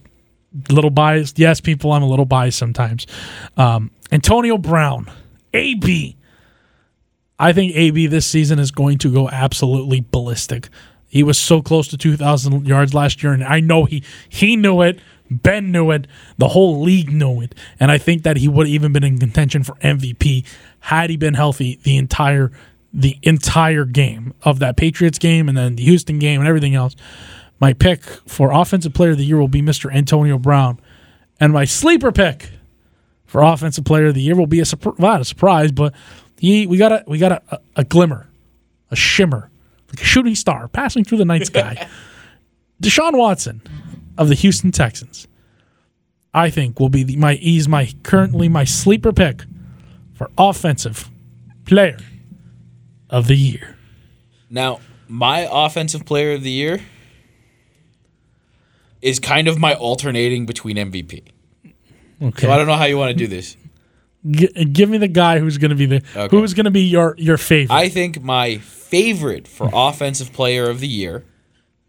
little 0.69 0.91
biased. 0.91 1.39
Yes, 1.39 1.59
people, 1.59 1.91
I'm 1.91 2.03
a 2.03 2.07
little 2.07 2.25
biased 2.25 2.59
sometimes. 2.59 3.07
Um, 3.57 3.89
Antonio 4.11 4.59
Brown, 4.59 5.09
AB. 5.55 6.15
I 7.39 7.51
think 7.51 7.75
AB 7.75 8.05
this 8.05 8.27
season 8.27 8.59
is 8.59 8.69
going 8.69 8.99
to 8.99 9.11
go 9.11 9.27
absolutely 9.27 10.05
ballistic. 10.11 10.69
He 11.07 11.23
was 11.23 11.39
so 11.39 11.63
close 11.63 11.87
to 11.87 11.97
2,000 11.97 12.67
yards 12.67 12.93
last 12.93 13.23
year, 13.23 13.33
and 13.33 13.43
I 13.43 13.59
know 13.59 13.85
he 13.85 14.03
he 14.27 14.55
knew 14.55 14.81
it. 14.83 14.99
Ben 15.29 15.71
knew 15.71 15.91
it. 15.91 16.07
The 16.37 16.49
whole 16.49 16.81
league 16.81 17.11
knew 17.11 17.41
it, 17.41 17.55
and 17.79 17.91
I 17.91 17.97
think 17.97 18.23
that 18.23 18.37
he 18.37 18.47
would 18.47 18.67
have 18.67 18.73
even 18.73 18.91
been 18.93 19.03
in 19.03 19.17
contention 19.17 19.63
for 19.63 19.75
MVP 19.75 20.45
had 20.79 21.09
he 21.09 21.17
been 21.17 21.35
healthy 21.35 21.79
the 21.83 21.97
entire 21.97 22.51
the 22.91 23.19
entire 23.21 23.85
game 23.85 24.33
of 24.41 24.59
that 24.59 24.75
Patriots 24.75 25.19
game 25.19 25.47
and 25.47 25.55
then 25.55 25.75
the 25.75 25.83
Houston 25.83 26.17
game 26.17 26.39
and 26.39 26.47
everything 26.47 26.73
else. 26.73 26.95
My 27.59 27.73
pick 27.73 28.03
for 28.25 28.51
offensive 28.51 28.93
player 28.93 29.11
of 29.11 29.17
the 29.17 29.25
year 29.25 29.37
will 29.37 29.47
be 29.47 29.61
Mr. 29.61 29.93
Antonio 29.93 30.39
Brown, 30.39 30.79
and 31.39 31.53
my 31.53 31.65
sleeper 31.65 32.11
pick 32.11 32.49
for 33.25 33.43
offensive 33.43 33.85
player 33.85 34.07
of 34.07 34.15
the 34.15 34.21
year 34.21 34.35
will 34.35 34.47
be 34.47 34.59
a 34.59 34.65
surprise, 34.65 34.97
not 34.97 35.21
a 35.21 35.25
surprise, 35.25 35.71
but 35.71 35.93
he 36.37 36.65
we 36.65 36.77
got 36.77 36.91
a 36.91 37.03
we 37.05 37.17
got 37.17 37.31
a, 37.33 37.41
a, 37.51 37.59
a 37.77 37.83
glimmer, 37.83 38.27
a 38.89 38.95
shimmer, 38.95 39.51
like 39.89 40.01
a 40.01 40.05
shooting 40.05 40.35
star 40.35 40.67
passing 40.67 41.03
through 41.03 41.19
the 41.19 41.25
night 41.25 41.45
sky. 41.45 41.87
Deshaun 42.81 43.17
Watson 43.17 43.61
of 44.19 44.27
the 44.29 44.35
Houston 44.35 44.71
Texans, 44.71 45.27
I 46.33 46.51
think 46.51 46.79
will 46.79 46.89
be 46.89 47.01
the, 47.03 47.15
my 47.15 47.33
he's 47.35 47.67
my 47.67 47.91
currently 48.03 48.47
my 48.49 48.63
sleeper 48.65 49.11
pick 49.11 49.45
for 50.13 50.29
offensive 50.37 51.09
player 51.65 51.97
of 53.09 53.25
the 53.27 53.35
year. 53.35 53.75
Now, 54.51 54.79
my 55.07 55.47
offensive 55.51 56.05
player 56.05 56.33
of 56.33 56.43
the 56.43 56.51
year 56.51 56.81
is 59.01 59.19
kind 59.19 59.47
of 59.47 59.57
my 59.57 59.73
alternating 59.73 60.45
between 60.45 60.75
MVP. 60.75 61.23
Okay, 62.21 62.45
So 62.47 62.51
I 62.51 62.57
don't 62.57 62.67
know 62.67 62.73
how 62.75 62.85
you 62.85 62.97
want 62.97 63.11
to 63.11 63.15
do 63.17 63.27
this. 63.27 63.55
G- 64.29 64.65
give 64.65 64.89
me 64.89 64.97
the 64.97 65.07
guy 65.07 65.39
who's 65.39 65.57
going 65.57 65.69
to 65.69 65.75
be 65.75 65.85
the 65.85 66.03
Okay. 66.15 66.35
who's 66.35 66.53
going 66.53 66.65
to 66.65 66.71
be 66.71 66.81
your 66.81 67.15
your 67.17 67.37
favorite. 67.37 67.73
I 67.73 67.87
think 67.87 68.21
my 68.21 68.57
favorite 68.57 69.47
for 69.47 69.69
offensive 69.73 70.33
player 70.33 70.69
of 70.69 70.81
the 70.81 70.87
year 70.89 71.23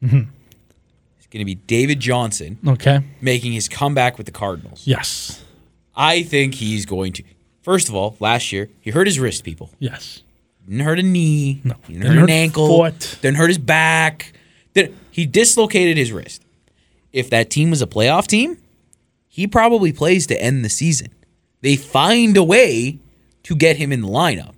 is 0.00 0.12
going 1.30 1.40
to 1.40 1.44
be 1.44 1.54
David 1.54 2.00
Johnson 2.00 2.58
okay. 2.66 3.00
making 3.20 3.52
his 3.52 3.68
comeback 3.68 4.16
with 4.16 4.26
the 4.26 4.32
Cardinals. 4.32 4.86
Yes. 4.86 5.42
I 5.94 6.22
think 6.22 6.54
he's 6.54 6.86
going 6.86 7.12
to. 7.14 7.22
First 7.62 7.88
of 7.88 7.94
all, 7.94 8.16
last 8.20 8.52
year 8.52 8.68
he 8.80 8.90
hurt 8.90 9.06
his 9.06 9.18
wrist. 9.20 9.44
People 9.44 9.70
Yes. 9.78 10.22
didn't 10.66 10.80
hurt 10.80 10.98
a 10.98 11.02
knee. 11.02 11.60
No. 11.64 11.74
Didn't, 11.86 12.00
Didn't 12.00 12.06
hurt, 12.06 12.14
hurt 12.20 12.24
an 12.24 12.30
ankle. 12.30 12.68
foot. 12.78 13.18
Didn't 13.22 13.36
hurt 13.36 13.48
his 13.48 13.58
back. 13.58 14.32
Didn't, 14.74 14.96
he 15.10 15.26
dislocated 15.26 15.96
his 15.96 16.10
wrist. 16.12 16.42
If 17.12 17.30
that 17.30 17.50
team 17.50 17.70
was 17.70 17.82
a 17.82 17.86
playoff 17.86 18.26
team, 18.26 18.56
he 19.28 19.46
probably 19.46 19.92
plays 19.92 20.26
to 20.28 20.40
end 20.40 20.64
the 20.64 20.68
season. 20.68 21.08
They 21.60 21.76
find 21.76 22.36
a 22.36 22.42
way 22.44 22.98
to 23.44 23.54
get 23.54 23.76
him 23.76 23.92
in 23.92 24.00
the 24.02 24.08
lineup. 24.08 24.54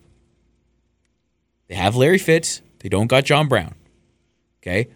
They 1.68 1.74
have 1.74 1.96
Larry 1.96 2.18
Fitz. 2.18 2.60
They 2.80 2.88
don't 2.88 3.06
got 3.06 3.24
John 3.24 3.48
Brown. 3.48 3.74
Okay. 4.62 4.88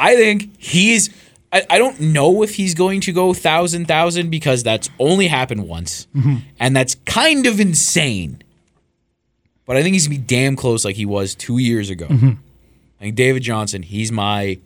I 0.00 0.16
think 0.16 0.60
he's. 0.60 1.10
I, 1.52 1.64
I 1.68 1.78
don't 1.78 2.00
know 2.00 2.42
if 2.42 2.54
he's 2.54 2.74
going 2.74 3.00
to 3.02 3.12
go 3.12 3.34
thousand 3.34 3.86
thousand 3.86 4.30
because 4.30 4.62
that's 4.62 4.88
only 4.98 5.26
happened 5.26 5.68
once, 5.68 6.06
mm-hmm. 6.14 6.36
and 6.58 6.74
that's 6.74 6.94
kind 7.06 7.46
of 7.46 7.60
insane. 7.60 8.42
But 9.66 9.76
I 9.76 9.82
think 9.82 9.92
he's 9.92 10.08
gonna 10.08 10.18
be 10.18 10.24
damn 10.24 10.56
close, 10.56 10.84
like 10.84 10.96
he 10.96 11.06
was 11.06 11.34
two 11.34 11.58
years 11.58 11.90
ago. 11.90 12.06
Mm-hmm. 12.06 12.30
I 12.30 13.02
think 13.02 13.14
David 13.14 13.42
Johnson. 13.42 13.82
He's 13.82 14.10
my 14.10 14.58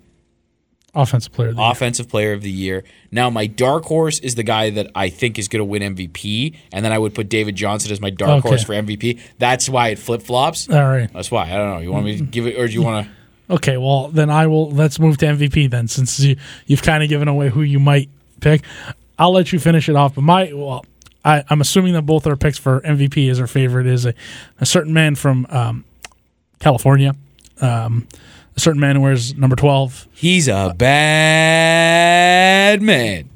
Offensive 0.96 1.32
player 1.32 1.48
of 1.48 1.56
the 1.56 1.62
year. 1.62 1.70
offensive 1.70 2.08
player 2.08 2.32
of 2.32 2.42
the 2.42 2.50
year. 2.50 2.84
Now, 3.10 3.28
my 3.28 3.46
dark 3.46 3.84
horse 3.84 4.20
is 4.20 4.36
the 4.36 4.44
guy 4.44 4.70
that 4.70 4.92
I 4.94 5.08
think 5.08 5.38
is 5.40 5.48
going 5.48 5.60
to 5.60 5.64
win 5.64 5.82
MVP, 5.82 6.56
and 6.72 6.84
then 6.84 6.92
I 6.92 6.98
would 6.98 7.14
put 7.14 7.28
David 7.28 7.56
Johnson 7.56 7.90
as 7.90 8.00
my 8.00 8.10
dark 8.10 8.38
Okay. 8.38 8.48
horse 8.48 8.62
for 8.62 8.74
MVP. 8.74 9.18
That's 9.38 9.68
why 9.68 9.88
it 9.88 9.98
flip 9.98 10.22
flops. 10.22 10.70
All 10.70 10.76
right. 10.76 11.12
That's 11.12 11.32
why. 11.32 11.50
I 11.50 11.56
don't 11.56 11.74
know. 11.74 11.78
You 11.80 11.90
want 11.90 12.04
me 12.04 12.18
to 12.18 12.22
mm-hmm. 12.22 12.30
give 12.30 12.46
it, 12.46 12.56
or 12.58 12.68
do 12.68 12.72
you 12.72 12.82
want 12.82 13.06
to? 13.06 13.12
Okay, 13.50 13.76
well 13.76 14.08
then 14.08 14.30
I 14.30 14.46
will. 14.46 14.70
Let's 14.70 14.98
move 14.98 15.18
to 15.18 15.26
MVP 15.26 15.70
then, 15.70 15.86
since 15.88 16.18
you, 16.20 16.36
you've 16.66 16.82
kind 16.82 17.02
of 17.02 17.08
given 17.08 17.28
away 17.28 17.50
who 17.50 17.62
you 17.62 17.78
might 17.78 18.08
pick. 18.40 18.62
I'll 19.18 19.32
let 19.32 19.52
you 19.52 19.58
finish 19.58 19.88
it 19.88 19.96
off. 19.96 20.14
But 20.14 20.22
my 20.22 20.50
well, 20.52 20.84
I, 21.24 21.44
I'm 21.50 21.60
assuming 21.60 21.92
that 21.92 22.02
both 22.02 22.26
our 22.26 22.36
picks 22.36 22.58
for 22.58 22.80
MVP 22.80 23.28
is 23.30 23.38
our 23.40 23.46
favorite 23.46 23.86
is 23.86 24.06
a, 24.06 24.14
a 24.60 24.66
certain 24.66 24.92
man 24.94 25.14
from 25.14 25.46
um, 25.50 25.84
California, 26.58 27.14
um, 27.60 28.06
a 28.56 28.60
certain 28.60 28.80
man 28.80 28.96
who 28.96 29.02
wears 29.02 29.34
number 29.36 29.56
twelve. 29.56 30.08
He's 30.14 30.48
a 30.48 30.74
bad 31.44 32.82
man. 32.82 33.28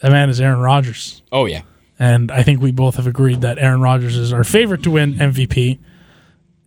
That 0.00 0.12
man 0.12 0.28
is 0.28 0.40
Aaron 0.40 0.60
Rodgers, 0.60 1.22
Oh 1.32 1.46
yeah. 1.46 1.62
and 1.98 2.30
I 2.30 2.42
think 2.42 2.60
we 2.60 2.70
both 2.72 2.96
have 2.96 3.06
agreed 3.06 3.40
that 3.40 3.58
Aaron 3.58 3.80
Rodgers 3.80 4.16
is 4.16 4.32
our 4.32 4.44
favorite 4.44 4.82
to 4.82 4.90
win 4.90 5.14
MVP. 5.14 5.78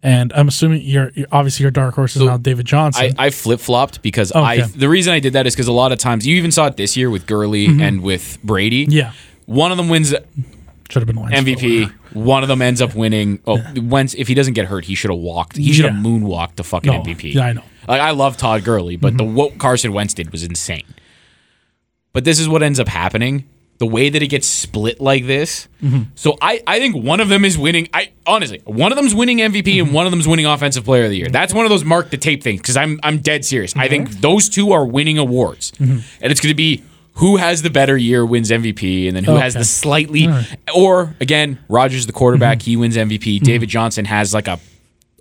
And 0.01 0.31
I'm 0.33 0.47
assuming 0.47 0.81
you're, 0.83 1.11
you're 1.13 1.27
obviously 1.31 1.63
your 1.63 1.71
dark 1.71 1.95
horse 1.95 2.15
is 2.15 2.21
now 2.21 2.37
David 2.37 2.65
Johnson. 2.65 3.13
I, 3.17 3.25
I 3.25 3.29
flip 3.31 3.59
flopped 3.59 4.01
because 4.01 4.31
I 4.31 4.61
the 4.61 4.87
reason 4.87 5.13
I 5.13 5.19
did 5.19 5.33
that 5.33 5.45
is 5.45 5.53
because 5.55 5.67
a 5.67 5.73
lot 5.73 5.91
of 5.91 5.97
times 5.99 6.25
you 6.25 6.37
even 6.37 6.51
saw 6.51 6.67
it 6.67 6.77
this 6.77 6.95
year 6.95 7.09
with 7.09 7.25
Gurley 7.27 7.65
and 7.65 8.01
with 8.01 8.37
Brady. 8.43 8.83
Mm-hmm. 8.85 8.91
yeah, 8.93 9.13
One 9.45 9.71
of 9.71 9.77
them 9.77 9.89
wins 9.89 10.09
should 10.89 11.01
have 11.01 11.05
been 11.05 11.19
Wentz, 11.19 11.37
MVP. 11.37 11.91
One 12.13 12.43
of 12.43 12.49
them 12.49 12.61
ends 12.61 12.81
up 12.81 12.95
winning. 12.95 13.39
Oh, 13.45 13.61
Wentz, 13.75 14.15
if 14.15 14.27
he 14.29 14.33
doesn't 14.33 14.53
get 14.53 14.65
hurt, 14.67 14.85
he 14.85 14.95
should 14.95 15.11
have 15.11 15.19
walked. 15.19 15.57
He 15.57 15.71
should 15.73 15.85
have 15.85 15.93
Yeah. 15.95 16.01
moonwalked 16.01 16.55
the 16.55 16.63
fucking 16.63 16.91
No, 16.91 17.01
MVP. 17.01 17.33
yeah, 17.35 17.45
I 17.45 17.53
know. 17.53 17.61
Mm-hmm. 17.61 17.91
Like 17.91 18.01
I 18.01 18.11
love 18.11 18.37
Todd 18.37 18.63
Gurley, 18.63 18.95
but 18.95 19.17
the 19.17 19.23
what 19.25 19.57
Carson 19.57 19.91
Wentz 19.93 20.13
did 20.13 20.31
was 20.31 20.43
insane. 20.43 20.85
But 22.13 22.23
this 22.23 22.39
is 22.39 22.47
what 22.49 22.63
ends 22.63 22.79
up 22.79 22.87
happening. 22.87 23.47
The 23.79 23.87
way 23.87 24.09
that 24.09 24.21
it 24.21 24.27
gets 24.27 24.45
split 24.47 24.99
like 25.01 25.25
this. 25.25 25.67
Mm-hmm. 25.81 26.03
So 26.15 26.37
I, 26.41 26.61
I 26.67 26.79
think 26.79 26.95
one 27.01 27.19
of 27.21 27.29
them 27.29 27.43
is 27.45 27.57
winning. 27.57 27.87
I 27.93 28.11
honestly, 28.27 28.61
one 28.65 28.91
of 28.91 28.97
them's 28.97 29.15
winning 29.15 29.37
MVP 29.37 29.63
Mm-hmm. 29.63 29.85
and 29.87 29.93
one 29.93 30.05
of 30.05 30.11
them's 30.11 30.27
winning 30.27 30.45
Offensive 30.45 30.83
Player 30.85 31.05
of 31.05 31.09
the 31.11 31.17
Year. 31.17 31.29
That's 31.29 31.53
one 31.53 31.65
of 31.65 31.69
those 31.69 31.85
mark 31.85 32.09
the 32.09 32.17
tape 32.17 32.43
things 32.43 32.59
because 32.61 32.75
I'm 32.77 32.99
I'm 33.03 33.19
dead 33.19 33.45
serious. 33.45 33.75
I 33.75 33.87
think 33.87 34.09
Mm-hmm. 34.09 34.19
those 34.21 34.49
two 34.49 34.71
are 34.73 34.85
winning 34.85 35.17
awards, 35.17 35.71
and 35.79 36.03
it's 36.21 36.41
going 36.41 36.51
to 36.51 36.55
be 36.55 36.83
who 37.13 37.35
has 37.37 37.61
the 37.63 37.69
better 37.69 37.97
year 37.97 38.25
wins 38.25 38.49
MVP, 38.51 39.07
and 39.07 39.15
then 39.15 39.23
who 39.25 39.35
has 39.37 39.53
the 39.53 39.63
slightly 39.65 40.27
or 40.75 41.15
again 41.21 41.57
Rodgers 41.69 42.05
the 42.05 42.13
quarterback 42.13 42.61
he 42.61 42.75
wins 42.75 42.97
MVP. 42.97 43.41
David 43.41 43.69
Johnson 43.69 44.05
has 44.05 44.33
like 44.33 44.47
a 44.49 44.59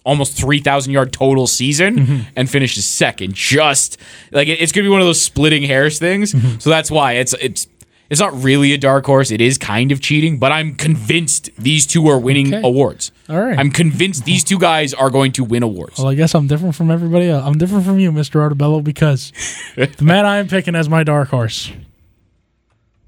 almost 0.04 0.36
3,000 0.38 0.92
yard 0.92 1.12
total 1.12 1.46
season 1.46 2.24
and 2.34 2.48
finishes 2.50 2.86
second. 2.86 3.34
Just 3.34 3.98
like 4.32 4.48
it's 4.48 4.72
going 4.72 4.82
to 4.84 4.88
be 4.88 4.90
one 4.90 5.00
of 5.00 5.06
those 5.06 5.20
splitting 5.20 5.62
hairs 5.64 5.98
things. 5.98 6.34
So 6.62 6.70
that's 6.70 6.90
why 6.90 7.12
it's, 7.14 7.34
it's, 7.40 7.66
It's 8.10 8.20
not 8.20 8.42
really 8.42 8.72
a 8.72 8.78
dark 8.78 9.04
horse. 9.04 9.30
It 9.30 9.40
is 9.42 9.58
kind 9.58 9.92
of 9.92 10.00
cheating, 10.00 10.38
but 10.38 10.50
I'm 10.50 10.74
convinced 10.76 11.50
these 11.58 11.86
two 11.86 12.08
are 12.08 12.18
winning 12.18 12.54
Okay. 12.54 12.66
awards. 12.66 13.12
All 13.28 13.38
right. 13.38 13.58
I'm 13.58 13.70
convinced 13.70 14.24
these 14.24 14.42
two 14.44 14.58
guys 14.58 14.94
are 14.94 15.10
going 15.10 15.32
to 15.32 15.44
win 15.44 15.62
awards. 15.62 15.98
Well, 15.98 16.08
I 16.08 16.14
guess 16.14 16.34
I'm 16.34 16.46
different 16.46 16.74
from 16.74 16.90
everybody 16.90 17.28
else. 17.28 17.44
I'm 17.44 17.58
different 17.58 17.84
from 17.84 17.98
you, 17.98 18.10
Mr. 18.10 18.40
Artebello, 18.40 18.80
because 18.80 19.32
the 19.76 19.92
man 20.04 20.24
I 20.24 20.38
am 20.38 20.48
picking 20.48 20.74
as 20.74 20.88
my 20.88 21.04
dark 21.04 21.28
horse 21.28 21.70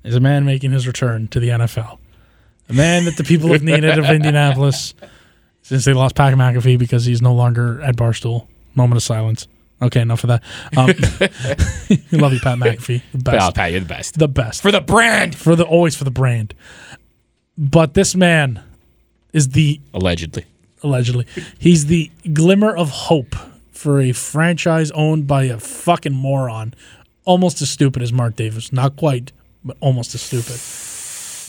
is 0.05 0.15
a 0.15 0.21
man 0.21 0.45
making 0.45 0.73
his 0.73 0.87
return 0.87 1.29
to 1.29 1.41
the 1.41 1.49
NFL. 1.49 1.99
A 2.69 2.73
man 2.75 3.07
that 3.07 3.17
the 3.17 3.25
people 3.25 3.51
have 3.53 3.63
needed 3.63 3.99
of 3.99 4.05
Indianapolis 4.05 4.95
since 5.63 5.85
they 5.87 5.93
lost 5.95 6.15
Pat 6.15 6.35
McAfee 6.35 6.79
because 6.79 7.05
he's 7.07 7.23
no 7.23 7.35
longer 7.35 7.81
at 7.83 7.97
Barstool. 7.97 8.47
Moment 8.75 8.97
of 8.99 9.03
silence. 9.03 9.49
Okay, 9.83 10.01
enough 10.01 10.25
of 10.25 10.29
that. 10.29 10.43
Um, 10.77 10.87
love 12.21 12.33
you, 12.35 12.41
Pat 12.41 12.59
McAfee. 12.59 13.03
The 13.13 13.19
best. 13.19 13.49
Oh, 13.49 13.53
Pat, 13.53 13.71
you're 13.71 13.81
the 13.81 13.87
best. 13.87 14.19
The 14.19 14.29
best. 14.29 14.61
For 14.63 14.71
the 14.71 14.81
brand. 14.81 15.35
For 15.35 15.57
the 15.57 15.65
always 15.65 15.97
for 15.97 16.05
the 16.05 16.11
brand. 16.11 16.55
But 17.57 17.95
this 17.95 18.15
man 18.15 18.63
is 19.33 19.51
the 19.51 19.81
Allegedly. 19.95 20.45
allegedly. 20.83 21.27
He's 21.59 21.87
the 21.87 22.11
glimmer 22.33 22.75
of 22.77 22.91
hope 22.91 23.35
for 23.73 24.01
a 24.01 24.13
franchise 24.13 24.91
owned 24.93 25.27
by 25.27 25.45
a 25.45 25.59
fucking 25.59 26.13
moron. 26.15 26.75
Almost 27.25 27.63
as 27.63 27.71
stupid 27.71 28.03
as 28.03 28.13
Mark 28.13 28.37
Davis. 28.37 28.73
Not 28.73 28.97
quite, 28.97 29.33
but 29.65 29.77
almost 29.81 30.15
as 30.15 30.23
stupid. 30.23 30.59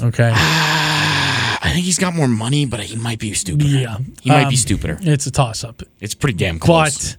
Okay. 0.06 0.32
I 0.34 1.70
think 1.74 1.86
he's 1.86 1.98
got 1.99 2.14
more 2.16 2.28
money, 2.28 2.66
but 2.66 2.80
he 2.82 2.95
might 2.95 3.20
be 3.20 3.34
stupider. 3.34 3.66
Yeah. 3.68 3.98
He 4.22 4.30
might 4.30 4.44
Um, 4.45 4.49
be 4.49 4.56
stupider. 4.56 4.98
It's 5.02 5.26
a 5.28 5.32
toss 5.32 5.64
up. 5.64 5.82
It's 5.99 6.14
pretty 6.16 6.38
damn 6.38 6.60
close. 6.60 7.14
But 7.14 7.18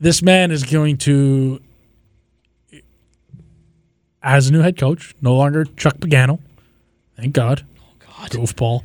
this 0.00 0.22
man 0.22 0.50
is 0.50 0.64
going 0.64 0.96
to, 0.98 1.60
as 4.22 4.48
a 4.48 4.52
new 4.52 4.60
head 4.60 4.78
coach, 4.78 5.14
no 5.22 5.34
longer 5.34 5.64
Chuck 5.76 5.98
Pagano. 5.98 6.38
Thank 7.16 7.34
God. 7.34 7.64
God. 7.98 8.30
Goofball. 8.30 8.82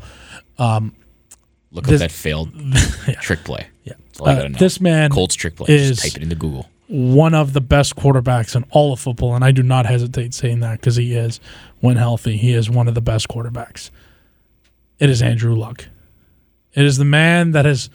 Look 1.72 1.86
this- 1.88 2.02
up 2.02 2.10
that 2.10 2.12
failed 2.12 2.52
trick 3.22 3.44
play. 3.44 3.68
Yeah. 3.84 3.94
That's 4.08 4.20
all 4.22 4.30
I 4.30 4.34
Uh, 4.46 4.50
this 4.58 4.80
man 4.80 5.10
Colts 5.12 5.36
trick 5.36 5.56
play. 5.56 5.74
is- 5.76 5.90
Just 5.90 6.04
type 6.04 6.18
it 6.18 6.24
into 6.24 6.36
Google. 6.36 6.70
one 6.88 7.34
of 7.34 7.54
the 7.54 7.62
best 7.62 7.96
quarterbacks 7.96 8.56
in 8.56 8.64
all 8.72 8.94
of 8.94 9.00
football, 9.00 9.36
and 9.36 9.44
I 9.44 9.52
do 9.52 9.62
not 9.64 9.86
hesitate 9.86 10.34
saying 10.34 10.60
that 10.62 10.80
because 10.80 10.96
he 10.96 11.14
is, 11.14 11.40
when 11.80 11.98
healthy, 11.98 12.38
he 12.38 12.54
is 12.54 12.70
one 12.70 12.88
of 12.88 12.94
the 12.96 13.02
best 13.02 13.28
quarterbacks. 13.28 13.90
It 15.00 15.10
is 15.10 15.22
Andrew 15.22 15.56
Luck. 15.56 15.86
It 16.74 16.86
is 16.86 16.98
the 16.98 17.06
man 17.06 17.52
that 17.52 17.66
has 17.66 17.90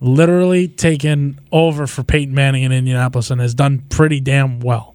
literally 0.00 0.68
taken 0.68 1.40
over 1.52 1.86
for 1.86 2.02
Peyton 2.02 2.34
Manning 2.34 2.62
in 2.62 2.72
Indianapolis 2.72 3.30
and 3.30 3.40
has 3.40 3.54
done 3.54 3.80
pretty 3.88 4.20
damn 4.20 4.60
well. 4.60 4.94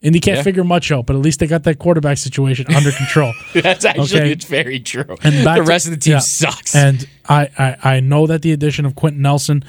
Indy 0.00 0.20
can't 0.20 0.36
Yeah. 0.36 0.42
figure 0.44 0.62
much 0.64 0.92
out, 0.92 1.06
but 1.06 1.16
at 1.16 1.22
least 1.22 1.40
they 1.40 1.46
got 1.48 1.64
that 1.64 1.78
quarterback 1.80 2.18
situation 2.18 2.66
under 2.74 2.92
control. 2.92 3.32
That's 3.54 3.84
actually 3.84 4.20
Okay. 4.20 4.30
it's 4.32 4.44
very 4.44 4.78
true. 4.80 5.16
And 5.24 5.44
the 5.46 5.54
to- 5.56 5.62
rest 5.62 5.86
of 5.86 5.90
the 5.92 5.96
team 5.98 6.12
yeah. 6.12 6.18
sucks. 6.20 6.74
And 6.76 7.08
I, 7.28 7.48
I, 7.58 7.94
I 7.96 8.00
know 8.00 8.26
that 8.28 8.42
the 8.42 8.52
addition 8.52 8.84
of 8.84 8.94
Quenton 8.94 9.22
Nelson 9.22 9.64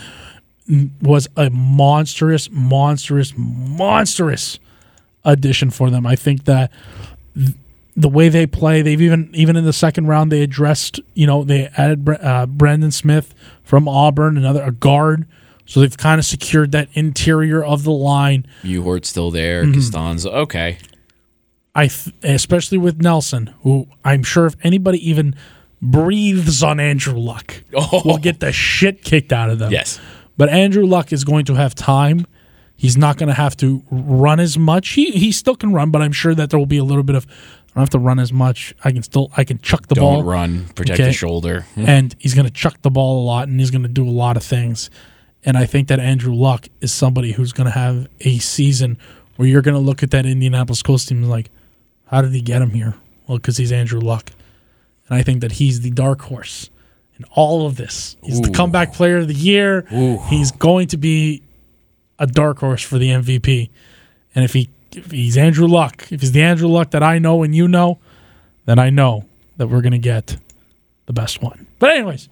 was 1.01 1.27
a 1.35 1.49
monstrous, 1.49 2.47
monstrous, 2.51 3.33
monstrous 3.35 4.59
addition 5.25 5.71
for 5.71 5.89
them. 5.89 6.05
I 6.05 6.15
think 6.15 6.45
that 6.45 6.71
th- 7.35 7.55
the 7.99 8.09
way 8.09 8.29
they 8.29 8.47
play, 8.47 8.81
they've 8.81 9.01
even 9.01 9.29
even 9.33 9.55
in 9.55 9.65
the 9.65 9.73
second 9.73 10.07
round 10.07 10.31
they 10.31 10.41
addressed. 10.41 10.99
You 11.13 11.27
know, 11.27 11.43
they 11.43 11.67
added 11.77 12.07
uh, 12.09 12.45
Brandon 12.47 12.91
Smith 12.91 13.33
from 13.63 13.87
Auburn, 13.87 14.37
another 14.37 14.63
a 14.63 14.71
guard. 14.71 15.27
So 15.65 15.81
they've 15.81 15.95
kind 15.95 16.17
of 16.17 16.25
secured 16.25 16.71
that 16.71 16.89
interior 16.93 17.63
of 17.63 17.83
the 17.83 17.91
line. 17.91 18.47
Uhort's 18.63 19.09
still 19.09 19.29
there. 19.29 19.63
Mm-hmm. 19.63 19.79
Castonzo. 19.79 20.33
Okay. 20.33 20.77
I 21.75 21.87
th- 21.87 22.15
especially 22.23 22.79
with 22.79 23.01
Nelson, 23.01 23.53
who 23.61 23.87
I'm 24.03 24.23
sure 24.23 24.47
if 24.47 24.55
anybody 24.63 24.97
even 25.07 25.35
breathes 25.81 26.63
on 26.63 26.79
Andrew 26.79 27.17
Luck, 27.19 27.63
Oh. 27.73 28.01
will 28.03 28.17
get 28.17 28.39
the 28.39 28.51
shit 28.51 29.03
kicked 29.03 29.31
out 29.31 29.49
of 29.49 29.59
them. 29.59 29.71
Yes. 29.71 29.99
But 30.37 30.49
Andrew 30.49 30.85
Luck 30.85 31.13
is 31.13 31.23
going 31.23 31.45
to 31.45 31.53
have 31.55 31.75
time. 31.75 32.25
He's 32.75 32.97
not 32.97 33.17
going 33.17 33.27
to 33.27 33.33
have 33.35 33.57
to 33.57 33.83
run 33.91 34.39
as 34.39 34.57
much. 34.57 34.89
He 34.91 35.11
he 35.11 35.31
still 35.33 35.55
can 35.55 35.73
run, 35.73 35.91
but 35.91 36.01
I'm 36.01 36.13
sure 36.13 36.33
that 36.33 36.49
there 36.49 36.57
will 36.57 36.65
be 36.65 36.77
a 36.77 36.83
little 36.83 37.03
bit 37.03 37.15
of 37.17 37.27
I 37.71 37.75
don't 37.75 37.81
have 37.81 37.89
to 37.91 37.99
run 37.99 38.19
as 38.19 38.33
much. 38.33 38.73
I 38.83 38.91
can 38.91 39.03
still 39.03 39.31
I 39.37 39.43
can 39.43 39.59
chuck 39.59 39.87
the 39.87 39.95
ball. 39.95 40.15
Don't 40.17 40.23
ball 40.25 40.31
run. 40.31 40.65
Protect 40.75 40.99
Okay. 40.99 41.07
the 41.09 41.13
shoulder. 41.13 41.61
Hmm. 41.75 41.85
and 41.87 42.15
he's 42.19 42.33
going 42.33 42.47
to 42.47 42.53
chuck 42.53 42.81
the 42.81 42.89
ball 42.89 43.23
a 43.23 43.25
lot 43.25 43.47
and 43.47 43.59
he's 43.59 43.71
going 43.71 43.83
to 43.83 43.87
do 43.89 44.07
a 44.07 44.09
lot 44.09 44.37
of 44.37 44.43
things. 44.43 44.89
And 45.45 45.55
I 45.57 45.65
think 45.65 45.87
that 45.87 45.99
Andrew 45.99 46.33
Luck 46.33 46.67
is 46.81 46.91
somebody 46.91 47.31
who's 47.31 47.53
going 47.53 47.65
to 47.65 47.71
have 47.71 48.07
a 48.21 48.39
season 48.39 48.97
where 49.37 49.47
you're 49.47 49.61
going 49.61 49.75
to 49.75 49.79
look 49.79 50.03
at 50.03 50.11
that 50.11 50.25
Indianapolis 50.25 50.81
Colts 50.81 51.05
team 51.05 51.19
and 51.19 51.29
like, 51.29 51.49
how 52.07 52.21
did 52.21 52.31
he 52.33 52.41
get 52.41 52.61
him 52.61 52.71
here? 52.71 52.95
Well, 53.27 53.37
because 53.37 53.55
he's 53.57 53.71
Andrew 53.71 54.01
Luck. 54.01 54.31
And 55.07 55.17
I 55.17 55.21
think 55.23 55.41
that 55.41 55.53
he's 55.53 55.79
the 55.81 55.91
dark 55.91 56.21
horse 56.23 56.69
in 57.17 57.23
all 57.31 57.65
of 57.65 57.77
this. 57.77 58.17
He's 58.23 58.41
the 58.41 58.49
Ooh. 58.49 58.51
comeback 58.51 58.93
player 58.93 59.17
of 59.17 59.27
the 59.27 59.33
year. 59.33 59.85
Ooh. 59.93 60.19
He's 60.27 60.51
going 60.51 60.87
to 60.89 60.97
be 60.97 61.41
a 62.17 62.27
dark 62.27 62.59
horse 62.59 62.81
for 62.83 62.97
the 62.97 63.09
MVP. 63.09 63.69
And 64.35 64.43
if 64.43 64.53
he 64.53 64.69
if 64.95 65.11
he's 65.11 65.37
Andrew 65.37 65.67
Luck, 65.67 66.07
if 66.11 66.21
he's 66.21 66.31
the 66.31 66.41
Andrew 66.41 66.67
Luck 66.67 66.91
that 66.91 67.03
I 67.03 67.19
know 67.19 67.43
and 67.43 67.55
you 67.55 67.67
know, 67.67 67.99
then 68.65 68.79
I 68.79 68.89
know 68.89 69.25
that 69.57 69.67
we're 69.67 69.81
going 69.81 69.91
to 69.93 69.97
get 69.97 70.37
the 71.05 71.13
best 71.13 71.41
one. 71.41 71.67
But 71.79 71.91
anyways, 71.91 72.29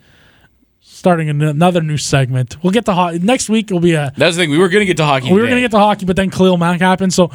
starting 0.79 1.29
an- 1.29 1.41
another 1.41 1.81
new 1.81 1.97
segment. 1.97 2.61
We'll 2.63 2.71
get 2.71 2.85
to 2.85 2.93
hockey 2.93 3.19
next 3.19 3.49
week. 3.49 3.69
Will 3.69 3.79
be 3.79 3.93
a 3.93 4.11
That's 4.17 4.35
the 4.35 4.43
thing. 4.43 4.49
We 4.51 4.57
were 4.57 4.69
gonna 4.69 4.85
get 4.85 4.97
to 4.97 5.05
hockey. 5.05 5.27
we 5.27 5.33
were 5.33 5.47
today, 5.47 5.55
to 5.55 5.61
get 5.61 5.71
to 5.71 5.79
hockey, 5.79 6.05
but 6.05 6.15
then 6.15 6.29
Khalil 6.29 6.57
Mack 6.57 6.79
happened, 6.79 7.13
so 7.13 7.31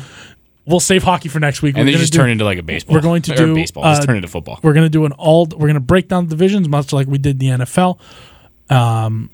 we'll 0.66 0.80
save 0.80 1.02
hockey 1.02 1.28
for 1.28 1.40
next 1.40 1.62
week. 1.62 1.74
and 1.76 1.82
we're 1.82 1.86
they 1.86 1.92
gonna 1.92 2.02
just 2.02 2.12
do, 2.12 2.18
turn 2.18 2.30
into 2.30 2.44
like 2.44 2.58
a 2.58 2.62
baseball. 2.62 2.94
we're 2.94 3.02
going 3.02 3.22
to 3.22 3.34
do, 3.34 3.54
baseball. 3.54 3.84
uh, 3.84 3.94
just 3.94 4.06
turn 4.06 4.16
into 4.16 4.28
football. 4.28 4.58
We're 4.62 4.72
going 4.72 4.86
to 4.86 4.90
do 4.90 5.04
an 5.04 5.12
all. 5.12 5.46
We're 5.46 5.66
going 5.68 5.74
to 5.74 5.80
break 5.80 6.08
down 6.08 6.24
the 6.26 6.30
divisions 6.30 6.68
much 6.68 6.92
like 6.92 7.06
we 7.06 7.18
did 7.18 7.38
the 7.38 7.46
NFL. 7.48 7.98
Um, 8.70 9.30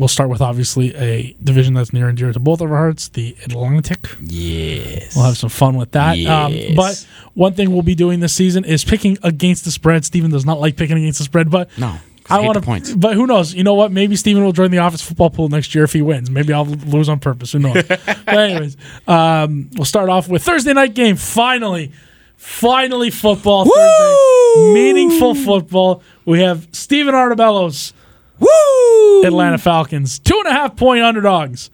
we'll 0.00 0.08
start 0.08 0.30
with 0.30 0.40
obviously 0.40 0.94
a 0.96 1.36
division 1.44 1.74
that's 1.74 1.92
near 1.92 2.08
and 2.08 2.16
dear 2.16 2.32
to 2.32 2.40
both 2.40 2.60
of 2.60 2.72
our 2.72 2.76
hearts, 2.78 3.08
the 3.08 3.36
Atlantic. 3.44 4.08
Yes. 4.20 5.14
We'll 5.14 5.26
have 5.26 5.36
some 5.36 5.50
fun 5.50 5.76
with 5.76 5.92
that. 5.92 6.18
Um, 6.26 6.52
Yes. 6.52 6.74
but 6.74 7.06
one 7.34 7.52
thing 7.52 7.70
we'll 7.70 7.82
be 7.82 7.94
doing 7.94 8.20
this 8.20 8.32
season 8.32 8.64
is 8.64 8.82
picking 8.84 9.18
against 9.22 9.64
the 9.64 9.70
spread. 9.70 10.04
Stephen 10.04 10.30
does 10.30 10.46
not 10.46 10.58
like 10.58 10.76
picking 10.76 10.96
against 10.96 11.18
the 11.18 11.24
spread, 11.24 11.50
but 11.50 11.68
no. 11.78 11.96
I, 12.28 12.40
want 12.40 12.84
to. 12.84 12.96
But 12.96 13.14
who 13.14 13.26
knows? 13.26 13.54
You 13.54 13.64
know 13.64 13.74
what? 13.74 13.90
Maybe 13.90 14.14
Stephen 14.14 14.44
will 14.44 14.52
join 14.52 14.70
the 14.70 14.78
office 14.78 15.02
football 15.02 15.30
pool 15.30 15.48
next 15.48 15.74
year 15.74 15.82
if 15.84 15.92
he 15.92 16.00
wins. 16.00 16.30
Maybe 16.30 16.52
I'll 16.52 16.64
lose 16.64 17.08
on 17.08 17.18
purpose. 17.18 17.52
Who 17.52 17.58
knows? 17.58 17.82
but 17.88 18.28
anyways, 18.28 18.76
um, 19.08 19.68
we'll 19.74 19.84
start 19.84 20.08
off 20.08 20.28
with 20.28 20.44
Thursday 20.44 20.72
night 20.72 20.94
game. 20.94 21.16
Finally, 21.16 21.90
finally 22.36 23.10
football. 23.10 23.64
Thursday, 23.64 24.72
meaningful 24.72 25.34
football. 25.34 26.02
We 26.24 26.40
have 26.40 26.68
Stephen 26.70 27.14
Artebello's 27.16 27.92
Woo! 28.40 29.22
Atlanta 29.24 29.58
Falcons, 29.58 30.18
two 30.18 30.36
and 30.38 30.48
a 30.48 30.52
half 30.52 30.76
point 30.76 31.02
underdogs, 31.02 31.70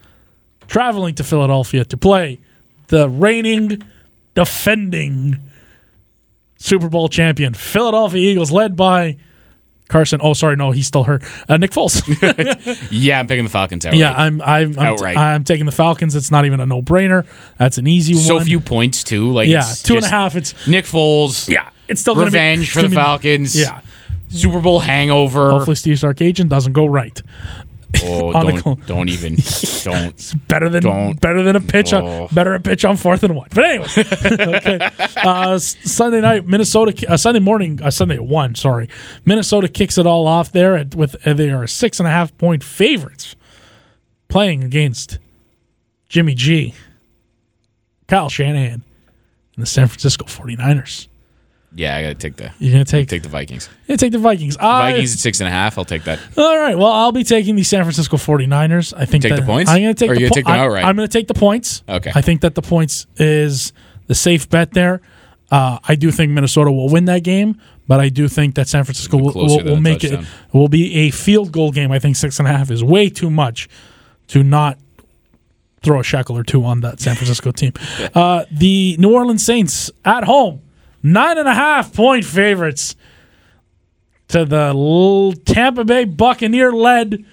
traveling 0.66 1.14
to 1.14 1.24
Philadelphia 1.24 1.84
to 1.84 1.96
play 1.96 2.40
the 2.88 3.08
reigning, 3.08 3.82
defending 4.34 5.38
Super 6.58 6.88
Bowl 6.88 7.08
champion 7.08 7.54
Philadelphia 7.54 8.20
Eagles, 8.32 8.50
led 8.50 8.74
by 8.76 9.16
Carson. 9.88 10.20
Oh, 10.22 10.32
sorry, 10.32 10.56
no, 10.56 10.72
he's 10.72 10.86
still 10.88 11.04
hurt. 11.04 11.22
Uh, 11.48 11.56
Nick 11.56 11.70
Foles. 11.70 12.02
Yeah, 12.90 13.20
I'm 13.20 13.26
picking 13.26 13.44
the 13.44 13.50
Falcons 13.50 13.86
outright. 13.86 14.00
yeah, 14.00 14.12
I'm 14.12 14.40
I'm 14.42 14.78
I'm, 14.78 14.86
Outright. 14.86 15.16
I'm 15.16 15.44
taking 15.44 15.66
the 15.66 15.72
Falcons. 15.72 16.14
It's 16.16 16.30
not 16.30 16.44
even 16.46 16.58
a 16.60 16.66
no 16.66 16.82
brainer. 16.82 17.26
That's 17.58 17.78
an 17.78 17.86
easy 17.86 18.14
so 18.14 18.34
one. 18.34 18.42
So 18.42 18.46
few 18.46 18.60
points 18.60 19.04
too. 19.04 19.30
Like 19.32 19.48
yeah, 19.48 19.60
it's 19.60 19.82
two 19.82 19.94
and 19.94 19.98
a 19.98 20.00
just 20.02 20.12
half. 20.12 20.34
It's 20.36 20.66
Nick 20.66 20.84
Foles. 20.86 21.48
yeah, 21.48 21.70
it's 21.88 22.00
still 22.00 22.14
gonna 22.14 22.26
be- 22.26 22.36
Revenge 22.36 22.72
for 22.72 22.82
the 22.82 22.88
be- 22.88 22.94
Falcons. 22.96 23.58
Yeah, 23.58 23.80
Super 24.28 24.60
Bowl 24.60 24.80
hangover. 24.80 25.50
hopefully 25.50 25.76
Steve 25.76 25.96
Sarkisian 25.96 26.48
doesn't 26.48 26.72
go 26.72 26.86
right. 26.86 27.20
oh, 28.02 28.32
don't, 28.60 28.86
don't 28.86 29.08
even. 29.08 29.36
Don't. 29.84 30.48
better 30.48 30.68
than 30.68 30.82
Don't. 30.82 31.20
better 31.20 31.42
than 31.44 31.54
a 31.54 31.60
pitch 31.60 31.92
on 31.92 32.02
Oh. 32.04 32.28
better 32.32 32.54
a 32.54 32.60
pitch 32.60 32.84
on 32.84 32.96
fourth 32.96 33.22
and 33.22 33.36
one. 33.36 33.46
But 33.54 33.64
anyway, 33.64 33.86
okay. 34.56 34.90
Uh, 35.16 35.58
Sunday 35.58 36.20
night, 36.20 36.44
Minnesota. 36.46 37.08
Uh, 37.08 37.16
Sunday 37.16 37.38
morning, 37.38 37.80
uh, 37.80 37.90
Sunday 37.92 38.16
at 38.16 38.24
one. 38.24 38.56
Sorry, 38.56 38.88
Minnesota 39.24 39.68
kicks 39.68 39.96
it 39.98 40.06
all 40.06 40.26
off 40.26 40.50
there 40.50 40.76
at, 40.76 40.96
with 40.96 41.14
uh, 41.26 41.34
they 41.34 41.50
are 41.50 41.68
six 41.68 42.00
and 42.00 42.08
a 42.08 42.10
half 42.10 42.36
point 42.36 42.64
favorites, 42.64 43.36
playing 44.28 44.64
against 44.64 45.20
Jimmy 46.08 46.34
G, 46.34 46.74
Kyle 48.08 48.28
Shanahan, 48.28 48.82
and 49.54 49.62
the 49.62 49.66
San 49.66 49.86
Francisco 49.86 50.24
49ers. 50.24 51.06
Yeah, 51.76 51.94
I 51.94 52.02
gotta 52.02 52.14
take 52.14 52.36
the 52.36 52.50
You're 52.58 52.72
gonna 52.72 52.84
take 52.86 53.06
take 53.08 53.22
the 53.22 53.28
Vikings. 53.28 53.68
gonna 53.86 53.98
take 53.98 54.12
the 54.12 54.18
Vikings. 54.18 54.56
I- 54.56 54.92
Vikings 54.92 55.12
at 55.12 55.18
six 55.18 55.40
and 55.40 55.48
a 55.48 55.50
half. 55.50 55.76
I'll 55.76 55.84
take 55.84 56.04
that. 56.04 56.18
All 56.38 56.58
right. 56.58 56.76
Well, 56.76 56.90
I'll 56.90 57.12
be 57.12 57.22
taking 57.22 57.54
the 57.54 57.62
San 57.62 57.84
Francisco 57.84 58.16
49ers. 58.16 58.94
I 58.96 59.04
think 59.04 59.22
Take 59.22 59.32
that 59.32 59.40
the 59.40 59.46
points? 59.46 59.70
I'm 59.70 59.82
going 59.82 59.94
to 59.94 59.98
take 59.98 60.10
Or 60.10 60.14
the 60.14 60.20
you 60.22 60.26
gonna 60.28 60.34
take 60.34 60.46
them 60.46 60.54
I- 60.54 60.58
outright? 60.60 60.84
I'm 60.84 60.96
going 60.96 61.06
to 61.08 61.12
take 61.12 61.28
the 61.28 61.34
points. 61.34 61.82
Okay. 61.88 62.10
I 62.14 62.22
think 62.22 62.40
that 62.40 62.54
the 62.54 62.62
points 62.62 63.06
is 63.18 63.74
the 64.06 64.14
safe 64.14 64.48
bet 64.48 64.72
there. 64.72 65.02
Uh, 65.50 65.78
I 65.86 65.94
do 65.96 66.10
think 66.10 66.32
Minnesota 66.32 66.72
will 66.72 66.88
win 66.88 67.04
that 67.04 67.22
game, 67.22 67.60
but 67.86 68.00
I 68.00 68.08
do 68.08 68.26
think 68.26 68.54
that 68.56 68.66
San 68.68 68.82
Francisco 68.84 69.16
will, 69.18 69.32
will, 69.34 69.62
will 69.62 69.76
make 69.80 70.02
it 70.02 70.10
touchdown. 70.12 70.26
will 70.52 70.68
be 70.68 70.94
a 70.94 71.10
field 71.10 71.52
goal 71.52 71.70
game. 71.72 71.92
I 71.92 71.98
think 72.00 72.16
six 72.16 72.38
and 72.40 72.48
a 72.48 72.52
half 72.52 72.70
is 72.70 72.82
way 72.82 73.08
too 73.10 73.30
much 73.30 73.68
to 74.28 74.42
not 74.42 74.78
throw 75.82 76.00
a 76.00 76.02
shackle 76.02 76.36
or 76.36 76.42
two 76.42 76.64
on 76.64 76.80
that 76.80 76.98
San 77.00 77.14
Francisco 77.14 77.52
team. 77.52 77.72
Uh, 78.14 78.44
the 78.50 78.96
New 78.98 79.12
Orleans 79.14 79.44
Saints 79.44 79.88
at 80.04 80.24
home, 80.24 80.62
nine 81.12 81.38
and 81.38 81.48
a 81.48 81.54
half 81.54 81.92
point 81.92 82.24
favorites 82.24 82.96
to 84.28 84.44
the 84.44 84.72
Tampa 85.44 85.84
Bay 85.84 86.04
Buccaneer 86.04 86.72
led 86.72 87.24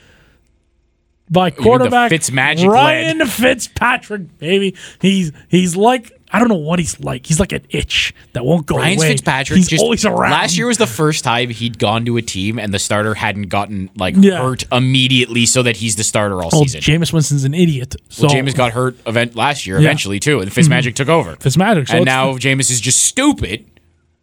by 1.29 1.49
quarterback 1.49 2.11
Fitzmagic 2.11 2.67
Ryan 2.67 3.25
Fitzpatrick. 3.25 4.37
Baby, 4.37 4.75
he's 5.01 5.31
he's 5.49 5.75
like 5.75 6.11
I 6.33 6.39
don't 6.39 6.47
know 6.49 6.55
what 6.55 6.79
he's 6.79 6.99
like. 6.99 7.27
He's 7.27 7.39
like 7.39 7.51
an 7.51 7.63
itch 7.69 8.13
that 8.33 8.43
won't 8.43 8.65
go 8.65 8.77
Ryan 8.77 8.97
away. 8.97 9.09
Fitzpatrick 9.09 9.57
he's 9.57 9.67
just 9.67 9.83
always 9.83 10.03
around. 10.03 10.31
last 10.31 10.57
year 10.57 10.65
was 10.65 10.79
the 10.79 10.87
first 10.87 11.23
time 11.23 11.49
he'd 11.51 11.77
gone 11.77 12.05
to 12.05 12.17
a 12.17 12.23
team 12.23 12.57
and 12.57 12.73
the 12.73 12.79
starter 12.79 13.13
hadn't 13.13 13.49
gotten 13.49 13.91
like 13.95 14.15
Yeah. 14.17 14.41
hurt 14.41 14.63
immediately 14.71 15.45
so 15.45 15.61
that 15.61 15.77
he's 15.77 15.95
the 15.95 16.03
starter 16.03 16.41
all 16.41 16.49
well, 16.51 16.63
season. 16.63 16.81
Jameis 16.81 17.13
Winston's 17.13 17.43
an 17.43 17.53
idiot. 17.53 17.95
So 18.09 18.27
Jameis 18.27 18.55
got 18.55 18.71
hurt 18.71 18.97
event 19.05 19.35
last 19.35 19.67
year 19.67 19.75
Yeah. 19.75 19.81
Mm-hmm. 19.81 19.85
eventually 19.85 20.19
too, 20.19 20.39
and 20.39 20.49
Fitzmagic 20.51 20.95
took 20.95 21.07
over. 21.07 21.35
Fitzmagic, 21.35 21.87
so 21.89 21.97
and 21.97 22.05
now 22.05 22.33
Jameis 22.33 22.71
is 22.71 22.81
just 22.81 23.03
stupid. 23.03 23.65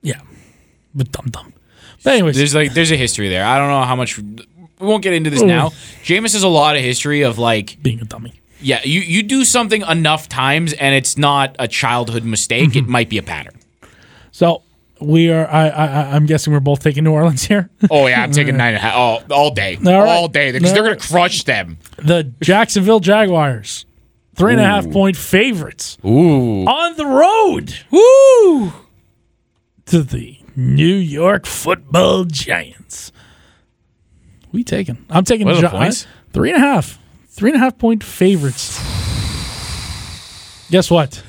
yeah, 0.03 0.21
but 0.93 1.13
dumb 1.13 1.31
dumb. 1.31 1.53
But 2.03 2.15
anyways, 2.15 2.37
There's 2.37 2.55
like 2.57 2.75
there's 2.75 2.91
a 2.91 2.97
history 2.97 3.29
there. 3.29 3.45
I 3.45 3.57
don't 3.59 3.69
know 3.69 3.83
how 3.83 3.95
much. 3.95 4.19
We 4.19 4.87
won't 4.87 5.03
get 5.05 5.13
into 5.13 5.31
this 5.31 5.43
now. 5.43 5.69
Jameis 6.03 6.33
has 6.33 6.43
a 6.43 6.49
lot 6.49 6.75
of 6.75 6.83
history 6.83 7.23
of 7.23 7.39
like 7.39 7.77
being 7.83 8.01
a 8.01 8.05
dummy. 8.05 8.40
Yeah, 8.61 8.81
you 8.85 9.01
you 9.01 9.23
do 9.23 9.45
something 9.45 9.83
enough 9.83 10.29
times 10.29 10.73
and 10.75 10.95
it's 10.95 11.17
not 11.17 11.57
a 11.59 11.67
childhood 11.69 12.25
mistake. 12.25 12.71
Mm-hmm. 12.71 12.79
It 12.79 12.89
might 12.89 13.09
be 13.09 13.19
a 13.19 13.23
pattern. 13.23 13.55
So 14.31 14.63
we 15.01 15.31
are. 15.31 15.47
I, 15.49 15.69
I 15.69 16.15
I'm 16.15 16.27
guessing 16.27 16.53
we're 16.53 16.61
both 16.61 16.83
taking 16.83 17.05
New 17.05 17.13
Orleans 17.13 17.43
here. 17.45 17.71
Oh 17.91 18.07
yeah, 18.07 18.23
I'm 18.23 18.33
taking 18.33 18.57
nine 18.59 18.69
and 18.75 18.77
a 18.77 18.81
half 18.81 18.95
all, 18.95 19.23
all 19.31 19.51
day, 19.51 19.77
All 19.77 19.85
right. 19.85 20.09
all 20.09 20.29
day 20.29 20.53
because 20.53 20.73
they're 20.73 20.83
gonna 20.83 20.97
crush 20.97 21.45
them. 21.45 21.79
the 21.97 22.25
Jacksonville 22.43 23.01
Jaguars, 23.01 23.87
three 24.35 24.53
and 24.53 24.61
a 24.61 24.65
half 24.65 24.91
point 24.91 25.17
favorites 25.17 25.97
Ooh, 26.05 26.65
on 26.67 26.97
the 26.97 27.07
road 27.07 27.75
woo! 27.91 28.73
to 29.87 30.03
the 30.03 30.39
New 30.55 30.85
York 30.97 31.47
Football 31.47 32.25
Giants. 32.25 33.11
We 34.53 34.65
taking? 34.65 35.05
I'm 35.09 35.25
taking 35.25 35.47
What 35.47 35.55
the 35.57 35.63
Gi- 35.63 35.69
points? 35.69 36.07
Three 36.33 36.53
and 36.53 36.63
a 36.63 36.67
half. 36.67 36.99
Three 37.41 37.53
and 37.53 37.57
a 37.57 37.65
half 37.65 37.79
point 37.79 38.05
favorites. 38.05 38.77
Guess 40.71 40.91
what? 40.91 41.23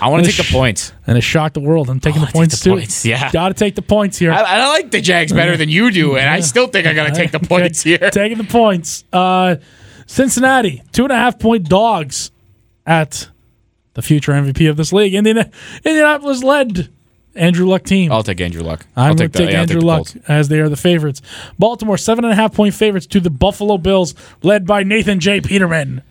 I 0.00 0.08
want 0.08 0.24
to 0.24 0.30
take 0.30 0.36
Sh- 0.40 0.48
the 0.48 0.56
points. 0.56 0.92
And 1.08 1.18
it 1.18 1.22
shocked 1.22 1.54
the 1.54 1.60
world. 1.60 1.90
I'm 1.90 1.98
taking 1.98 2.20
the 2.20 2.28
points 2.28 2.56
the 2.60 2.70
too. 2.70 2.76
points, 2.76 3.04
yeah. 3.04 3.32
Got 3.32 3.48
to 3.48 3.54
take 3.54 3.74
the 3.74 3.82
points 3.82 4.16
here. 4.16 4.30
I, 4.30 4.42
I 4.42 4.68
like 4.68 4.92
the 4.92 5.00
Jags 5.00 5.32
better 5.32 5.56
than 5.56 5.68
you 5.68 5.90
do, 5.90 6.16
and 6.16 6.28
I 6.30 6.38
still 6.38 6.68
think 6.68 6.86
I 6.86 6.92
gotta 6.94 7.10
take 7.12 7.32
the 7.32 7.40
points 7.48 7.80
Okay, 7.80 7.98
here. 7.98 8.10
Taking 8.12 8.38
the 8.38 8.44
points. 8.44 9.02
Uh, 9.12 9.56
Cincinnati, 10.06 10.84
two 10.92 11.02
and 11.02 11.10
a 11.10 11.16
half 11.16 11.40
point 11.40 11.68
dogs 11.68 12.30
at 12.86 13.28
the 13.94 14.02
future 14.02 14.30
MVP 14.30 14.70
of 14.70 14.76
this 14.76 14.92
league. 14.92 15.14
Indiana, 15.16 15.50
Indianapolis 15.84 16.44
led 16.44 16.90
Andrew 17.36 17.66
Luck 17.66 17.84
team. 17.84 18.10
I'll 18.12 18.22
take 18.22 18.40
Andrew 18.40 18.62
Luck. 18.62 18.86
I'm 18.96 19.08
I'll 19.10 19.14
going 19.14 19.30
to 19.30 19.38
take, 19.38 19.46
the- 19.48 19.52
yeah, 19.52 19.60
Andrew 19.62 19.80
the 19.80 19.86
Luck 19.86 20.08
as 20.28 20.48
they 20.48 20.58
are 20.60 20.68
the 20.68 20.76
favorites. 20.76 21.22
Baltimore, 21.58 21.96
seven 21.98 22.24
and 22.24 22.32
a 22.32 22.36
half 22.36 22.52
point 22.54 22.74
favorites 22.74 23.06
to 23.08 23.20
the 23.20 23.30
Buffalo 23.30 23.78
Bills, 23.78 24.14
led 24.42 24.66
by 24.66 24.82
Nathan 24.82 25.20
J. 25.20 25.40
Peterman. 25.40 26.02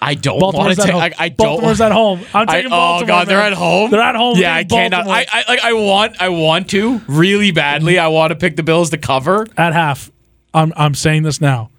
I 0.00 0.14
don't 0.14 0.40
want 0.40 0.74
to 0.76 0.82
take. 0.82 0.94
I, 0.94 1.12
I 1.18 1.28
don't. 1.28 1.36
Baltimore's 1.46 1.80
at 1.80 1.92
home. 1.92 2.20
I'm 2.32 2.48
I, 2.48 2.52
taking 2.56 2.72
oh 2.72 2.76
Baltimore. 2.76 3.06
god, 3.06 3.28
they're 3.28 3.40
at 3.40 3.52
home. 3.52 3.90
They're 3.90 4.00
at 4.00 4.14
home. 4.16 4.38
Yeah, 4.38 4.54
I 4.54 4.64
cannot. 4.64 5.06
I, 5.06 5.26
I 5.30 5.44
like. 5.48 5.60
I 5.60 5.72
want. 5.74 6.20
I 6.22 6.28
want 6.30 6.70
to 6.70 7.00
really 7.06 7.50
badly. 7.50 7.98
I 7.98 8.08
want 8.08 8.30
to 8.30 8.36
pick 8.36 8.56
the 8.56 8.62
Bills 8.62 8.90
to 8.90 8.98
cover. 8.98 9.46
at 9.56 9.72
half. 9.72 10.10
I'm 10.54 10.72
I'm 10.76 10.94
saying 10.94 11.24
this 11.24 11.40
now. 11.40 11.70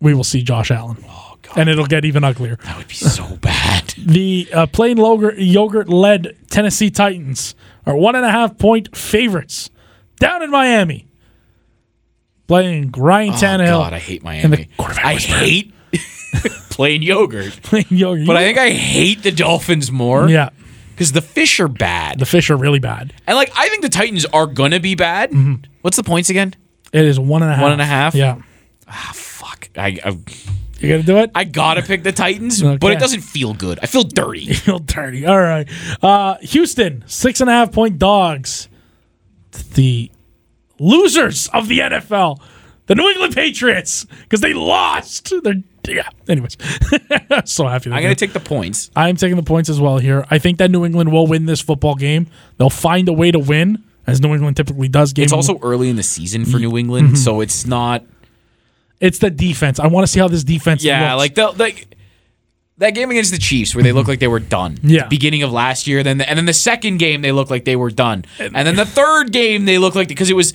We 0.00 0.14
will 0.14 0.24
see 0.24 0.42
Josh 0.42 0.70
Allen. 0.70 0.98
Oh 1.08 1.36
god, 1.42 1.58
And 1.58 1.68
it'll 1.68 1.86
get 1.86 2.04
even 2.04 2.22
uglier. 2.24 2.56
that 2.64 2.76
would 2.78 2.88
be 2.88 2.94
so 2.94 3.36
bad. 3.36 3.59
The 4.06 4.48
uh, 4.52 4.66
plain 4.66 4.96
yogurt 4.96 5.88
led 5.88 6.36
Tennessee 6.50 6.90
Titans 6.90 7.54
are 7.86 7.96
one 7.96 8.14
and 8.16 8.24
a 8.24 8.30
half 8.30 8.58
point 8.58 8.96
favorites 8.96 9.70
down 10.18 10.42
in 10.42 10.50
Miami. 10.50 11.06
Playing 12.46 12.90
Ryan 12.96 13.30
Oh 13.30 13.36
Tannehill. 13.36 13.66
god, 13.66 13.92
I 13.92 13.98
hate 13.98 14.22
Miami. 14.24 14.68
quarterback 14.76 15.04
I 15.04 15.14
hate 15.14 15.72
plain 16.70 17.00
yogurt, 17.02 17.52
Plain 17.62 17.84
yogurt. 17.90 18.26
but 18.26 18.36
I 18.36 18.44
think 18.44 18.58
I 18.58 18.70
hate 18.70 19.22
the 19.22 19.30
Dolphins 19.30 19.92
more. 19.92 20.28
yeah, 20.28 20.50
because 20.90 21.12
the 21.12 21.22
fish 21.22 21.60
are 21.60 21.68
bad, 21.68 22.18
the 22.18 22.26
fish 22.26 22.50
are 22.50 22.56
really 22.56 22.80
bad. 22.80 23.12
and 23.28 23.36
like 23.36 23.52
I 23.56 23.68
think 23.68 23.82
the 23.82 23.88
Titans 23.88 24.24
are 24.26 24.46
gonna 24.46 24.80
be 24.80 24.96
bad. 24.96 25.32
What's 25.82 25.96
the 25.96 26.02
points 26.02 26.28
again? 26.28 26.54
It 26.92 27.04
is 27.04 27.20
one 27.20 27.42
and 27.44 27.52
a 27.52 27.54
half. 27.54 27.62
One 27.62 27.72
and 27.72 27.80
a 27.80 27.84
half? 27.86 28.14
Yeah, 28.16 28.42
Ah, 28.88 29.12
Fuck, 29.14 29.68
I. 29.76 29.98
I 30.04 30.16
you 30.80 30.88
got 30.88 30.96
to 30.96 31.02
do 31.02 31.18
it. 31.18 31.30
I 31.34 31.44
gotta 31.44 31.82
pick 31.82 32.02
the 32.02 32.12
Titans, 32.12 32.62
but 32.80 32.92
it 32.92 32.98
doesn't 32.98 33.20
feel 33.22 33.54
good. 33.54 33.78
I 33.82 33.86
feel 33.86 34.02
dirty. 34.04 34.52
feel 34.54 34.78
dirty. 34.78 35.26
All 35.26 35.40
right. 35.40 35.68
Uh, 36.02 36.36
Houston, 36.42 37.04
six 37.06 37.40
and 37.40 37.48
a 37.50 37.52
half 37.52 37.72
point 37.72 37.98
dogs. 37.98 38.68
The 39.74 40.10
losers 40.78 41.48
of 41.48 41.68
the 41.68 41.80
NFL, 41.80 42.40
the 42.86 42.94
New 42.94 43.08
England 43.08 43.34
Patriots, 43.34 44.04
because 44.22 44.40
they 44.40 44.54
lost. 44.54 45.32
They're 45.42 45.54
yeah. 45.88 46.08
Anyways, 46.28 46.56
so 47.46 47.66
happy. 47.66 47.90
That 47.90 47.96
I'm 47.96 48.02
gonna 48.02 48.14
take 48.14 48.32
the 48.32 48.40
points. 48.40 48.90
I'm 48.94 49.16
taking 49.16 49.36
the 49.36 49.42
points 49.42 49.68
as 49.68 49.80
well 49.80 49.98
here. 49.98 50.24
I 50.30 50.38
think 50.38 50.58
that 50.58 50.70
New 50.70 50.84
England 50.84 51.10
will 51.10 51.26
win 51.26 51.46
this 51.46 51.60
football 51.60 51.94
game. 51.96 52.28
They'll 52.58 52.70
find 52.70 53.08
a 53.08 53.12
way 53.12 53.30
to 53.32 53.38
win, 53.38 53.82
as 54.06 54.20
New 54.20 54.32
England 54.34 54.56
typically 54.56 54.88
does. 54.88 55.12
Game 55.12 55.24
It's 55.24 55.32
also 55.32 55.58
early 55.62 55.88
in 55.88 55.96
the 55.96 56.02
season 56.04 56.44
for 56.44 56.58
New 56.58 56.76
England, 56.78 57.08
Mm-hmm. 57.08 57.16
so 57.16 57.40
it's 57.40 57.66
not. 57.66 58.04
It's 59.00 59.18
the 59.18 59.30
defense. 59.30 59.80
I 59.80 59.86
want 59.86 60.06
to 60.06 60.12
see 60.12 60.20
how 60.20 60.28
this 60.28 60.44
defense. 60.44 60.84
Yeah, 60.84 61.14
looks. 61.14 61.18
like 61.18 61.34
the 61.34 61.62
like 61.62 61.96
that 62.78 62.90
game 62.90 63.10
against 63.10 63.30
the 63.30 63.38
Chiefs 63.38 63.74
where 63.74 63.82
they 63.84 63.92
looked 63.92 64.08
like 64.08 64.20
they 64.20 64.28
were 64.28 64.40
done. 64.40 64.78
Yeah. 64.82 65.06
beginning 65.08 65.42
of 65.42 65.52
last 65.52 65.86
year. 65.86 66.02
Then 66.02 66.18
the, 66.18 66.28
and 66.28 66.38
then 66.38 66.46
the 66.46 66.52
second 66.52 66.98
game 66.98 67.22
they 67.22 67.32
looked 67.32 67.50
like 67.50 67.64
they 67.64 67.76
were 67.76 67.90
done, 67.90 68.24
and 68.38 68.54
then 68.54 68.76
the 68.76 68.86
third 68.86 69.32
game 69.32 69.64
they 69.64 69.78
looked 69.78 69.96
like 69.96 70.08
because 70.08 70.30
it 70.30 70.36
was 70.36 70.54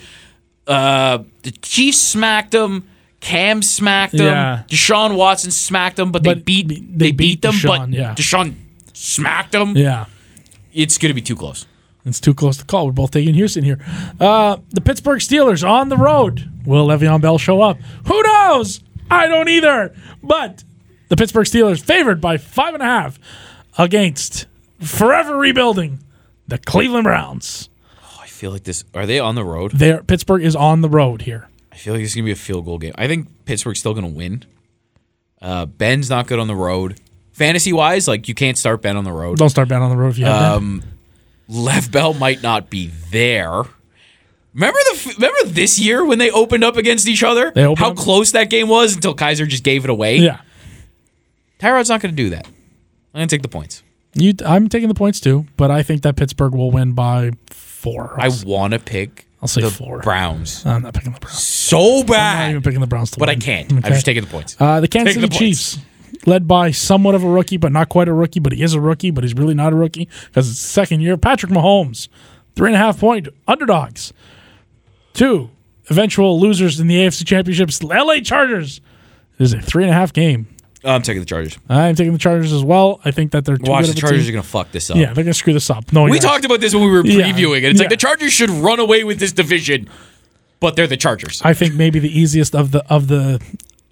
uh 0.68 1.20
the 1.44 1.52
Chiefs 1.52 2.02
smacked 2.02 2.52
them. 2.52 2.88
Cam 3.22 3.64
smacked 3.64 4.14
them. 4.14 4.28
Yeah. 4.28 4.64
Deshaun 4.68 5.16
Watson 5.16 5.50
smacked 5.50 5.96
them, 5.96 6.12
but, 6.12 6.24
they 6.24 6.36
beat 6.36 6.68
they 6.68 6.76
they, 6.76 7.12
beat 7.12 7.18
beat 7.18 7.42
them. 7.42 7.54
Deshaun, 7.54 7.80
but 7.80 7.90
yeah. 7.90 8.14
Deshaun 8.14 8.56
smacked 8.94 9.52
them. 9.52 9.76
yeah. 9.76 10.06
It's 10.74 10.98
gonna 10.98 11.14
be 11.14 11.22
too 11.22 11.36
close. 11.36 11.66
It's 12.06 12.20
too 12.20 12.36
close 12.36 12.58
to 12.58 12.66
call. 12.66 12.86
We're 12.86 12.92
both 12.92 13.12
taking 13.12 13.34
Houston 13.34 13.64
here. 13.64 13.80
Uh, 14.20 14.58
the 14.70 14.82
Pittsburgh 14.82 15.20
Steelers 15.20 15.68
on 15.68 15.90
the 15.90 15.98
road. 15.98 16.52
Will 16.66 16.88
Le'Veon 16.88 17.22
Bell 17.22 17.38
show 17.38 17.62
up? 17.62 17.78
Who 18.08 18.22
knows? 18.24 18.82
I 19.10 19.28
don't 19.28 19.48
either. 19.50 19.94
But 20.24 20.64
the 21.10 21.16
Pittsburgh 21.16 21.46
Steelers 21.46 21.84
favored 21.84 22.20
by 22.22 22.38
five 22.38 22.74
and 22.74 22.82
a 22.82 22.86
half 22.86 23.20
against 23.78 24.46
forever 24.82 25.38
rebuilding 25.38 26.00
the 26.48 26.58
Cleveland 26.58 27.04
Browns. 27.06 27.70
I 28.22 28.28
feel 28.28 28.52
like 28.52 28.64
this. 28.64 28.84
Are 28.94 29.06
they 29.06 29.20
on 29.20 29.36
the 29.36 29.44
road? 29.46 29.72
There, 29.72 30.04
Pittsburgh 30.04 30.44
is 30.44 30.56
on 30.56 30.82
the 30.82 30.90
road 30.90 31.24
here. 31.24 31.48
I 31.72 31.78
feel 31.78 31.94
like 31.94 32.04
it's 32.04 32.16
gonna 32.16 32.26
be 32.26 32.32
a 32.32 32.36
field 32.36 32.66
goal 32.66 32.78
game. 32.78 32.94
I 32.98 33.08
think 33.08 33.46
Pittsburgh's 33.46 33.80
still 33.80 33.94
gonna 33.94 34.08
win. 34.08 34.44
Uh, 35.42 35.66
Ben's 35.66 36.10
not 36.10 36.28
good 36.28 36.40
on 36.40 36.48
the 36.48 36.56
road. 36.56 37.00
Fantasy 37.34 37.74
wise, 37.74 38.08
like 38.08 38.28
you 38.28 38.34
can't 38.34 38.58
start 38.58 38.82
Ben 38.82 38.96
on 38.96 39.04
the 39.04 39.12
road. 39.12 39.38
Don't 39.38 39.50
start 39.50 39.68
Ben 39.68 39.82
on 39.82 39.90
the 39.90 39.98
road 39.98 40.10
if 40.10 40.18
you 40.18 40.26
have. 40.26 40.54
Um, 40.58 40.84
Lev 41.50 41.92
Bell 41.92 42.14
might 42.14 42.42
not 42.42 42.70
be 42.70 42.88
there. 43.12 43.64
Remember 44.56 44.80
the 44.94 45.14
remember 45.18 45.54
this 45.54 45.78
year 45.78 46.06
when 46.06 46.18
they 46.18 46.32
opened 46.32 46.64
up 46.64 46.78
against 46.78 47.08
each 47.10 47.24
other? 47.24 47.52
They 47.54 47.66
opened 47.66 47.80
How 47.80 47.92
up- 47.92 47.98
close 47.98 48.32
that 48.32 48.50
game 48.50 48.70
was 48.70 48.96
until 48.96 49.14
Kizer 49.14 49.46
just 49.48 49.64
gave 49.64 49.84
it 49.84 49.90
away. 49.90 50.18
Yeah, 50.18 50.40
Tyrod's 51.60 51.90
not 51.90 52.02
going 52.02 52.16
to 52.16 52.24
do 52.24 52.30
that. 52.30 52.48
I'm 52.48 53.20
going 53.20 53.28
to 53.28 53.36
take 53.36 53.42
the 53.42 53.50
points. 53.50 53.84
you. 54.14 54.34
I'm 54.46 54.70
taking 54.70 54.88
the 54.88 54.96
points 54.96 55.20
too, 55.20 55.46
but 55.58 55.72
I 55.72 55.84
think 55.84 56.04
that 56.04 56.16
Pittsburgh 56.16 56.56
will 56.56 56.72
win 56.72 56.94
by 56.94 57.32
four. 57.50 58.16
I 58.18 58.30
want 58.46 58.74
to 58.74 58.80
pick 58.80 59.28
I'll 59.42 59.50
say 59.50 59.62
the 59.62 59.70
four. 59.70 60.00
Browns 60.00 60.66
I'm 60.66 60.84
not 60.84 60.94
picking 60.94 61.12
the 61.12 61.20
Browns. 61.20 61.38
so 61.38 62.00
I'm 62.02 62.08
not 62.08 62.50
even 62.50 62.62
picking 62.62 62.80
the 62.80 62.88
Browns 62.88 63.12
to 63.12 63.20
but 63.20 63.30
I 63.30 63.36
can't. 63.36 63.72
I'm 63.72 63.82
just 63.84 64.06
taking 64.06 64.24
the 64.24 64.30
points. 64.30 64.56
Uh, 64.60 64.80
the 64.80 64.88
Kansas 64.88 65.16
City 65.16 65.28
the. 65.28 65.34
Chiefs, 65.34 65.80
led 66.26 66.48
by 66.48 66.72
somewhat 66.72 67.14
of 67.14 67.24
a 67.26 67.30
rookie, 67.30 67.58
but 67.58 67.74
not 67.74 67.90
quite 67.90 68.08
a 68.08 68.14
rookie, 68.14 68.40
but 68.40 68.54
he 68.54 68.64
is 68.64 68.74
a 68.74 68.80
rookie, 68.80 69.12
but 69.12 69.26
he's 69.26 69.34
really 69.34 69.54
not 69.54 69.74
a 69.74 69.76
rookie 69.76 70.08
because 70.28 70.50
it's 70.50 70.60
second 70.60 71.02
year. 71.02 71.18
Patrick 71.18 71.52
Mahomes, 71.52 72.08
three 72.56 72.70
and 72.70 72.76
a 72.76 72.80
half 72.80 73.00
point 73.00 73.28
underdogs. 73.50 74.14
Two 75.16 75.50
eventual 75.90 76.40
losers 76.40 76.80
in 76.80 76.88
the 76.88 76.96
AFC 76.98 77.26
Championships, 77.26 77.82
LA 77.82 78.20
Chargers. 78.20 78.82
It 79.40 79.44
is 79.44 79.54
a 79.54 79.62
three 79.62 79.84
and 79.84 79.92
a 79.92 79.96
half 79.96 80.14
game. 80.14 80.48
I'm 80.84 81.02
taking 81.02 81.22
the 81.22 81.26
Chargers. 81.26 81.58
I'm 81.68 81.96
taking 81.96 82.14
the 82.14 82.20
Chargers 82.20 82.54
as 82.54 82.64
well. 82.64 83.02
I 83.04 83.10
think 83.12 83.32
that 83.32 83.44
they're 83.44 83.58
too 83.58 83.72
Watch 83.72 83.86
good 83.86 83.88
the 83.88 83.92
of 83.94 83.98
a 83.98 84.02
Chargers 84.02 84.22
team. 84.26 84.30
are 84.30 84.34
going 84.34 84.44
to 84.44 84.50
fuck 84.50 84.72
this 84.72 84.90
up. 84.92 84.98
Yeah, 84.98 85.14
they're 85.14 85.24
gonna 85.24 85.34
screw 85.34 85.54
this 85.54 85.70
up. 85.72 85.92
No, 85.92 86.04
We 86.04 86.12
you're 86.12 86.20
talked 86.20 86.46
about 86.46 86.60
this 86.62 86.76
when 86.76 86.84
we 86.84 86.90
were 86.92 87.04
Yeah. 87.06 87.32
previewing 87.32 87.58
it. 87.60 87.64
It's 87.66 87.80
like 87.80 87.90
the 87.90 87.98
Chargers 87.98 88.32
should 88.34 88.52
run 88.52 88.80
away 88.80 89.04
with 89.04 89.20
this 89.20 89.32
division, 89.32 89.90
but 90.60 90.76
they're 90.76 90.86
the 90.86 90.98
Chargers. 90.98 91.42
I 91.44 91.54
think 91.54 91.74
maybe 91.74 91.98
the 92.00 92.16
easiest 92.20 92.54
of 92.56 92.70
the 92.72 92.86
of 92.88 93.08
the 93.08 93.42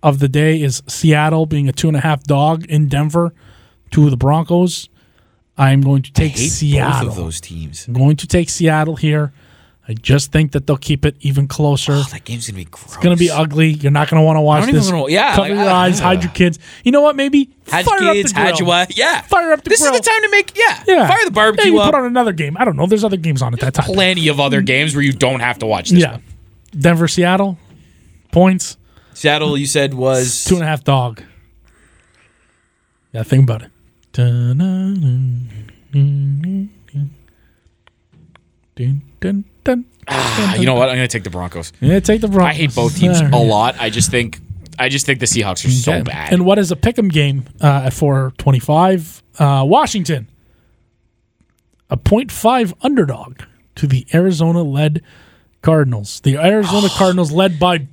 of 0.03 0.19
the 0.19 0.27
day 0.29 0.61
is 0.61 0.83
Seattle 0.87 1.45
being 1.47 1.67
a 1.67 1.71
two 1.71 1.87
and 1.87 1.97
a 1.97 2.01
half 2.01 2.23
dog 2.25 2.65
in 2.65 2.89
Denver 2.89 3.33
to 3.91 4.09
the 4.11 4.17
Broncos. 4.17 4.89
I'm 5.57 5.81
going 5.81 6.01
to 6.03 6.11
take 6.11 6.35
Seattle. 6.37 7.07
both 7.09 7.17
of 7.17 7.23
those 7.23 7.39
teams. 7.41 7.87
I'm 7.87 7.93
going 7.93 8.17
to 8.17 8.27
take 8.27 8.49
Seattle 8.49 8.97
here. 8.97 9.31
I 9.85 9.93
just 9.93 10.31
think 10.31 10.53
that 10.53 10.65
they'll 10.65 10.77
keep 10.77 11.05
it 11.05 11.17
even 11.19 11.45
closer. 11.47 11.91
Oh, 11.93 12.03
that 12.11 12.23
game's 12.23 12.47
gonna 12.47 12.55
be 12.57 12.63
gross. 12.65 12.85
It's 12.85 12.97
gonna 13.03 13.17
be 13.17 13.29
ugly. 13.29 13.71
You're 13.71 13.91
not 13.91 14.09
gonna 14.09 14.23
want 14.23 14.37
to 14.37 14.41
watch 14.41 14.65
this. 14.71 14.89
wanna- 14.89 15.11
yeah, 15.11 15.35
cover 15.35 15.49
like, 15.49 15.57
your 15.57 15.69
uh, 15.69 15.73
eyes, 15.73 15.99
hide 15.99 16.23
your 16.23 16.31
kids. 16.31 16.57
You 16.85 16.93
know 16.93 17.01
what? 17.01 17.17
Maybe 17.17 17.49
Had 17.69 17.83
fire 17.83 17.99
kids, 18.13 18.31
up 18.31 18.37
the 18.37 18.41
grill. 18.43 18.57
your 18.59 18.67
wife. 18.67 18.97
Yeah. 18.97 19.21
Fire 19.23 19.51
up 19.51 19.61
the 19.61 19.69
This 19.69 19.81
grill. 19.81 19.93
is 19.93 19.99
the 19.99 20.05
time 20.09 20.21
to 20.21 20.29
make, 20.31 20.57
yeah. 20.57 20.83
Yeah, 20.87 21.07
Fire 21.09 21.25
the 21.25 21.31
barbecue 21.31 21.71
Maybe 21.71 21.79
up. 21.79 21.91
put 21.91 21.95
on 21.99 22.05
another 22.05 22.31
game. 22.31 22.55
I 22.57 22.63
don't 22.63 22.77
know. 22.77 22.85
There's 22.85 23.03
other 23.03 23.17
games 23.17 23.41
on 23.41 23.53
at 23.53 23.59
that 23.59 23.73
time. 23.73 23.85
Plenty 23.87 24.29
of 24.29 24.39
other 24.39 24.61
games 24.61 24.95
where 24.95 25.03
you 25.03 25.11
don't 25.11 25.41
have 25.41 25.59
to 25.59 25.65
watch 25.65 25.89
this 25.89 25.99
yeah, 26.01 26.11
one. 26.13 26.23
Denver, 26.79 27.09
Seattle, 27.09 27.57
points 28.31 28.77
Seattle, 29.13 29.57
you 29.57 29.65
said 29.65 29.93
was 29.93 30.45
two 30.45 30.55
and 30.55 30.63
a 30.63 30.67
half 30.67 30.83
dog. 30.85 31.21
Yeah, 33.11 33.23
think 33.23 33.43
about 33.43 33.63
it. 33.63 33.71
Dun-dun-dun. 34.13 35.49
Dun, 35.91 36.69
dun, 38.75 39.01
dun. 39.23 39.85
Ah, 40.07 40.55
you 40.55 40.65
know 40.65 40.75
what? 40.75 40.89
I'm 40.89 40.95
gonna 40.95 41.07
take 41.07 41.23
the 41.23 41.29
Broncos. 41.29 41.71
Yeah, 41.79 41.99
take 41.99 42.21
the 42.21 42.27
Broncos. 42.27 42.49
I 42.49 42.53
hate 42.53 42.75
both 42.75 42.97
teams 42.97 43.19
a 43.21 43.37
lot. 43.37 43.75
I 43.79 43.89
just 43.89 44.11
think 44.11 44.39
I 44.77 44.89
just 44.89 45.05
think 45.05 45.19
the 45.19 45.25
Seahawks 45.25 45.65
are 45.65 45.69
so 45.71 45.93
Okay. 45.93 46.01
bad. 46.03 46.33
And 46.33 46.45
what 46.45 46.59
is 46.59 46.71
a 46.71 46.75
pick'em 46.75 47.09
game 47.11 47.45
uh, 47.61 47.83
at 47.85 47.93
425? 47.93 49.23
Uh, 49.39 49.63
Washington, 49.67 50.27
a 51.89 51.97
0.5 51.97 52.73
underdog 52.81 53.39
to 53.75 53.87
the 53.87 54.05
Arizona-led 54.13 55.01
Cardinals. 55.61 56.19
The 56.21 56.37
Arizona 56.37 56.89
Cardinals 56.89 57.31
led 57.31 57.59
by 57.59 57.87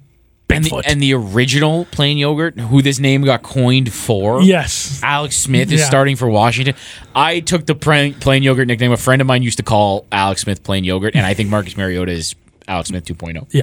and, 0.50 0.64
the, 0.64 0.70
Bigfoot. 0.70 0.82
and 0.86 1.02
the 1.02 1.14
original 1.14 1.84
plain 1.86 2.18
yogurt, 2.18 2.58
who 2.58 2.82
this 2.82 2.98
name 2.98 3.22
got 3.22 3.42
coined 3.42 3.92
for. 3.92 4.42
yes, 4.42 5.00
Alex 5.02 5.36
Smith 5.36 5.70
is 5.72 5.80
Yeah. 5.80 5.86
starting 5.86 6.16
for 6.16 6.28
Washington. 6.28 6.74
I 7.14 7.40
took 7.40 7.66
the 7.66 7.74
plain, 7.74 8.14
plain 8.14 8.42
yogurt 8.42 8.66
nickname. 8.68 8.92
A 8.92 8.96
friend 8.96 9.20
of 9.20 9.26
mine 9.26 9.42
used 9.42 9.58
to 9.58 9.62
call 9.62 10.06
Alex 10.12 10.42
Smith 10.42 10.62
plain 10.62 10.84
yogurt, 10.84 11.14
and 11.14 11.24
I 11.26 11.34
think 11.34 11.48
Marcus 11.50 11.76
Mariota 11.76 12.12
is 12.12 12.34
Alex 12.68 12.88
Smith 12.90 13.04
2.0, 13.04 13.46
yeah. 13.52 13.62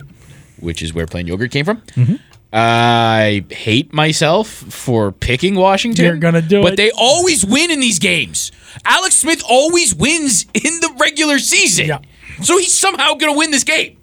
which 0.59 0.81
is 0.81 0.93
where 0.93 1.05
plain 1.05 1.27
yogurt 1.27 1.51
came 1.51 1.65
from. 1.65 1.77
Mm-hmm. 1.95 2.15
I 2.53 3.43
hate 3.49 3.93
myself 3.93 4.47
for 4.47 5.11
picking 5.11 5.55
Washington. 5.55 6.05
You're 6.05 6.15
gonna 6.15 6.41
do 6.41 6.59
it. 6.59 6.63
but 6.63 6.73
it. 6.73 6.77
they 6.77 6.91
always 6.91 7.45
win 7.45 7.71
in 7.71 7.79
these 7.81 7.99
games. 7.99 8.51
Alex 8.85 9.15
Smith 9.15 9.43
always 9.47 9.93
wins 9.93 10.45
in 10.53 10.79
the 10.79 10.95
regular 10.99 11.39
season. 11.39 11.87
Yeah. 11.87 11.99
So 12.41 12.57
he's 12.57 12.73
somehow 12.73 13.15
going 13.15 13.33
to 13.33 13.37
win 13.37 13.51
this 13.51 13.63
game. 13.63 13.97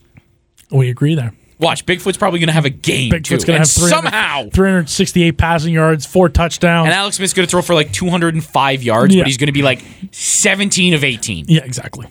We 0.70 0.88
agree 0.90 1.14
there. 1.14 1.32
Watch, 1.64 1.86
Bigfoot's 1.86 2.16
probably 2.16 2.38
going 2.40 2.48
to 2.48 2.52
have 2.52 2.64
a 2.64 2.70
game 2.70 3.10
Bigfoot's 3.10 3.44
going 3.44 3.60
to 3.62 3.66
have 3.66 3.70
300 3.70 3.88
somehow 3.90 4.48
368 4.50 5.36
passing 5.38 5.72
yards, 5.74 6.06
four 6.06 6.28
touchdowns. 6.28 6.86
And 6.86 6.94
Alex 6.94 7.16
Smith's 7.16 7.32
going 7.32 7.46
to 7.46 7.50
throw 7.50 7.62
for 7.62 7.74
like 7.74 7.92
205 7.92 8.82
yards, 8.82 9.14
Yeah. 9.14 9.22
but 9.22 9.26
he's 9.26 9.36
going 9.38 9.46
to 9.48 9.52
be 9.52 9.62
like 9.62 9.82
17 10.12 10.94
of 10.94 11.02
18. 11.04 11.46
yeah, 11.48 11.62
exactly. 11.64 12.06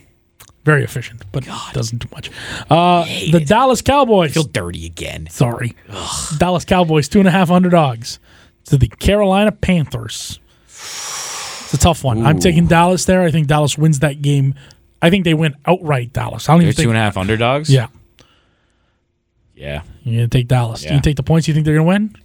Very 0.65 0.83
efficient, 0.85 1.23
but 1.33 1.45
doesn't 1.73 1.97
do 1.99 2.07
much. 2.13 2.31
Uh, 2.69 3.03
the 3.31 3.43
Dallas 3.45 3.81
Cowboys. 3.81 4.33
Feel 4.33 4.43
dirty 4.43 4.85
again. 4.85 5.27
Sorry. 5.29 5.75
Dallas 6.37 6.63
Cowboys, 6.63 7.09
two 7.09 7.19
and 7.19 7.27
a 7.27 7.31
half 7.31 7.51
underdogs 7.51 8.17
to 8.65 8.77
the 8.77 8.87
Carolina 8.87 9.51
Panthers. 9.51 10.39
It's 10.67 11.73
a 11.73 11.77
tough 11.77 12.03
one. 12.03 12.25
I'm 12.25 12.39
taking 12.39 12.67
Dallas 12.67 13.03
there. 13.05 13.23
I 13.23 13.31
think 13.31 13.47
Dallas 13.47 13.77
wins 13.77 13.99
that 13.99 14.21
game. 14.21 14.55
I 15.01 15.09
think 15.09 15.25
they 15.25 15.33
win 15.33 15.53
outright, 15.65 16.13
Dallas. 16.13 16.47
I 16.47 16.53
don't 16.53 16.59
They're 16.59 16.67
even 16.69 16.75
think. 16.75 16.85
two 16.85 16.89
and 16.91 16.97
a 16.97 17.01
half 17.01 17.17
underdogs. 17.17 17.69
Yeah. 17.69 17.87
Yeah. 19.55 19.83
You're 20.03 20.17
going 20.19 20.29
to 20.29 20.37
take 20.37 20.47
Dallas. 20.47 20.83
Yeah. 20.83 20.95
You 20.95 21.01
take 21.01 21.15
the 21.15 21.23
points. 21.23 21.47
You 21.47 21.53
think 21.53 21.65
they're 21.65 21.75
going 21.75 21.85
to 21.85 21.89
win? 21.89 22.15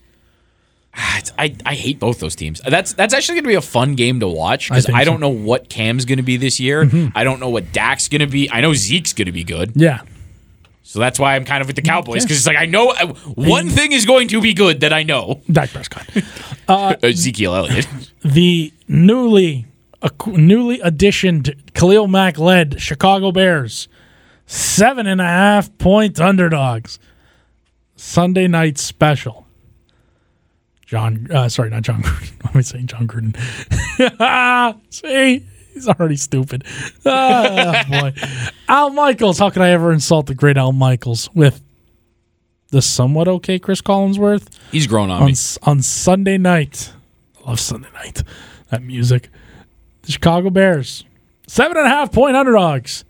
Ah, 0.95 1.21
I, 1.39 1.55
I 1.65 1.75
hate 1.75 2.01
both 2.01 2.19
those 2.19 2.35
teams. 2.35 2.61
That's 2.67 2.95
that's 2.95 3.13
actually 3.15 3.35
going 3.37 3.45
to 3.45 3.49
be 3.49 3.55
a 3.55 3.61
fun 3.61 3.95
game 3.95 4.19
to 4.21 4.27
watch 4.27 4.69
because 4.69 4.87
think 4.87 4.99
I, 4.99 5.05
don't 5.05 5.21
know 5.21 5.29
what 5.29 5.69
Cam's 5.69 6.05
going 6.07 6.17
to 6.17 6.23
be 6.25 6.37
this 6.39 6.59
year. 6.59 6.91
I 7.15 7.23
don't 7.25 7.39
know 7.41 7.51
what 7.51 7.73
Dak's 7.73 8.09
going 8.09 8.21
to 8.21 8.27
be. 8.27 8.51
I 8.51 8.61
know 8.63 8.73
Zeke's 8.75 9.13
going 9.13 9.27
to 9.27 9.33
be 9.33 9.45
good, 9.45 9.73
Yeah. 9.77 10.01
so 10.83 10.99
that's 10.99 11.19
why 11.19 11.37
I'm 11.37 11.45
kind 11.45 11.61
of 11.61 11.67
with 11.69 11.77
the 11.77 11.83
Cowboys 11.83 12.23
Yeah. 12.23 12.25
because 12.25 12.39
it's 12.39 12.47
like 12.47 12.57
I 12.57 12.65
know 12.65 12.91
uh, 12.91 13.07
one 13.35 13.69
thing 13.69 13.93
is 13.93 14.07
going 14.07 14.29
to 14.29 14.41
be 14.41 14.55
good 14.55 14.81
that 14.81 14.93
I 14.93 15.03
know. 15.05 15.43
Dak 15.53 15.71
Prescott. 15.71 16.09
Ezekiel 17.05 17.55
Elliott. 17.55 17.87
the 18.25 18.73
newly 18.89 19.67
newly 20.27 20.81
additioned 20.81 21.55
Khalil 21.75 22.09
Mack 22.09 22.39
led 22.39 22.81
Chicago 22.81 23.31
Bears, 23.31 23.89
seven 24.47 25.07
and 25.07 25.21
a 25.21 25.25
half 25.25 25.77
point 25.79 26.19
underdogs. 26.19 26.99
Sunday 27.99 28.47
night 28.47 28.79
special. 28.79 29.47
Jon, 30.87 31.27
uh, 31.31 31.49
sorry, 31.49 31.69
not 31.71 31.83
Jon 31.83 32.03
Gruden. 32.05 32.43
Why 32.45 32.51
am 32.53 32.57
I 32.57 32.61
saying 32.63 32.87
Jon 32.87 33.07
Gruden? 33.07 33.37
See, 34.93 35.45
he's 35.75 35.89
already 35.89 36.17
stupid. 36.17 36.65
Ah, 37.05 37.85
boy, 37.91 38.15
Al 38.69 38.91
Michaels. 38.91 39.39
How 39.39 39.51
could 39.51 39.63
I 39.63 39.71
ever 39.71 39.93
insult 39.93 40.27
the 40.27 40.35
great 40.35 40.57
Al 40.57 40.73
Michaels 40.73 41.29
with 41.35 41.61
the 42.71 42.81
somewhat 42.81 43.29
okay 43.29 43.59
Chris 43.59 43.83
Collinsworth? 43.83 44.49
He's 44.73 44.87
grown 44.87 45.11
on 45.11 45.23
on 45.23 45.27
me. 45.27 45.35
on 45.65 45.83
Sunday 45.83 46.39
night. 46.39 46.93
I 47.45 47.51
love 47.51 47.61
Sunday 47.61 47.91
night. 47.93 48.23
That 48.71 48.83
music. 48.83 49.29
The 50.03 50.13
Chicago 50.13 50.49
Bears, 50.51 51.05
seven 51.47 51.77
and 51.77 51.87
a 51.87 51.91
half 51.91 52.13
point 52.13 52.35
underdogs 52.37 53.05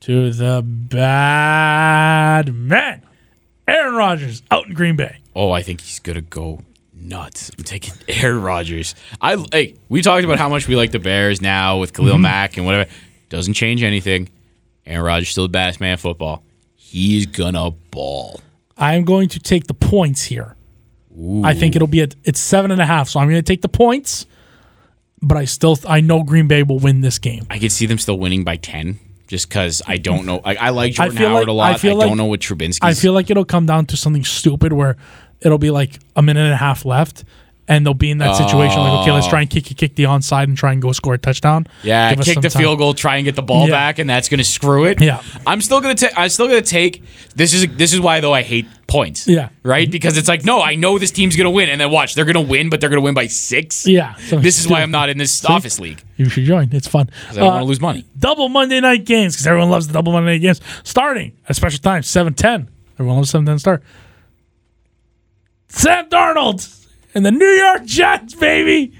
to 0.00 0.30
the 0.32 0.62
bad 0.62 2.54
man, 2.54 3.02
Aaron 3.68 3.94
Rodgers 3.94 4.42
out 4.50 4.66
in 4.66 4.74
Green 4.74 4.96
Bay. 4.96 5.18
Oh, 5.36 5.50
I 5.52 5.62
think 5.62 5.80
he's 5.82 5.98
gonna 6.00 6.20
go 6.22 6.60
nuts. 6.94 7.50
I'm 7.56 7.64
taking 7.64 7.94
Aaron 8.08 8.42
Rodgers. 8.42 8.94
I 9.20 9.36
hey, 9.52 9.74
we 9.88 10.02
talked 10.02 10.24
about 10.24 10.38
how 10.38 10.48
much 10.48 10.66
we 10.66 10.74
like 10.76 10.90
the 10.90 10.98
Bears 10.98 11.40
now 11.40 11.78
with 11.78 11.92
Khalil 11.92 12.14
Mm-hmm. 12.14 12.22
Mack 12.22 12.56
and 12.56 12.66
whatever. 12.66 12.90
Doesn't 13.28 13.54
change 13.54 13.82
anything. 13.82 14.30
Aaron 14.86 15.04
Rodgers 15.04 15.28
still 15.28 15.44
the 15.44 15.50
baddest 15.50 15.80
man 15.80 15.92
in 15.92 15.98
football. 15.98 16.42
He's 16.74 17.26
gonna 17.26 17.70
ball. 17.70 18.40
I 18.76 18.94
am 18.94 19.04
going 19.04 19.28
to 19.30 19.38
take 19.40 19.66
the 19.66 19.74
points 19.74 20.22
here. 20.24 20.54
I 21.42 21.52
think 21.52 21.74
it'll 21.74 21.88
be 21.88 22.00
at 22.00 22.14
it's 22.24 22.38
seven 22.38 22.70
and 22.70 22.80
a 22.80 22.86
half, 22.86 23.08
so 23.08 23.18
I'm 23.18 23.26
going 23.28 23.42
to 23.42 23.46
take 23.46 23.60
the 23.60 23.68
points. 23.68 24.24
But 25.20 25.36
I 25.36 25.46
still 25.46 25.76
I 25.88 26.00
know 26.00 26.22
Green 26.22 26.46
Bay 26.46 26.62
will 26.62 26.78
win 26.78 27.00
this 27.00 27.18
game. 27.18 27.44
I 27.50 27.58
could 27.58 27.72
see 27.72 27.86
them 27.86 27.98
still 27.98 28.18
winning 28.20 28.44
by 28.44 28.54
ten, 28.56 29.00
just 29.28 29.48
because 29.48 29.80
I 29.86 29.98
don't 29.98 30.26
know. 30.26 30.40
Like 30.44 30.58
I 30.58 30.70
like 30.70 30.94
Jordan 30.94 31.16
feel 31.16 31.28
Howard 31.28 31.40
like- 31.42 31.48
a 31.48 31.50
I 31.52 31.54
lot. 31.54 31.74
I, 31.74 31.78
feel 31.78 31.90
don't 32.00 32.08
like- 32.08 32.16
know 32.16 32.24
what 32.24 32.40
Trubinsky. 32.40 32.78
I 32.82 32.94
feel 32.94 33.12
like 33.12 33.30
it'll 33.30 33.44
come 33.44 33.66
down 33.66 33.86
to 33.86 33.96
something 33.96 34.24
stupid 34.24 34.72
where 34.72 34.96
it'll 35.40 35.58
be 35.58 35.70
like 35.70 36.00
a 36.16 36.22
minute 36.22 36.40
and 36.40 36.52
a 36.52 36.56
half 36.56 36.84
left, 36.84 37.22
and 37.68 37.84
they'll 37.84 37.94
be 37.94 38.10
in 38.10 38.18
that 38.18 38.34
situation 38.34 38.80
like, 38.80 39.00
okay, 39.02 39.12
let's 39.12 39.28
try 39.28 39.42
and 39.42 39.50
kick 39.50 39.64
kick 39.64 39.94
the 39.94 40.04
onside 40.04 40.44
and 40.44 40.56
try 40.56 40.72
and 40.72 40.80
go 40.82 40.92
score 40.92 41.14
a 41.14 41.18
touchdown. 41.18 41.66
Yeah, 41.82 42.14
Give 42.14 42.24
kick 42.24 42.40
the 42.40 42.48
time. 42.48 42.62
field 42.62 42.78
goal, 42.78 42.94
try 42.94 43.16
and 43.16 43.24
get 43.24 43.36
the 43.36 43.42
ball 43.42 43.66
Yeah. 43.66 43.72
back, 43.74 43.98
and 43.98 44.08
that's 44.08 44.28
going 44.28 44.38
to 44.38 44.44
screw 44.44 44.84
it. 44.86 45.00
Yeah. 45.00 45.22
I'm 45.46 45.60
still 45.60 45.80
going 45.80 45.94
to 45.94 46.06
take. 46.06 46.18
I'm 46.18 46.30
still 46.30 46.48
going 46.48 46.62
to 46.62 46.68
take. 46.68 47.02
This 47.36 47.52
is 47.54 47.66
this 47.76 47.92
is 47.92 48.00
why 48.00 48.20
though 48.20 48.32
I 48.32 48.42
hate 48.42 48.66
points. 48.86 49.28
Yeah. 49.28 49.50
right. 49.62 49.90
Because 49.90 50.16
it's 50.16 50.28
like 50.28 50.44
no, 50.44 50.62
I 50.62 50.74
know 50.76 50.98
this 50.98 51.10
team's 51.10 51.36
going 51.36 51.44
to 51.44 51.50
win, 51.50 51.68
and 51.68 51.80
then 51.80 51.90
watch, 51.90 52.14
they're 52.14 52.24
going 52.24 52.34
to 52.46 52.50
win, 52.52 52.70
but 52.70 52.80
they're 52.80 52.88
going 52.90 53.00
to 53.02 53.04
win 53.04 53.14
by 53.14 53.26
six. 53.26 53.86
Yeah, 53.86 54.14
so 54.14 54.38
This 54.38 54.58
is 54.58 54.66
why. 54.68 54.80
I'm 54.82 54.90
not 54.90 55.08
in 55.10 55.18
this 55.18 55.44
office 55.44 55.78
league 55.78 56.02
You 56.16 56.28
should 56.30 56.44
join. 56.44 56.70
It's 56.72 56.88
fun. 56.88 57.10
I 57.30 57.34
don't 57.34 57.42
Uh, 57.42 57.46
want 57.50 57.60
to 57.62 57.64
lose 57.66 57.80
money. 57.80 58.04
double 58.18 58.48
Monday 58.48 58.80
night 58.80 59.04
games 59.04 59.34
because 59.34 59.46
everyone 59.46 59.68
loves 59.70 59.86
the 59.86 59.92
double 59.92 60.12
Monday 60.12 60.32
night 60.32 60.42
games. 60.42 60.60
Starting 60.84 61.32
at 61.48 61.54
special 61.56 61.80
time, 61.80 62.02
seven 62.02 62.32
ten. 62.34 62.68
Everyone 62.94 63.16
loves 63.16 63.30
seven 63.30 63.44
ten 63.46 63.58
start. 63.58 63.82
Sam 65.68 66.08
Darnold 66.08 66.66
and 67.14 67.24
the 67.24 67.30
New 67.30 67.46
York 67.46 67.84
Jets, 67.84 68.34
baby, 68.34 68.92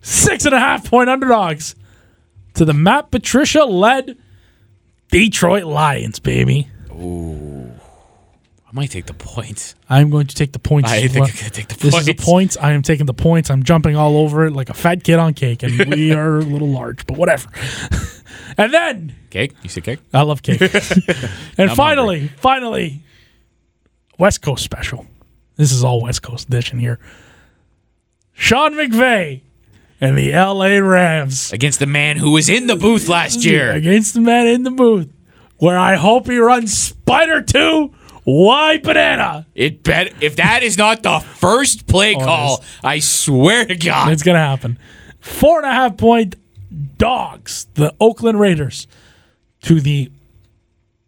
six 0.00 0.44
and 0.44 0.54
a 0.54 0.58
half 0.58 0.88
point 0.88 1.08
underdogs 1.08 1.74
to 2.54 2.64
the 2.64 2.74
Matt 2.74 3.10
Patricia 3.10 3.64
led 3.64 4.16
Detroit 5.10 5.64
Lions, 5.64 6.18
baby. 6.18 6.68
Ooh. 6.90 7.70
I 8.66 8.74
might 8.74 8.90
take 8.90 9.04
the 9.04 9.14
points. 9.14 9.74
I'm 9.90 10.08
going 10.08 10.26
to 10.28 10.34
take 10.34 10.52
the 10.52 10.58
points. 10.58 10.90
I 10.90 11.00
think 11.02 11.14
well. 11.14 11.24
I'm 11.24 11.36
gonna 11.36 11.50
take 11.50 11.68
the 11.68 11.76
This 11.76 11.94
is 11.94 12.06
the 12.06 12.14
points. 12.14 12.24
points. 12.24 12.56
I 12.56 12.72
am 12.72 12.80
taking 12.80 13.04
the 13.04 13.12
points. 13.12 13.50
I'm 13.50 13.62
jumping 13.64 13.96
all 13.96 14.16
over 14.16 14.46
it 14.46 14.54
like 14.54 14.70
a 14.70 14.74
fat 14.74 15.04
kid 15.04 15.18
on 15.18 15.34
cake, 15.34 15.62
and 15.62 15.94
we 15.94 16.12
are 16.14 16.38
a 16.38 16.42
little 16.42 16.68
large, 16.68 17.06
but 17.06 17.18
whatever. 17.18 17.50
and 18.56 18.72
then 18.72 19.14
Cake? 19.28 19.52
You 19.62 19.68
said 19.68 19.84
cake? 19.84 19.98
I 20.14 20.22
love 20.22 20.42
cake. 20.42 20.60
and 21.58 21.70
finally, 21.72 22.28
finally, 22.28 23.00
West 24.18 24.40
Coast 24.40 24.64
special. 24.64 25.06
This 25.56 25.70
is 25.70 25.84
all 25.84 26.00
West 26.00 26.22
Coast 26.22 26.48
edition 26.48 26.78
here. 26.78 26.98
Sean 28.34 28.74
McVay 28.74 29.42
and 30.00 30.16
the 30.18 30.32
LA 30.32 30.78
Rams 30.78 31.52
Against 31.52 31.78
the 31.78 31.86
man 31.86 32.16
who 32.16 32.32
was 32.32 32.48
in 32.48 32.66
the 32.66 32.76
booth 32.76 33.08
last 33.08 33.44
year. 33.44 33.70
against 33.72 34.14
the 34.14 34.20
man 34.20 34.46
in 34.46 34.62
the 34.64 34.70
booth, 34.70 35.08
where 35.58 35.78
I 35.78 35.96
hope 35.96 36.26
he 36.26 36.38
runs 36.38 36.76
Spider 36.76 37.40
2. 37.42 37.92
Y 38.24 38.78
banana? 38.78 39.46
It 39.54 39.82
bet 39.82 40.12
if 40.22 40.36
that 40.36 40.62
is 40.62 40.78
not 40.78 41.02
the 41.02 41.18
first 41.18 41.86
play 41.88 42.14
Oh, 42.14 42.20
call, 42.20 42.64
I 42.84 43.00
swear 43.00 43.64
to 43.66 43.74
God. 43.76 44.12
It's 44.12 44.22
going 44.22 44.36
to 44.36 44.40
happen. 44.40 44.78
Four 45.18 45.58
and 45.58 45.66
a 45.66 45.72
half 45.72 45.96
point 45.96 46.36
dogs, 46.98 47.66
the 47.74 47.92
Oakland 48.00 48.38
Raiders, 48.38 48.86
to 49.62 49.80
the 49.80 50.10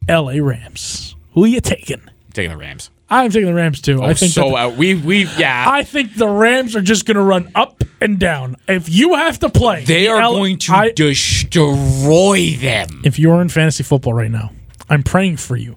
LA 0.08 0.34
Rams. 0.40 1.14
Who 1.34 1.44
are 1.44 1.48
you 1.48 1.60
taking? 1.60 2.00
I'm 2.02 2.32
taking 2.32 2.50
the 2.50 2.56
Rams. 2.56 2.90
I'm 3.22 3.30
taking 3.30 3.46
the 3.46 3.54
Rams 3.54 3.80
too. 3.80 4.02
I 4.02 4.10
Oh, 4.10 4.14
think 4.14 4.32
so 4.32 4.50
the- 4.50 4.56
out. 4.56 4.72
Uh, 4.72 4.74
we 4.76 4.94
we 4.94 5.24
yeah. 5.38 5.66
I 5.68 5.82
think 5.84 6.14
the 6.16 6.28
Rams 6.28 6.74
are 6.76 6.82
just 6.82 7.06
going 7.06 7.16
to 7.16 7.22
run 7.22 7.50
up 7.54 7.82
and 8.00 8.18
down. 8.18 8.56
If 8.68 8.88
you 8.88 9.14
have 9.14 9.38
to 9.40 9.48
play, 9.48 9.84
they 9.84 10.02
the 10.04 10.08
are 10.08 10.20
L- 10.22 10.32
going 10.34 10.58
to 10.58 10.72
I- 10.74 10.90
destroy 10.92 12.56
them. 12.60 13.02
if 13.04 13.18
you 13.18 13.30
are 13.32 13.40
in 13.42 13.48
fantasy 13.48 13.82
football 13.82 14.12
right 14.14 14.30
now, 14.30 14.50
I'm 14.88 15.02
praying 15.02 15.36
for 15.38 15.56
you 15.56 15.76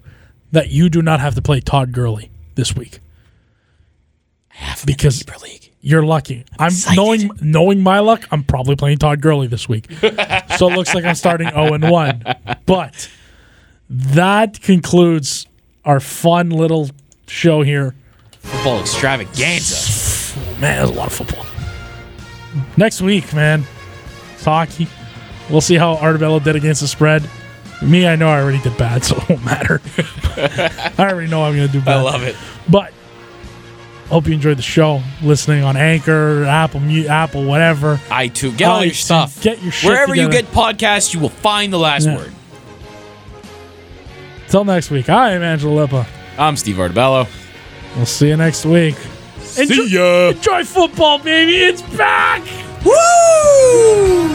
that 0.52 0.70
you 0.70 0.90
do 0.90 1.02
not 1.02 1.20
have 1.20 1.36
to 1.36 1.42
play 1.42 1.60
Todd 1.60 1.92
Gurley 1.92 2.32
this 2.56 2.76
week 2.76 3.00
because 4.86 5.24
League. 5.44 5.72
you're 5.82 6.04
lucky. 6.04 6.44
I'm 6.58 6.68
excited. 6.68 6.96
knowing 6.98 7.30
knowing 7.42 7.82
my 7.82 8.00
luck. 8.00 8.24
I'm 8.32 8.44
probably 8.44 8.76
playing 8.76 8.98
Todd 8.98 9.22
Gurley 9.22 9.48
this 9.48 9.70
week, 9.70 9.90
so 10.58 10.70
it 10.70 10.76
looks 10.76 10.94
like 10.96 11.06
I'm 11.06 11.16
starting 11.16 11.50
0 11.50 11.74
and 11.74 11.90
1. 11.90 12.24
But 12.66 13.10
that 13.90 14.62
concludes 14.62 15.46
our 15.86 16.00
fun 16.00 16.50
little 16.50 16.90
show 17.28 17.62
here. 17.62 17.96
Football 18.40 18.82
extravaganza. 18.82 20.40
Man, 20.60 20.78
there's 20.78 20.90
a 20.90 20.94
lot 20.94 21.08
of 21.08 21.14
football. 21.14 21.46
Next 22.78 23.02
week, 23.02 23.34
man, 23.34 23.64
it's 24.34 24.46
hockey. 24.46 24.88
We'll 25.50 25.62
see 25.62 25.76
how 25.76 25.96
Artebello 25.96 26.40
did 26.40 26.56
against 26.56 26.82
the 26.82 26.88
spread. 26.88 27.28
Me, 27.82 28.08
I 28.08 28.16
know 28.16 28.28
I 28.30 28.42
already 28.42 28.60
did 28.62 28.78
bad, 28.78 29.04
so 29.04 29.16
it 29.18 29.30
won't 29.30 29.46
matter. 29.46 29.82
I 30.38 30.94
already 31.00 31.30
know 31.30 31.44
I'm 31.44 31.56
going 31.56 31.68
to 31.68 31.74
do 31.74 31.82
bad. 31.82 31.98
I 31.98 32.02
love 32.02 32.24
it. 32.24 32.36
But 32.70 32.92
hope 34.10 34.28
you 34.28 34.34
enjoyed 34.34 34.58
the 34.58 34.64
show. 34.64 35.02
Listening 35.22 35.64
on 35.64 35.78
Anchor, 35.78 36.44
Apple, 36.46 36.82
Apple, 37.10 37.44
whatever. 37.46 37.98
iTunes. 38.08 38.58
Get 38.58 38.68
all 38.70 38.78
uh, 38.78 38.82
your 38.84 38.94
iTunes, 38.94 38.96
stuff. 38.96 39.42
get 39.42 39.62
your 39.62 39.72
shit 39.72 39.90
Wherever 39.90 40.16
you 40.16 40.30
get 40.30 40.46
podcasts, 40.46 41.14
you 41.14 41.20
will 41.20 41.30
find 41.30 41.72
the 41.72 41.78
last 41.80 42.06
Yeah. 42.06 42.18
word. 42.18 42.34
Till 44.50 44.64
next 44.64 44.90
week, 44.90 45.10
I 45.10 45.32
am 45.34 45.44
Angelo 45.44 45.86
Lippa. 45.86 46.08
I'm 46.38 46.56
Steve 46.58 46.76
Artabello. 46.76 47.28
We'll 47.96 48.06
see 48.06 48.30
you 48.30 48.38
next 48.38 48.66
week. 48.66 48.96
Enjoy, 49.58 49.74
See 49.76 49.88
ya. 49.96 50.30
enjoy 50.30 50.64
football, 50.64 51.20
baby. 51.20 51.56
It's 51.58 51.82
back. 51.98 52.44
Woo! 52.86 54.28